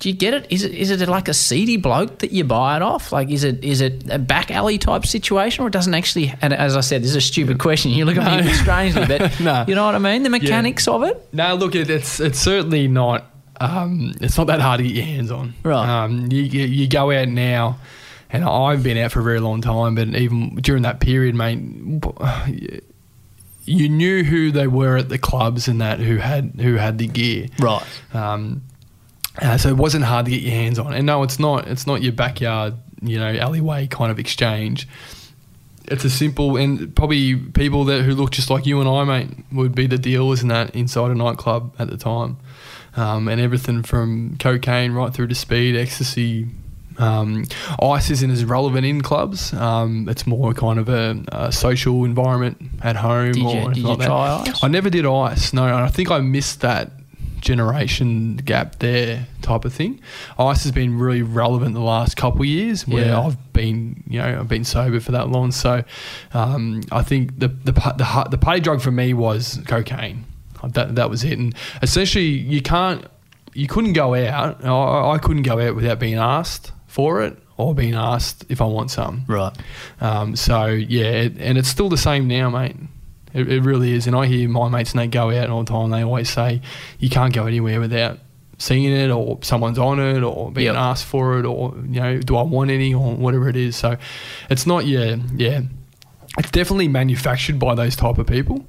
do 0.00 0.10
you 0.10 0.14
get 0.14 0.34
it? 0.34 0.46
Is 0.50 0.64
it 0.64 0.72
is 0.74 0.90
it 0.90 1.08
like 1.08 1.28
a 1.28 1.34
seedy 1.34 1.76
bloke 1.78 2.18
that 2.18 2.30
you 2.32 2.44
buy 2.44 2.76
it 2.76 2.82
off? 2.82 3.10
Like 3.12 3.30
is 3.30 3.42
it 3.44 3.64
is 3.64 3.80
it 3.80 4.10
a 4.10 4.18
back 4.18 4.50
alley 4.50 4.76
type 4.76 5.06
situation, 5.06 5.64
or 5.64 5.68
it 5.68 5.72
doesn't 5.72 5.94
actually? 5.94 6.34
And 6.42 6.52
as 6.52 6.76
I 6.76 6.80
said, 6.80 7.02
this 7.02 7.10
is 7.10 7.16
a 7.16 7.20
stupid 7.22 7.58
question. 7.58 7.90
You 7.92 8.04
look 8.04 8.16
at 8.18 8.24
me 8.30 8.40
a 8.40 8.42
bit 8.50 8.56
strangely, 8.56 9.06
but 9.06 9.40
No. 9.40 9.64
you 9.66 9.74
know 9.74 9.86
what 9.86 9.94
I 9.94 9.98
mean. 9.98 10.22
The 10.22 10.30
mechanics 10.30 10.86
of 10.88 11.04
it. 11.04 11.26
No, 11.32 11.54
look, 11.54 11.74
it, 11.74 11.88
it's 11.88 12.20
it's 12.20 12.38
certainly 12.38 12.86
not. 12.88 13.30
Um, 13.60 14.12
it's 14.20 14.36
not 14.36 14.48
that 14.48 14.60
hard 14.60 14.78
to 14.78 14.84
get 14.84 14.94
your 14.96 15.04
hands 15.06 15.30
on. 15.30 15.54
Right. 15.62 15.88
Um, 16.04 16.26
you, 16.30 16.42
you 16.42 16.66
you 16.66 16.88
go 16.88 17.10
out 17.12 17.28
now, 17.28 17.78
and 18.34 18.44
I've 18.44 18.82
been 18.82 18.98
out 18.98 19.12
for 19.12 19.20
a 19.20 19.22
very 19.22 19.38
long 19.38 19.60
time, 19.60 19.94
but 19.94 20.08
even 20.08 20.56
during 20.56 20.82
that 20.82 20.98
period, 20.98 21.36
mate, 21.36 21.60
you 23.64 23.88
knew 23.88 24.24
who 24.24 24.50
they 24.50 24.66
were 24.66 24.96
at 24.96 25.08
the 25.08 25.18
clubs 25.18 25.68
and 25.68 25.80
that 25.80 26.00
who 26.00 26.16
had 26.16 26.54
who 26.60 26.74
had 26.74 26.98
the 26.98 27.06
gear. 27.06 27.46
Right. 27.60 27.84
Um, 28.12 28.62
uh, 29.40 29.56
so 29.56 29.68
it 29.68 29.76
wasn't 29.76 30.04
hard 30.04 30.24
to 30.24 30.32
get 30.32 30.42
your 30.42 30.50
hands 30.50 30.80
on. 30.80 30.94
And 30.94 31.06
no, 31.06 31.22
it's 31.22 31.38
not. 31.38 31.68
It's 31.68 31.86
not 31.86 32.02
your 32.02 32.12
backyard, 32.12 32.74
you 33.02 33.20
know, 33.20 33.32
alleyway 33.32 33.86
kind 33.86 34.10
of 34.10 34.18
exchange. 34.18 34.88
It's 35.84 36.04
a 36.04 36.10
simple 36.10 36.56
and 36.56 36.94
probably 36.96 37.36
people 37.36 37.84
that 37.84 38.02
who 38.02 38.16
look 38.16 38.32
just 38.32 38.50
like 38.50 38.66
you 38.66 38.80
and 38.80 38.88
I, 38.88 39.04
mate, 39.04 39.30
would 39.52 39.76
be 39.76 39.86
the 39.86 39.98
dealers 39.98 40.42
in 40.42 40.48
that 40.48 40.74
inside 40.74 41.12
a 41.12 41.14
nightclub 41.14 41.72
at 41.78 41.88
the 41.88 41.96
time, 41.96 42.36
um, 42.96 43.28
and 43.28 43.40
everything 43.40 43.84
from 43.84 44.38
cocaine 44.38 44.90
right 44.90 45.14
through 45.14 45.28
to 45.28 45.36
speed, 45.36 45.76
ecstasy. 45.76 46.48
Um, 46.98 47.44
ice 47.82 48.10
isn't 48.10 48.30
as 48.30 48.44
relevant 48.44 48.86
in 48.86 49.00
clubs. 49.02 49.52
Um, 49.52 50.08
it's 50.08 50.26
more 50.26 50.52
kind 50.54 50.78
of 50.78 50.88
a, 50.88 51.22
a 51.32 51.50
social 51.52 52.04
environment 52.04 52.58
at 52.82 52.96
home. 52.96 53.32
Did 53.32 53.42
you- 53.42 53.68
did 53.68 53.76
you 53.78 53.88
like 53.88 53.98
that. 53.98 54.06
try 54.06 54.44
ice? 54.46 54.62
I 54.62 54.68
never 54.68 54.90
did 54.90 55.04
ice. 55.06 55.52
No, 55.52 55.64
and 55.64 55.74
I 55.74 55.88
think 55.88 56.10
I 56.10 56.20
missed 56.20 56.60
that 56.60 56.90
generation 57.40 58.36
gap 58.36 58.78
there 58.78 59.26
type 59.42 59.64
of 59.64 59.72
thing. 59.72 60.00
Ice 60.38 60.62
has 60.62 60.72
been 60.72 60.98
really 60.98 61.22
relevant 61.22 61.74
the 61.74 61.80
last 61.80 62.16
couple 62.16 62.40
of 62.40 62.46
years 62.46 62.86
where 62.88 63.06
Yeah. 63.06 63.20
I've 63.20 63.52
been, 63.52 64.02
you 64.08 64.18
know, 64.18 64.40
I've 64.40 64.48
been 64.48 64.64
sober 64.64 64.98
for 65.00 65.12
that 65.12 65.28
long. 65.28 65.52
So 65.52 65.84
um, 66.32 66.80
I 66.90 67.02
think 67.02 67.38
the 67.38 67.48
the 67.48 67.72
the 67.72 68.26
the 68.30 68.38
party 68.38 68.60
drug 68.60 68.80
for 68.80 68.90
me 68.90 69.12
was 69.14 69.60
cocaine. 69.66 70.24
That 70.66 70.94
that 70.94 71.10
was 71.10 71.22
it. 71.24 71.38
And 71.38 71.54
essentially, 71.82 72.24
you 72.24 72.62
can't, 72.62 73.04
you 73.52 73.66
couldn't 73.66 73.92
go 73.92 74.14
out. 74.14 74.64
I, 74.64 75.10
I 75.12 75.18
couldn't 75.18 75.42
go 75.42 75.60
out 75.60 75.76
without 75.76 75.98
being 75.98 76.14
asked 76.14 76.72
for 76.94 77.22
it 77.22 77.36
or 77.56 77.74
being 77.74 77.94
asked 77.94 78.44
if 78.48 78.60
I 78.60 78.66
want 78.66 78.88
some. 78.88 79.24
Right. 79.26 79.52
Um, 80.00 80.36
so 80.36 80.66
yeah, 80.66 81.06
it, 81.26 81.36
and 81.38 81.58
it's 81.58 81.68
still 81.68 81.88
the 81.88 81.96
same 81.98 82.28
now, 82.28 82.50
mate. 82.50 82.76
It, 83.32 83.50
it 83.50 83.62
really 83.62 83.92
is. 83.92 84.06
And 84.06 84.14
I 84.14 84.26
hear 84.26 84.48
my 84.48 84.68
mates 84.68 84.92
and 84.92 85.00
they 85.00 85.08
go 85.08 85.30
out 85.32 85.50
all 85.50 85.64
the 85.64 85.72
time. 85.72 85.90
They 85.90 86.02
always 86.04 86.30
say 86.30 86.60
you 87.00 87.10
can't 87.10 87.34
go 87.34 87.46
anywhere 87.46 87.80
without 87.80 88.20
seeing 88.58 88.92
it 88.92 89.10
or 89.10 89.40
someone's 89.42 89.78
on 89.78 89.98
it 89.98 90.22
or 90.22 90.52
being 90.52 90.66
Yep. 90.66 90.76
asked 90.76 91.06
for 91.06 91.40
it 91.40 91.44
or 91.44 91.74
you 91.88 92.00
know 92.00 92.20
do 92.20 92.36
I 92.36 92.42
want 92.42 92.70
any 92.70 92.94
or 92.94 93.14
whatever 93.16 93.48
it 93.48 93.56
is. 93.56 93.74
So 93.74 93.96
it's 94.48 94.66
not 94.66 94.86
yeah 94.86 95.16
yeah. 95.34 95.62
It's 96.38 96.52
definitely 96.52 96.86
manufactured 96.88 97.58
by 97.58 97.74
those 97.74 97.96
type 97.96 98.18
of 98.18 98.26
people. 98.28 98.64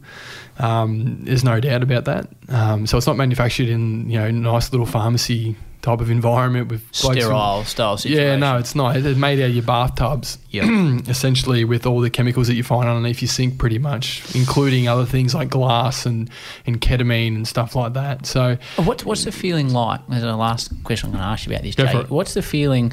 Um, 0.58 1.24
there's 1.26 1.44
no 1.44 1.60
doubt 1.60 1.84
about 1.84 2.06
that. 2.06 2.28
Um, 2.50 2.88
so 2.88 2.98
it's 2.98 3.08
not 3.08 3.18
manufactured 3.18 3.70
in 3.70 4.10
you 4.10 4.18
know 4.18 4.32
nice 4.32 4.72
little 4.72 4.88
pharmacy 4.88 5.56
type 5.86 6.02
of 6.02 6.10
environment 6.10 6.68
with 6.70 6.82
blokes 6.82 7.16
who- 7.16 7.22
Sterile 7.22 7.64
style 7.64 7.98
situation. 7.98 8.24
yeah, 8.24 8.36
no, 8.36 8.58
it's 8.58 8.76
not. 8.76 8.98
It's 8.98 9.18
made 9.18 9.40
out 9.40 9.50
of 9.50 9.56
your 9.56 9.64
bathtubs, 9.64 10.38
Yep. 10.50 11.08
essentially, 11.08 11.64
with 11.64 11.86
all 11.86 12.02
the 12.02 12.10
chemicals 12.10 12.48
that 12.48 12.56
you 12.56 12.64
find 12.64 12.90
underneath 12.90 13.22
your 13.22 13.30
sink, 13.30 13.58
pretty 13.58 13.78
much, 13.80 14.24
including 14.36 14.88
other 14.88 15.06
things 15.06 15.34
like 15.34 15.50
glass 15.50 16.06
and, 16.06 16.30
and 16.66 16.82
ketamine 16.82 17.36
and 17.36 17.48
stuff 17.48 17.76
like 17.76 17.94
that. 17.94 18.26
So, 18.26 18.58
What's 18.78 19.06
what's 19.06 19.24
the 19.26 19.32
feeling 19.32 19.70
like? 19.72 20.02
There's 20.10 20.24
a 20.24 20.36
last 20.36 20.72
question 20.84 21.08
I'm 21.08 21.14
going 21.14 21.24
to 21.24 21.30
ask 21.30 21.46
you 21.48 21.54
about 21.54 21.64
this, 21.64 21.76
Go 21.76 21.86
for 21.88 21.92
Jake. 21.94 22.04
it. 22.06 22.10
What's 22.10 22.34
the 22.34 22.42
feeling 22.42 22.92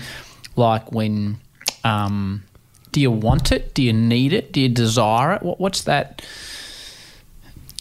like 0.55 0.93
when? 0.93 1.38
Um, 1.84 2.45
do 2.93 3.01
you 3.01 3.11
want 3.11 3.51
it? 3.53 3.72
Do 3.74 3.82
you 3.82 3.93
need 3.95 4.32
it? 4.34 4.53
Do 4.53 4.61
you 4.61 4.68
desire 4.68 5.32
it? 5.32 5.43
What, 5.43 5.59
what's 5.59 5.82
that 5.84 6.20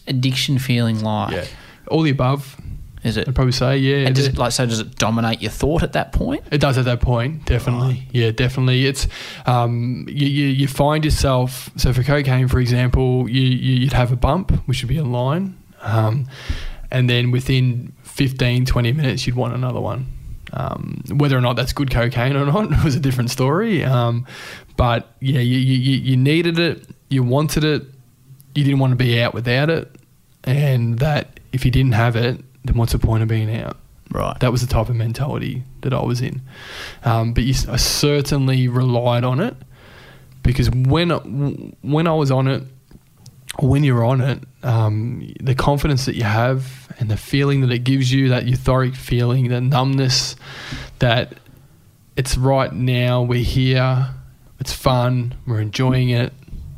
addiction 0.06 0.58
feeling 0.58 1.00
like? 1.02 1.32
yeah, 1.34 1.44
all 1.88 2.02
the 2.02 2.10
above, 2.10 2.56
Is 3.02 3.16
it? 3.16 3.28
I'd 3.28 3.34
probably 3.34 3.52
say, 3.52 3.78
yeah. 3.78 4.06
And 4.06 4.14
does 4.14 4.28
it, 4.28 4.38
like 4.38 4.52
so? 4.52 4.64
Does 4.64 4.78
it 4.78 4.96
dominate 4.96 5.42
your 5.42 5.50
thought 5.50 5.82
at 5.82 5.92
that 5.94 6.12
point? 6.12 6.44
it 6.52 6.60
does 6.60 6.78
at 6.78 6.84
that 6.84 7.00
point, 7.00 7.44
definitely. 7.46 8.06
Yeah, 8.12 8.30
definitely. 8.30 8.86
It's 8.86 9.08
um, 9.44 10.06
you, 10.08 10.26
you, 10.28 10.46
you 10.46 10.68
find 10.68 11.04
yourself. 11.04 11.70
So 11.76 11.92
for 11.92 12.04
cocaine, 12.04 12.46
for 12.46 12.60
example, 12.60 13.28
you, 13.28 13.42
you 13.42 13.80
you'd 13.80 13.92
have 13.92 14.12
a 14.12 14.16
bump, 14.16 14.52
which 14.68 14.82
would 14.82 14.88
be 14.88 14.98
a 14.98 15.04
line, 15.04 15.58
um, 15.80 16.28
and 16.92 17.10
then 17.10 17.32
within 17.32 17.92
15, 18.04 18.66
20 18.66 18.92
minutes, 18.92 19.26
you'd 19.26 19.36
want 19.36 19.54
another 19.54 19.80
one. 19.80 20.06
Um, 20.52 21.02
whether 21.16 21.36
or 21.36 21.40
not 21.40 21.56
that's 21.56 21.72
good 21.72 21.90
cocaine 21.90 22.36
or 22.36 22.44
not 22.44 22.70
was 22.84 22.94
a 22.94 23.00
different 23.00 23.30
story. 23.30 23.82
Um, 23.82 24.26
but 24.76 25.08
yeah, 25.20 25.40
you, 25.40 25.58
you 25.58 25.96
you 25.96 26.16
needed 26.16 26.58
it, 26.58 26.86
you 27.08 27.24
wanted 27.24 27.64
it, 27.64 27.82
you 28.54 28.62
didn't 28.62 28.78
want 28.78 28.92
to 28.92 28.96
be 28.96 29.20
out 29.20 29.34
without 29.34 29.70
it, 29.70 29.90
and 30.44 31.00
that 31.00 31.40
if 31.52 31.64
you 31.64 31.70
didn't 31.70 31.92
have 31.92 32.16
it, 32.16 32.44
then 32.64 32.76
what's 32.76 32.92
the 32.92 32.98
point 32.98 33.22
of 33.22 33.28
being 33.28 33.54
out? 33.54 33.76
Right. 34.10 34.38
That 34.40 34.52
was 34.52 34.60
the 34.60 34.66
type 34.66 34.88
of 34.88 34.96
mentality 34.96 35.64
that 35.80 35.94
I 35.94 36.02
was 36.02 36.20
in. 36.20 36.42
Um, 37.04 37.32
but 37.32 37.44
you, 37.44 37.54
I 37.70 37.76
certainly 37.76 38.68
relied 38.68 39.24
on 39.24 39.40
it 39.40 39.56
because 40.42 40.70
when 40.70 41.10
when 41.80 42.06
I 42.06 42.14
was 42.14 42.30
on 42.30 42.48
it, 42.48 42.64
when 43.58 43.84
you're 43.84 44.04
on 44.04 44.20
it, 44.20 44.42
um, 44.62 45.32
the 45.40 45.54
confidence 45.54 46.04
that 46.06 46.14
you 46.14 46.24
have 46.24 46.94
and 46.98 47.10
the 47.10 47.16
feeling 47.16 47.62
that 47.62 47.70
it 47.70 47.80
gives 47.80 48.12
you, 48.12 48.28
that 48.30 48.44
euphoric 48.44 48.96
feeling, 48.96 49.48
the 49.48 49.60
numbness, 49.60 50.36
that 50.98 51.34
it's 52.16 52.36
right 52.36 52.72
now, 52.72 53.22
we're 53.22 53.42
here, 53.42 54.08
it's 54.60 54.72
fun, 54.72 55.34
we're 55.46 55.60
enjoying 55.60 56.10
it, 56.10 56.32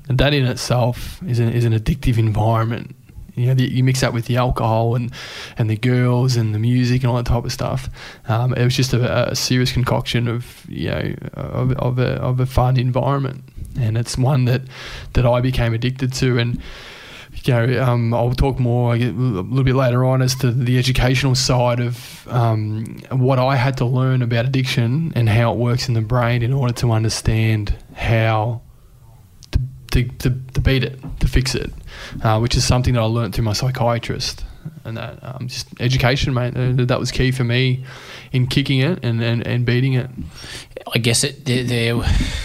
and 0.09 0.19
that 0.19 0.33
in 0.33 0.47
itself 0.47 1.23
is 1.25 1.39
an, 1.39 1.53
is 1.53 1.65
an 1.65 1.73
addictive 1.73 2.19
environment. 2.19 2.95
You 3.35 3.47
know, 3.47 3.55
the, 3.55 3.65
you 3.65 3.83
mix 3.83 4.01
that 4.01 4.13
with 4.13 4.27
the 4.27 4.37
alcohol 4.37 4.95
and, 4.95 5.13
and 5.59 5.69
the 5.69 5.77
girls 5.77 6.37
and 6.37 6.55
the 6.55 6.59
music 6.59 7.03
and 7.03 7.11
all 7.11 7.17
that 7.17 7.27
type 7.27 7.45
of 7.45 7.53
stuff. 7.53 7.89
Um, 8.29 8.55
it 8.55 8.65
was 8.65 8.77
just 8.77 8.93
a, 8.93 9.31
a, 9.31 9.35
serious 9.35 9.73
concoction 9.73 10.29
of 10.29 10.65
you 10.69 10.91
know 10.91 11.15
of, 11.35 11.73
of, 11.73 11.99
a, 11.99 12.13
of 12.21 12.41
a 12.41 12.47
fun 12.47 12.77
environment, 12.77 13.45
and 13.79 13.97
it's 13.99 14.17
one 14.17 14.45
that 14.45 14.63
that 15.15 15.27
I 15.27 15.41
became 15.41 15.75
addicted 15.75 16.13
to. 16.15 16.39
And 16.39 16.61
you 17.43 17.53
know, 17.53 17.83
um, 17.83 18.15
I'll 18.15 18.33
talk 18.33 18.59
more 18.59 18.95
a 18.95 18.99
little 18.99 19.65
bit 19.65 19.75
later 19.75 20.05
on 20.05 20.23
as 20.23 20.35
to 20.37 20.51
the 20.51 20.79
educational 20.79 21.35
side 21.35 21.81
of 21.81 22.27
um, 22.29 23.01
what 23.11 23.39
I 23.39 23.57
had 23.57 23.77
to 23.79 23.85
learn 23.85 24.23
about 24.23 24.47
addiction 24.47 25.13
and 25.15 25.29
how 25.29 25.53
it 25.53 25.59
works 25.59 25.89
in 25.89 25.95
the 25.95 26.01
brain 26.01 26.43
in 26.43 26.53
order 26.53 26.73
to 26.75 26.93
understand 26.93 27.77
how 27.95 28.63
to, 29.95 30.05
to, 30.19 30.31
to 30.55 30.61
beat 30.61 30.85
it, 30.85 30.99
to 31.21 31.29
fix 31.29 31.55
it, 31.55 31.73
uh, 32.23 32.39
which 32.39 32.57
is 32.57 32.65
something 32.65 32.95
that 32.95 33.01
I 33.01 33.05
learned 33.05 33.35
through 33.35 33.45
my 33.45 33.53
psychiatrist. 33.53 34.45
And 34.85 34.97
that 34.97 35.19
um, 35.23 35.49
just 35.49 35.69
education, 35.81 36.35
mate, 36.35 36.55
that 36.55 36.99
was 36.99 37.11
key 37.11 37.31
for 37.31 37.45
me 37.45 37.85
in 38.35 38.49
kicking 38.49 38.81
it 38.81 38.99
and, 39.05 39.23
and, 39.23 39.47
and 39.47 39.65
beating 39.65 39.95
it. 39.95 40.11
I 40.93 40.99
guess 40.99 41.23
it 41.23 41.45
there, 41.45 41.63
there, 41.63 42.03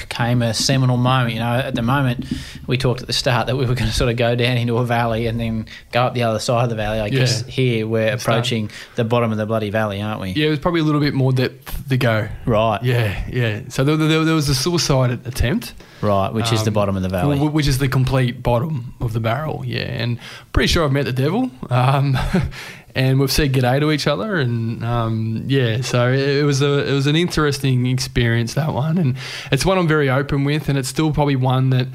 came 0.07 0.43
a 0.43 0.53
seminal 0.53 0.97
moment. 0.97 1.33
You 1.33 1.39
know, 1.39 1.55
at 1.55 1.73
the 1.73 1.81
moment 1.81 2.25
we 2.67 2.77
talked 2.77 3.01
at 3.01 3.07
the 3.07 3.13
start 3.13 3.47
that 3.47 3.57
we 3.57 3.65
were 3.65 3.73
going 3.73 3.89
to 3.89 3.95
sort 3.95 4.11
of 4.11 4.15
go 4.15 4.35
down 4.35 4.57
into 4.57 4.77
a 4.77 4.85
valley 4.85 5.25
and 5.25 5.39
then 5.39 5.65
go 5.91 6.03
up 6.03 6.13
the 6.13 6.23
other 6.23 6.39
side 6.39 6.63
of 6.63 6.69
the 6.69 6.75
valley. 6.75 6.99
I 6.99 7.07
yeah. 7.07 7.19
guess 7.19 7.43
here 7.47 7.87
we're 7.87 8.13
approaching 8.13 8.69
the 8.95 9.03
bottom 9.03 9.31
of 9.31 9.39
the 9.39 9.47
bloody 9.47 9.71
valley, 9.71 9.99
aren't 9.99 10.21
we? 10.21 10.29
Yeah, 10.31 10.47
it 10.47 10.51
was 10.51 10.59
probably 10.59 10.81
a 10.81 10.83
little 10.83 11.01
bit 11.01 11.15
more 11.15 11.33
depth 11.33 11.89
to 11.89 11.97
go. 11.97 12.29
Right. 12.45 12.83
Yeah, 12.83 13.27
yeah. 13.27 13.61
So 13.69 13.83
there, 13.83 13.97
there, 13.97 14.23
there 14.23 14.35
was 14.35 14.47
a 14.47 14.55
suicide 14.55 15.25
attempt. 15.25 15.73
Right, 16.01 16.31
which 16.31 16.47
um, 16.47 16.53
is 16.53 16.63
the 16.63 16.69
um, 16.69 16.75
bottom 16.75 16.95
of 16.95 17.01
the 17.01 17.09
valley. 17.09 17.39
Which 17.39 17.67
is 17.67 17.77
the 17.79 17.89
complete 17.89 18.41
bottom 18.41 18.93
of 19.01 19.11
the 19.11 19.19
barrel, 19.19 19.63
yeah. 19.65 19.81
And 19.81 20.17
pretty 20.53 20.67
sure 20.67 20.85
I've 20.85 20.93
met 20.93 21.05
the 21.05 21.11
devil. 21.11 21.51
Um, 21.69 22.17
and 22.95 23.19
we've 23.19 23.31
said 23.31 23.53
g'day 23.53 23.79
to 23.79 23.91
each 23.91 24.07
other, 24.07 24.35
and 24.35 24.83
um, 24.83 25.43
yeah, 25.47 25.81
so 25.81 26.11
it 26.11 26.43
was 26.43 26.61
a 26.61 26.89
it 26.89 26.93
was 26.93 27.07
an 27.07 27.15
interesting 27.15 27.85
experience 27.87 28.53
that 28.55 28.73
one, 28.73 28.97
and 28.97 29.17
it's 29.51 29.65
one 29.65 29.77
I'm 29.77 29.87
very 29.87 30.09
open 30.09 30.43
with, 30.43 30.69
and 30.69 30.77
it's 30.77 30.89
still 30.89 31.11
probably 31.11 31.35
one 31.35 31.69
that. 31.71 31.87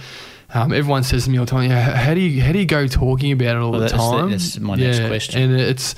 Um, 0.57 0.73
everyone 0.73 1.03
says 1.03 1.25
to 1.25 1.31
me 1.31 1.39
all 1.39 1.47
the 1.47 1.51
time, 1.51 1.69
yeah, 1.69 1.81
how 1.97 2.15
do 2.15 2.21
you 2.21 2.41
how 2.41 2.53
do 2.53 2.61
you 2.61 2.67
go 2.67 2.87
talking 2.87 3.33
about 3.33 3.57
it 3.57 3.59
all 3.59 3.73
well, 3.73 3.81
the 3.81 3.89
time? 3.89 4.31
That's 4.31 4.57
my 4.61 4.77
next 4.77 5.01
yeah, 5.01 5.09
question. 5.09 5.43
And 5.43 5.61
it's 5.61 5.97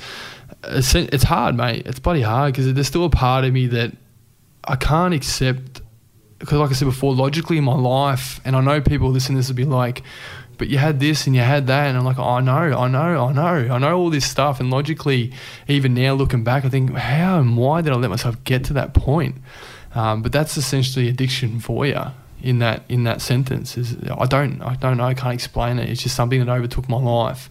it's, 0.63 0.95
it's 0.95 1.23
hard, 1.23 1.55
mate. 1.55 1.85
It's 1.85 1.99
bloody 1.99 2.21
hard 2.21 2.53
because 2.53 2.73
there's 2.73 2.87
still 2.87 3.05
a 3.05 3.09
part 3.09 3.45
of 3.45 3.53
me 3.53 3.67
that 3.67 3.95
I 4.63 4.75
can't 4.75 5.13
accept 5.13 5.81
because, 6.39 6.59
like 6.59 6.69
I 6.69 6.73
said 6.73 6.85
before, 6.85 7.13
logically 7.13 7.57
in 7.57 7.63
my 7.63 7.75
life, 7.75 8.39
and 8.45 8.55
I 8.55 8.61
know 8.61 8.81
people 8.81 9.09
listening 9.09 9.35
to 9.35 9.39
this 9.39 9.47
will 9.49 9.55
be 9.55 9.65
like, 9.65 10.03
but 10.57 10.67
you 10.67 10.77
had 10.77 10.99
this 10.99 11.27
and 11.27 11.35
you 11.35 11.41
had 11.41 11.67
that. 11.67 11.87
And 11.87 11.97
I'm 11.97 12.05
like, 12.05 12.19
oh, 12.19 12.23
I 12.23 12.41
know, 12.41 12.53
I 12.53 12.87
know, 12.87 13.25
I 13.25 13.33
know, 13.33 13.73
I 13.73 13.77
know 13.77 13.97
all 13.97 14.09
this 14.09 14.29
stuff. 14.29 14.59
And 14.59 14.69
logically, 14.69 15.31
even 15.67 15.93
now 15.93 16.13
looking 16.13 16.43
back, 16.43 16.65
I 16.65 16.69
think, 16.69 16.93
how 16.93 17.39
and 17.39 17.57
why 17.57 17.81
did 17.81 17.93
I 17.93 17.95
let 17.95 18.09
myself 18.09 18.43
get 18.43 18.63
to 18.65 18.73
that 18.73 18.93
point? 18.93 19.35
Um, 19.95 20.21
but 20.21 20.31
that's 20.31 20.57
essentially 20.57 21.07
addiction 21.07 21.59
for 21.59 21.85
you 21.85 22.01
in 22.41 22.59
that 22.59 22.83
in 22.87 23.03
that 23.05 23.21
sentence. 23.21 23.77
Is 23.77 23.95
I 24.09 24.25
don't 24.25 24.61
I 24.61 24.75
don't 24.75 24.97
know, 24.97 25.05
I 25.05 25.13
can't 25.13 25.33
explain 25.33 25.79
it. 25.79 25.89
It's 25.89 26.03
just 26.03 26.15
something 26.15 26.39
that 26.39 26.49
overtook 26.49 26.87
my 26.89 26.97
life. 26.97 27.49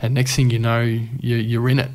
And 0.00 0.14
next 0.14 0.36
thing 0.36 0.50
you 0.50 0.58
know, 0.58 0.80
you, 0.80 1.36
you're 1.36 1.68
in 1.68 1.78
it 1.78 1.90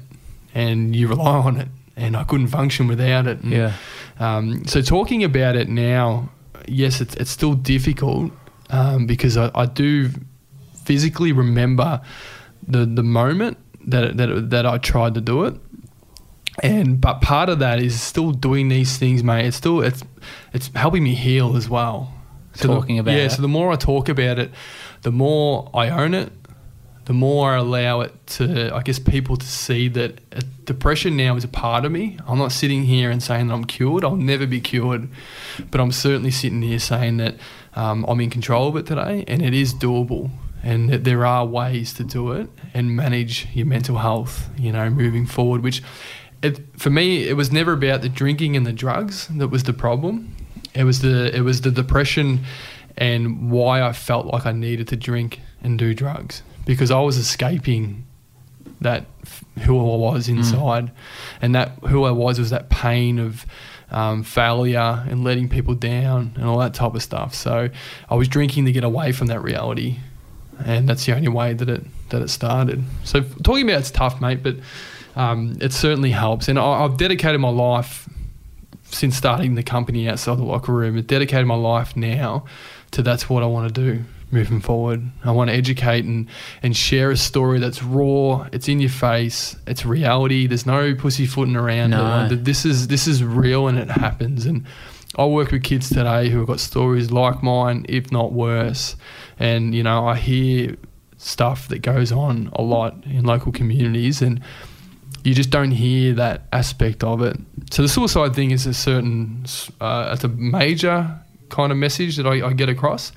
and 0.53 0.95
you 0.95 1.07
rely 1.07 1.37
on 1.37 1.57
it. 1.57 1.67
And 1.95 2.17
I 2.17 2.23
couldn't 2.23 2.47
function 2.47 2.87
without 2.87 3.27
it. 3.27 3.41
And, 3.41 3.51
yeah. 3.51 3.73
Um, 4.19 4.65
so 4.65 4.81
talking 4.81 5.23
about 5.23 5.55
it 5.55 5.69
now, 5.69 6.29
yes, 6.67 7.01
it's, 7.01 7.15
it's 7.15 7.29
still 7.29 7.53
difficult 7.53 8.31
um, 8.71 9.05
because 9.05 9.37
I, 9.37 9.51
I 9.53 9.67
do 9.67 10.09
physically 10.85 11.31
remember 11.31 12.01
the 12.67 12.85
the 12.85 13.03
moment 13.03 13.57
that 13.87 14.17
that 14.17 14.49
that 14.49 14.65
I 14.65 14.77
tried 14.77 15.15
to 15.15 15.21
do 15.21 15.43
it. 15.45 15.55
And 16.61 17.01
but 17.01 17.21
part 17.21 17.49
of 17.49 17.59
that 17.59 17.79
is 17.79 17.99
still 17.99 18.31
doing 18.31 18.69
these 18.69 18.97
things, 18.97 19.23
mate. 19.23 19.45
It's 19.45 19.57
still 19.57 19.81
it's 19.81 20.03
it's 20.53 20.69
helping 20.75 21.03
me 21.03 21.15
heal 21.15 21.55
as 21.57 21.67
well. 21.67 22.13
So 22.53 22.67
Talking 22.67 22.97
the, 22.97 23.01
about 23.01 23.11
yeah. 23.13 23.25
It. 23.25 23.31
So 23.31 23.41
the 23.41 23.47
more 23.47 23.71
I 23.71 23.75
talk 23.75 24.09
about 24.09 24.37
it, 24.37 24.51
the 25.01 25.11
more 25.11 25.71
I 25.73 25.89
own 25.89 26.13
it, 26.13 26.31
the 27.05 27.13
more 27.13 27.51
I 27.51 27.57
allow 27.57 28.01
it 28.01 28.13
to, 28.27 28.73
I 28.73 28.81
guess, 28.81 28.99
people 28.99 29.35
to 29.35 29.45
see 29.45 29.87
that 29.89 30.65
depression 30.65 31.17
now 31.17 31.35
is 31.35 31.43
a 31.43 31.47
part 31.47 31.83
of 31.83 31.91
me. 31.91 32.17
I'm 32.27 32.37
not 32.37 32.51
sitting 32.51 32.83
here 32.83 33.09
and 33.09 33.21
saying 33.21 33.47
that 33.47 33.53
I'm 33.53 33.65
cured. 33.65 34.05
I'll 34.05 34.15
never 34.15 34.45
be 34.45 34.61
cured, 34.61 35.09
but 35.71 35.81
I'm 35.81 35.91
certainly 35.91 36.31
sitting 36.31 36.61
here 36.61 36.79
saying 36.79 37.17
that 37.17 37.35
um, 37.75 38.05
I'm 38.07 38.21
in 38.21 38.29
control 38.29 38.69
of 38.69 38.75
it 38.77 38.85
today, 38.85 39.25
and 39.27 39.41
it 39.41 39.53
is 39.53 39.73
doable 39.73 40.29
and 40.63 40.89
that 40.89 41.03
there 41.03 41.25
are 41.25 41.45
ways 41.45 41.93
to 41.93 42.03
do 42.03 42.31
it 42.31 42.49
and 42.73 42.95
manage 42.95 43.47
your 43.53 43.65
mental 43.65 43.97
health, 43.97 44.49
you 44.57 44.71
know, 44.71 44.89
moving 44.89 45.25
forward. 45.25 45.61
Which, 45.61 45.83
it, 46.41 46.61
for 46.79 46.89
me, 46.89 47.27
it 47.27 47.33
was 47.33 47.51
never 47.51 47.73
about 47.73 48.01
the 48.01 48.09
drinking 48.09 48.55
and 48.55 48.65
the 48.65 48.71
drugs 48.73 49.27
that 49.27 49.49
was 49.49 49.63
the 49.63 49.73
problem. 49.73 50.35
It 50.73 50.85
was 50.85 51.01
the 51.01 51.35
it 51.35 51.41
was 51.41 51.61
the 51.61 51.69
depression 51.69 52.45
and 52.97 53.51
why 53.51 53.81
I 53.81 53.91
felt 53.91 54.25
like 54.27 54.45
I 54.45 54.53
needed 54.53 54.87
to 54.87 54.95
drink 54.95 55.39
and 55.61 55.77
do 55.77 55.93
drugs 55.93 56.41
because 56.65 56.89
I 56.89 56.99
was 57.01 57.17
escaping 57.17 58.05
that 58.81 59.05
who 59.59 59.77
I 59.79 59.97
was 59.97 60.27
mm. 60.27 60.37
inside, 60.37 60.87
mm. 60.87 60.91
and 61.41 61.53
that 61.55 61.71
who 61.87 62.05
I 62.05 62.11
was 62.11 62.39
was 62.39 62.51
that 62.51 62.69
pain 62.69 63.19
of. 63.19 63.45
Um, 63.91 64.23
failure 64.23 65.05
and 65.07 65.23
letting 65.23 65.49
people 65.49 65.75
down 65.75 66.31
and 66.35 66.45
all 66.45 66.57
that 66.57 66.73
type 66.73 66.95
of 66.95 67.03
stuff. 67.03 67.35
So 67.35 67.69
I 68.09 68.15
was 68.15 68.27
drinking 68.27 68.65
to 68.65 68.71
get 68.71 68.83
away 68.83 69.11
from 69.11 69.27
that 69.27 69.43
reality 69.43 69.99
and 70.65 70.87
that's 70.87 71.05
the 71.05 71.15
only 71.15 71.27
way 71.27 71.53
that 71.53 71.69
it 71.69 71.83
that 72.09 72.21
it 72.21 72.29
started. 72.29 72.83
So 73.03 73.21
talking 73.43 73.67
about 73.67 73.79
it's 73.79 73.91
tough, 73.91 74.21
mate, 74.21 74.43
but 74.43 74.55
um, 75.15 75.57
it 75.61 75.73
certainly 75.73 76.11
helps. 76.11 76.47
And 76.47 76.57
I, 76.59 76.81
have 76.81 76.97
dedicated 76.97 77.39
my 77.39 77.49
life 77.49 78.09
since 78.85 79.15
starting 79.15 79.55
the 79.55 79.63
company 79.63 80.07
outside 80.07 80.37
the 80.37 80.43
locker 80.43 80.71
room. 80.71 80.97
I've 80.97 81.07
dedicated 81.07 81.47
my 81.47 81.55
life 81.55 81.95
now 81.95 82.45
to 82.91 83.01
that's 83.01 83.29
what 83.29 83.43
I 83.43 83.47
want 83.47 83.73
to 83.73 83.81
do 83.81 84.03
moving 84.31 84.59
forward. 84.59 85.03
I 85.23 85.31
want 85.31 85.51
to 85.51 85.55
educate 85.55 86.05
and, 86.05 86.27
and 86.63 86.75
share 86.75 87.11
a 87.11 87.17
story 87.17 87.59
that's 87.59 87.83
raw. 87.83 88.47
It's 88.51 88.67
in 88.67 88.79
your 88.79 88.89
face. 88.89 89.55
It's 89.67 89.85
reality. 89.85 90.47
There's 90.47 90.65
no 90.65 90.95
pussyfooting 90.95 91.55
around 91.55 91.91
no. 91.91 92.27
it. 92.29 92.43
This 92.43 92.65
is 92.65 92.87
this 92.87 93.07
is 93.07 93.23
real 93.23 93.67
and 93.67 93.77
it 93.77 93.89
happens. 93.89 94.45
And 94.45 94.65
I 95.15 95.25
work 95.25 95.51
with 95.51 95.63
kids 95.63 95.89
today 95.89 96.29
who 96.29 96.39
have 96.39 96.47
got 96.47 96.59
stories 96.59 97.11
like 97.11 97.43
mine, 97.43 97.85
if 97.87 98.11
not 98.11 98.33
worse. 98.33 98.95
And, 99.39 99.73
you 99.73 99.83
know, 99.83 100.07
I 100.07 100.15
hear 100.15 100.75
stuff 101.17 101.67
that 101.69 101.79
goes 101.79 102.11
on 102.11 102.49
a 102.53 102.61
lot 102.61 102.95
in 103.05 103.23
local 103.23 103.51
communities 103.51 104.21
and 104.21 104.41
you 105.23 105.33
just 105.33 105.49
don't 105.49 105.71
hear 105.71 106.13
that 106.13 106.47
aspect 106.51 107.03
of 107.03 107.21
it. 107.21 107.37
So 107.71 107.81
the 107.81 107.87
suicide 107.87 108.35
thing 108.35 108.51
is 108.51 108.65
a 108.65 108.73
certain, 108.73 109.45
uh, 109.79 110.11
it's 110.13 110.23
a 110.23 110.27
major 110.27 111.17
kind 111.49 111.71
of 111.71 111.77
message 111.77 112.17
that 112.17 112.27
I, 112.27 112.47
I 112.47 112.53
get 112.53 112.67
across, 112.67 113.13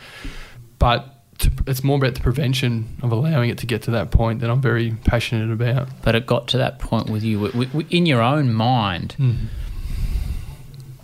but 0.79 1.13
to, 1.39 1.51
it's 1.67 1.83
more 1.83 1.99
about 1.99 2.15
the 2.15 2.21
prevention 2.21 2.97
of 3.03 3.11
allowing 3.13 3.51
it 3.51 3.59
to 3.59 3.67
get 3.67 3.83
to 3.83 3.91
that 3.93 4.11
point 4.11 4.41
that 4.41 4.51
I'm 4.51 4.63
very 4.63 4.93
passionate 5.05 5.53
about. 5.53 5.89
But 6.03 6.15
it 6.15 6.27
got 6.27 6.49
to 6.49 6.59
that 6.59 6.79
point 6.79 7.11
with 7.11 7.25
you 7.25 7.47
in 7.91 8.07
your 8.07 8.23
own 8.23 8.53
mind. 8.53 9.17
Mm 9.19 9.49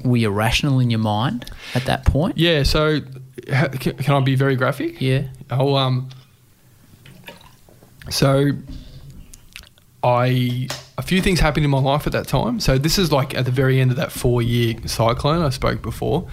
were 0.04 0.16
you 0.16 0.30
rational 0.30 0.80
in 0.80 0.90
your 0.90 1.00
mind 1.00 1.50
at 1.74 1.84
that 1.84 2.04
point? 2.04 2.38
Yeah. 2.38 2.62
So, 2.62 3.00
can 3.46 4.14
I 4.14 4.20
be 4.20 4.34
very 4.34 4.56
graphic? 4.56 5.00
Yeah. 5.00 5.24
Oh, 5.50 5.74
um. 5.74 6.08
So, 8.10 8.50
I 10.02 10.68
a 10.98 11.02
few 11.02 11.22
things 11.22 11.40
happened 11.40 11.64
in 11.64 11.70
my 11.70 11.80
life 11.80 12.06
at 12.06 12.12
that 12.12 12.28
time. 12.28 12.60
So 12.60 12.78
this 12.78 12.98
is 12.98 13.12
like 13.12 13.34
at 13.34 13.44
the 13.44 13.50
very 13.50 13.80
end 13.80 13.90
of 13.90 13.96
that 13.96 14.12
four-year 14.12 14.76
cyclone 14.86 15.42
I 15.42 15.50
spoke 15.50 15.82
before. 15.82 16.28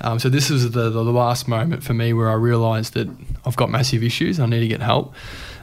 Um, 0.00 0.18
so 0.18 0.28
this 0.28 0.50
was 0.50 0.70
the, 0.72 0.90
the 0.90 1.02
last 1.02 1.46
moment 1.46 1.84
for 1.84 1.94
me 1.94 2.12
where 2.12 2.28
I 2.28 2.34
realised 2.34 2.94
that 2.94 3.08
I've 3.46 3.56
got 3.56 3.70
massive 3.70 4.02
issues. 4.02 4.40
I 4.40 4.46
need 4.46 4.60
to 4.60 4.68
get 4.68 4.80
help. 4.80 5.14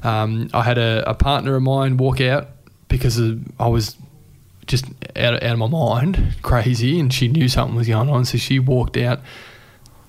Um, 0.03 0.49
I 0.53 0.63
had 0.63 0.77
a, 0.77 1.03
a, 1.09 1.13
partner 1.13 1.55
of 1.55 1.63
mine 1.63 1.97
walk 1.97 2.21
out 2.21 2.47
because 2.87 3.17
of, 3.17 3.41
I 3.59 3.67
was 3.67 3.97
just 4.65 4.85
out 5.17 5.33
of, 5.33 5.43
out 5.43 5.53
of 5.53 5.59
my 5.59 5.67
mind, 5.67 6.35
crazy, 6.41 6.99
and 7.01 7.13
she 7.13 7.27
knew 7.27 7.49
something 7.49 7.75
was 7.75 7.89
going 7.89 8.09
on. 8.09 8.23
So 8.23 8.37
she 8.37 8.59
walked 8.59 8.95
out. 8.95 9.19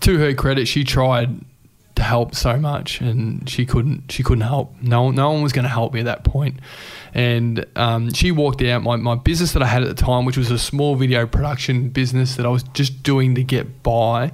To 0.01 0.19
her 0.19 0.35
credit, 0.35 0.67
she 0.67 0.85
tried 0.85 1.45
to 1.97 2.03
help 2.03 2.35
so 2.35 2.57
much, 2.57 3.01
and 3.01 3.49
she 3.49 3.67
couldn't. 3.67 4.11
She 4.11 4.23
couldn't 4.23 4.43
help. 4.43 4.75
No, 4.81 5.11
no 5.11 5.33
one 5.33 5.43
was 5.43 5.53
going 5.53 5.65
to 5.65 5.69
help 5.69 5.93
me 5.93 6.01
at 6.01 6.07
that 6.07 6.25
point. 6.25 6.61
And 7.13 7.67
um, 7.77 8.13
she 8.13 8.33
walked 8.33 8.63
out. 8.63 8.83
My, 8.83 8.97
my 8.97 9.17
business 9.17 9.53
that 9.53 9.63
I 9.63 9.67
had 9.67 9.83
at 9.83 9.89
the 9.89 10.03
time, 10.03 10.25
which 10.25 10.39
was 10.39 10.51
a 10.51 10.59
small 10.59 10.97
video 10.97 11.27
production 11.27 11.91
business 11.91 12.37
that 12.37 12.47
I 12.47 12.49
was 12.49 12.63
just 12.63 13.03
doing 13.03 13.35
to 13.35 13.45
get 13.45 13.83
by, 13.83 14.33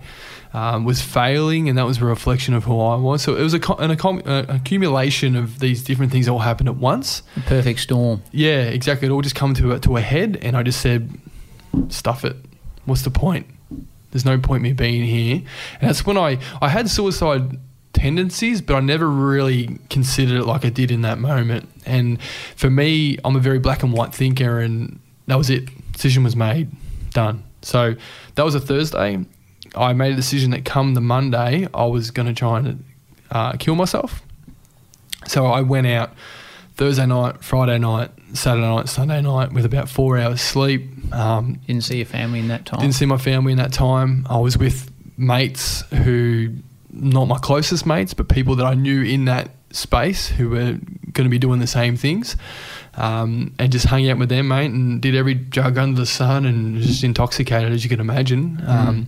um, 0.52 0.84
was 0.84 1.02
failing, 1.02 1.68
and 1.68 1.76
that 1.76 1.86
was 1.86 2.00
a 2.00 2.04
reflection 2.04 2.54
of 2.54 2.64
who 2.64 2.80
I 2.80 2.94
was. 2.96 3.22
So 3.22 3.34
it 3.34 3.42
was 3.42 3.54
a, 3.54 3.72
an, 3.78 3.90
an 3.90 4.50
accumulation 4.50 5.34
of 5.34 5.58
these 5.58 5.82
different 5.82 6.12
things 6.12 6.28
all 6.28 6.38
happened 6.38 6.68
at 6.68 6.76
once. 6.76 7.22
A 7.36 7.40
perfect 7.40 7.80
storm. 7.80 8.22
Yeah, 8.30 8.62
exactly. 8.62 9.08
It 9.08 9.10
all 9.10 9.22
just 9.22 9.34
come 9.34 9.54
to 9.54 9.72
a, 9.72 9.80
to 9.80 9.96
a 9.96 10.00
head, 10.00 10.38
and 10.42 10.56
I 10.56 10.62
just 10.62 10.80
said, 10.80 11.10
"Stuff 11.88 12.24
it. 12.24 12.36
What's 12.84 13.02
the 13.02 13.10
point? 13.10 13.46
There's 14.16 14.24
no 14.24 14.38
point 14.38 14.62
me 14.62 14.72
being 14.72 15.04
here." 15.04 15.42
And 15.80 15.88
that's 15.88 16.06
when 16.06 16.16
I 16.16 16.38
I 16.62 16.68
had 16.68 16.88
suicide 16.88 17.58
tendencies, 17.92 18.60
but 18.60 18.76
I 18.76 18.80
never 18.80 19.08
really 19.08 19.78
considered 19.90 20.40
it 20.40 20.44
like 20.44 20.64
I 20.64 20.70
did 20.70 20.90
in 20.90 21.02
that 21.02 21.18
moment. 21.18 21.68
And 21.84 22.20
for 22.56 22.70
me, 22.70 23.18
I'm 23.24 23.36
a 23.36 23.40
very 23.40 23.58
black 23.58 23.82
and 23.82 23.92
white 23.92 24.14
thinker, 24.14 24.60
and 24.60 24.98
that 25.26 25.36
was 25.36 25.50
it. 25.50 25.68
Decision 25.92 26.24
was 26.24 26.36
made, 26.36 26.70
done. 27.10 27.42
So 27.62 27.94
that 28.34 28.44
was 28.44 28.54
a 28.54 28.60
Thursday. 28.60 29.24
I 29.74 29.92
made 29.92 30.12
a 30.12 30.16
decision 30.16 30.50
that 30.52 30.64
come 30.64 30.94
the 30.94 31.00
Monday, 31.00 31.68
I 31.74 31.84
was 31.84 32.10
going 32.10 32.26
to 32.26 32.34
try 32.34 32.58
and 32.58 32.84
uh, 33.30 33.52
kill 33.52 33.74
myself. 33.74 34.22
So 35.26 35.46
I 35.46 35.60
went 35.60 35.86
out 35.86 36.14
Thursday 36.76 37.06
night, 37.06 37.42
Friday 37.42 37.78
night, 37.78 38.10
Saturday 38.32 38.66
night, 38.66 38.88
Sunday 38.88 39.22
night 39.22 39.52
with 39.52 39.64
about 39.64 39.88
four 39.88 40.18
hours 40.18 40.40
sleep. 40.40 40.82
Um, 41.12 41.60
didn't 41.66 41.84
see 41.84 41.98
your 41.98 42.06
family 42.06 42.40
in 42.40 42.48
that 42.48 42.66
time. 42.66 42.80
Didn't 42.80 42.94
see 42.94 43.06
my 43.06 43.18
family 43.18 43.52
in 43.52 43.58
that 43.58 43.72
time. 43.72 44.26
I 44.28 44.38
was 44.38 44.58
with 44.58 44.90
mates 45.16 45.82
who, 45.90 46.54
not 46.90 47.26
my 47.26 47.38
closest 47.38 47.86
mates, 47.86 48.14
but 48.14 48.28
people 48.28 48.56
that 48.56 48.66
I 48.66 48.74
knew 48.74 49.02
in 49.02 49.26
that 49.26 49.50
space 49.70 50.28
who 50.28 50.50
were 50.50 50.78
going 51.12 51.24
to 51.24 51.28
be 51.28 51.38
doing 51.38 51.60
the 51.60 51.66
same 51.66 51.96
things. 51.96 52.36
Um, 52.94 53.54
and 53.58 53.70
just 53.70 53.86
hung 53.86 54.08
out 54.08 54.18
with 54.18 54.30
them, 54.30 54.48
mate, 54.48 54.70
and 54.70 55.02
did 55.02 55.14
every 55.14 55.34
jug 55.34 55.76
under 55.76 56.00
the 56.00 56.06
sun, 56.06 56.46
and 56.46 56.80
just 56.80 57.04
intoxicated 57.04 57.72
as 57.72 57.84
you 57.84 57.90
can 57.90 58.00
imagine. 58.00 58.56
Mm. 58.56 58.68
Um, 58.68 59.06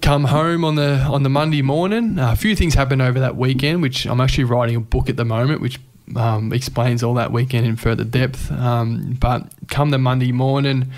come 0.00 0.24
home 0.24 0.64
on 0.64 0.74
the 0.74 0.98
on 0.98 1.22
the 1.22 1.30
Monday 1.30 1.62
morning. 1.62 2.18
Uh, 2.18 2.32
a 2.32 2.36
few 2.36 2.56
things 2.56 2.74
happened 2.74 3.00
over 3.00 3.20
that 3.20 3.36
weekend, 3.36 3.82
which 3.82 4.04
I'm 4.04 4.20
actually 4.20 4.44
writing 4.44 4.74
a 4.74 4.80
book 4.80 5.08
at 5.08 5.16
the 5.16 5.24
moment, 5.24 5.60
which 5.60 5.78
um, 6.16 6.52
explains 6.52 7.02
all 7.02 7.14
that 7.14 7.32
weekend 7.32 7.66
in 7.66 7.76
further 7.76 8.04
depth. 8.04 8.50
Um, 8.50 9.16
but 9.20 9.46
come 9.68 9.90
the 9.90 9.98
Monday 9.98 10.32
morning, 10.32 10.90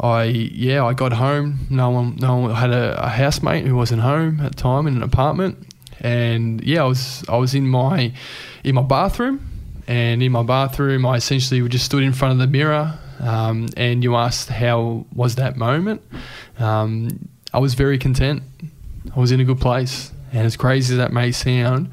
I 0.00 0.24
yeah 0.24 0.84
I 0.84 0.94
got 0.94 1.12
home. 1.12 1.66
No 1.70 1.90
one 1.90 2.16
no 2.16 2.36
one 2.36 2.54
had 2.54 2.70
a, 2.70 3.04
a 3.04 3.08
housemate 3.08 3.66
who 3.66 3.76
wasn't 3.76 4.02
home 4.02 4.40
at 4.40 4.52
the 4.52 4.62
time 4.62 4.86
in 4.86 4.96
an 4.96 5.02
apartment, 5.02 5.66
and 6.00 6.62
yeah 6.62 6.82
I 6.82 6.86
was 6.86 7.24
I 7.28 7.36
was 7.36 7.54
in 7.54 7.68
my 7.68 8.12
in 8.64 8.74
my 8.74 8.82
bathroom. 8.82 9.44
And 9.86 10.22
in 10.22 10.32
my 10.32 10.42
bathroom, 10.42 11.06
I 11.06 11.16
essentially 11.16 11.66
just 11.66 11.86
stood 11.86 12.02
in 12.02 12.12
front 12.12 12.32
of 12.32 12.38
the 12.38 12.46
mirror, 12.46 12.98
um, 13.20 13.70
and 13.74 14.04
you 14.04 14.16
asked 14.16 14.50
how 14.50 15.06
was 15.14 15.36
that 15.36 15.56
moment. 15.56 16.02
Um, 16.58 17.30
I 17.54 17.58
was 17.58 17.72
very 17.72 17.96
content. 17.96 18.42
I 19.16 19.18
was 19.18 19.32
in 19.32 19.40
a 19.40 19.44
good 19.44 19.60
place. 19.60 20.12
And 20.32 20.46
as 20.46 20.56
crazy 20.56 20.94
as 20.94 20.98
that 20.98 21.12
may 21.12 21.32
sound, 21.32 21.90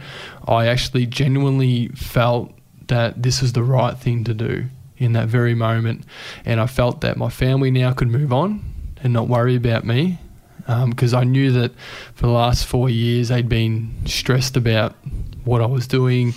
I 0.48 0.68
actually 0.68 1.06
genuinely 1.06 1.88
felt 1.90 2.52
that 2.88 3.22
this 3.22 3.42
was 3.42 3.54
the 3.54 3.64
right 3.64 3.98
thing 3.98 4.24
to 4.26 4.34
do 4.34 4.66
in 4.98 5.14
that 5.14 5.28
very 5.28 5.56
moment. 5.56 6.06
And 6.46 6.60
I 6.60 6.68
felt 6.68 7.02
that 7.02 7.18
my 7.18 7.30
family 7.30 7.72
now 7.72 7.94
could 7.94 8.08
move 8.08 8.32
on 8.32 8.64
and 9.04 9.14
not 9.14 9.28
worry 9.28 9.56
about 9.56 9.86
me 9.86 10.20
because 10.66 11.14
um, 11.14 11.20
I 11.20 11.24
knew 11.24 11.52
that 11.52 11.74
for 12.16 12.26
the 12.26 12.32
last 12.32 12.66
four 12.66 12.90
years 12.90 13.30
they'd 13.30 13.48
been 13.48 13.94
stressed 14.06 14.58
about 14.58 14.96
what 15.44 15.62
I 15.62 15.68
was 15.68 15.86
doing, 15.86 16.34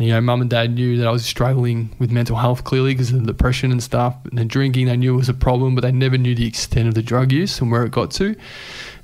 you 0.00 0.08
know, 0.08 0.20
mum 0.20 0.40
and 0.40 0.50
dad 0.50 0.74
knew 0.74 0.96
that 0.96 1.06
I 1.06 1.10
was 1.10 1.24
struggling 1.24 1.94
with 1.98 2.10
mental 2.10 2.36
health 2.36 2.64
clearly 2.64 2.94
because 2.94 3.12
of 3.12 3.20
the 3.20 3.26
depression 3.26 3.70
and 3.70 3.82
stuff. 3.82 4.16
And 4.24 4.38
the 4.38 4.44
drinking, 4.44 4.86
they 4.86 4.96
knew 4.96 5.14
it 5.14 5.18
was 5.18 5.28
a 5.28 5.34
problem, 5.34 5.74
but 5.74 5.82
they 5.82 5.92
never 5.92 6.16
knew 6.16 6.34
the 6.34 6.46
extent 6.46 6.88
of 6.88 6.94
the 6.94 7.02
drug 7.02 7.30
use 7.30 7.60
and 7.60 7.70
where 7.70 7.84
it 7.84 7.92
got 7.92 8.10
to. 8.12 8.34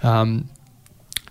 Um, 0.02 0.48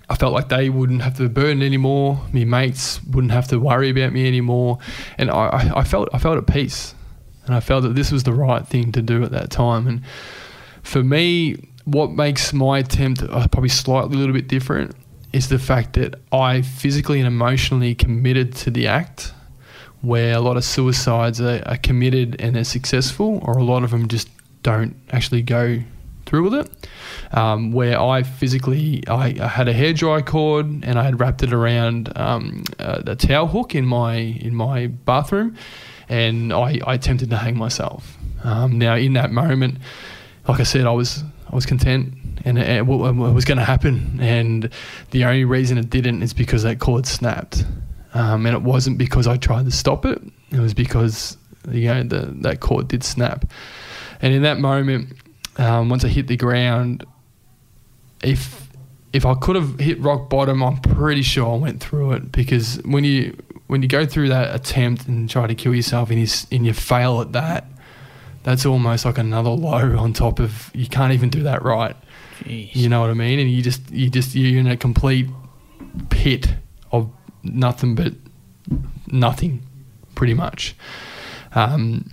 I 0.10 0.16
felt 0.16 0.34
like 0.34 0.50
they 0.50 0.70
wouldn't 0.70 1.02
have 1.02 1.18
to 1.18 1.28
burden 1.30 1.64
anymore. 1.64 2.22
My 2.32 2.44
mates 2.44 3.04
wouldn't 3.04 3.32
have 3.32 3.48
to 3.50 3.60
worry 3.60 3.90
about 3.90 4.14
me 4.14 4.28
anymore, 4.28 4.80
and 5.18 5.32
I, 5.32 5.72
I, 5.76 5.84
felt 5.84 6.10
I 6.14 6.20
felt 6.20 6.38
at 6.38 6.48
peace, 6.48 6.94
and 7.46 7.56
I 7.56 7.60
felt 7.60 7.84
that 7.84 7.96
this 7.96 8.12
was 8.12 8.24
the 8.24 8.34
right 8.34 8.66
thing 8.66 8.92
to 8.94 9.02
do 9.02 9.24
at 9.24 9.32
that 9.32 9.50
time. 9.50 9.88
And 9.88 10.02
for 10.84 11.04
me, 11.04 11.70
what 11.86 12.12
makes 12.12 12.54
my 12.54 12.80
attempt 12.80 13.24
uh, 13.24 13.48
probably 13.48 13.70
slightly 13.70 14.16
a 14.16 14.20
little 14.20 14.34
bit 14.34 14.48
different 14.48 14.96
is 15.34 15.50
the 15.50 15.60
fact 15.60 15.94
that 15.94 16.16
I 16.32 16.62
physically 16.62 17.20
and 17.20 17.28
emotionally 17.28 17.94
committed 17.94 18.56
to 18.58 18.72
the 18.72 18.88
act 18.88 19.34
where 20.02 20.36
a 20.36 20.40
lot 20.40 20.56
of 20.56 20.64
suicides 20.64 21.42
are, 21.42 21.62
are 21.66 21.78
committed 21.78 22.36
and 22.40 22.56
they're 22.56 22.64
successful, 22.64 23.40
or 23.44 23.58
a 23.58 23.64
lot 23.64 23.84
of 23.84 23.92
them 23.92 24.08
just 24.08 24.30
don't 24.64 24.96
actually 25.12 25.42
go 25.42 25.80
through 26.26 26.44
with 26.44 26.54
it. 26.54 26.88
Um, 27.36 27.74
where 27.74 28.00
I 28.00 28.24
physically, 28.24 29.04
I, 29.10 29.36
I, 29.42 29.48
had 29.48 29.68
a 29.68 29.74
hairdryer 29.74 30.26
cord 30.26 30.68
and 30.68 30.98
I 30.98 31.04
had 31.04 31.20
wrapped 31.20 31.44
it 31.44 31.52
around 31.52 32.10
um, 32.16 32.64
uh, 32.80 33.02
the 33.02 33.18
towel 33.18 33.48
hook 33.48 33.76
in 33.76 33.86
my 33.86 34.14
in 34.16 34.56
my 34.56 34.88
bathroom, 34.88 35.58
and 36.08 36.54
I, 36.54 36.80
I 36.88 36.94
attempted 36.94 37.30
to 37.32 37.38
hang 37.38 37.58
myself. 37.58 38.18
Um, 38.46 38.80
now, 38.80 38.96
in 38.96 39.14
that 39.14 39.32
moment, 39.32 39.80
like 40.48 40.62
I 40.62 40.64
said, 40.64 40.86
I 40.86 40.92
was 40.92 41.26
I 41.52 41.56
was 41.56 41.66
content 41.66 42.14
and 42.46 42.60
it, 42.60 42.70
it 42.70 42.86
was 42.86 43.44
going 43.44 43.58
to 43.58 43.66
happen, 43.66 44.20
and 44.22 44.70
the 45.12 45.26
only 45.26 45.46
reason 45.46 45.78
it 45.78 45.90
didn't 45.90 46.22
is 46.22 46.34
because 46.34 46.64
that 46.64 46.80
cord 46.80 47.06
snapped. 47.06 47.66
Um, 48.14 48.46
and 48.46 48.56
it 48.56 48.62
wasn't 48.62 48.98
because 48.98 49.28
I 49.28 49.36
tried 49.36 49.66
to 49.66 49.72
stop 49.72 50.06
it. 50.06 50.22
It 50.52 50.60
was 50.60 50.74
because 50.74 51.38
you 51.70 51.88
know 51.88 52.04
the, 52.04 52.34
that 52.42 52.62
cord 52.62 52.88
did 52.88 53.04
snap. 53.04 53.46
And 54.22 54.34
in 54.34 54.44
that 54.44 54.60
moment, 54.60 55.14
um, 55.58 55.90
once 55.90 56.06
I 56.06 56.08
hit 56.08 56.28
the 56.28 56.38
ground, 56.38 57.04
if 58.24 58.70
if 59.14 59.26
I 59.26 59.34
could 59.36 59.56
have 59.56 59.80
hit 59.80 60.00
rock 60.02 60.30
bottom, 60.30 60.62
I'm 60.62 60.78
pretty 60.78 61.22
sure 61.22 61.54
I 61.54 61.56
went 61.56 61.82
through 61.82 62.14
it 62.14 62.32
because 62.32 62.82
when 62.84 63.04
you 63.04 63.38
when 63.68 63.82
you 63.82 63.88
go 63.88 64.06
through 64.06 64.30
that 64.30 64.54
attempt 64.54 65.08
and 65.08 65.30
try 65.30 65.48
to 65.48 65.56
kill 65.56 65.74
yourself 65.74 66.10
and 66.10 66.20
you 66.20 66.28
and 66.52 66.66
you 66.66 66.74
fail 66.74 67.22
at 67.22 67.32
that, 67.32 67.66
that's 68.44 68.66
almost 68.66 69.06
like 69.06 69.18
another 69.18 69.50
low 69.50 69.98
on 69.98 70.14
top 70.14 70.40
of 70.40 70.70
you 70.74 70.88
can't 70.88 71.14
even 71.14 71.30
do 71.30 71.44
that 71.44 71.64
right. 71.64 71.96
Jeez. 72.40 72.76
You 72.76 72.90
know 72.90 73.02
what 73.02 73.10
I 73.10 73.14
mean? 73.14 73.40
And 73.40 73.50
you 73.50 73.62
just 73.62 73.90
you 73.92 74.10
just 74.10 74.36
you're 74.36 74.60
in 74.60 74.68
a 74.68 74.78
complete 74.78 75.28
pit 76.10 76.54
of 76.92 77.10
nothing 77.44 77.96
but 77.96 78.14
nothing, 79.08 79.64
pretty 80.14 80.34
much. 80.34 80.76
Um, 81.54 82.12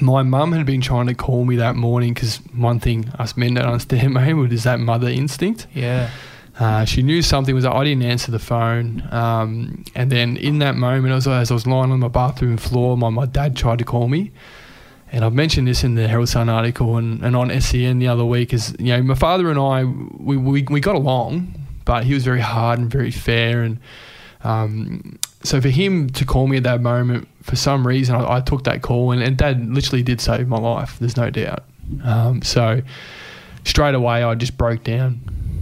my 0.00 0.22
mum 0.22 0.52
had 0.52 0.64
been 0.64 0.80
trying 0.80 1.06
to 1.06 1.14
call 1.14 1.44
me 1.44 1.56
that 1.56 1.76
morning 1.76 2.14
because 2.14 2.38
one 2.54 2.80
thing 2.80 3.08
us 3.18 3.36
men 3.36 3.54
don't 3.54 3.66
understand, 3.66 4.14
mate, 4.14 4.52
is 4.52 4.64
that 4.64 4.80
mother 4.80 5.08
instinct. 5.08 5.66
Yeah. 5.74 6.10
Uh, 6.58 6.84
she 6.84 7.02
knew 7.02 7.22
something 7.22 7.54
was. 7.54 7.64
I 7.64 7.84
didn't 7.84 8.02
answer 8.02 8.30
the 8.30 8.38
phone, 8.38 9.02
um, 9.10 9.84
and 9.94 10.12
then 10.12 10.36
in 10.36 10.58
that 10.58 10.76
moment, 10.76 11.14
as 11.14 11.26
I, 11.26 11.40
as 11.40 11.50
I 11.50 11.54
was 11.54 11.66
lying 11.66 11.90
on 11.90 12.00
my 12.00 12.08
bathroom 12.08 12.58
floor, 12.58 12.96
my, 12.96 13.08
my 13.08 13.24
dad 13.24 13.56
tried 13.56 13.78
to 13.78 13.86
call 13.86 14.06
me, 14.06 14.32
and 15.10 15.24
I've 15.24 15.32
mentioned 15.32 15.66
this 15.66 15.82
in 15.82 15.94
the 15.94 16.08
Herald 16.08 16.28
Sun 16.28 16.50
article 16.50 16.98
and, 16.98 17.24
and 17.24 17.34
on 17.34 17.58
SEN 17.60 18.00
the 18.00 18.08
other 18.08 18.24
week. 18.24 18.52
Is 18.52 18.76
you 18.78 18.94
know 18.94 19.02
my 19.02 19.14
father 19.14 19.48
and 19.48 19.58
I 19.58 19.84
we, 19.84 20.36
we 20.36 20.62
we 20.64 20.80
got 20.80 20.94
along, 20.94 21.54
but 21.86 22.04
he 22.04 22.12
was 22.12 22.22
very 22.22 22.40
hard 22.40 22.78
and 22.78 22.90
very 22.90 23.10
fair, 23.10 23.62
and 23.62 23.80
um, 24.44 25.18
so 25.42 25.60
for 25.60 25.68
him 25.68 26.10
to 26.10 26.24
call 26.24 26.46
me 26.46 26.56
at 26.56 26.62
that 26.64 26.80
moment, 26.80 27.28
for 27.42 27.56
some 27.56 27.86
reason, 27.86 28.14
I, 28.14 28.36
I 28.36 28.40
took 28.40 28.64
that 28.64 28.82
call, 28.82 29.12
and, 29.12 29.22
and, 29.22 29.36
Dad 29.36 29.68
literally 29.68 30.02
did 30.02 30.20
save 30.20 30.48
my 30.48 30.58
life. 30.58 30.98
There's 30.98 31.16
no 31.16 31.30
doubt. 31.30 31.64
Um, 32.04 32.42
so 32.42 32.82
straight 33.64 33.94
away, 33.94 34.22
I 34.22 34.34
just 34.34 34.56
broke 34.56 34.84
down 34.84 35.20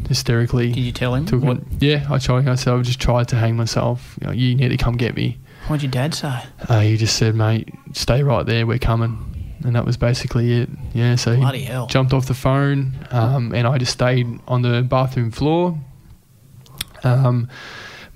hysterically. 0.08 0.72
Did 0.72 0.80
you 0.80 0.92
tell 0.92 1.14
him? 1.14 1.26
Took 1.26 1.42
what? 1.42 1.60
Yeah, 1.78 2.06
I 2.10 2.18
told 2.18 2.42
him. 2.42 2.48
I 2.50 2.54
said 2.56 2.74
I 2.74 2.82
just 2.82 3.00
tried 3.00 3.28
to 3.28 3.36
hang 3.36 3.56
myself. 3.56 4.18
You, 4.20 4.26
know, 4.26 4.32
you 4.32 4.54
need 4.54 4.68
to 4.68 4.76
come 4.76 4.96
get 4.96 5.14
me. 5.14 5.38
What'd 5.66 5.82
your 5.82 5.90
dad 5.90 6.14
say? 6.14 6.42
Uh, 6.68 6.80
he 6.80 6.96
just 6.96 7.16
said, 7.16 7.34
"Mate, 7.34 7.68
stay 7.92 8.22
right 8.22 8.44
there. 8.44 8.66
We're 8.66 8.78
coming." 8.78 9.26
And 9.62 9.76
that 9.76 9.84
was 9.84 9.98
basically 9.98 10.62
it. 10.62 10.70
Yeah, 10.94 11.16
so 11.16 11.36
Bloody 11.36 11.58
he 11.58 11.64
hell. 11.66 11.86
jumped 11.86 12.14
off 12.14 12.26
the 12.26 12.34
phone, 12.34 13.06
um, 13.10 13.54
and 13.54 13.66
I 13.66 13.76
just 13.76 13.92
stayed 13.92 14.40
on 14.48 14.62
the 14.62 14.82
bathroom 14.82 15.30
floor. 15.30 15.78
Um, 17.04 17.48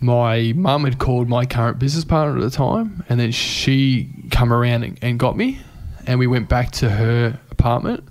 my 0.00 0.52
mum 0.54 0.84
had 0.84 0.98
called 0.98 1.28
my 1.28 1.46
current 1.46 1.78
business 1.78 2.04
partner 2.04 2.36
at 2.36 2.42
the 2.42 2.50
time, 2.50 3.04
and 3.08 3.18
then 3.18 3.32
she 3.32 4.10
come 4.30 4.52
around 4.52 4.82
and, 4.82 4.98
and 5.02 5.18
got 5.18 5.36
me, 5.36 5.60
and 6.06 6.18
we 6.18 6.26
went 6.26 6.48
back 6.48 6.70
to 6.72 6.90
her 6.90 7.38
apartment, 7.50 8.04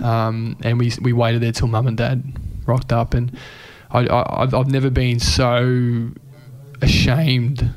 um, 0.00 0.56
and 0.62 0.78
we 0.78 0.92
we 1.00 1.12
waited 1.12 1.42
there 1.42 1.52
till 1.52 1.68
mum 1.68 1.86
and 1.86 1.96
dad 1.96 2.22
rocked 2.66 2.92
up, 2.92 3.14
and 3.14 3.36
I, 3.90 4.06
I 4.06 4.42
I've, 4.42 4.54
I've 4.54 4.70
never 4.70 4.90
been 4.90 5.20
so 5.20 6.10
ashamed 6.80 7.70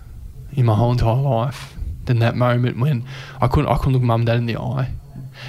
in 0.54 0.66
my 0.66 0.76
whole 0.76 0.92
entire 0.92 1.16
life 1.16 1.76
than 2.06 2.20
that 2.20 2.36
moment 2.36 2.80
when 2.80 3.06
I 3.40 3.48
couldn't 3.48 3.70
I 3.70 3.78
couldn't 3.78 3.94
look 3.94 4.02
mum 4.02 4.22
and 4.22 4.28
dad 4.28 4.38
in 4.38 4.46
the 4.48 4.58
eye, 4.58 4.92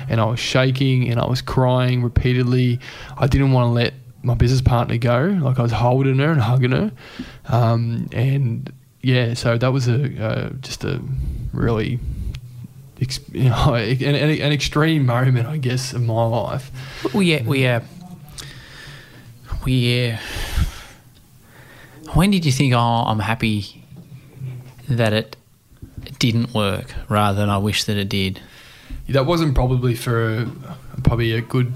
and 0.09 0.21
I 0.21 0.25
was 0.25 0.41
shaking 0.41 1.09
and 1.09 1.19
I 1.21 1.27
was 1.27 1.41
crying 1.41 2.03
repeatedly. 2.03 2.79
I 3.17 3.27
didn't 3.27 3.53
want 3.53 3.67
to 3.67 3.71
let 3.71 3.95
my 4.23 4.35
business 4.35 4.61
partner 4.61 4.99
go. 4.99 5.39
Like 5.41 5.59
I 5.59 5.63
was 5.63 5.73
holding 5.73 6.19
her 6.19 6.31
and 6.31 6.41
hugging 6.41 6.73
her, 6.73 6.93
um, 7.49 8.09
and 8.13 8.73
yeah, 9.03 9.35
so 9.35 9.59
that 9.59 9.73
was 9.73 9.89
a 9.89 10.25
uh, 10.25 10.51
just 10.61 10.85
a 10.85 11.01
really 11.53 11.99
you 13.33 13.49
know, 13.49 13.75
an, 13.75 14.03
an, 14.03 14.31
an 14.31 14.53
extreme 14.53 15.07
moment, 15.07 15.47
I 15.47 15.57
guess, 15.57 15.93
of 15.93 16.03
my 16.03 16.25
life. 16.25 16.71
Well, 17.13 17.23
yeah, 17.23 17.43
we 17.43 17.67
uh, 17.67 17.81
we 19.65 20.11
uh, 20.11 20.19
when 22.15 22.31
did 22.31 22.45
you 22.45 22.53
think? 22.53 22.75
Oh, 22.75 22.79
I'm 22.79 23.19
happy 23.19 23.85
that 24.89 25.13
it 25.13 25.37
didn't 26.19 26.55
work, 26.55 26.95
rather 27.09 27.41
than 27.41 27.49
I 27.49 27.59
wish 27.59 27.85
that 27.85 27.97
it 27.97 28.09
did. 28.09 28.41
That 29.09 29.27
wasn't 29.27 29.55
probably 29.55 29.95
for 29.95 30.47
probably 31.03 31.33
a 31.33 31.41
good 31.41 31.75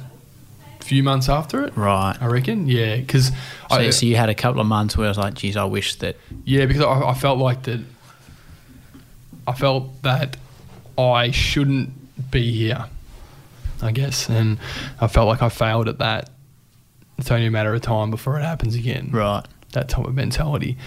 few 0.87 1.03
months 1.03 1.29
after 1.29 1.65
it. 1.65 1.77
Right. 1.77 2.17
I 2.21 2.27
reckon. 2.27 2.69
Yeah, 2.69 2.97
because 2.97 3.33
So, 3.71 3.91
so 3.91 4.07
you 4.07 4.17
had 4.17 4.29
a 4.29 4.35
couple 4.35 4.61
of 4.61 4.67
months 4.67 4.97
where 4.97 5.07
I 5.07 5.11
was 5.11 5.19
like, 5.19 5.35
geez, 5.35 5.57
I 5.57 5.65
wish 5.65 5.97
that. 5.97 6.17
Yeah, 6.45 6.67
because 6.67 6.83
I, 6.83 7.11
I 7.11 7.15
felt 7.15 7.39
like 7.39 7.65
that. 7.65 7.81
I 9.47 9.53
felt 9.53 10.03
that 10.03 10.37
I 10.99 11.31
shouldn't 11.31 12.31
be 12.31 12.51
here. 12.53 12.87
I 13.83 13.93
guess, 13.93 14.31
and 14.31 14.59
I 15.01 15.07
felt 15.07 15.29
like 15.29 15.43
I 15.43 15.51
failed 15.51 15.87
at 15.89 15.99
that. 15.99 16.31
It's 17.19 17.31
only 17.31 17.47
a 17.47 17.51
matter 17.51 17.75
of 17.75 17.83
time 17.83 18.11
before 18.11 18.39
it 18.39 18.43
happens 18.43 18.75
again. 18.75 19.11
Right. 19.13 19.45
That 19.73 19.89
type 19.91 20.07
of 20.07 20.15
mentality. 20.15 20.79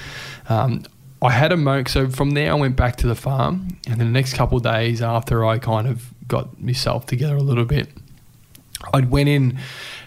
Um, 0.48 0.84
I 1.22 1.32
had 1.32 1.52
a 1.52 1.58
moment. 1.58 1.90
So 1.90 2.10
from 2.10 2.32
there, 2.32 2.52
I 2.52 2.56
went 2.56 2.76
back 2.76 2.96
to 2.98 3.08
the 3.08 3.16
farm, 3.16 3.78
and 3.88 4.00
then 4.00 4.08
the 4.08 4.14
next 4.14 4.34
couple 4.34 4.58
of 4.58 4.64
days 4.64 5.02
after 5.02 5.46
I 5.46 5.60
kind 5.60 5.88
of 5.88 6.12
got 6.28 6.60
myself 6.60 7.06
together 7.06 7.36
a 7.36 7.42
little 7.42 7.66
bit, 7.66 7.90
I 8.93 9.01
went 9.01 9.30
in 9.30 9.60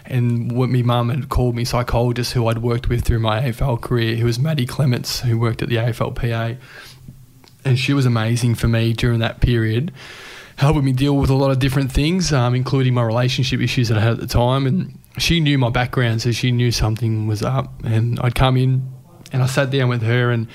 and 0.05 0.51
what 0.51 0.69
my 0.69 0.81
mum 0.81 1.09
had 1.09 1.29
called 1.29 1.55
me 1.55 1.63
psychologist 1.63 2.33
who 2.33 2.47
I'd 2.47 2.59
worked 2.59 2.89
with 2.89 3.05
through 3.05 3.19
my 3.19 3.41
AFL 3.41 3.81
career, 3.81 4.15
who 4.15 4.25
was 4.25 4.39
Maddie 4.39 4.65
Clements, 4.65 5.21
who 5.21 5.37
worked 5.37 5.61
at 5.61 5.69
the 5.69 5.77
AFLPA. 5.77 6.57
And 7.63 7.79
she 7.79 7.93
was 7.93 8.05
amazing 8.05 8.55
for 8.55 8.67
me 8.67 8.91
during 8.91 9.19
that 9.19 9.39
period, 9.39 9.93
helping 10.57 10.83
me 10.83 10.91
deal 10.91 11.15
with 11.15 11.29
a 11.29 11.35
lot 11.35 11.51
of 11.51 11.59
different 11.59 11.91
things, 11.91 12.33
um, 12.33 12.53
including 12.53 12.93
my 12.93 13.03
relationship 13.03 13.61
issues 13.61 13.87
that 13.87 13.97
I 13.97 14.01
had 14.01 14.13
at 14.13 14.19
the 14.19 14.27
time. 14.27 14.67
And 14.67 14.99
she 15.17 15.39
knew 15.39 15.57
my 15.57 15.69
background, 15.69 16.21
so 16.21 16.31
she 16.31 16.51
knew 16.51 16.71
something 16.71 17.27
was 17.27 17.41
up. 17.41 17.71
And 17.85 18.19
I'd 18.19 18.35
come 18.35 18.57
in 18.57 18.91
and 19.31 19.41
I 19.41 19.45
sat 19.45 19.71
down 19.71 19.87
with 19.87 20.01
her 20.01 20.31
and 20.31 20.47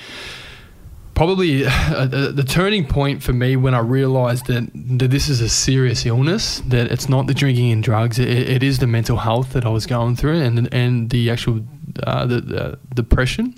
probably 1.19 1.67
uh, 1.67 2.07
the 2.07 2.45
turning 2.45 2.87
point 2.87 3.25
for 3.25 3.33
me 3.33 3.57
when 3.57 3.75
I 3.75 3.81
realised 3.81 4.47
that, 4.47 4.71
that 4.99 5.11
this 5.11 5.29
is 5.29 5.41
a 5.41 5.49
serious 5.49 6.07
illness, 6.07 6.61
that 6.69 6.93
it's 6.93 7.09
not 7.09 7.27
the 7.27 7.35
drinking 7.35 7.73
and 7.73 7.83
drugs, 7.83 8.21
it, 8.21 8.29
it 8.29 8.63
is 8.63 8.79
the 8.79 8.87
mental 8.87 9.17
health 9.17 9.53
that 9.55 9.67
I 9.67 9.69
was 9.69 9.85
going 9.85 10.15
through 10.15 10.41
and 10.41 10.73
and 10.73 11.11
the 11.11 11.29
actual 11.29 11.65
uh, 12.05 12.25
the, 12.25 12.41
the 12.41 12.79
depression. 12.95 13.55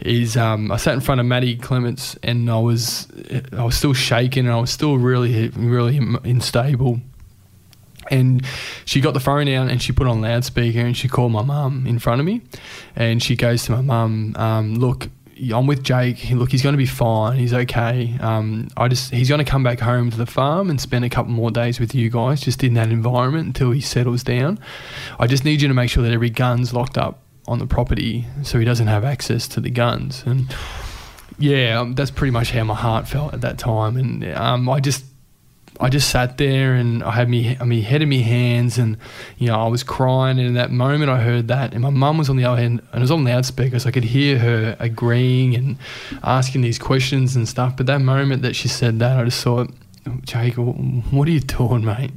Is 0.00 0.38
um, 0.38 0.72
I 0.72 0.78
sat 0.78 0.94
in 0.94 1.00
front 1.00 1.20
of 1.20 1.26
Maddie 1.26 1.56
Clements 1.56 2.16
and 2.22 2.50
I 2.50 2.58
was 2.58 3.06
I 3.52 3.62
was 3.62 3.76
still 3.76 3.92
shaking 3.92 4.46
and 4.46 4.54
I 4.54 4.58
was 4.58 4.70
still 4.70 4.96
really 4.96 5.50
really 5.50 5.98
unstable. 6.24 7.00
And 8.10 8.42
she 8.86 9.02
got 9.02 9.12
the 9.12 9.20
phone 9.20 9.46
out 9.48 9.68
and 9.70 9.82
she 9.82 9.92
put 9.92 10.06
on 10.06 10.22
loudspeaker 10.22 10.80
and 10.80 10.96
she 10.96 11.08
called 11.08 11.30
my 11.30 11.42
mum 11.42 11.86
in 11.86 11.98
front 11.98 12.20
of 12.20 12.26
me, 12.26 12.40
and 12.96 13.22
she 13.22 13.36
goes 13.36 13.64
to 13.64 13.72
my 13.72 13.82
mum, 13.82 14.34
um, 14.36 14.74
"Look, 14.76 15.10
I'm 15.52 15.66
with 15.66 15.82
Jake. 15.82 16.30
Look, 16.30 16.50
he's 16.50 16.62
going 16.62 16.74
to 16.74 16.78
be 16.78 16.86
fine. 16.86 17.38
He's 17.38 17.54
okay. 17.54 18.16
Um, 18.20 18.68
I 18.76 18.88
just 18.88 19.10
he's 19.12 19.28
going 19.28 19.38
to 19.38 19.50
come 19.50 19.62
back 19.62 19.80
home 19.80 20.10
to 20.10 20.16
the 20.16 20.26
farm 20.26 20.68
and 20.68 20.80
spend 20.80 21.04
a 21.04 21.08
couple 21.08 21.32
more 21.32 21.50
days 21.50 21.80
with 21.80 21.94
you 21.94 22.10
guys, 22.10 22.40
just 22.40 22.62
in 22.62 22.74
that 22.74 22.90
environment 22.90 23.46
until 23.46 23.70
he 23.70 23.80
settles 23.80 24.22
down. 24.22 24.58
I 25.18 25.26
just 25.26 25.44
need 25.44 25.62
you 25.62 25.68
to 25.68 25.74
make 25.74 25.90
sure 25.90 26.02
that 26.02 26.12
every 26.12 26.30
gun's 26.30 26.74
locked 26.74 26.98
up 26.98 27.22
on 27.46 27.58
the 27.58 27.66
property, 27.66 28.26
so 28.42 28.58
he 28.58 28.64
doesn't 28.64 28.88
have 28.88 29.04
access 29.04 29.48
to 29.48 29.60
the 29.60 29.70
guns. 29.70 30.22
And 30.26 30.54
yeah, 31.38 31.80
um, 31.80 31.94
that's 31.94 32.10
pretty 32.10 32.32
much 32.32 32.50
how 32.50 32.64
my 32.64 32.74
heart 32.74 33.08
felt 33.08 33.32
at 33.32 33.40
that 33.40 33.58
time. 33.58 33.96
And 33.96 34.24
um, 34.34 34.68
I 34.68 34.80
just 34.80 35.04
I 35.80 35.88
just 35.88 36.10
sat 36.10 36.36
there 36.36 36.74
and 36.74 37.02
I 37.02 37.12
had 37.12 37.28
me, 37.28 37.56
I 37.58 37.64
mean, 37.64 37.82
head 37.82 38.02
in 38.02 38.10
my 38.10 38.16
hands, 38.16 38.76
and 38.76 38.98
you 39.38 39.46
know, 39.46 39.58
I 39.58 39.66
was 39.66 39.82
crying. 39.82 40.38
And 40.38 40.48
in 40.48 40.54
that 40.54 40.70
moment, 40.70 41.10
I 41.10 41.20
heard 41.20 41.48
that, 41.48 41.72
and 41.72 41.80
my 41.82 41.90
mum 41.90 42.18
was 42.18 42.28
on 42.28 42.36
the 42.36 42.44
other 42.44 42.60
end, 42.60 42.80
and 42.92 42.96
it 42.96 43.00
was 43.00 43.10
on 43.10 43.24
loudspeaker, 43.24 43.78
so 43.78 43.88
I 43.88 43.92
could 43.92 44.04
hear 44.04 44.38
her 44.38 44.76
agreeing 44.78 45.54
and 45.54 45.78
asking 46.22 46.60
these 46.60 46.78
questions 46.78 47.34
and 47.34 47.48
stuff. 47.48 47.76
But 47.76 47.86
that 47.86 48.02
moment 48.02 48.42
that 48.42 48.54
she 48.54 48.68
said 48.68 48.98
that, 48.98 49.18
I 49.18 49.24
just 49.24 49.42
thought, 49.42 49.70
Jake, 50.22 50.54
what 50.54 51.28
are 51.28 51.30
you 51.30 51.40
doing, 51.40 51.84
mate? 51.84 52.12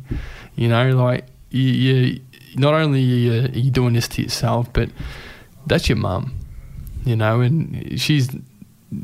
You 0.55 0.67
know, 0.67 0.89
like 0.95 1.25
you, 1.49 1.61
you 1.61 2.21
not 2.55 2.73
only 2.73 3.01
you're 3.01 3.47
you 3.49 3.71
doing 3.71 3.93
this 3.93 4.07
to 4.09 4.21
yourself, 4.21 4.71
but 4.73 4.89
that's 5.67 5.87
your 5.87 5.97
mum, 5.97 6.33
you 7.05 7.15
know, 7.15 7.39
and 7.39 7.99
she's 7.99 8.29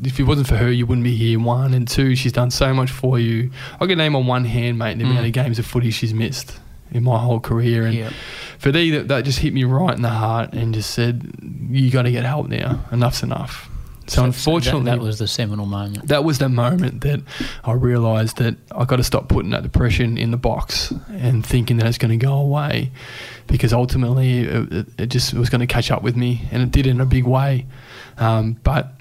if 0.04 0.18
it 0.20 0.24
wasn't 0.24 0.46
for 0.48 0.56
her, 0.56 0.70
you 0.70 0.86
wouldn't 0.86 1.04
be 1.04 1.16
here. 1.16 1.38
One 1.40 1.74
and 1.74 1.86
two, 1.86 2.14
she's 2.16 2.32
done 2.32 2.50
so 2.50 2.72
much 2.74 2.90
for 2.90 3.18
you. 3.18 3.50
I 3.80 3.86
can 3.86 3.98
name 3.98 4.14
on 4.16 4.26
one 4.26 4.44
hand, 4.44 4.78
mate, 4.78 4.98
the 4.98 5.04
amount 5.04 5.26
of 5.26 5.32
games 5.32 5.58
of 5.58 5.66
footy 5.66 5.90
she's 5.90 6.14
missed 6.14 6.58
in 6.92 7.02
my 7.04 7.18
whole 7.18 7.40
career. 7.40 7.86
And 7.86 7.94
Yep. 7.94 8.12
for 8.58 8.72
thee, 8.72 8.90
that, 8.90 9.08
that 9.08 9.24
just 9.24 9.38
hit 9.40 9.52
me 9.54 9.64
right 9.64 9.94
in 9.94 10.02
the 10.02 10.08
heart 10.10 10.52
and 10.54 10.74
just 10.74 10.90
said, 10.90 11.30
"You 11.70 11.90
got 11.90 12.02
to 12.02 12.10
get 12.10 12.24
help 12.24 12.48
now. 12.48 12.80
Enough's 12.92 13.22
enough." 13.22 13.68
So, 14.06 14.24
unfortunately, 14.24 14.86
that, 14.86 14.96
that 14.98 15.04
was 15.04 15.20
the 15.20 15.28
seminal 15.28 15.66
moment. 15.66 16.08
that 16.08 16.24
was 16.24 16.38
the 16.38 16.48
moment 16.48 17.02
that 17.02 17.20
I 17.62 17.72
realised 17.74 18.38
that 18.38 18.56
I 18.74 18.84
got 18.84 18.96
to 18.96 19.04
stop 19.04 19.28
putting 19.28 19.52
that 19.52 19.62
depression 19.62 20.18
in 20.18 20.32
the 20.32 20.36
box 20.36 20.92
and 21.10 21.46
thinking 21.46 21.76
that 21.76 21.86
it's 21.86 21.96
going 21.98 22.10
to 22.18 22.26
go 22.26 22.32
away, 22.34 22.90
because 23.46 23.72
ultimately 23.72 24.40
it, 24.40 24.72
it- 24.72 24.86
it 24.98 25.06
just 25.10 25.32
was 25.34 25.48
going 25.48 25.60
to 25.60 25.66
catch 25.68 25.92
up 25.92 26.02
with 26.02 26.16
me, 26.16 26.48
and 26.50 26.60
it 26.60 26.72
did 26.72 26.88
in 26.88 27.00
a 27.00 27.06
big 27.06 27.24
way. 27.24 27.66
Um, 28.18 28.56
but 28.64 28.99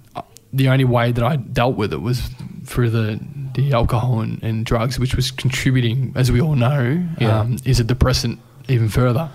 the 0.54 0.70
only 0.70 0.86
way 0.86 1.12
that 1.12 1.24
I 1.24 1.36
dealt 1.36 1.76
with 1.76 1.94
it 1.94 2.02
was 2.02 2.30
through 2.66 2.90
the 2.92 3.20
the 3.56 3.74
alcohol 3.74 4.22
and, 4.22 4.42
and 4.44 4.64
drugs, 4.66 5.00
which 5.00 5.16
was 5.16 5.32
contributing, 5.32 6.14
as 6.16 6.32
we 6.32 6.40
all 6.40 6.56
know, 6.56 7.04
Yeah. 7.20 7.40
um, 7.40 7.58
is 7.66 7.80
a 7.80 7.84
depressant 7.84 8.40
even 8.68 8.90
further. 8.90 9.30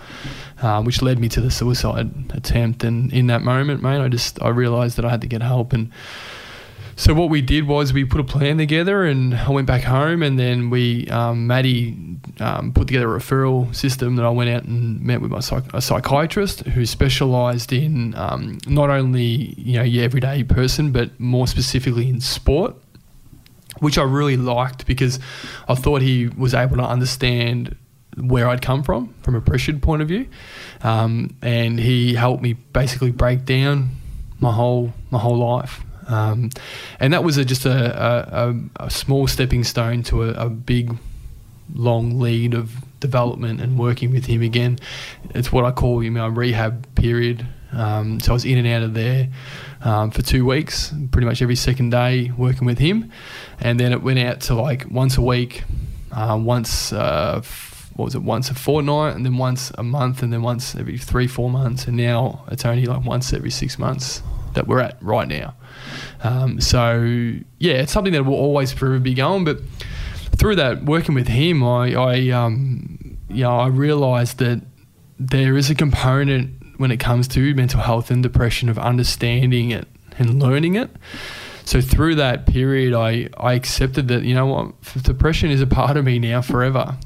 Uh, 0.63 0.81
which 0.83 1.03
led 1.03 1.19
me 1.19 1.29
to 1.29 1.41
the 1.41 1.51
suicide 1.51 2.09
attempt, 2.33 2.85
and 2.85 3.13
in 3.13 3.27
that 3.27 3.43
moment, 3.43 3.83
mate, 3.83 4.01
I 4.01 4.09
just 4.09 4.41
I 4.41 4.49
realised 4.49 4.97
that 4.97 5.05
I 5.05 5.11
had 5.11 5.21
to 5.23 5.27
get 5.27 5.43
help, 5.43 5.73
and 5.73 5.91
so 6.97 7.13
what 7.13 7.29
we 7.29 7.41
did 7.41 7.67
was 7.67 7.93
we 7.93 8.05
put 8.05 8.21
a 8.21 8.25
plan 8.25 8.59
together, 8.59 9.05
and 9.05 9.35
I 9.35 9.51
went 9.51 9.67
back 9.67 9.83
home, 9.83 10.23
and 10.23 10.39
then 10.39 10.71
we 10.71 11.09
um, 11.09 11.47
Maddie 11.47 11.97
um, 12.41 12.73
put 12.73 12.87
together 12.87 13.15
a 13.15 13.19
referral 13.19 13.75
system 13.75 14.17
that 14.17 14.25
I 14.25 14.31
went 14.31 14.51
out 14.51 14.65
and 14.65 15.01
met 15.01 15.21
with 15.21 15.31
my 15.31 15.41
psych- 15.41 15.73
a 15.75 15.81
psychiatrist 15.81 16.61
who 16.61 16.87
specialised 16.87 17.73
in 17.73 18.15
um, 18.15 18.59
not 18.67 18.91
only 18.91 19.55
you 19.59 19.79
know 19.79 19.83
your 19.83 20.05
everyday 20.05 20.45
person, 20.45 20.93
but 20.93 21.19
more 21.19 21.47
specifically 21.49 22.09
in 22.09 22.21
sport, 22.21 22.77
which 23.81 23.99
I 23.99 24.03
really 24.05 24.37
liked 24.37 24.87
because 24.87 25.19
I 25.69 25.75
thought 25.75 26.01
he 26.01 26.29
was 26.29 26.55
able 26.55 26.77
to 26.77 26.85
understand 26.85 27.77
where 28.17 28.49
I'd 28.49 28.63
come 28.63 28.85
from 28.85 29.13
from 29.23 29.35
a 29.35 29.41
pressured 29.41 29.83
point 29.83 30.01
of 30.01 30.09
view, 30.09 30.29
um, 30.83 31.35
and 31.43 31.81
he 31.81 32.15
helped 32.15 32.43
me 32.43 32.53
basically 32.53 33.11
break 33.11 33.45
down 33.45 33.91
my 34.39 34.53
whole 34.53 34.93
my 35.11 35.19
whole 35.19 35.39
life. 35.39 35.83
Um, 36.07 36.51
and 37.01 37.13
that 37.13 37.25
was 37.25 37.37
a, 37.37 37.45
just 37.45 37.65
a, 37.67 38.51
a, 38.51 38.85
a, 38.85 38.91
small 38.91 39.27
stepping 39.27 39.65
stone 39.65 40.03
to 40.05 40.25
a, 40.25 40.49
big, 40.51 40.97
long 41.75 42.21
lead 42.21 42.55
of 42.55 42.73
development 43.01 43.61
and 43.61 43.79
working 43.79 44.11
with 44.11 44.27
him 44.27 44.43
again. 44.43 44.79
It's 45.35 45.51
what 45.51 45.65
I 45.65 45.71
call 45.71 46.03
you 46.03 46.11
know, 46.11 46.29
rehab 46.29 46.95
period. 46.95 47.47
Um, 47.73 48.21
so 48.21 48.33
I 48.33 48.35
was 48.35 48.45
in 48.45 48.59
and 48.59 48.69
out 48.69 48.83
of 48.83 48.95
there 48.95 49.29
um, 49.83 50.11
for 50.11 50.23
two 50.23 50.45
weeks, 50.45 50.93
pretty 51.11 51.27
much 51.27 51.43
every 51.43 51.57
second 51.57 51.91
day 51.91 52.31
working 52.37 52.67
with 52.67 52.79
him, 52.79 53.11
and 53.61 53.81
then 53.81 53.93
it 53.93 54.03
went 54.03 54.21
out 54.21 54.41
to 54.43 54.55
like 54.55 54.87
once 54.91 55.17
a 55.17 55.23
week, 55.23 55.65
uh, 56.13 56.39
once 56.41 56.93
uh, 56.93 57.43
what 57.97 58.05
was 58.05 58.15
it, 58.15 58.23
once 58.23 58.49
a 58.51 58.55
fortnight, 58.55 59.17
and 59.17 59.27
then 59.27 59.39
once 59.39 59.73
a 59.77 59.83
month, 59.83 60.23
and 60.23 60.33
then 60.33 60.43
once 60.43 60.77
every 60.77 60.99
three 60.99 61.27
four 61.27 61.51
months, 61.51 61.87
and 61.89 61.97
now 61.97 62.45
it's 62.49 62.65
only 62.65 62.87
like 62.87 63.05
once 63.05 63.33
every 63.33 63.51
six 63.51 63.77
months 63.77 64.23
that 64.55 64.67
we're 64.67 64.81
at 64.81 64.97
right 65.03 65.29
now. 65.29 65.55
Um, 66.23 66.61
so 66.61 67.03
yeah, 67.59 67.75
it's 67.75 67.93
something 67.93 68.13
that 68.13 68.25
will 68.25 68.35
always 68.35 68.73
forever 68.73 68.99
be 68.99 69.15
going. 69.15 69.45
But 69.45 69.61
through 70.37 70.57
that 70.57 70.85
working 70.85 71.15
with 71.15 71.29
him, 71.29 71.63
I, 71.63 71.95
I 71.95 72.29
um, 72.31 73.19
you 73.29 73.43
know, 73.43 73.59
I 73.59 73.69
realised 73.69 74.39
that 74.39 74.63
there 75.19 75.57
is 75.57 75.71
a 75.71 75.75
component 75.75 76.79
when 76.79 76.91
it 76.91 76.99
comes 76.99 77.29
to 77.29 77.55
mental 77.55 77.81
health 77.81 78.11
and 78.11 78.23
depression 78.23 78.69
of 78.69 78.79
understanding 78.79 79.71
it 79.71 79.87
and 80.19 80.43
learning 80.43 80.75
it. 80.75 80.91
So 81.65 81.81
through 81.81 82.17
that 82.17 82.47
period, 82.47 82.95
I, 82.95 83.29
I 83.39 83.55
accepted 83.55 84.09
that 84.09 84.23
you 84.23 84.35
know 84.35 84.47
what 84.47 85.03
depression 85.03 85.51
is 85.51 85.61
a 85.61 85.67
part 85.67 85.97
of 85.97 86.05
me 86.05 86.19
now 86.19 86.43
forever, 86.43 86.97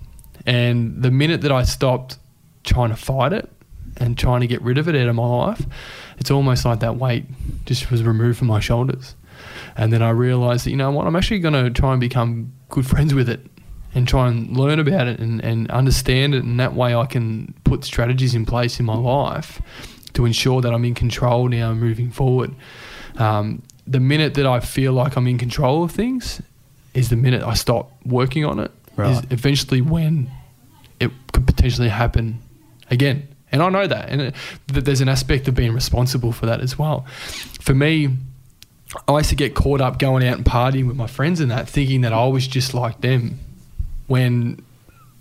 and 0.46 1.02
the 1.02 1.10
minute 1.10 1.42
that 1.42 1.52
I 1.52 1.62
stopped 1.62 2.18
trying 2.64 2.90
to 2.90 2.96
fight 2.96 3.32
it 3.32 3.50
and 3.98 4.16
trying 4.16 4.40
to 4.40 4.46
get 4.46 4.62
rid 4.62 4.78
of 4.78 4.88
it 4.88 4.96
out 4.96 5.08
of 5.08 5.14
my 5.14 5.26
life, 5.26 5.66
it's 6.18 6.30
almost 6.30 6.64
like 6.64 6.80
that 6.80 6.96
weight 6.96 7.24
just 7.66 7.90
was 7.90 8.02
removed 8.02 8.38
from 8.38 8.48
my 8.48 8.60
shoulders. 8.60 9.14
And 9.76 9.92
then 9.92 10.02
I 10.02 10.10
realized 10.10 10.66
that, 10.66 10.70
you 10.70 10.76
know 10.76 10.90
what, 10.90 11.06
I'm 11.06 11.16
actually 11.16 11.40
going 11.40 11.54
to 11.54 11.70
try 11.70 11.92
and 11.92 12.00
become 12.00 12.52
good 12.68 12.86
friends 12.86 13.14
with 13.14 13.28
it 13.28 13.40
and 13.94 14.06
try 14.06 14.28
and 14.28 14.56
learn 14.56 14.78
about 14.78 15.06
it 15.06 15.20
and, 15.20 15.42
and 15.42 15.70
understand 15.70 16.34
it. 16.34 16.44
And 16.44 16.58
that 16.60 16.74
way 16.74 16.94
I 16.94 17.06
can 17.06 17.54
put 17.64 17.84
strategies 17.84 18.34
in 18.34 18.44
place 18.44 18.80
in 18.80 18.86
my 18.86 18.96
life 18.96 19.62
to 20.14 20.24
ensure 20.24 20.60
that 20.60 20.74
I'm 20.74 20.84
in 20.84 20.94
control 20.94 21.48
now 21.48 21.72
moving 21.72 22.10
forward. 22.10 22.54
Um, 23.16 23.62
the 23.86 24.00
minute 24.00 24.34
that 24.34 24.46
I 24.46 24.60
feel 24.60 24.92
like 24.92 25.16
I'm 25.16 25.26
in 25.26 25.38
control 25.38 25.84
of 25.84 25.90
things 25.90 26.42
is 26.94 27.08
the 27.08 27.16
minute 27.16 27.42
I 27.42 27.54
stop 27.54 27.92
working 28.04 28.44
on 28.44 28.58
it. 28.58 28.70
Right. 28.96 29.12
Is 29.12 29.22
eventually 29.30 29.80
when 29.80 30.28
it 30.98 31.12
could 31.32 31.46
potentially 31.46 31.88
happen 31.88 32.40
again. 32.90 33.28
And 33.52 33.62
I 33.62 33.68
know 33.70 33.86
that. 33.86 34.08
And 34.10 34.20
it, 34.20 34.34
that 34.68 34.84
there's 34.84 35.00
an 35.00 35.08
aspect 35.08 35.48
of 35.48 35.54
being 35.54 35.72
responsible 35.72 36.32
for 36.32 36.46
that 36.46 36.60
as 36.60 36.78
well. 36.78 37.06
For 37.60 37.74
me, 37.74 38.08
I 39.06 39.16
used 39.18 39.30
to 39.30 39.36
get 39.36 39.54
caught 39.54 39.80
up 39.80 39.98
going 39.98 40.26
out 40.26 40.36
and 40.36 40.44
partying 40.46 40.86
with 40.86 40.96
my 40.96 41.06
friends 41.06 41.40
and 41.40 41.50
that, 41.50 41.68
thinking 41.68 42.02
that 42.02 42.12
I 42.12 42.26
was 42.26 42.46
just 42.46 42.74
like 42.74 43.00
them 43.00 43.38
when 44.06 44.64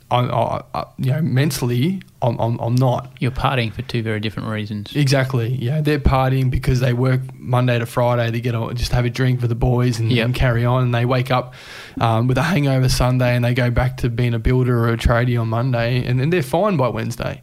I, 0.10 0.20
I, 0.22 0.64
I 0.74 0.86
you 0.98 1.12
know, 1.12 1.22
mentally, 1.22 2.02
I'm, 2.22 2.40
I'm, 2.40 2.58
I'm 2.60 2.76
not. 2.76 3.12
You're 3.20 3.32
partying 3.32 3.74
for 3.74 3.82
two 3.82 4.02
very 4.02 4.22
different 4.22 4.48
reasons. 4.48 4.96
Exactly. 4.96 5.50
Yeah, 5.50 5.82
they're 5.82 6.00
partying 6.00 6.50
because 6.50 6.80
they 6.80 6.94
work 6.94 7.20
Monday 7.34 7.78
to 7.78 7.86
Friday 7.86 8.32
They 8.32 8.40
get 8.40 8.56
a, 8.56 8.74
just 8.74 8.94
have 8.94 9.04
a 9.04 9.10
drink 9.10 9.42
with 9.42 9.50
the 9.50 9.56
boys 9.56 10.00
and, 10.00 10.10
Yep. 10.12 10.26
and 10.26 10.34
carry 10.36 10.64
on. 10.64 10.84
And 10.84 10.96
they 10.96 11.04
wake 11.06 11.30
up 11.30 11.54
um, 12.00 12.28
with 12.28 12.38
a 12.38 12.44
hangover 12.44 12.88
Sunday 12.88 13.36
and 13.36 13.44
they 13.44 13.54
go 13.54 13.70
back 13.70 13.98
to 13.98 14.10
being 14.10 14.34
a 14.34 14.40
builder 14.40 14.80
or 14.80 14.94
a 14.94 14.98
tradie 14.98 15.40
on 15.40 15.50
Monday, 15.50 16.06
and 16.06 16.20
then 16.20 16.30
they're 16.30 16.42
fine 16.42 16.78
by 16.78 16.88
Wednesday. 16.88 17.42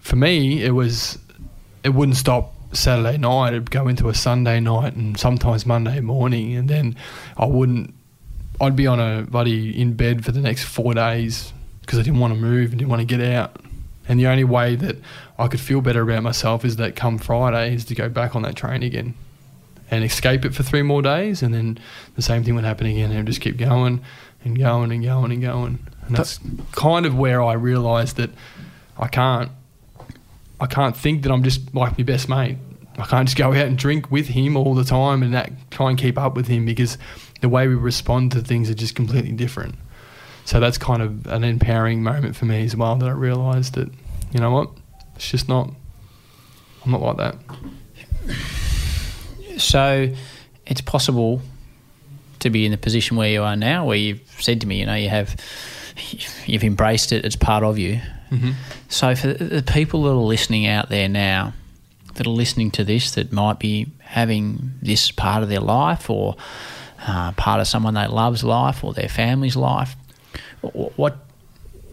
For 0.00 0.16
me, 0.16 0.62
it 0.62 0.72
was 0.72 1.18
it 1.84 1.90
wouldn't 1.90 2.16
stop 2.16 2.52
Saturday 2.72 3.16
night. 3.18 3.54
It'd 3.54 3.70
go 3.70 3.88
into 3.88 4.08
a 4.08 4.14
Sunday 4.14 4.60
night 4.60 4.94
and 4.94 5.18
sometimes 5.18 5.66
Monday 5.66 6.00
morning, 6.00 6.54
and 6.54 6.68
then 6.68 6.96
I 7.36 7.46
wouldn't. 7.46 7.94
I'd 8.60 8.76
be 8.76 8.86
on 8.86 9.00
a 9.00 9.22
buddy 9.22 9.80
in 9.80 9.94
bed 9.94 10.24
for 10.24 10.32
the 10.32 10.40
next 10.40 10.64
four 10.64 10.92
days 10.92 11.52
because 11.80 11.98
I 11.98 12.02
didn't 12.02 12.20
want 12.20 12.34
to 12.34 12.38
move 12.38 12.70
and 12.70 12.78
didn't 12.78 12.90
want 12.90 13.00
to 13.00 13.06
get 13.06 13.20
out. 13.20 13.56
And 14.08 14.18
the 14.18 14.26
only 14.26 14.44
way 14.44 14.76
that 14.76 14.96
I 15.38 15.48
could 15.48 15.60
feel 15.60 15.80
better 15.80 16.02
about 16.02 16.22
myself 16.22 16.64
is 16.64 16.76
that 16.76 16.96
come 16.96 17.16
Friday 17.16 17.74
is 17.74 17.84
to 17.86 17.94
go 17.94 18.08
back 18.08 18.34
on 18.34 18.42
that 18.42 18.56
train 18.56 18.82
again 18.82 19.14
and 19.90 20.04
escape 20.04 20.44
it 20.44 20.54
for 20.54 20.62
three 20.62 20.82
more 20.82 21.02
days, 21.02 21.42
and 21.42 21.52
then 21.52 21.78
the 22.16 22.22
same 22.22 22.44
thing 22.44 22.54
would 22.54 22.64
happen 22.64 22.86
again, 22.86 23.10
and 23.10 23.26
just 23.26 23.40
keep 23.40 23.56
going 23.56 24.00
and 24.44 24.58
going 24.58 24.92
and 24.92 25.02
going 25.02 25.32
and 25.32 25.42
going. 25.42 25.78
And 26.06 26.16
that's 26.16 26.38
kind 26.72 27.06
of 27.06 27.16
where 27.16 27.42
I 27.42 27.54
realised 27.54 28.16
that 28.16 28.30
I 28.98 29.08
can't, 29.08 29.50
I 30.60 30.66
can't 30.66 30.96
think 30.96 31.22
that 31.22 31.32
I'm 31.32 31.42
just 31.42 31.74
like 31.74 31.96
my 31.96 32.04
best 32.04 32.28
mate. 32.28 32.58
I 32.98 33.06
can't 33.06 33.26
just 33.26 33.38
go 33.38 33.48
out 33.48 33.66
and 33.66 33.78
drink 33.78 34.10
with 34.10 34.28
him 34.28 34.56
all 34.56 34.74
the 34.74 34.84
time 34.84 35.22
and 35.22 35.32
that 35.32 35.50
try 35.70 35.88
and 35.88 35.98
keep 35.98 36.18
up 36.18 36.36
with 36.36 36.48
him 36.48 36.66
because 36.66 36.98
the 37.40 37.48
way 37.48 37.66
we 37.66 37.74
respond 37.74 38.32
to 38.32 38.40
things 38.40 38.68
are 38.68 38.74
just 38.74 38.94
completely 38.94 39.32
different. 39.32 39.74
So 40.44 40.60
that's 40.60 40.76
kind 40.76 41.00
of 41.00 41.26
an 41.26 41.44
empowering 41.44 42.02
moment 42.02 42.36
for 42.36 42.44
me 42.44 42.64
as 42.64 42.76
well 42.76 42.96
that 42.96 43.08
I 43.08 43.12
realised 43.12 43.74
that, 43.74 43.88
you 44.32 44.40
know 44.40 44.50
what, 44.50 44.70
it's 45.14 45.30
just 45.30 45.48
not, 45.48 45.70
I'm 46.84 46.90
not 46.90 47.00
like 47.00 47.16
that. 47.16 47.36
So 49.58 50.12
it's 50.66 50.80
possible 50.80 51.40
to 52.40 52.50
be 52.50 52.64
in 52.64 52.72
the 52.72 52.78
position 52.78 53.16
where 53.16 53.28
you 53.28 53.42
are 53.42 53.56
now, 53.56 53.86
where 53.86 53.96
you've 53.96 54.20
said 54.40 54.60
to 54.62 54.66
me, 54.66 54.80
you 54.80 54.86
know, 54.86 54.94
you 54.94 55.08
have 55.08 55.36
you've 56.46 56.64
embraced 56.64 57.12
it; 57.12 57.24
it's 57.24 57.36
part 57.36 57.62
of 57.62 57.78
you. 57.78 58.00
Mm-hmm. 58.30 58.50
So 58.88 59.14
for 59.14 59.28
the 59.28 59.62
people 59.62 60.04
that 60.04 60.10
are 60.10 60.14
listening 60.14 60.66
out 60.66 60.88
there 60.88 61.08
now, 61.08 61.52
that 62.14 62.26
are 62.26 62.30
listening 62.30 62.70
to 62.72 62.84
this, 62.84 63.12
that 63.12 63.32
might 63.32 63.58
be 63.58 63.86
having 64.00 64.72
this 64.82 65.10
part 65.10 65.42
of 65.42 65.48
their 65.48 65.60
life 65.60 66.10
or 66.10 66.36
uh, 67.06 67.32
part 67.32 67.60
of 67.60 67.66
someone 67.66 67.94
they 67.94 68.06
love's 68.06 68.44
life 68.44 68.84
or 68.84 68.92
their 68.92 69.08
family's 69.08 69.56
life, 69.56 69.96
what 70.60 71.16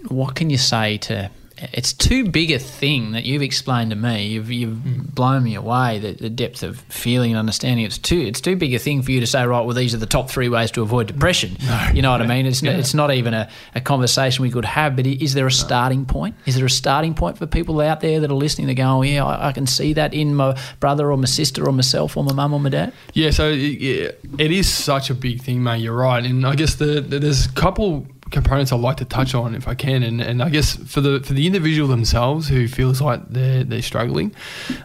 what 0.09 0.35
can 0.35 0.49
you 0.49 0.57
say 0.57 0.97
to? 0.97 1.30
It's 1.73 1.93
too 1.93 2.29
big 2.29 2.51
a 2.51 2.59
thing 2.59 3.13
that 3.13 3.23
you've 3.25 3.41
explained 3.41 3.89
to 3.89 3.95
me. 3.95 4.27
You've 4.27 4.51
you've 4.51 4.77
hmm. 4.77 5.01
blown 5.01 5.43
me 5.43 5.55
away. 5.55 5.99
The, 5.99 6.13
the 6.13 6.29
depth 6.29 6.63
of 6.63 6.79
feeling 6.81 7.31
and 7.31 7.39
understanding. 7.39 7.85
It's 7.85 7.97
too 7.97 8.19
it's 8.19 8.41
too 8.41 8.55
big 8.55 8.73
a 8.73 8.79
thing 8.79 9.01
for 9.01 9.11
you 9.11 9.19
to 9.19 9.27
say. 9.27 9.45
Right. 9.45 9.61
Well, 9.61 9.75
these 9.75 9.93
are 9.93 9.97
the 9.97 10.05
top 10.05 10.29
three 10.29 10.49
ways 10.49 10.71
to 10.71 10.81
avoid 10.81 11.07
depression. 11.07 11.57
you 11.93 12.01
know 12.01 12.11
what 12.11 12.21
I 12.21 12.27
mean? 12.27 12.45
It's 12.45 12.61
Yeah. 12.61 12.71
not, 12.71 12.79
it's 12.79 12.93
not 12.93 13.11
even 13.11 13.34
a, 13.34 13.49
a 13.75 13.81
conversation 13.81 14.43
we 14.43 14.51
could 14.51 14.65
have. 14.65 14.95
But 14.95 15.07
is 15.07 15.34
there 15.34 15.47
a 15.47 15.51
starting 15.51 16.05
point? 16.05 16.35
Is 16.45 16.55
there 16.55 16.65
a 16.65 16.69
starting 16.69 17.13
point 17.13 17.38
for 17.38 17.47
people 17.47 17.79
out 17.81 18.01
there 18.01 18.19
that 18.19 18.29
are 18.29 18.35
listening? 18.35 18.67
That 18.67 18.75
go, 18.75 18.85
oh 18.85 19.01
yeah, 19.01 19.25
I, 19.25 19.49
I 19.49 19.51
can 19.51 19.67
see 19.67 19.93
that 19.93 20.13
in 20.13 20.35
my 20.35 20.59
brother 20.79 21.11
or 21.11 21.17
my 21.17 21.25
sister 21.25 21.67
or 21.67 21.71
myself 21.71 22.17
or 22.17 22.23
my 22.23 22.34
mum 22.34 22.53
or 22.53 22.59
my 22.59 22.69
dad. 22.69 22.93
Yeah, 23.13 23.31
so 23.31 23.49
it, 23.49 23.57
it 23.57 24.19
it 24.38 24.51
is 24.51 24.71
such 24.71 25.09
a 25.09 25.13
big 25.13 25.41
thing, 25.41 25.63
mate. 25.63 25.81
You're 25.81 25.95
right, 25.95 26.23
and 26.23 26.45
I 26.45 26.55
guess 26.55 26.75
the, 26.75 27.01
the 27.01 27.19
there's 27.19 27.45
a 27.45 27.51
couple 27.51 28.07
components 28.31 28.71
I'd 28.71 28.79
like 28.79 28.97
to 28.97 29.05
touch 29.05 29.33
on 29.35 29.55
if 29.55 29.67
I 29.67 29.75
can, 29.75 30.03
and, 30.03 30.21
and 30.21 30.41
I 30.41 30.49
guess 30.49 30.75
for 30.75 31.01
the 31.01 31.19
for 31.21 31.33
the 31.33 31.45
individual 31.47 31.87
themselves 31.87 32.47
who 32.47 32.67
feels 32.67 33.01
like 33.01 33.27
they're 33.29 33.63
they're 33.63 33.81
struggling, 33.81 34.33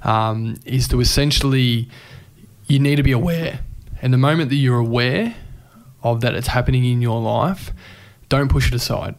um, 0.02 0.56
is 0.64 0.88
to 0.88 1.00
essentially 1.00 1.88
you 2.66 2.78
need 2.78 2.96
to 2.96 3.02
be 3.02 3.12
aware, 3.12 3.60
and 4.00 4.12
the 4.12 4.18
moment 4.18 4.50
that 4.50 4.56
you're 4.56 4.78
aware 4.78 5.34
of 6.02 6.20
that 6.20 6.34
it's 6.34 6.48
happening 6.48 6.84
in 6.84 7.02
your 7.02 7.20
life, 7.20 7.72
don't 8.28 8.48
push 8.48 8.68
it 8.68 8.74
aside. 8.74 9.14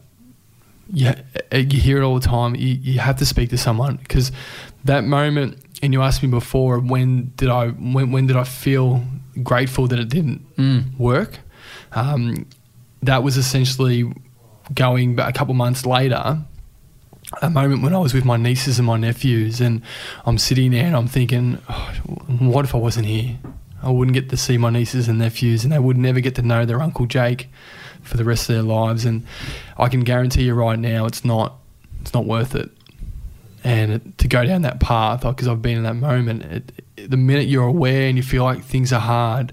Yeah, 0.88 1.20
you 1.52 1.80
hear 1.80 1.98
it 1.98 2.02
all 2.02 2.14
the 2.14 2.26
time. 2.26 2.54
You, 2.54 2.74
you 2.74 2.98
have 3.00 3.16
to 3.16 3.26
speak 3.26 3.50
to 3.50 3.58
someone 3.58 3.96
because 3.96 4.32
that 4.84 5.04
moment. 5.04 5.58
And 5.82 5.92
you 5.92 6.00
asked 6.00 6.22
me 6.22 6.30
before, 6.30 6.78
when 6.78 7.32
did 7.36 7.50
I 7.50 7.68
when, 7.68 8.10
when 8.10 8.26
did 8.26 8.36
I 8.36 8.44
feel 8.44 9.04
grateful 9.42 9.86
that 9.88 9.98
it 9.98 10.08
didn't 10.08 10.40
work? 10.98 11.40
Um, 11.92 12.46
that 13.06 13.22
was 13.22 13.36
essentially 13.36 14.12
going 14.74 15.18
a 15.20 15.32
couple 15.32 15.54
months 15.54 15.86
later. 15.86 16.38
A 17.42 17.50
moment 17.50 17.82
when 17.82 17.94
I 17.94 17.98
was 17.98 18.14
with 18.14 18.24
my 18.24 18.36
nieces 18.36 18.78
and 18.78 18.86
my 18.86 18.96
nephews, 18.96 19.60
and 19.60 19.82
I'm 20.26 20.38
sitting 20.38 20.70
there 20.70 20.84
and 20.86 20.94
I'm 20.94 21.08
thinking, 21.08 21.58
oh, 21.68 21.92
what 22.38 22.64
if 22.64 22.74
I 22.74 22.78
wasn't 22.78 23.06
here? 23.06 23.38
I 23.82 23.90
wouldn't 23.90 24.14
get 24.14 24.28
to 24.30 24.36
see 24.36 24.56
my 24.56 24.70
nieces 24.70 25.08
and 25.08 25.18
nephews, 25.18 25.64
and 25.64 25.72
they 25.72 25.78
would 25.78 25.96
never 25.96 26.20
get 26.20 26.34
to 26.36 26.42
know 26.42 26.64
their 26.64 26.80
uncle 26.80 27.06
Jake 27.06 27.48
for 28.02 28.16
the 28.16 28.24
rest 28.24 28.48
of 28.48 28.54
their 28.54 28.62
lives. 28.62 29.04
And 29.04 29.26
I 29.78 29.88
can 29.88 30.00
guarantee 30.00 30.44
you 30.44 30.54
right 30.54 30.78
now, 30.78 31.06
it's 31.06 31.24
not, 31.24 31.54
it's 32.02 32.14
not 32.14 32.24
worth 32.24 32.54
it. 32.54 32.70
And 33.64 33.92
it, 33.92 34.18
to 34.18 34.28
go 34.28 34.44
down 34.44 34.62
that 34.62 34.78
path, 34.78 35.22
because 35.22 35.48
I've 35.48 35.62
been 35.62 35.78
in 35.78 35.82
that 35.84 35.96
moment, 35.96 36.42
it, 36.44 36.72
it- 36.96 37.10
the 37.10 37.16
minute 37.16 37.46
you're 37.48 37.66
aware 37.66 38.06
and 38.08 38.16
you 38.16 38.22
feel 38.22 38.44
like 38.44 38.62
things 38.64 38.92
are 38.92 39.00
hard, 39.00 39.52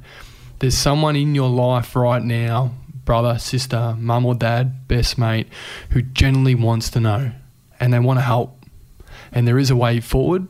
there's 0.59 0.77
someone 0.77 1.15
in 1.15 1.33
your 1.35 1.49
life 1.49 1.95
right 1.95 2.23
now, 2.23 2.73
brother, 3.05 3.37
sister, 3.39 3.95
mum 3.99 4.25
or 4.25 4.35
dad, 4.35 4.87
best 4.87 5.17
mate, 5.17 5.47
who 5.89 6.01
genuinely 6.01 6.55
wants 6.55 6.89
to 6.91 6.99
know 6.99 7.31
and 7.79 7.93
they 7.93 7.99
want 7.99 8.17
to 8.17 8.21
help. 8.23 8.57
And 9.31 9.47
there 9.47 9.57
is 9.59 9.69
a 9.69 9.75
way 9.75 9.99
forward. 9.99 10.47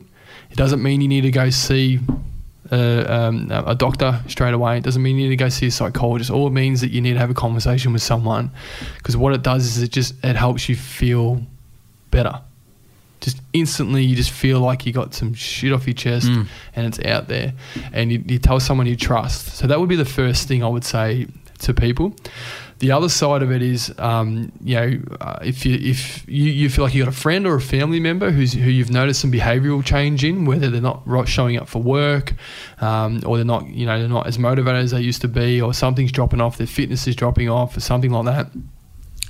It 0.50 0.56
doesn't 0.56 0.82
mean 0.82 1.00
you 1.00 1.08
need 1.08 1.22
to 1.22 1.30
go 1.30 1.50
see 1.50 1.98
uh, 2.70 3.04
um, 3.08 3.50
a 3.50 3.74
doctor 3.74 4.20
straight 4.28 4.54
away. 4.54 4.76
It 4.78 4.82
doesn't 4.84 5.02
mean 5.02 5.16
you 5.16 5.24
need 5.24 5.30
to 5.30 5.36
go 5.36 5.48
see 5.48 5.66
a 5.66 5.70
psychologist. 5.70 6.30
All 6.30 6.46
it 6.46 6.50
means 6.52 6.80
that 6.82 6.90
you 6.90 7.00
need 7.00 7.14
to 7.14 7.18
have 7.18 7.30
a 7.30 7.34
conversation 7.34 7.92
with 7.92 8.02
someone, 8.02 8.50
because 8.98 9.16
what 9.16 9.32
it 9.34 9.42
does 9.42 9.64
is 9.64 9.82
it 9.82 9.90
just 9.92 10.14
it 10.24 10.36
helps 10.36 10.68
you 10.68 10.76
feel 10.76 11.42
better. 12.10 12.40
Just 13.20 13.40
instantly, 13.52 14.02
you 14.04 14.16
just 14.16 14.30
feel 14.30 14.58
like 14.60 14.84
you 14.84 14.92
got 14.92 15.14
some 15.14 15.32
shit 15.32 15.72
off 15.72 15.86
your 15.86 15.94
chest, 15.94 16.26
Mm. 16.28 16.46
and 16.74 16.86
it's 16.86 16.98
out 17.00 17.28
there, 17.28 17.52
and 17.92 18.10
you, 18.10 18.22
you 18.26 18.38
tell 18.38 18.58
someone 18.58 18.86
you 18.86 18.96
trust. 18.96 19.54
So 19.56 19.66
that 19.68 19.78
would 19.78 19.88
be 19.88 19.96
the 19.96 20.04
first 20.04 20.48
thing 20.48 20.62
I 20.64 20.68
would 20.68 20.84
say 20.84 21.28
to 21.62 21.74
people. 21.74 22.14
The 22.78 22.90
other 22.90 23.08
side 23.08 23.42
of 23.42 23.52
it 23.52 23.62
is, 23.62 23.94
um, 23.98 24.50
you 24.60 24.74
know, 24.74 24.98
uh, 25.20 25.38
if 25.40 25.64
you 25.64 25.76
if 25.76 26.28
you, 26.28 26.50
you 26.50 26.68
feel 26.68 26.84
like 26.84 26.94
you 26.94 27.04
got 27.04 27.12
a 27.12 27.16
friend 27.16 27.46
or 27.46 27.54
a 27.54 27.60
family 27.60 28.00
member 28.00 28.32
who's 28.32 28.54
who 28.54 28.68
you've 28.70 28.90
noticed 28.90 29.20
some 29.20 29.30
behavioural 29.30 29.84
change 29.84 30.24
in, 30.24 30.46
whether 30.46 30.68
they're 30.68 30.80
not 30.80 31.04
showing 31.28 31.56
up 31.56 31.68
for 31.68 31.80
work, 31.80 32.34
um, 32.80 33.20
or 33.24 33.36
they're 33.36 33.44
not, 33.44 33.68
you 33.68 33.86
know, 33.86 34.00
they're 34.00 34.08
not 34.08 34.26
as 34.26 34.36
motivated 34.36 34.82
as 34.82 34.90
they 34.90 35.00
used 35.00 35.20
to 35.20 35.28
be, 35.28 35.62
or 35.62 35.72
something's 35.72 36.10
dropping 36.10 36.40
off, 36.40 36.58
their 36.58 36.66
fitness 36.66 37.06
is 37.06 37.14
dropping 37.14 37.48
off, 37.48 37.76
or 37.76 37.80
something 37.80 38.10
like 38.10 38.24
that. 38.24 38.50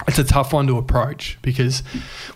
It's 0.09 0.19
a 0.19 0.25
tough 0.25 0.55
one 0.55 0.67
to 0.69 0.79
approach 0.79 1.39
because 1.43 1.81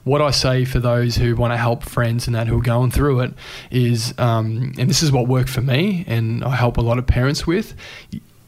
what 0.04 0.20
I 0.20 0.30
say 0.30 0.66
for 0.66 0.78
those 0.78 1.16
who 1.16 1.34
want 1.34 1.52
to 1.52 1.56
help 1.56 1.82
friends 1.82 2.26
and 2.26 2.36
that 2.36 2.46
who 2.46 2.58
are 2.58 2.62
going 2.62 2.90
through 2.90 3.20
it 3.20 3.32
is, 3.70 4.14
um, 4.18 4.74
and 4.78 4.88
this 4.88 5.02
is 5.02 5.10
what 5.10 5.26
worked 5.26 5.48
for 5.48 5.62
me, 5.62 6.04
and 6.06 6.44
I 6.44 6.54
help 6.54 6.76
a 6.76 6.82
lot 6.82 6.98
of 6.98 7.06
parents 7.06 7.46
with 7.46 7.74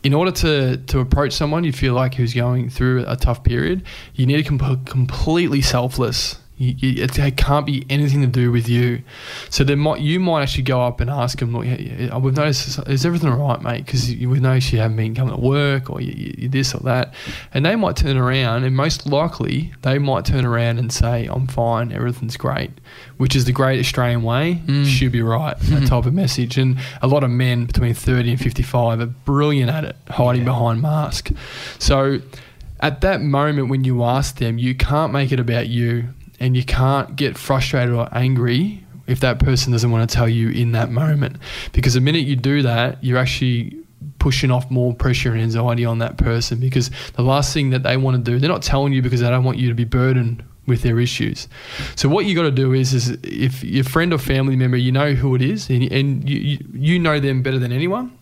in 0.03 0.15
order 0.15 0.31
to, 0.31 0.77
to 0.77 1.01
approach 1.01 1.33
someone 1.33 1.65
you 1.65 1.73
feel 1.73 1.95
like 1.95 2.15
who's 2.15 2.35
going 2.35 2.71
through 2.71 3.05
a 3.07 3.17
tough 3.17 3.43
period, 3.43 3.85
you 4.15 4.27
need 4.27 4.45
to 4.45 4.59
be 4.59 4.91
completely 4.91 5.61
selfless. 5.61 6.41
It, 6.61 7.19
it 7.19 7.37
can't 7.37 7.65
be 7.65 7.87
anything 7.89 8.21
to 8.23 8.27
do 8.27 8.51
with 8.51 8.69
you. 8.69 9.03
So 9.49 9.65
might 9.77 10.01
you 10.01 10.19
might 10.19 10.43
actually 10.43 10.65
go 10.65 10.83
up 10.83 11.01
and 11.01 11.09
ask 11.09 11.39
them, 11.39 11.53
look, 11.53 11.65
yeah, 11.65 11.77
yeah, 11.77 12.19
we've 12.19 12.37
noticed, 12.37 12.81
is 12.89 13.07
everything 13.07 13.31
all 13.31 13.39
right, 13.39 13.63
mate? 13.63 13.87
Because 13.87 14.09
we've 14.09 14.41
noticed 14.41 14.73
you 14.73 14.81
haven't 14.81 14.97
been 14.97 15.15
coming 15.15 15.35
to 15.35 15.41
work 15.41 15.89
or 15.89 16.01
you, 16.01 16.13
you, 16.13 16.35
you 16.37 16.49
this 16.49 16.75
or 16.75 16.81
that. 16.81 17.15
And 17.55 17.65
they 17.65 17.77
might 17.77 17.97
turn 17.97 18.17
around, 18.17 18.65
and 18.65 18.77
most 18.77 19.07
likely 19.07 19.73
they 19.83 19.99
might 19.99 20.25
turn 20.25 20.45
around 20.45 20.79
and 20.79 20.93
say, 20.93 21.27
I'm 21.27 21.47
fine, 21.47 21.93
everything's 21.93 22.37
great, 22.37 22.71
which 23.19 23.37
is 23.37 23.45
the 23.45 23.53
great 23.53 23.79
Australian 23.79 24.25
way. 24.25 24.61
Mm. 24.67 24.85
Should 24.85 25.13
be 25.13 25.23
right, 25.23 25.57
that 25.61 25.87
type 25.87 26.07
of 26.07 26.15
message. 26.15 26.59
And 26.59 26.79
a 27.03 27.07
lot 27.07 27.23
of 27.23 27.31
men 27.31 27.67
between 27.67 27.95
30 27.95 28.33
and 28.33 28.41
55 28.41 29.01
are 29.01 29.07
brilliant 29.07 29.71
at 29.71 29.85
it, 29.85 29.97
hiding 30.09 30.45
behind 30.45 30.83
mask. 30.83 31.31
So 31.79 32.21
at 32.81 33.01
that 33.03 33.21
moment 33.21 33.69
when 33.69 33.85
you 33.85 34.03
ask 34.03 34.39
them, 34.39 34.59
you 34.59 34.75
can't 34.75 35.13
make 35.13 35.31
it 35.31 35.41
about 35.41 35.69
you 35.69 36.09
and 36.41 36.57
you 36.57 36.65
can't 36.65 37.17
get 37.17 37.37
frustrated 37.37 37.95
or 37.95 38.09
angry 38.13 38.85
if 39.07 39.21
that 39.21 39.39
person 39.39 39.73
doesn't 39.73 39.91
want 39.91 40.09
to 40.09 40.15
tell 40.15 40.29
you 40.29 40.51
in 40.51 40.73
that 40.73 40.91
moment. 40.91 41.37
Because 41.73 41.95
the 41.95 42.01
minute 42.01 42.25
you 42.25 42.37
do 42.37 42.63
that, 42.63 43.03
you're 43.03 43.19
actually 43.19 43.77
pushing 44.19 44.51
off 44.51 44.71
more 44.71 44.95
pressure 44.95 45.33
and 45.33 45.41
anxiety 45.41 45.85
on 45.85 45.99
that 45.99 46.19
person 46.19 46.61
because 46.61 46.91
the 47.15 47.23
last 47.23 47.55
thing 47.55 47.71
that 47.71 47.83
they 47.83 47.97
want 47.97 48.17
to 48.17 48.31
do, 48.31 48.39
they're 48.39 48.51
not 48.51 48.63
telling 48.63 48.93
you 48.93 49.03
because 49.03 49.21
they 49.21 49.31
don't 49.31 49.45
want 49.45 49.59
you 49.59 49.69
to 49.69 49.75
be 49.75 49.85
burdened 49.85 50.45
with 50.67 50.83
their 50.83 51.01
issues. 51.01 51.49
So 51.97 52.09
what 52.09 52.27
you 52.27 52.35
got 52.35 52.43
to 52.43 52.51
do 52.51 52.75
is, 52.75 52.93
is 52.93 53.11
if 53.23 53.65
your 53.65 53.85
friend 53.85 54.13
or 54.13 54.19
family 54.19 54.55
member, 54.55 54.77
you 54.77 54.93
know 54.93 55.15
who 55.15 55.35
it 55.35 55.41
is, 55.41 55.71
and, 55.71 55.91
and 55.91 56.29
you, 56.29 56.59
you 56.75 56.99
know 56.99 57.19
them 57.19 57.43
better 57.43 57.59
than 57.59 57.73
anyone. 57.73 58.17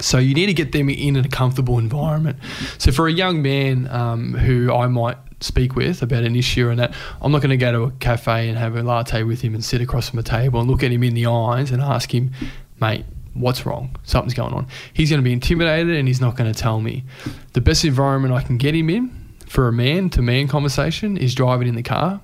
So 0.00 0.18
you 0.18 0.34
need 0.34 0.46
to 0.46 0.54
get 0.54 0.70
them 0.70 0.88
in 0.88 1.16
a 1.16 1.28
comfortable 1.28 1.78
environment. 1.78 2.38
So 2.78 2.92
for 2.92 3.08
a 3.08 3.12
young 3.12 3.42
man 3.42 3.88
um, 3.88 4.34
who 4.34 4.72
I 4.72 4.86
might 4.86 5.16
speak 5.40 5.76
with 5.76 6.02
about 6.02 6.24
an 6.24 6.34
issue 6.34 6.68
and 6.68 6.78
that, 6.78 6.94
I'm 7.22 7.32
not 7.32 7.42
going 7.42 7.50
to 7.50 7.56
go 7.56 7.72
to 7.72 7.82
a 7.84 7.90
cafe 7.92 8.48
and 8.48 8.58
have 8.58 8.76
a 8.76 8.82
latte 8.82 9.22
with 9.22 9.40
him 9.40 9.54
and 9.54 9.64
sit 9.64 9.80
across 9.80 10.08
from 10.08 10.18
a 10.18 10.22
table 10.22 10.60
and 10.60 10.70
look 10.70 10.82
at 10.82 10.90
him 10.90 11.02
in 11.02 11.14
the 11.14 11.26
eyes 11.26 11.70
and 11.70 11.80
ask 11.80 12.12
him, 12.12 12.32
mate, 12.80 13.04
what's 13.34 13.64
wrong? 13.64 13.96
Something's 14.02 14.34
going 14.34 14.52
on. 14.52 14.66
He's 14.92 15.10
going 15.10 15.20
to 15.20 15.24
be 15.24 15.32
intimidated 15.32 15.94
and 15.94 16.08
he's 16.08 16.20
not 16.20 16.36
going 16.36 16.52
to 16.52 16.58
tell 16.58 16.80
me. 16.80 17.04
The 17.52 17.60
best 17.60 17.84
environment 17.84 18.34
I 18.34 18.42
can 18.42 18.58
get 18.58 18.74
him 18.74 18.90
in 18.90 19.34
for 19.46 19.68
a 19.68 19.72
man 19.72 20.10
to 20.10 20.22
man 20.22 20.48
conversation 20.48 21.16
is 21.16 21.34
driving 21.34 21.68
in 21.68 21.74
the 21.74 21.82
car 21.82 22.20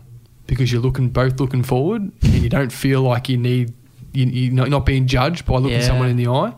because 0.47 0.71
you're 0.71 0.83
looking 0.83 1.09
both 1.09 1.41
looking 1.41 1.63
forward 1.63 2.03
and 2.03 2.35
you 2.35 2.49
don't 2.49 2.73
feel 2.73 3.01
like 3.01 3.29
you 3.29 3.37
need 3.37 3.73
you, 4.15 4.63
are 4.63 4.69
not 4.69 4.87
being 4.87 5.07
judged 5.07 5.45
by 5.45 5.55
looking 5.55 5.79
yeah. 5.79 5.87
someone 5.87 6.09
in 6.09 6.17
the 6.17 6.29
eye. 6.29 6.55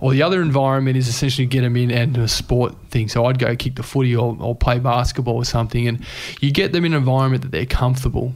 Or 0.00 0.12
the 0.12 0.22
other 0.22 0.42
environment 0.42 0.96
is 0.96 1.08
essentially 1.08 1.46
get 1.46 1.62
them 1.62 1.76
in 1.76 1.90
and 1.90 2.16
a 2.16 2.28
sport 2.28 2.74
thing. 2.90 3.08
So 3.08 3.26
I'd 3.26 3.38
go 3.38 3.54
kick 3.54 3.76
the 3.76 3.82
footy 3.82 4.16
or, 4.16 4.36
or 4.40 4.54
play 4.54 4.78
basketball 4.78 5.36
or 5.36 5.44
something, 5.44 5.86
and 5.86 6.04
you 6.40 6.50
get 6.50 6.72
them 6.72 6.84
in 6.84 6.92
an 6.92 6.98
environment 6.98 7.42
that 7.42 7.52
they're 7.52 7.66
comfortable. 7.66 8.32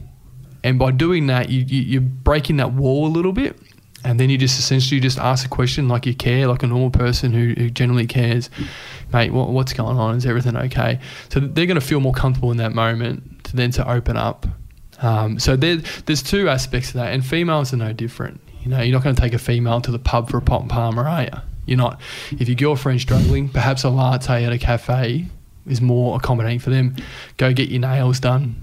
And 0.63 0.77
by 0.77 0.91
doing 0.91 1.27
that, 1.27 1.49
you, 1.49 1.61
you, 1.61 1.81
you're 1.81 2.01
breaking 2.01 2.57
that 2.57 2.73
wall 2.73 3.07
a 3.07 3.09
little 3.09 3.31
bit 3.31 3.57
and 4.03 4.19
then 4.19 4.29
you 4.29 4.37
just 4.37 4.57
essentially 4.59 4.99
just 4.99 5.17
ask 5.17 5.45
a 5.45 5.49
question 5.49 5.87
like 5.87 6.05
you 6.05 6.15
care, 6.15 6.47
like 6.47 6.63
a 6.63 6.67
normal 6.67 6.89
person 6.89 7.33
who, 7.33 7.53
who 7.57 7.69
generally 7.69 8.07
cares, 8.07 8.49
mate. 9.11 9.33
What, 9.33 9.49
what's 9.49 9.73
going 9.73 9.97
on? 9.97 10.15
Is 10.15 10.25
everything 10.25 10.55
okay? 10.55 10.99
So 11.29 11.39
they're 11.39 11.65
going 11.65 11.79
to 11.79 11.85
feel 11.85 11.99
more 11.99 12.13
comfortable 12.13 12.51
in 12.51 12.57
that 12.57 12.73
moment 12.73 13.43
to 13.45 13.55
then 13.55 13.71
to 13.71 13.89
open 13.89 14.15
up. 14.15 14.47
Um, 15.01 15.39
so 15.39 15.55
there, 15.55 15.77
there's 16.05 16.23
two 16.23 16.49
aspects 16.49 16.91
to 16.91 16.97
that, 16.97 17.13
and 17.13 17.25
females 17.25 17.73
are 17.73 17.77
no 17.77 17.93
different. 17.93 18.41
You 18.61 18.69
know, 18.69 18.81
you're 18.81 18.93
not 18.93 19.03
going 19.03 19.15
to 19.15 19.21
take 19.21 19.33
a 19.33 19.39
female 19.39 19.81
to 19.81 19.91
the 19.91 19.99
pub 19.99 20.29
for 20.29 20.37
a 20.37 20.41
pot 20.41 20.61
and 20.61 20.69
parma, 20.69 21.03
are 21.03 21.23
you? 21.23 21.29
You're 21.65 21.77
not. 21.77 22.01
If 22.31 22.47
your 22.47 22.55
girlfriend's 22.55 23.03
struggling, 23.03 23.49
perhaps 23.49 23.83
a 23.83 23.89
latte 23.89 24.43
at 24.43 24.51
a 24.51 24.57
cafe 24.57 25.27
is 25.67 25.81
more 25.81 26.17
accommodating 26.17 26.59
for 26.59 26.69
them. 26.69 26.95
Go 27.37 27.53
get 27.53 27.69
your 27.69 27.81
nails 27.81 28.19
done, 28.19 28.55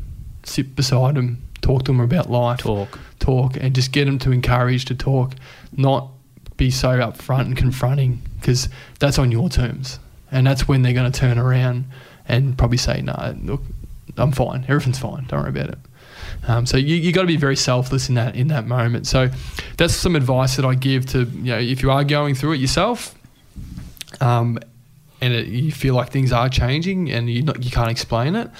sit 0.45 0.75
beside 0.75 1.15
them, 1.15 1.43
talk 1.63 1.85
to 1.85 1.93
them 1.93 2.01
about 2.01 2.31
life. 2.31 2.59
Talk 2.59 2.99
talk 3.19 3.57
and 3.57 3.75
just 3.75 3.93
get 3.93 4.05
them 4.07 4.19
to 4.21 4.33
encourage 4.33 4.85
to 4.87 4.95
talk, 4.95 5.35
not 5.77 6.11
be 6.57 6.71
so 6.71 6.89
upfront 6.89 7.43
and 7.43 7.57
confronting 7.57 8.23
because 8.41 8.69
that's 8.99 9.19
on 9.19 9.31
your 9.33 9.49
terms. 9.49 9.99
And 10.31 10.47
that's 10.47 10.67
when 10.67 10.83
they're 10.83 10.93
going 10.93 11.11
to 11.11 11.19
turn 11.19 11.39
around 11.39 11.87
and 12.27 12.57
probably 12.57 12.79
say, 12.79 13.03
no, 13.03 13.13
nah, 13.13 13.35
look, 13.43 13.63
I'm 14.17 14.33
fine. 14.33 14.65
Everything's 14.69 14.99
fine. 14.99 15.27
Don't 15.27 15.41
worry 15.41 15.51
about 15.51 15.71
it. 15.71 15.79
Um, 16.49 16.67
so 16.67 16.77
you, 16.77 16.95
you 16.97 17.13
got 17.13 17.23
to 17.23 17.27
be 17.27 17.37
very 17.37 17.57
selfless 17.57 18.09
in 18.09 18.15
that 18.15 18.37
in 18.37 18.49
that 18.49 18.67
moment. 18.67 19.07
So 19.07 19.31
that's 19.77 19.95
some 19.95 20.17
advice 20.17 20.57
that 20.57 20.65
I 20.65 20.75
give 20.75 21.07
to 21.07 21.25
you 21.25 21.53
know 21.53 21.59
if 21.59 21.83
you 21.83 21.91
are 21.91 22.05
going 22.05 22.35
through 22.35 22.53
it 22.53 22.61
yourself, 22.61 23.15
um, 24.21 24.59
and 25.21 25.33
it, 25.33 25.47
you 25.49 25.73
feel 25.73 25.95
like 25.95 26.11
things 26.11 26.33
are 26.33 26.49
changing 26.49 27.11
and 27.11 27.29
you 27.29 27.43
you 27.61 27.71
can't 27.71 27.91
explain 27.91 28.37
it, 28.37 28.51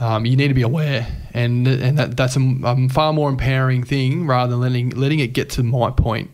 um, 0.00 0.26
you 0.26 0.36
need 0.36 0.48
to 0.48 0.54
be 0.54 0.62
aware, 0.62 1.06
and 1.32 1.66
and 1.66 1.98
that, 1.98 2.16
that's 2.16 2.36
a, 2.36 2.54
a, 2.64 2.88
far 2.88 3.12
more 3.12 3.28
empowering 3.28 3.84
thing 3.84 4.26
rather 4.26 4.52
than 4.52 4.60
letting 4.60 4.90
letting 4.90 5.20
it 5.20 5.28
get 5.28 5.50
to 5.50 5.62
my 5.62 5.90
point, 5.90 6.30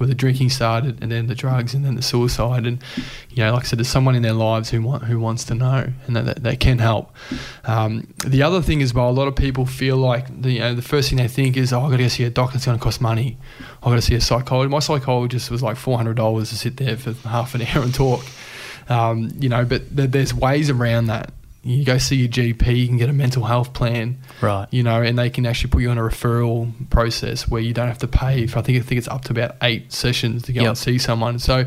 where 0.00 0.06
the 0.06 0.14
drinking 0.14 0.48
started 0.48 1.02
and 1.02 1.12
then 1.12 1.26
the 1.26 1.34
drugs 1.34 1.74
and 1.74 1.84
then 1.84 1.94
the 1.94 2.00
suicide, 2.02 2.66
and 2.66 2.82
you 3.28 3.44
know, 3.44 3.52
like 3.52 3.64
I 3.64 3.66
said, 3.66 3.78
there's 3.78 3.88
someone 3.88 4.14
in 4.14 4.22
their 4.22 4.32
lives 4.32 4.70
who 4.70 4.80
want 4.80 5.04
who 5.04 5.20
wants 5.20 5.44
to 5.44 5.54
know 5.54 5.92
and 6.06 6.16
that 6.16 6.42
that, 6.42 6.58
can 6.58 6.78
help. 6.78 7.14
Um, 7.64 8.12
the 8.26 8.42
other 8.42 8.62
thing 8.62 8.80
is, 8.80 8.94
well, 8.94 9.10
a 9.10 9.12
lot 9.12 9.28
of 9.28 9.36
people 9.36 9.66
feel 9.66 9.98
like 9.98 10.42
the 10.42 10.52
you 10.52 10.58
know, 10.60 10.74
the 10.74 10.80
first 10.80 11.10
thing 11.10 11.18
they 11.18 11.28
think 11.28 11.58
is, 11.58 11.70
oh, 11.70 11.80
I 11.80 11.90
got 11.90 11.98
to 11.98 12.04
go 12.04 12.08
see 12.08 12.24
a 12.24 12.30
doctor, 12.30 12.56
it's 12.56 12.64
going 12.64 12.78
to 12.78 12.82
cost 12.82 13.02
money. 13.02 13.36
I 13.82 13.90
got 13.90 13.96
to 13.96 14.02
see 14.02 14.14
a 14.14 14.20
psychologist. 14.22 14.70
My 14.70 14.78
psychologist 14.78 15.50
was 15.50 15.62
like 15.62 15.76
four 15.76 15.98
hundred 15.98 16.16
dollars 16.16 16.48
to 16.48 16.56
sit 16.56 16.78
there 16.78 16.96
for 16.96 17.12
half 17.28 17.54
an 17.54 17.62
hour 17.74 17.82
and 17.82 17.94
talk. 17.94 18.24
Um, 18.88 19.30
you 19.38 19.50
know, 19.50 19.66
but 19.66 19.94
th- 19.94 20.10
there's 20.10 20.32
ways 20.32 20.70
around 20.70 21.06
that. 21.06 21.32
You 21.62 21.84
go 21.84 21.98
see 21.98 22.16
your 22.16 22.28
GP, 22.28 22.76
you 22.76 22.88
can 22.88 22.96
get 22.96 23.10
a 23.10 23.12
mental 23.12 23.44
health 23.44 23.74
plan, 23.74 24.18
right? 24.40 24.66
You 24.70 24.82
know, 24.82 25.02
and 25.02 25.18
they 25.18 25.28
can 25.28 25.44
actually 25.44 25.70
put 25.70 25.82
you 25.82 25.90
on 25.90 25.98
a 25.98 26.02
referral 26.02 26.72
process 26.88 27.48
where 27.48 27.60
you 27.60 27.74
don't 27.74 27.88
have 27.88 27.98
to 27.98 28.08
pay. 28.08 28.46
For, 28.46 28.58
I 28.58 28.62
think 28.62 28.78
I 28.78 28.80
think 28.80 28.98
it's 28.98 29.08
up 29.08 29.24
to 29.26 29.32
about 29.32 29.56
eight 29.62 29.92
sessions 29.92 30.44
to 30.44 30.52
go 30.52 30.62
yep. 30.62 30.68
and 30.68 30.78
see 30.78 30.98
someone. 30.98 31.38
So 31.38 31.66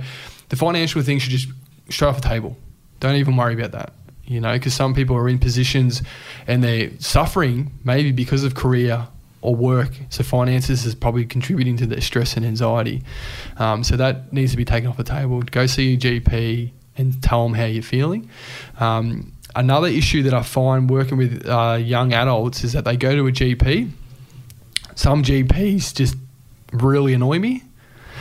the 0.50 0.56
financial 0.56 1.02
thing 1.04 1.20
should 1.20 1.32
just 1.32 1.48
straight 1.90 2.08
off 2.08 2.22
the 2.22 2.28
table. 2.28 2.58
Don't 3.00 3.16
even 3.16 3.38
worry 3.38 3.54
about 3.54 3.72
that. 3.74 3.94
You 4.26 4.40
know, 4.40 4.54
because 4.54 4.74
some 4.74 4.96
people 4.96 5.16
are 5.16 5.30
in 5.30 5.38
positions 5.38 6.02
and 6.48 6.64
they're 6.64 6.90
suffering 7.00 7.72
maybe 7.84 8.12
because 8.12 8.44
of 8.44 8.56
career 8.56 9.08
or 9.42 9.54
work. 9.54 9.92
So 10.10 10.24
finances 10.24 10.86
is 10.86 10.96
probably 10.96 11.26
contributing 11.26 11.78
to 11.78 11.86
their 11.86 12.02
stress 12.02 12.36
and 12.36 12.46
anxiety. 12.46 13.04
Um, 13.58 13.84
so 13.84 13.98
that 13.98 14.32
needs 14.32 14.52
to 14.52 14.58
be 14.58 14.66
taken 14.66 14.90
off 14.90 14.98
the 14.98 15.04
table. 15.04 15.42
Go 15.42 15.66
see 15.68 15.92
your 15.92 16.00
GP, 16.00 16.72
and 16.98 17.22
tell 17.22 17.44
them 17.44 17.54
how 17.54 17.66
you're 17.66 17.84
feeling. 17.84 18.30
Um, 18.80 19.33
another 19.56 19.88
issue 19.88 20.24
that 20.24 20.34
I 20.34 20.42
find 20.42 20.90
working 20.90 21.18
with 21.18 21.48
uh, 21.48 21.78
young 21.80 22.14
adults 22.14 22.64
is 22.64 22.74
that 22.74 22.86
they 22.86 22.98
go 22.98 23.16
to 23.16 23.28
a 23.28 23.32
GP. 23.32 23.92
Some 24.96 25.24
GPs 25.24 25.94
just 25.94 26.16
really 26.72 27.14
annoy 27.14 27.40
me 27.40 27.64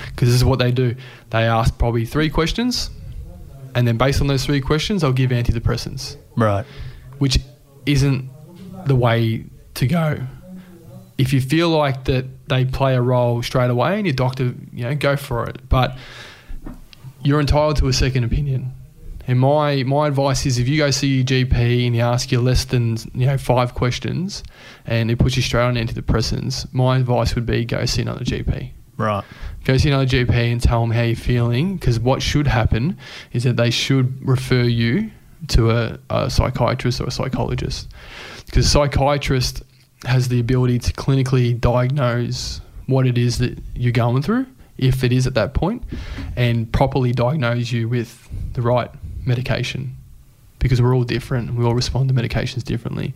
because 0.06 0.28
this 0.28 0.36
is 0.36 0.44
what 0.44 0.58
they 0.58 0.72
do. 0.72 0.94
They 1.30 1.44
ask 1.44 1.76
probably 1.78 2.04
three 2.04 2.30
questions, 2.30 2.90
and 3.74 3.86
then 3.86 3.96
based 3.96 4.20
on 4.20 4.26
those 4.26 4.44
three 4.44 4.60
questions, 4.60 5.02
I'll 5.04 5.12
give 5.12 5.30
antidepressants. 5.30 6.16
Right. 6.36 6.64
Which 7.18 7.38
isn't 7.86 8.30
the 8.86 8.94
way 8.94 9.44
to 9.74 9.86
go. 9.86 10.20
If 11.18 11.32
you 11.32 11.40
feel 11.40 11.68
like 11.68 12.04
that 12.04 12.26
they 12.48 12.64
play 12.64 12.94
a 12.94 13.00
role 13.00 13.42
straight 13.42 13.70
away 13.70 13.96
and 13.96 14.06
your 14.06 14.14
doctor, 14.14 14.54
you 14.72 14.84
know, 14.84 14.94
go 14.94 15.16
for 15.16 15.48
it. 15.48 15.68
But 15.68 15.96
you're 17.22 17.40
entitled 17.40 17.76
to 17.78 17.88
a 17.88 17.92
second 17.92 18.24
opinion. 18.24 18.72
And 19.26 19.38
my 19.38 19.82
my 19.84 20.08
advice 20.08 20.46
is 20.46 20.58
if 20.58 20.68
you 20.68 20.78
go 20.78 20.90
see 20.90 21.08
your 21.08 21.24
GP 21.24 21.86
and 21.86 21.94
you 21.94 22.02
ask 22.02 22.32
you 22.32 22.40
less 22.40 22.64
than 22.64 22.96
you 23.14 23.26
know 23.26 23.38
five 23.38 23.74
questions, 23.74 24.42
and 24.84 25.10
it 25.10 25.18
puts 25.18 25.36
you 25.36 25.42
straight 25.42 25.64
on 25.64 25.74
antidepressants, 25.74 26.72
my 26.72 26.98
advice 26.98 27.34
would 27.34 27.46
be 27.46 27.64
go 27.64 27.84
see 27.86 28.02
another 28.02 28.24
GP. 28.24 28.70
Right. 28.96 29.24
Go 29.64 29.76
see 29.76 29.88
another 29.90 30.06
GP 30.06 30.30
and 30.30 30.60
tell 30.60 30.80
them 30.80 30.90
how 30.90 31.02
you're 31.02 31.16
feeling, 31.16 31.76
because 31.76 32.00
what 32.00 32.20
should 32.20 32.46
happen 32.46 32.98
is 33.32 33.44
that 33.44 33.56
they 33.56 33.70
should 33.70 34.26
refer 34.26 34.62
you 34.62 35.10
to 35.48 35.70
a, 35.70 35.98
a 36.10 36.30
psychiatrist 36.30 37.00
or 37.00 37.06
a 37.06 37.10
psychologist, 37.10 37.88
because 38.46 38.66
a 38.66 38.68
psychiatrist 38.68 39.62
has 40.04 40.28
the 40.28 40.40
ability 40.40 40.78
to 40.80 40.92
clinically 40.92 41.58
diagnose 41.58 42.60
what 42.86 43.06
it 43.06 43.16
is 43.16 43.38
that 43.38 43.56
you're 43.74 43.92
going 43.92 44.20
through 44.20 44.46
if 44.78 45.04
it 45.04 45.12
is 45.12 45.26
at 45.28 45.34
that 45.34 45.54
point, 45.54 45.84
and 46.36 46.72
properly 46.72 47.12
diagnose 47.12 47.70
you 47.70 47.88
with 47.88 48.28
the 48.54 48.62
right 48.62 48.90
medication 49.24 49.96
because 50.58 50.80
we're 50.80 50.94
all 50.94 51.04
different. 51.04 51.54
We 51.54 51.64
all 51.64 51.74
respond 51.74 52.08
to 52.08 52.14
medications 52.14 52.62
differently. 52.62 53.12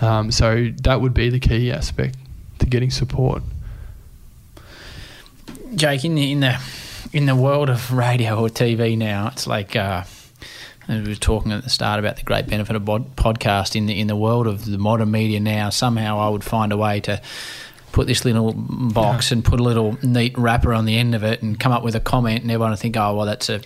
Um, 0.00 0.30
so 0.30 0.70
that 0.82 1.00
would 1.00 1.14
be 1.14 1.28
the 1.30 1.40
key 1.40 1.72
aspect 1.72 2.16
to 2.60 2.66
getting 2.66 2.90
support. 2.90 3.42
Jake, 5.74 6.04
in 6.04 6.14
the 6.14 6.32
in 6.32 6.40
the 6.40 6.60
in 7.12 7.26
the 7.26 7.34
world 7.34 7.68
of 7.68 7.92
radio 7.92 8.40
or 8.40 8.48
TV 8.48 8.96
now, 8.96 9.28
it's 9.28 9.46
like 9.46 9.74
uh, 9.74 10.04
we 10.88 11.02
were 11.02 11.14
talking 11.14 11.52
at 11.52 11.64
the 11.64 11.70
start 11.70 11.98
about 11.98 12.16
the 12.16 12.22
great 12.22 12.46
benefit 12.46 12.76
of 12.76 12.82
podcast. 12.82 13.74
In 13.74 13.86
the 13.86 14.00
in 14.00 14.06
the 14.06 14.16
world 14.16 14.46
of 14.46 14.64
the 14.64 14.78
modern 14.78 15.10
media 15.10 15.40
now, 15.40 15.70
somehow 15.70 16.18
I 16.18 16.28
would 16.28 16.44
find 16.44 16.72
a 16.72 16.76
way 16.76 17.00
to 17.00 17.20
put 17.96 18.06
this 18.06 18.24
little 18.24 18.52
box 18.52 19.30
yeah. 19.30 19.36
and 19.36 19.44
put 19.44 19.58
a 19.58 19.62
little 19.62 19.96
neat 20.02 20.36
wrapper 20.36 20.74
on 20.74 20.84
the 20.84 20.98
end 20.98 21.14
of 21.14 21.24
it 21.24 21.42
and 21.42 21.58
come 21.58 21.72
up 21.72 21.82
with 21.82 21.94
a 21.94 22.00
comment 22.00 22.42
and 22.42 22.50
everyone 22.50 22.70
will 22.70 22.76
think, 22.76 22.94
oh, 22.94 23.16
well, 23.16 23.24
that's 23.24 23.48
a, 23.48 23.62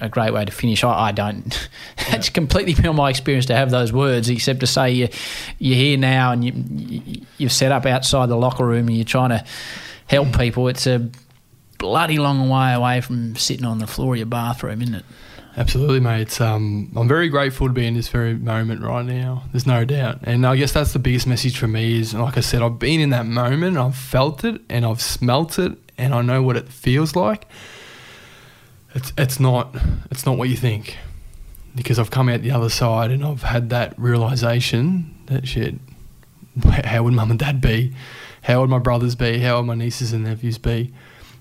a 0.00 0.08
great 0.08 0.32
way 0.32 0.44
to 0.44 0.52
finish. 0.52 0.84
I, 0.84 1.08
I 1.08 1.12
don't. 1.12 1.68
it's 2.08 2.28
completely 2.28 2.74
beyond 2.74 2.96
my 2.96 3.10
experience 3.10 3.46
to 3.46 3.56
have 3.56 3.70
those 3.70 3.92
words, 3.92 4.28
except 4.28 4.60
to 4.60 4.66
say 4.66 4.90
you, 4.92 5.08
you're 5.58 5.76
here 5.76 5.98
now 5.98 6.32
and 6.32 6.44
you, 6.44 7.22
you've 7.38 7.52
set 7.52 7.72
up 7.72 7.86
outside 7.86 8.28
the 8.28 8.36
locker 8.36 8.66
room 8.66 8.88
and 8.88 8.96
you're 8.96 9.04
trying 9.04 9.30
to 9.30 9.44
help 10.06 10.28
mm. 10.28 10.38
people. 10.38 10.68
It's 10.68 10.86
a 10.86 11.08
bloody 11.78 12.18
long 12.18 12.48
way 12.48 12.72
away 12.72 13.00
from 13.00 13.36
sitting 13.36 13.66
on 13.66 13.78
the 13.78 13.86
floor 13.86 14.14
of 14.14 14.18
your 14.18 14.26
bathroom, 14.26 14.82
isn't 14.82 14.94
it? 14.94 15.04
Absolutely, 15.56 16.00
mate. 16.00 16.22
It's, 16.22 16.40
um, 16.40 16.90
I'm 16.96 17.06
very 17.06 17.28
grateful 17.28 17.68
to 17.68 17.72
be 17.72 17.86
in 17.86 17.94
this 17.94 18.08
very 18.08 18.34
moment 18.34 18.82
right 18.82 19.04
now. 19.04 19.44
There's 19.52 19.66
no 19.66 19.84
doubt, 19.84 20.20
and 20.24 20.44
I 20.44 20.56
guess 20.56 20.72
that's 20.72 20.92
the 20.92 20.98
biggest 20.98 21.28
message 21.28 21.58
for 21.58 21.68
me. 21.68 22.00
Is 22.00 22.12
like 22.12 22.36
I 22.36 22.40
said, 22.40 22.60
I've 22.60 22.80
been 22.80 23.00
in 23.00 23.10
that 23.10 23.26
moment, 23.26 23.76
I've 23.76 23.94
felt 23.94 24.42
it, 24.44 24.60
and 24.68 24.84
I've 24.84 25.00
smelt 25.00 25.58
it, 25.60 25.78
and 25.96 26.12
I 26.12 26.22
know 26.22 26.42
what 26.42 26.56
it 26.56 26.68
feels 26.68 27.14
like. 27.14 27.46
It's 28.94 29.12
it's 29.18 29.40
not 29.40 29.74
it's 30.10 30.24
not 30.24 30.38
what 30.38 30.48
you 30.48 30.56
think. 30.56 30.96
because 31.74 31.98
I've 31.98 32.10
come 32.10 32.28
out 32.28 32.42
the 32.42 32.52
other 32.52 32.68
side 32.68 33.10
and 33.10 33.24
I've 33.24 33.42
had 33.42 33.70
that 33.70 33.98
realization 33.98 35.14
that 35.26 35.48
shit, 35.48 35.74
how 36.84 37.02
would 37.02 37.14
mum 37.14 37.30
and 37.30 37.38
dad 37.38 37.60
be? 37.60 37.92
How 38.42 38.60
would 38.60 38.70
my 38.70 38.78
brothers 38.78 39.14
be? 39.14 39.38
How 39.38 39.56
would 39.56 39.66
my 39.66 39.74
nieces 39.74 40.12
and 40.12 40.24
nephews 40.24 40.58
be? 40.58 40.92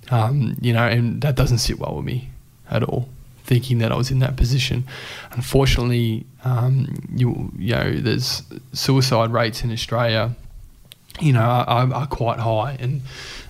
Um, 0.09 0.57
you 0.61 0.73
know, 0.73 0.85
and 0.85 1.21
that 1.21 1.35
doesn't 1.35 1.59
sit 1.59 1.80
well 1.80 1.95
with 1.95 2.05
me 2.05 2.30
at 2.69 2.84
all. 2.84 3.09
Thinking 3.45 3.80
that 3.80 3.91
I 3.91 3.95
was 3.95 4.09
in 4.09 4.19
that 4.19 4.38
position, 4.38 4.85
unfortunately, 5.31 6.25
um, 6.45 6.95
you 7.13 7.51
you 7.57 7.75
know, 7.75 7.91
there's 7.93 8.41
suicide 8.71 9.31
rates 9.34 9.65
in 9.65 9.71
Australia, 9.71 10.34
you 11.19 11.34
know, 11.34 11.41
are, 11.41 11.93
are 11.93 12.07
quite 12.07 12.39
high, 12.39 12.77
and 12.80 13.01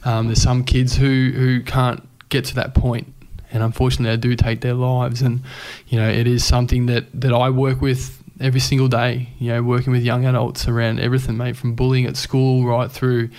um, 0.03 0.25
there's 0.25 0.41
some 0.41 0.63
kids 0.63 0.95
who 0.95 1.31
who 1.35 1.61
can't 1.61 2.07
get 2.29 2.43
to 2.45 2.55
that 2.55 2.73
point, 2.73 3.12
and 3.53 3.63
unfortunately, 3.63 4.15
they 4.15 4.19
do 4.19 4.35
take 4.35 4.61
their 4.61 4.73
lives, 4.73 5.21
and 5.21 5.41
you 5.87 5.99
know, 5.99 6.09
it 6.09 6.27
is 6.27 6.43
something 6.43 6.87
that 6.87 7.05
that 7.21 7.31
I 7.33 7.49
work 7.49 7.81
with 7.81 8.21
every 8.39 8.59
single 8.59 8.87
day. 8.87 9.29
You 9.39 9.53
know, 9.53 9.63
working 9.63 9.93
with 9.93 10.03
young 10.03 10.25
adults 10.25 10.67
around 10.67 10.99
everything, 10.99 11.37
mate, 11.37 11.55
from 11.55 11.75
bullying 11.75 12.05
at 12.05 12.17
school 12.17 12.65
right 12.65 12.91
through 12.91 13.29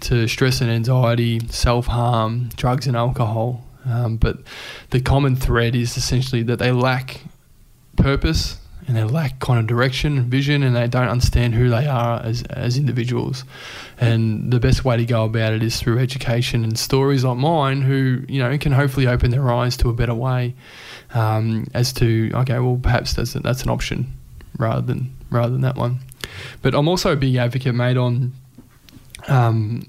to 0.00 0.28
stress 0.28 0.60
and 0.60 0.70
anxiety, 0.70 1.40
self 1.48 1.86
harm, 1.86 2.50
drugs 2.56 2.86
and 2.86 2.96
alcohol. 2.96 3.64
Um, 3.84 4.16
but 4.16 4.38
the 4.90 5.00
common 5.00 5.36
thread 5.36 5.76
is 5.76 5.96
essentially 5.96 6.42
that 6.44 6.58
they 6.58 6.72
lack 6.72 7.20
purpose 7.96 8.58
and 8.86 8.96
they 8.96 9.02
lack 9.04 9.40
kind 9.40 9.58
of 9.58 9.66
direction 9.66 10.28
vision 10.30 10.62
and 10.62 10.76
they 10.76 10.86
don't 10.86 11.08
understand 11.08 11.54
who 11.54 11.68
they 11.68 11.86
are 11.86 12.22
as, 12.22 12.42
as 12.44 12.76
individuals. 12.76 13.44
And 13.98 14.52
the 14.52 14.60
best 14.60 14.84
way 14.84 14.96
to 14.96 15.04
go 15.04 15.24
about 15.24 15.52
it 15.52 15.62
is 15.62 15.80
through 15.80 15.98
education 15.98 16.62
and 16.62 16.78
stories 16.78 17.24
like 17.24 17.36
mine 17.36 17.82
who, 17.82 18.22
you 18.28 18.38
know, 18.38 18.56
can 18.58 18.72
hopefully 18.72 19.06
open 19.06 19.30
their 19.30 19.50
eyes 19.50 19.76
to 19.78 19.88
a 19.88 19.92
better 19.92 20.14
way 20.14 20.54
um, 21.14 21.66
as 21.74 21.92
to, 21.94 22.30
okay, 22.34 22.58
well, 22.58 22.78
perhaps 22.80 23.14
that's, 23.14 23.32
that's 23.32 23.62
an 23.62 23.70
option 23.70 24.12
rather 24.58 24.82
than, 24.82 25.14
rather 25.30 25.50
than 25.50 25.62
that 25.62 25.76
one. 25.76 25.98
But 26.62 26.74
I'm 26.74 26.88
also 26.88 27.12
a 27.12 27.16
big 27.16 27.36
advocate, 27.36 27.74
made 27.74 27.96
on 27.96 28.32
um, 29.28 29.82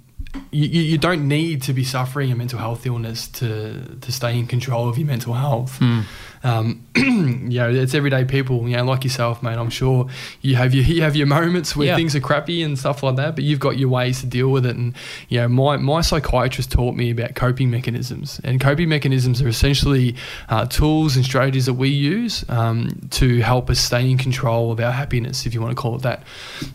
you, 0.51 0.67
you 0.67 0.97
don't 0.97 1.27
need 1.27 1.61
to 1.63 1.73
be 1.73 1.83
suffering 1.83 2.31
a 2.31 2.35
mental 2.35 2.59
health 2.59 2.85
illness 2.85 3.27
to 3.27 3.97
to 4.01 4.11
stay 4.11 4.37
in 4.37 4.47
control 4.47 4.87
of 4.89 4.97
your 4.97 5.07
mental 5.07 5.33
health. 5.33 5.79
Mm. 5.79 6.03
Um, 6.47 6.85
you 6.95 7.59
know, 7.59 7.69
it's 7.69 7.93
everyday 7.93 8.23
people, 8.23 8.67
you 8.69 8.77
know, 8.77 8.85
like 8.85 9.03
yourself, 9.03 9.43
mate. 9.43 9.57
I'm 9.57 9.69
sure 9.69 10.07
you 10.41 10.55
have 10.55 10.73
your 10.73 10.83
you 10.95 11.01
have 11.01 11.15
your 11.15 11.27
moments 11.27 11.75
where 11.75 11.87
Yeah. 11.87 11.95
things 11.95 12.15
are 12.15 12.19
crappy 12.21 12.63
and 12.63 12.77
stuff 12.79 13.03
like 13.03 13.17
that, 13.17 13.35
but 13.35 13.43
you've 13.43 13.59
got 13.59 13.77
your 13.77 13.89
ways 13.89 14.21
to 14.21 14.25
deal 14.25 14.49
with 14.49 14.65
it. 14.65 14.75
And 14.75 14.95
you 15.29 15.39
know, 15.39 15.47
my 15.49 15.77
my 15.77 16.01
psychiatrist 16.01 16.71
taught 16.71 16.95
me 16.95 17.11
about 17.11 17.35
coping 17.35 17.69
mechanisms, 17.69 18.39
and 18.43 18.61
coping 18.61 18.87
mechanisms 18.89 19.41
are 19.41 19.47
essentially 19.47 20.15
uh, 20.49 20.65
tools 20.67 21.15
and 21.15 21.25
strategies 21.25 21.65
that 21.65 21.73
we 21.73 21.89
use 21.89 22.45
um, 22.49 23.07
to 23.11 23.41
help 23.41 23.69
us 23.69 23.79
stay 23.79 24.09
in 24.09 24.17
control 24.17 24.71
of 24.71 24.79
our 24.79 24.91
happiness, 24.93 25.45
if 25.45 25.53
you 25.53 25.61
want 25.61 25.75
to 25.75 25.81
call 25.81 25.95
it 25.95 26.03
that. 26.03 26.23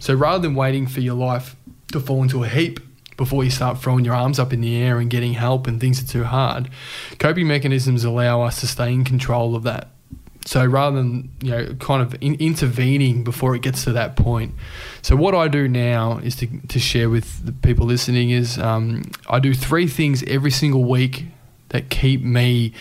So 0.01 0.13
rather 0.15 0.43
than 0.43 0.55
waiting 0.55 0.87
for 0.87 1.01
your 1.01 1.15
life 1.15 1.57
to 1.93 2.01
fall 2.01 2.23
into 2.23 2.45
a 2.45 2.49
heap 2.49 2.81
before 3.17 3.45
you 3.45 3.51
start 3.51 3.79
throwing 3.79 4.05
your 4.05 4.15
arms 4.15 4.39
up 4.39 4.53
in 4.53 4.61
the 4.61 4.77
air 4.77 4.99
and 4.99 5.11
getting 5.11 5.35
help 5.35 5.67
and 5.67 5.81
things 5.81 6.03
are 6.03 6.07
too 6.07 6.25
hard, 6.25 6.69
coping 7.19 7.47
mechanisms 7.47 8.05
allow 8.05 8.43
us 8.43 8.61
to 8.61 8.67
stay 8.67 8.93
in 8.93 9.05
control 9.05 9.55
of 9.55 9.63
that. 9.65 9.89
So 10.45 10.65
rather 10.67 10.97
than 10.97 11.31
you 11.41 11.51
know 11.51 11.75
kind 11.75 12.03
of 12.03 12.15
in, 12.21 12.35
intervening 12.35 13.23
before 13.23 13.55
it 13.55 13.63
gets 13.63 13.85
to 13.85 13.93
that 13.93 14.17
point, 14.17 14.55
so 15.01 15.15
what 15.15 15.35
I 15.35 15.49
do 15.49 15.69
now 15.69 16.19
is 16.19 16.35
to, 16.37 16.49
to 16.69 16.79
share 16.81 17.09
with 17.09 17.47
the 17.47 17.53
people 17.53 17.87
listening 17.87 18.31
is 18.31 18.59
um, 18.59 19.05
I 19.29 19.39
do 19.39 19.55
three 19.55 19.87
things 19.87 20.23
every 20.25 20.51
single 20.51 20.85
week 20.85 21.27
that 21.69 21.91
keep 21.91 22.23
me 22.23 22.73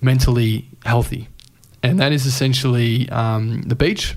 mentally 0.00 0.68
healthy, 0.84 1.28
and 1.84 2.00
that 2.00 2.10
is 2.10 2.26
essentially 2.26 3.08
um, 3.10 3.62
the 3.62 3.76
beach. 3.76 4.16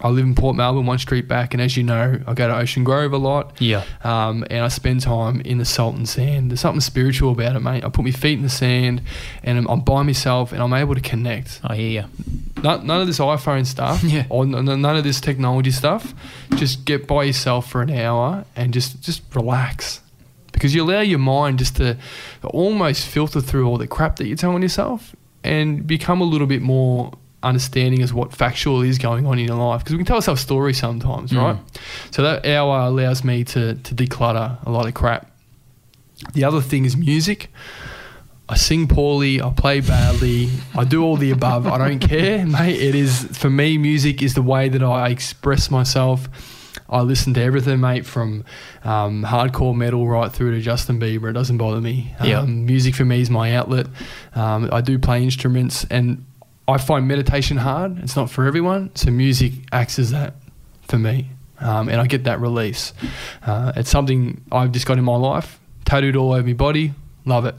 I 0.00 0.08
live 0.10 0.24
in 0.26 0.34
Port 0.34 0.56
Melbourne, 0.56 0.84
one 0.84 0.98
street 0.98 1.26
back, 1.26 1.54
and 1.54 1.60
as 1.62 1.74
you 1.76 1.82
know, 1.82 2.20
I 2.26 2.34
go 2.34 2.46
to 2.48 2.54
Ocean 2.54 2.84
Grove 2.84 3.14
a 3.14 3.16
lot. 3.16 3.58
Yeah. 3.60 3.82
Um, 4.04 4.44
and 4.50 4.62
I 4.62 4.68
spend 4.68 5.00
time 5.00 5.40
in 5.40 5.56
the 5.56 5.64
salt 5.64 5.96
and 5.96 6.06
sand. 6.06 6.50
There's 6.50 6.60
something 6.60 6.82
spiritual 6.82 7.32
about 7.32 7.56
it, 7.56 7.60
mate. 7.60 7.82
I 7.82 7.88
put 7.88 8.04
my 8.04 8.10
feet 8.10 8.34
in 8.34 8.42
the 8.42 8.50
sand, 8.50 9.00
and 9.42 9.56
I'm, 9.56 9.66
I'm 9.68 9.80
by 9.80 10.02
myself, 10.02 10.52
and 10.52 10.62
I'm 10.62 10.74
able 10.74 10.94
to 10.94 11.00
connect. 11.00 11.60
I 11.64 11.76
hear 11.76 12.02
you. 12.02 12.62
None, 12.62 12.86
none 12.86 13.00
of 13.00 13.06
this 13.06 13.18
iPhone 13.20 13.64
stuff, 13.64 14.02
Yeah. 14.04 14.26
or 14.28 14.44
n- 14.44 14.50
none 14.80 14.96
of 14.96 15.02
this 15.02 15.18
technology 15.20 15.70
stuff. 15.70 16.14
Just 16.56 16.84
get 16.84 17.06
by 17.06 17.24
yourself 17.24 17.70
for 17.70 17.80
an 17.80 17.90
hour 17.90 18.44
and 18.54 18.74
just 18.74 19.00
just 19.00 19.22
relax, 19.34 20.02
because 20.52 20.74
you 20.74 20.82
allow 20.84 21.00
your 21.00 21.18
mind 21.18 21.58
just 21.58 21.76
to 21.76 21.96
almost 22.44 23.06
filter 23.06 23.40
through 23.40 23.66
all 23.66 23.78
the 23.78 23.86
crap 23.86 24.16
that 24.16 24.26
you're 24.26 24.36
telling 24.36 24.62
yourself, 24.62 25.16
and 25.42 25.86
become 25.86 26.20
a 26.20 26.24
little 26.24 26.46
bit 26.46 26.60
more 26.60 27.12
understanding 27.42 28.02
as 28.02 28.12
what 28.12 28.32
factual 28.32 28.82
is 28.82 28.98
going 28.98 29.26
on 29.26 29.38
in 29.38 29.46
your 29.46 29.56
life 29.56 29.80
because 29.80 29.92
we 29.92 29.98
can 29.98 30.06
tell 30.06 30.16
ourselves 30.16 30.40
stories 30.40 30.78
sometimes 30.78 31.30
Mm. 31.32 31.42
right 31.42 31.58
so 32.10 32.22
that 32.22 32.44
hour 32.46 32.80
allows 32.80 33.22
me 33.24 33.44
to 33.44 33.74
to 33.74 33.94
declutter 33.94 34.58
a 34.66 34.70
lot 34.70 34.86
of 34.86 34.94
crap 34.94 35.30
the 36.32 36.44
other 36.44 36.60
thing 36.60 36.84
is 36.84 36.96
music 36.96 37.50
I 38.48 38.54
sing 38.54 38.86
poorly, 38.86 39.42
I 39.42 39.50
play 39.50 39.80
badly, 39.80 40.50
I 40.76 40.84
do 40.84 41.02
all 41.02 41.16
the 41.16 41.32
above. 41.32 41.66
I 41.66 41.78
don't 41.78 41.98
care, 41.98 42.46
mate. 42.56 42.80
It 42.80 42.94
is 42.94 43.24
for 43.36 43.50
me 43.50 43.76
music 43.76 44.22
is 44.22 44.34
the 44.34 44.42
way 44.42 44.68
that 44.68 44.84
I 44.84 45.08
express 45.08 45.68
myself. 45.68 46.28
I 46.88 47.00
listen 47.00 47.34
to 47.34 47.42
everything, 47.42 47.80
mate, 47.80 48.06
from 48.06 48.44
um, 48.84 49.24
hardcore 49.24 49.74
metal 49.74 50.06
right 50.06 50.30
through 50.30 50.52
to 50.54 50.60
Justin 50.60 51.00
Bieber. 51.00 51.28
It 51.30 51.32
doesn't 51.32 51.58
bother 51.58 51.80
me. 51.80 52.14
Yeah. 52.22 52.38
Um, 52.42 52.66
music 52.66 52.94
for 52.94 53.04
me 53.04 53.20
is 53.20 53.30
my 53.30 53.52
outlet. 53.56 53.88
Um, 54.36 54.68
I 54.70 54.80
do 54.80 54.96
play 54.96 55.24
instruments, 55.24 55.84
and 55.90 56.24
I 56.68 56.78
find 56.78 57.06
meditation 57.06 57.58
hard. 57.58 57.98
It's 57.98 58.16
not 58.16 58.30
for 58.30 58.44
everyone, 58.44 58.90
so 58.94 59.10
music 59.10 59.52
acts 59.72 59.98
as 59.98 60.10
that 60.10 60.34
for 60.82 60.98
me, 60.98 61.30
um, 61.60 61.88
and 61.88 62.00
I 62.00 62.06
get 62.06 62.24
that 62.24 62.40
release. 62.40 62.92
Uh, 63.44 63.72
it's 63.76 63.90
something 63.90 64.44
I've 64.50 64.72
just 64.72 64.86
got 64.86 64.98
in 64.98 65.04
my 65.04 65.16
life, 65.16 65.60
tattooed 65.84 66.16
all 66.16 66.32
over 66.32 66.46
my 66.46 66.54
body. 66.54 66.92
Love 67.24 67.44
it. 67.44 67.56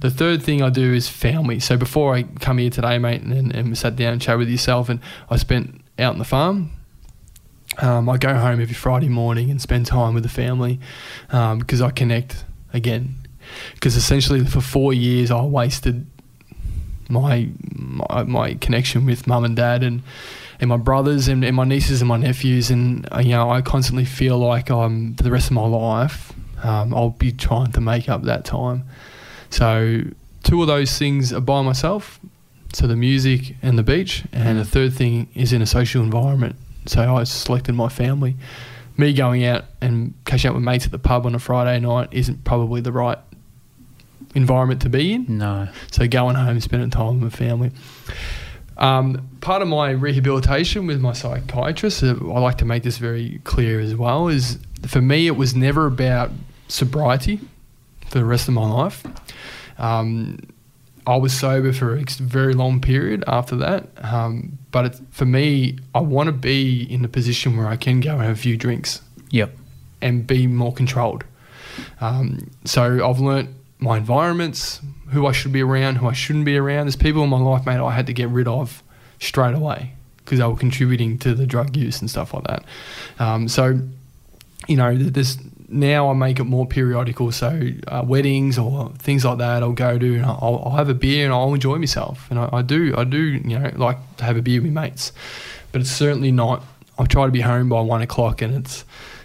The 0.00 0.10
third 0.10 0.42
thing 0.42 0.60
I 0.60 0.70
do 0.70 0.92
is 0.92 1.08
family. 1.08 1.60
So 1.60 1.76
before 1.76 2.16
I 2.16 2.24
come 2.24 2.58
here 2.58 2.70
today, 2.70 2.98
mate, 2.98 3.22
and, 3.22 3.54
and 3.54 3.78
sat 3.78 3.94
down 3.94 4.12
and 4.12 4.20
chat 4.20 4.38
with 4.38 4.48
yourself, 4.48 4.88
and 4.88 5.00
I 5.30 5.36
spent 5.36 5.80
out 5.98 6.12
in 6.12 6.18
the 6.18 6.24
farm. 6.24 6.72
Um, 7.78 8.08
I 8.08 8.18
go 8.18 8.34
home 8.34 8.60
every 8.60 8.74
Friday 8.74 9.08
morning 9.08 9.50
and 9.50 9.60
spend 9.60 9.86
time 9.86 10.14
with 10.14 10.22
the 10.22 10.28
family 10.28 10.80
um, 11.30 11.58
because 11.58 11.80
I 11.80 11.90
connect 11.90 12.44
again. 12.72 13.16
Because 13.74 13.96
essentially, 13.96 14.44
for 14.44 14.60
four 14.60 14.92
years, 14.92 15.30
I 15.30 15.42
wasted 15.42 16.06
my 17.08 17.48
my, 17.74 18.22
my 18.24 18.54
connection 18.54 19.06
with 19.06 19.26
mum 19.26 19.44
and 19.44 19.56
dad 19.56 19.82
and 19.82 20.02
and 20.60 20.68
my 20.68 20.76
brothers 20.76 21.28
and, 21.28 21.44
and 21.44 21.56
my 21.56 21.64
nieces 21.64 22.00
and 22.00 22.08
my 22.08 22.16
nephews. 22.16 22.70
And 22.70 23.06
uh, 23.12 23.20
you 23.20 23.30
know 23.30 23.50
I 23.50 23.62
constantly 23.62 24.04
feel 24.04 24.38
like 24.38 24.70
I'm 24.70 25.14
for 25.14 25.22
the 25.22 25.30
rest 25.30 25.46
of 25.46 25.52
my 25.52 25.66
life 25.66 26.32
um, 26.64 26.94
I'll 26.94 27.10
be 27.10 27.30
trying 27.30 27.72
to 27.72 27.80
make 27.80 28.08
up 28.08 28.22
that 28.22 28.44
time. 28.44 28.84
So 29.50 30.02
two 30.42 30.62
of 30.62 30.66
those 30.66 30.98
things 30.98 31.32
are 31.32 31.40
by 31.40 31.62
myself. 31.62 32.18
So 32.72 32.86
the 32.88 32.96
music 32.96 33.54
and 33.62 33.78
the 33.78 33.84
beach 33.84 34.24
and 34.32 34.58
the 34.58 34.64
third 34.64 34.94
thing 34.94 35.28
is 35.34 35.52
in 35.52 35.62
a 35.62 35.66
social 35.66 36.02
environment. 36.02 36.56
So 36.86 37.16
I 37.16 37.24
selected 37.24 37.74
my 37.74 37.88
family. 37.88 38.34
Me 38.96 39.12
going 39.12 39.44
out 39.44 39.64
and 39.80 40.14
catching 40.24 40.48
up 40.48 40.54
with 40.54 40.64
mates 40.64 40.86
at 40.86 40.90
the 40.90 40.98
pub 40.98 41.26
on 41.26 41.34
a 41.34 41.38
Friday 41.38 41.78
night 41.80 42.08
isn't 42.12 42.44
probably 42.44 42.80
the 42.80 42.92
right 42.92 43.18
environment 44.34 44.82
to 44.82 44.88
be 44.88 45.12
in 45.14 45.38
No. 45.38 45.68
so 45.90 46.06
going 46.08 46.36
home, 46.36 46.60
spending 46.60 46.90
time 46.90 47.20
with 47.20 47.34
family. 47.36 47.70
Um, 48.76 49.28
part 49.40 49.62
of 49.62 49.68
my 49.68 49.90
rehabilitation 49.90 50.86
with 50.86 51.00
my 51.00 51.12
psychiatrist, 51.12 52.02
uh, 52.02 52.16
I 52.32 52.40
like 52.40 52.58
to 52.58 52.64
make 52.64 52.82
this 52.82 52.98
very 52.98 53.40
clear 53.44 53.78
as 53.78 53.94
well, 53.94 54.26
is 54.28 54.58
for 54.86 55.00
me 55.00 55.26
it 55.28 55.36
was 55.36 55.54
never 55.54 55.86
about 55.86 56.30
sobriety 56.66 57.40
for 58.08 58.18
the 58.18 58.24
rest 58.24 58.48
of 58.48 58.54
my 58.54 58.68
life. 58.68 59.04
Um, 59.78 60.38
I 61.06 61.16
was 61.16 61.32
sober 61.32 61.72
for 61.72 61.96
a 61.96 62.02
very 62.20 62.54
long 62.54 62.80
period 62.80 63.22
after 63.26 63.54
that, 63.56 63.86
um, 64.02 64.58
but 64.72 64.86
it, 64.86 65.00
for 65.10 65.26
me, 65.26 65.78
I 65.94 66.00
want 66.00 66.28
to 66.28 66.32
be 66.32 66.82
in 66.82 67.04
a 67.04 67.08
position 67.08 67.56
where 67.56 67.66
I 67.66 67.76
can 67.76 68.00
go 68.00 68.12
and 68.14 68.22
have 68.22 68.32
a 68.32 68.40
few 68.40 68.56
drinks 68.56 69.02
Yep. 69.30 69.54
and 70.00 70.26
be 70.26 70.46
more 70.46 70.72
controlled. 70.72 71.24
Um, 72.00 72.50
so 72.64 73.06
I've 73.06 73.18
learnt 73.20 73.50
my 73.78 73.96
environments, 73.98 74.80
who 75.10 75.26
I 75.26 75.32
should 75.32 75.52
be 75.52 75.62
around, 75.62 75.96
who 75.96 76.08
I 76.08 76.12
shouldn't 76.12 76.44
be 76.44 76.56
around. 76.56 76.86
There's 76.86 76.96
people 76.96 77.22
in 77.22 77.30
my 77.30 77.38
life, 77.38 77.66
mate, 77.66 77.78
I 77.78 77.90
had 77.90 78.06
to 78.06 78.12
get 78.12 78.28
rid 78.28 78.48
of 78.48 78.82
straight 79.20 79.54
away 79.54 79.94
because 80.18 80.38
they 80.38 80.46
were 80.46 80.56
contributing 80.56 81.18
to 81.18 81.34
the 81.34 81.46
drug 81.46 81.76
use 81.76 82.00
and 82.00 82.08
stuff 82.08 82.32
like 82.32 82.44
that. 82.44 82.64
Um, 83.18 83.48
so, 83.48 83.80
you 84.66 84.76
know, 84.76 84.96
th- 84.96 85.12
there's 85.12 85.38
now 85.68 86.08
I 86.10 86.14
make 86.14 86.38
it 86.38 86.44
more 86.44 86.66
periodical. 86.66 87.32
So 87.32 87.70
uh, 87.88 88.02
weddings 88.06 88.58
or 88.58 88.90
things 88.98 89.24
like 89.24 89.38
that, 89.38 89.62
I'll 89.62 89.72
go 89.72 89.98
to 89.98 90.14
and 90.14 90.24
I'll, 90.24 90.62
I'll 90.64 90.76
have 90.76 90.88
a 90.88 90.94
beer 90.94 91.24
and 91.24 91.34
I'll 91.34 91.52
enjoy 91.52 91.76
myself. 91.76 92.26
And 92.30 92.38
I, 92.38 92.48
I 92.52 92.62
do, 92.62 92.94
I 92.96 93.04
do, 93.04 93.18
you 93.18 93.58
know, 93.58 93.70
like 93.76 93.98
to 94.18 94.24
have 94.24 94.36
a 94.36 94.42
beer 94.42 94.62
with 94.62 94.72
mates. 94.72 95.12
But 95.72 95.80
it's 95.80 95.90
certainly 95.90 96.32
not. 96.32 96.62
I 96.96 97.04
try 97.06 97.26
to 97.26 97.32
be 97.32 97.40
home 97.40 97.68
by 97.68 97.80
one 97.80 98.02
o'clock, 98.02 98.40
and 98.40 98.54
it's, 98.54 98.84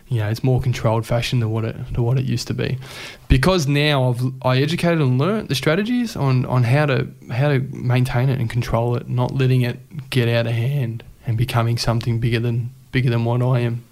you 0.10 0.19
know, 0.19 0.27
it's 0.27 0.44
more 0.44 0.60
controlled 0.60 1.06
fashion 1.06 1.40
than 1.40 1.52
what 1.52 1.64
it 1.65 1.76
than 1.94 2.03
what 2.03 2.18
it 2.18 2.26
used 2.26 2.48
to 2.48 2.53
be. 2.53 2.80
Because 3.27 3.68
now 3.68 4.10
I've 4.10 4.22
I 4.41 4.57
educated 4.57 4.99
and 5.02 5.19
learnt 5.19 5.49
the 5.49 5.56
strategies 5.56 6.15
on, 6.15 6.45
on 6.48 6.64
how 6.64 6.88
to 6.88 7.07
how 7.31 7.49
to 7.49 7.60
maintain 7.60 8.30
it 8.30 8.40
and 8.40 8.49
control 8.49 8.95
it, 8.95 9.07
not 9.07 9.36
letting 9.36 9.61
it 9.61 10.10
get 10.10 10.27
out 10.27 10.48
of 10.48 10.53
hand 10.53 11.03
and 11.27 11.38
becoming 11.38 11.77
something 11.77 12.19
bigger 12.19 12.40
than 12.40 12.72
bigger 12.91 13.11
than 13.11 13.23
what 13.23 13.44
I 13.44 13.60
am 13.60 13.84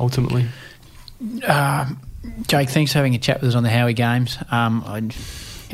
ultimately. 0.00 0.46
Um, 1.46 2.00
Jake, 2.46 2.70
thanks 2.70 2.92
for 2.92 2.98
having 2.98 3.14
a 3.14 3.18
chat 3.18 3.42
with 3.42 3.50
us 3.50 3.54
on 3.54 3.62
the 3.62 3.70
Howie 3.70 3.94
Games. 3.94 4.38
Um, 4.50 4.82
I, 4.86 5.10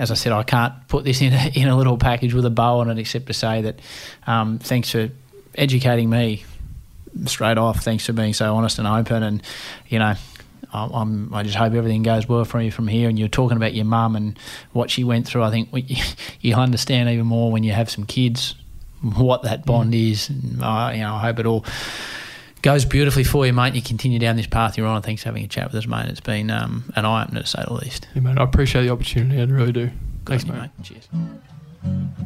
as 0.01 0.11
I 0.11 0.15
said, 0.15 0.33
I 0.33 0.43
can't 0.43 0.75
put 0.89 1.05
this 1.05 1.21
in 1.21 1.33
a, 1.33 1.51
in 1.55 1.69
a 1.69 1.77
little 1.77 1.99
package 1.99 2.35
with 2.35 2.45
a 2.45 2.51
bow 2.51 2.81
on 2.81 2.91
it, 2.91 2.99
except 2.99 3.27
to 3.27 3.33
say 3.33 3.63
that 3.63 3.79
um, 4.27 4.59
thanks 4.59 4.91
for 4.91 5.09
educating 5.55 6.11
me 6.11 6.45
straight 7.27 7.59
off. 7.59 7.83
Thanks 7.83 8.07
for 8.07 8.13
being 8.13 8.35
so 8.35 8.55
honest 8.55 8.79
and 8.79 8.87
open, 8.87 9.23
and 9.23 9.43
you 9.89 9.99
know. 9.99 10.15
I'm, 10.75 11.35
I 11.35 11.43
just 11.43 11.57
hope 11.57 11.75
everything 11.75 12.03
goes 12.03 12.27
well 12.27 12.47
for 12.47 12.59
you 12.59 12.71
from 12.71 12.89
here. 12.89 13.11
And 13.11 13.19
you're 13.19 13.29
talking 13.29 13.59
about 13.59 13.75
your 13.75 13.85
mum 13.85 14.17
and 14.17 14.39
what 14.73 14.91
she 14.91 15.05
went 15.05 15.27
through. 15.27 15.43
I 15.43 15.51
think 15.51 15.69
you 16.41 16.55
understand 16.55 17.11
even 17.11 17.27
more 17.27 17.53
when 17.53 17.63
you 17.63 17.73
have 17.73 17.91
some 17.91 18.07
kids 18.07 18.55
what 19.03 19.43
that 19.43 19.67
bond 19.67 19.93
mm. 19.93 20.13
is. 20.13 20.31
And 20.31 20.63
I, 20.63 20.95
you 20.95 21.01
know, 21.01 21.15
I 21.15 21.21
hope 21.21 21.39
it 21.39 21.47
all 21.47 21.67
goes 22.63 22.85
beautifully 22.85 23.25
for 23.25 23.45
you, 23.45 23.53
mate. 23.53 23.75
You 23.75 23.83
continue 23.83 24.19
down 24.19 24.37
this 24.37 24.47
path 24.47 24.79
you're 24.79 24.87
on. 24.87 25.03
Thanks 25.03 25.23
for 25.23 25.29
having 25.29 25.45
a 25.45 25.49
chat 25.49 25.67
with 25.67 25.75
us, 25.75 25.87
mate. 25.87 26.09
It's 26.09 26.21
been 26.21 26.51
um, 26.51 26.91
an 26.97 27.05
eye 27.05 27.25
opener 27.25 27.43
to 27.43 27.47
say 27.47 27.63
the 27.67 27.75
least. 27.75 28.07
Yeah, 28.15 28.23
mate. 28.23 28.39
I 28.39 28.45
appreciate 28.45 28.85
the 28.85 28.91
opportunity. 28.91 29.41
I 29.41 29.45
really 29.45 29.73
do. 29.73 29.91
Thanks, 30.25 30.47
mate. 30.47 30.55
mate. 30.59 30.71
Cheers. 30.83 31.09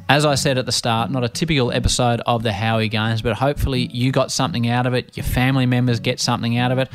As 0.08 0.24
I 0.24 0.36
said 0.36 0.56
at 0.56 0.66
the 0.66 0.72
start, 0.72 1.10
not 1.10 1.24
a 1.24 1.28
typical 1.28 1.72
episode 1.72 2.20
of 2.26 2.44
the 2.44 2.52
Howie 2.52 2.88
Games, 2.88 3.22
but 3.22 3.34
hopefully 3.34 3.86
you 3.92 4.12
got 4.12 4.30
something 4.30 4.68
out 4.68 4.86
of 4.86 4.94
it. 4.94 5.16
Your 5.16 5.24
family 5.24 5.66
members 5.66 5.98
get 5.98 6.20
something 6.20 6.56
out 6.56 6.70
of 6.70 6.78
it. 6.78 6.88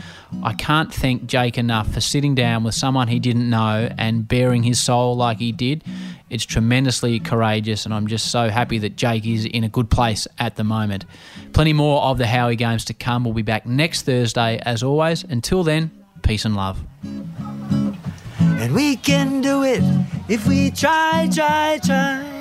I 0.43 0.53
can't 0.53 0.93
thank 0.93 1.25
Jake 1.25 1.57
enough 1.57 1.93
for 1.93 1.99
sitting 1.99 2.35
down 2.35 2.63
with 2.63 2.73
someone 2.73 3.09
he 3.09 3.19
didn't 3.19 3.49
know 3.49 3.89
and 3.97 4.25
bearing 4.25 4.63
his 4.63 4.79
soul 4.79 5.17
like 5.17 5.39
he 5.39 5.51
did. 5.51 5.83
It's 6.29 6.45
tremendously 6.45 7.19
courageous, 7.19 7.83
and 7.83 7.93
I'm 7.93 8.07
just 8.07 8.31
so 8.31 8.47
happy 8.47 8.77
that 8.77 8.95
Jake 8.95 9.25
is 9.25 9.43
in 9.43 9.65
a 9.65 9.69
good 9.69 9.89
place 9.89 10.25
at 10.39 10.55
the 10.55 10.63
moment. 10.63 11.03
Plenty 11.51 11.73
more 11.73 12.01
of 12.03 12.17
the 12.17 12.27
Howie 12.27 12.55
Games 12.55 12.85
to 12.85 12.93
come. 12.93 13.25
We'll 13.25 13.33
be 13.33 13.41
back 13.41 13.65
next 13.65 14.03
Thursday, 14.03 14.57
as 14.65 14.83
always. 14.83 15.25
Until 15.25 15.63
then, 15.63 15.91
peace 16.21 16.45
and 16.45 16.55
love. 16.55 16.79
And 17.03 18.73
we 18.73 18.95
can 18.95 19.41
do 19.41 19.63
it 19.63 19.83
if 20.29 20.47
we 20.47 20.71
try, 20.71 21.27
try, 21.33 21.77
try. 21.83 22.40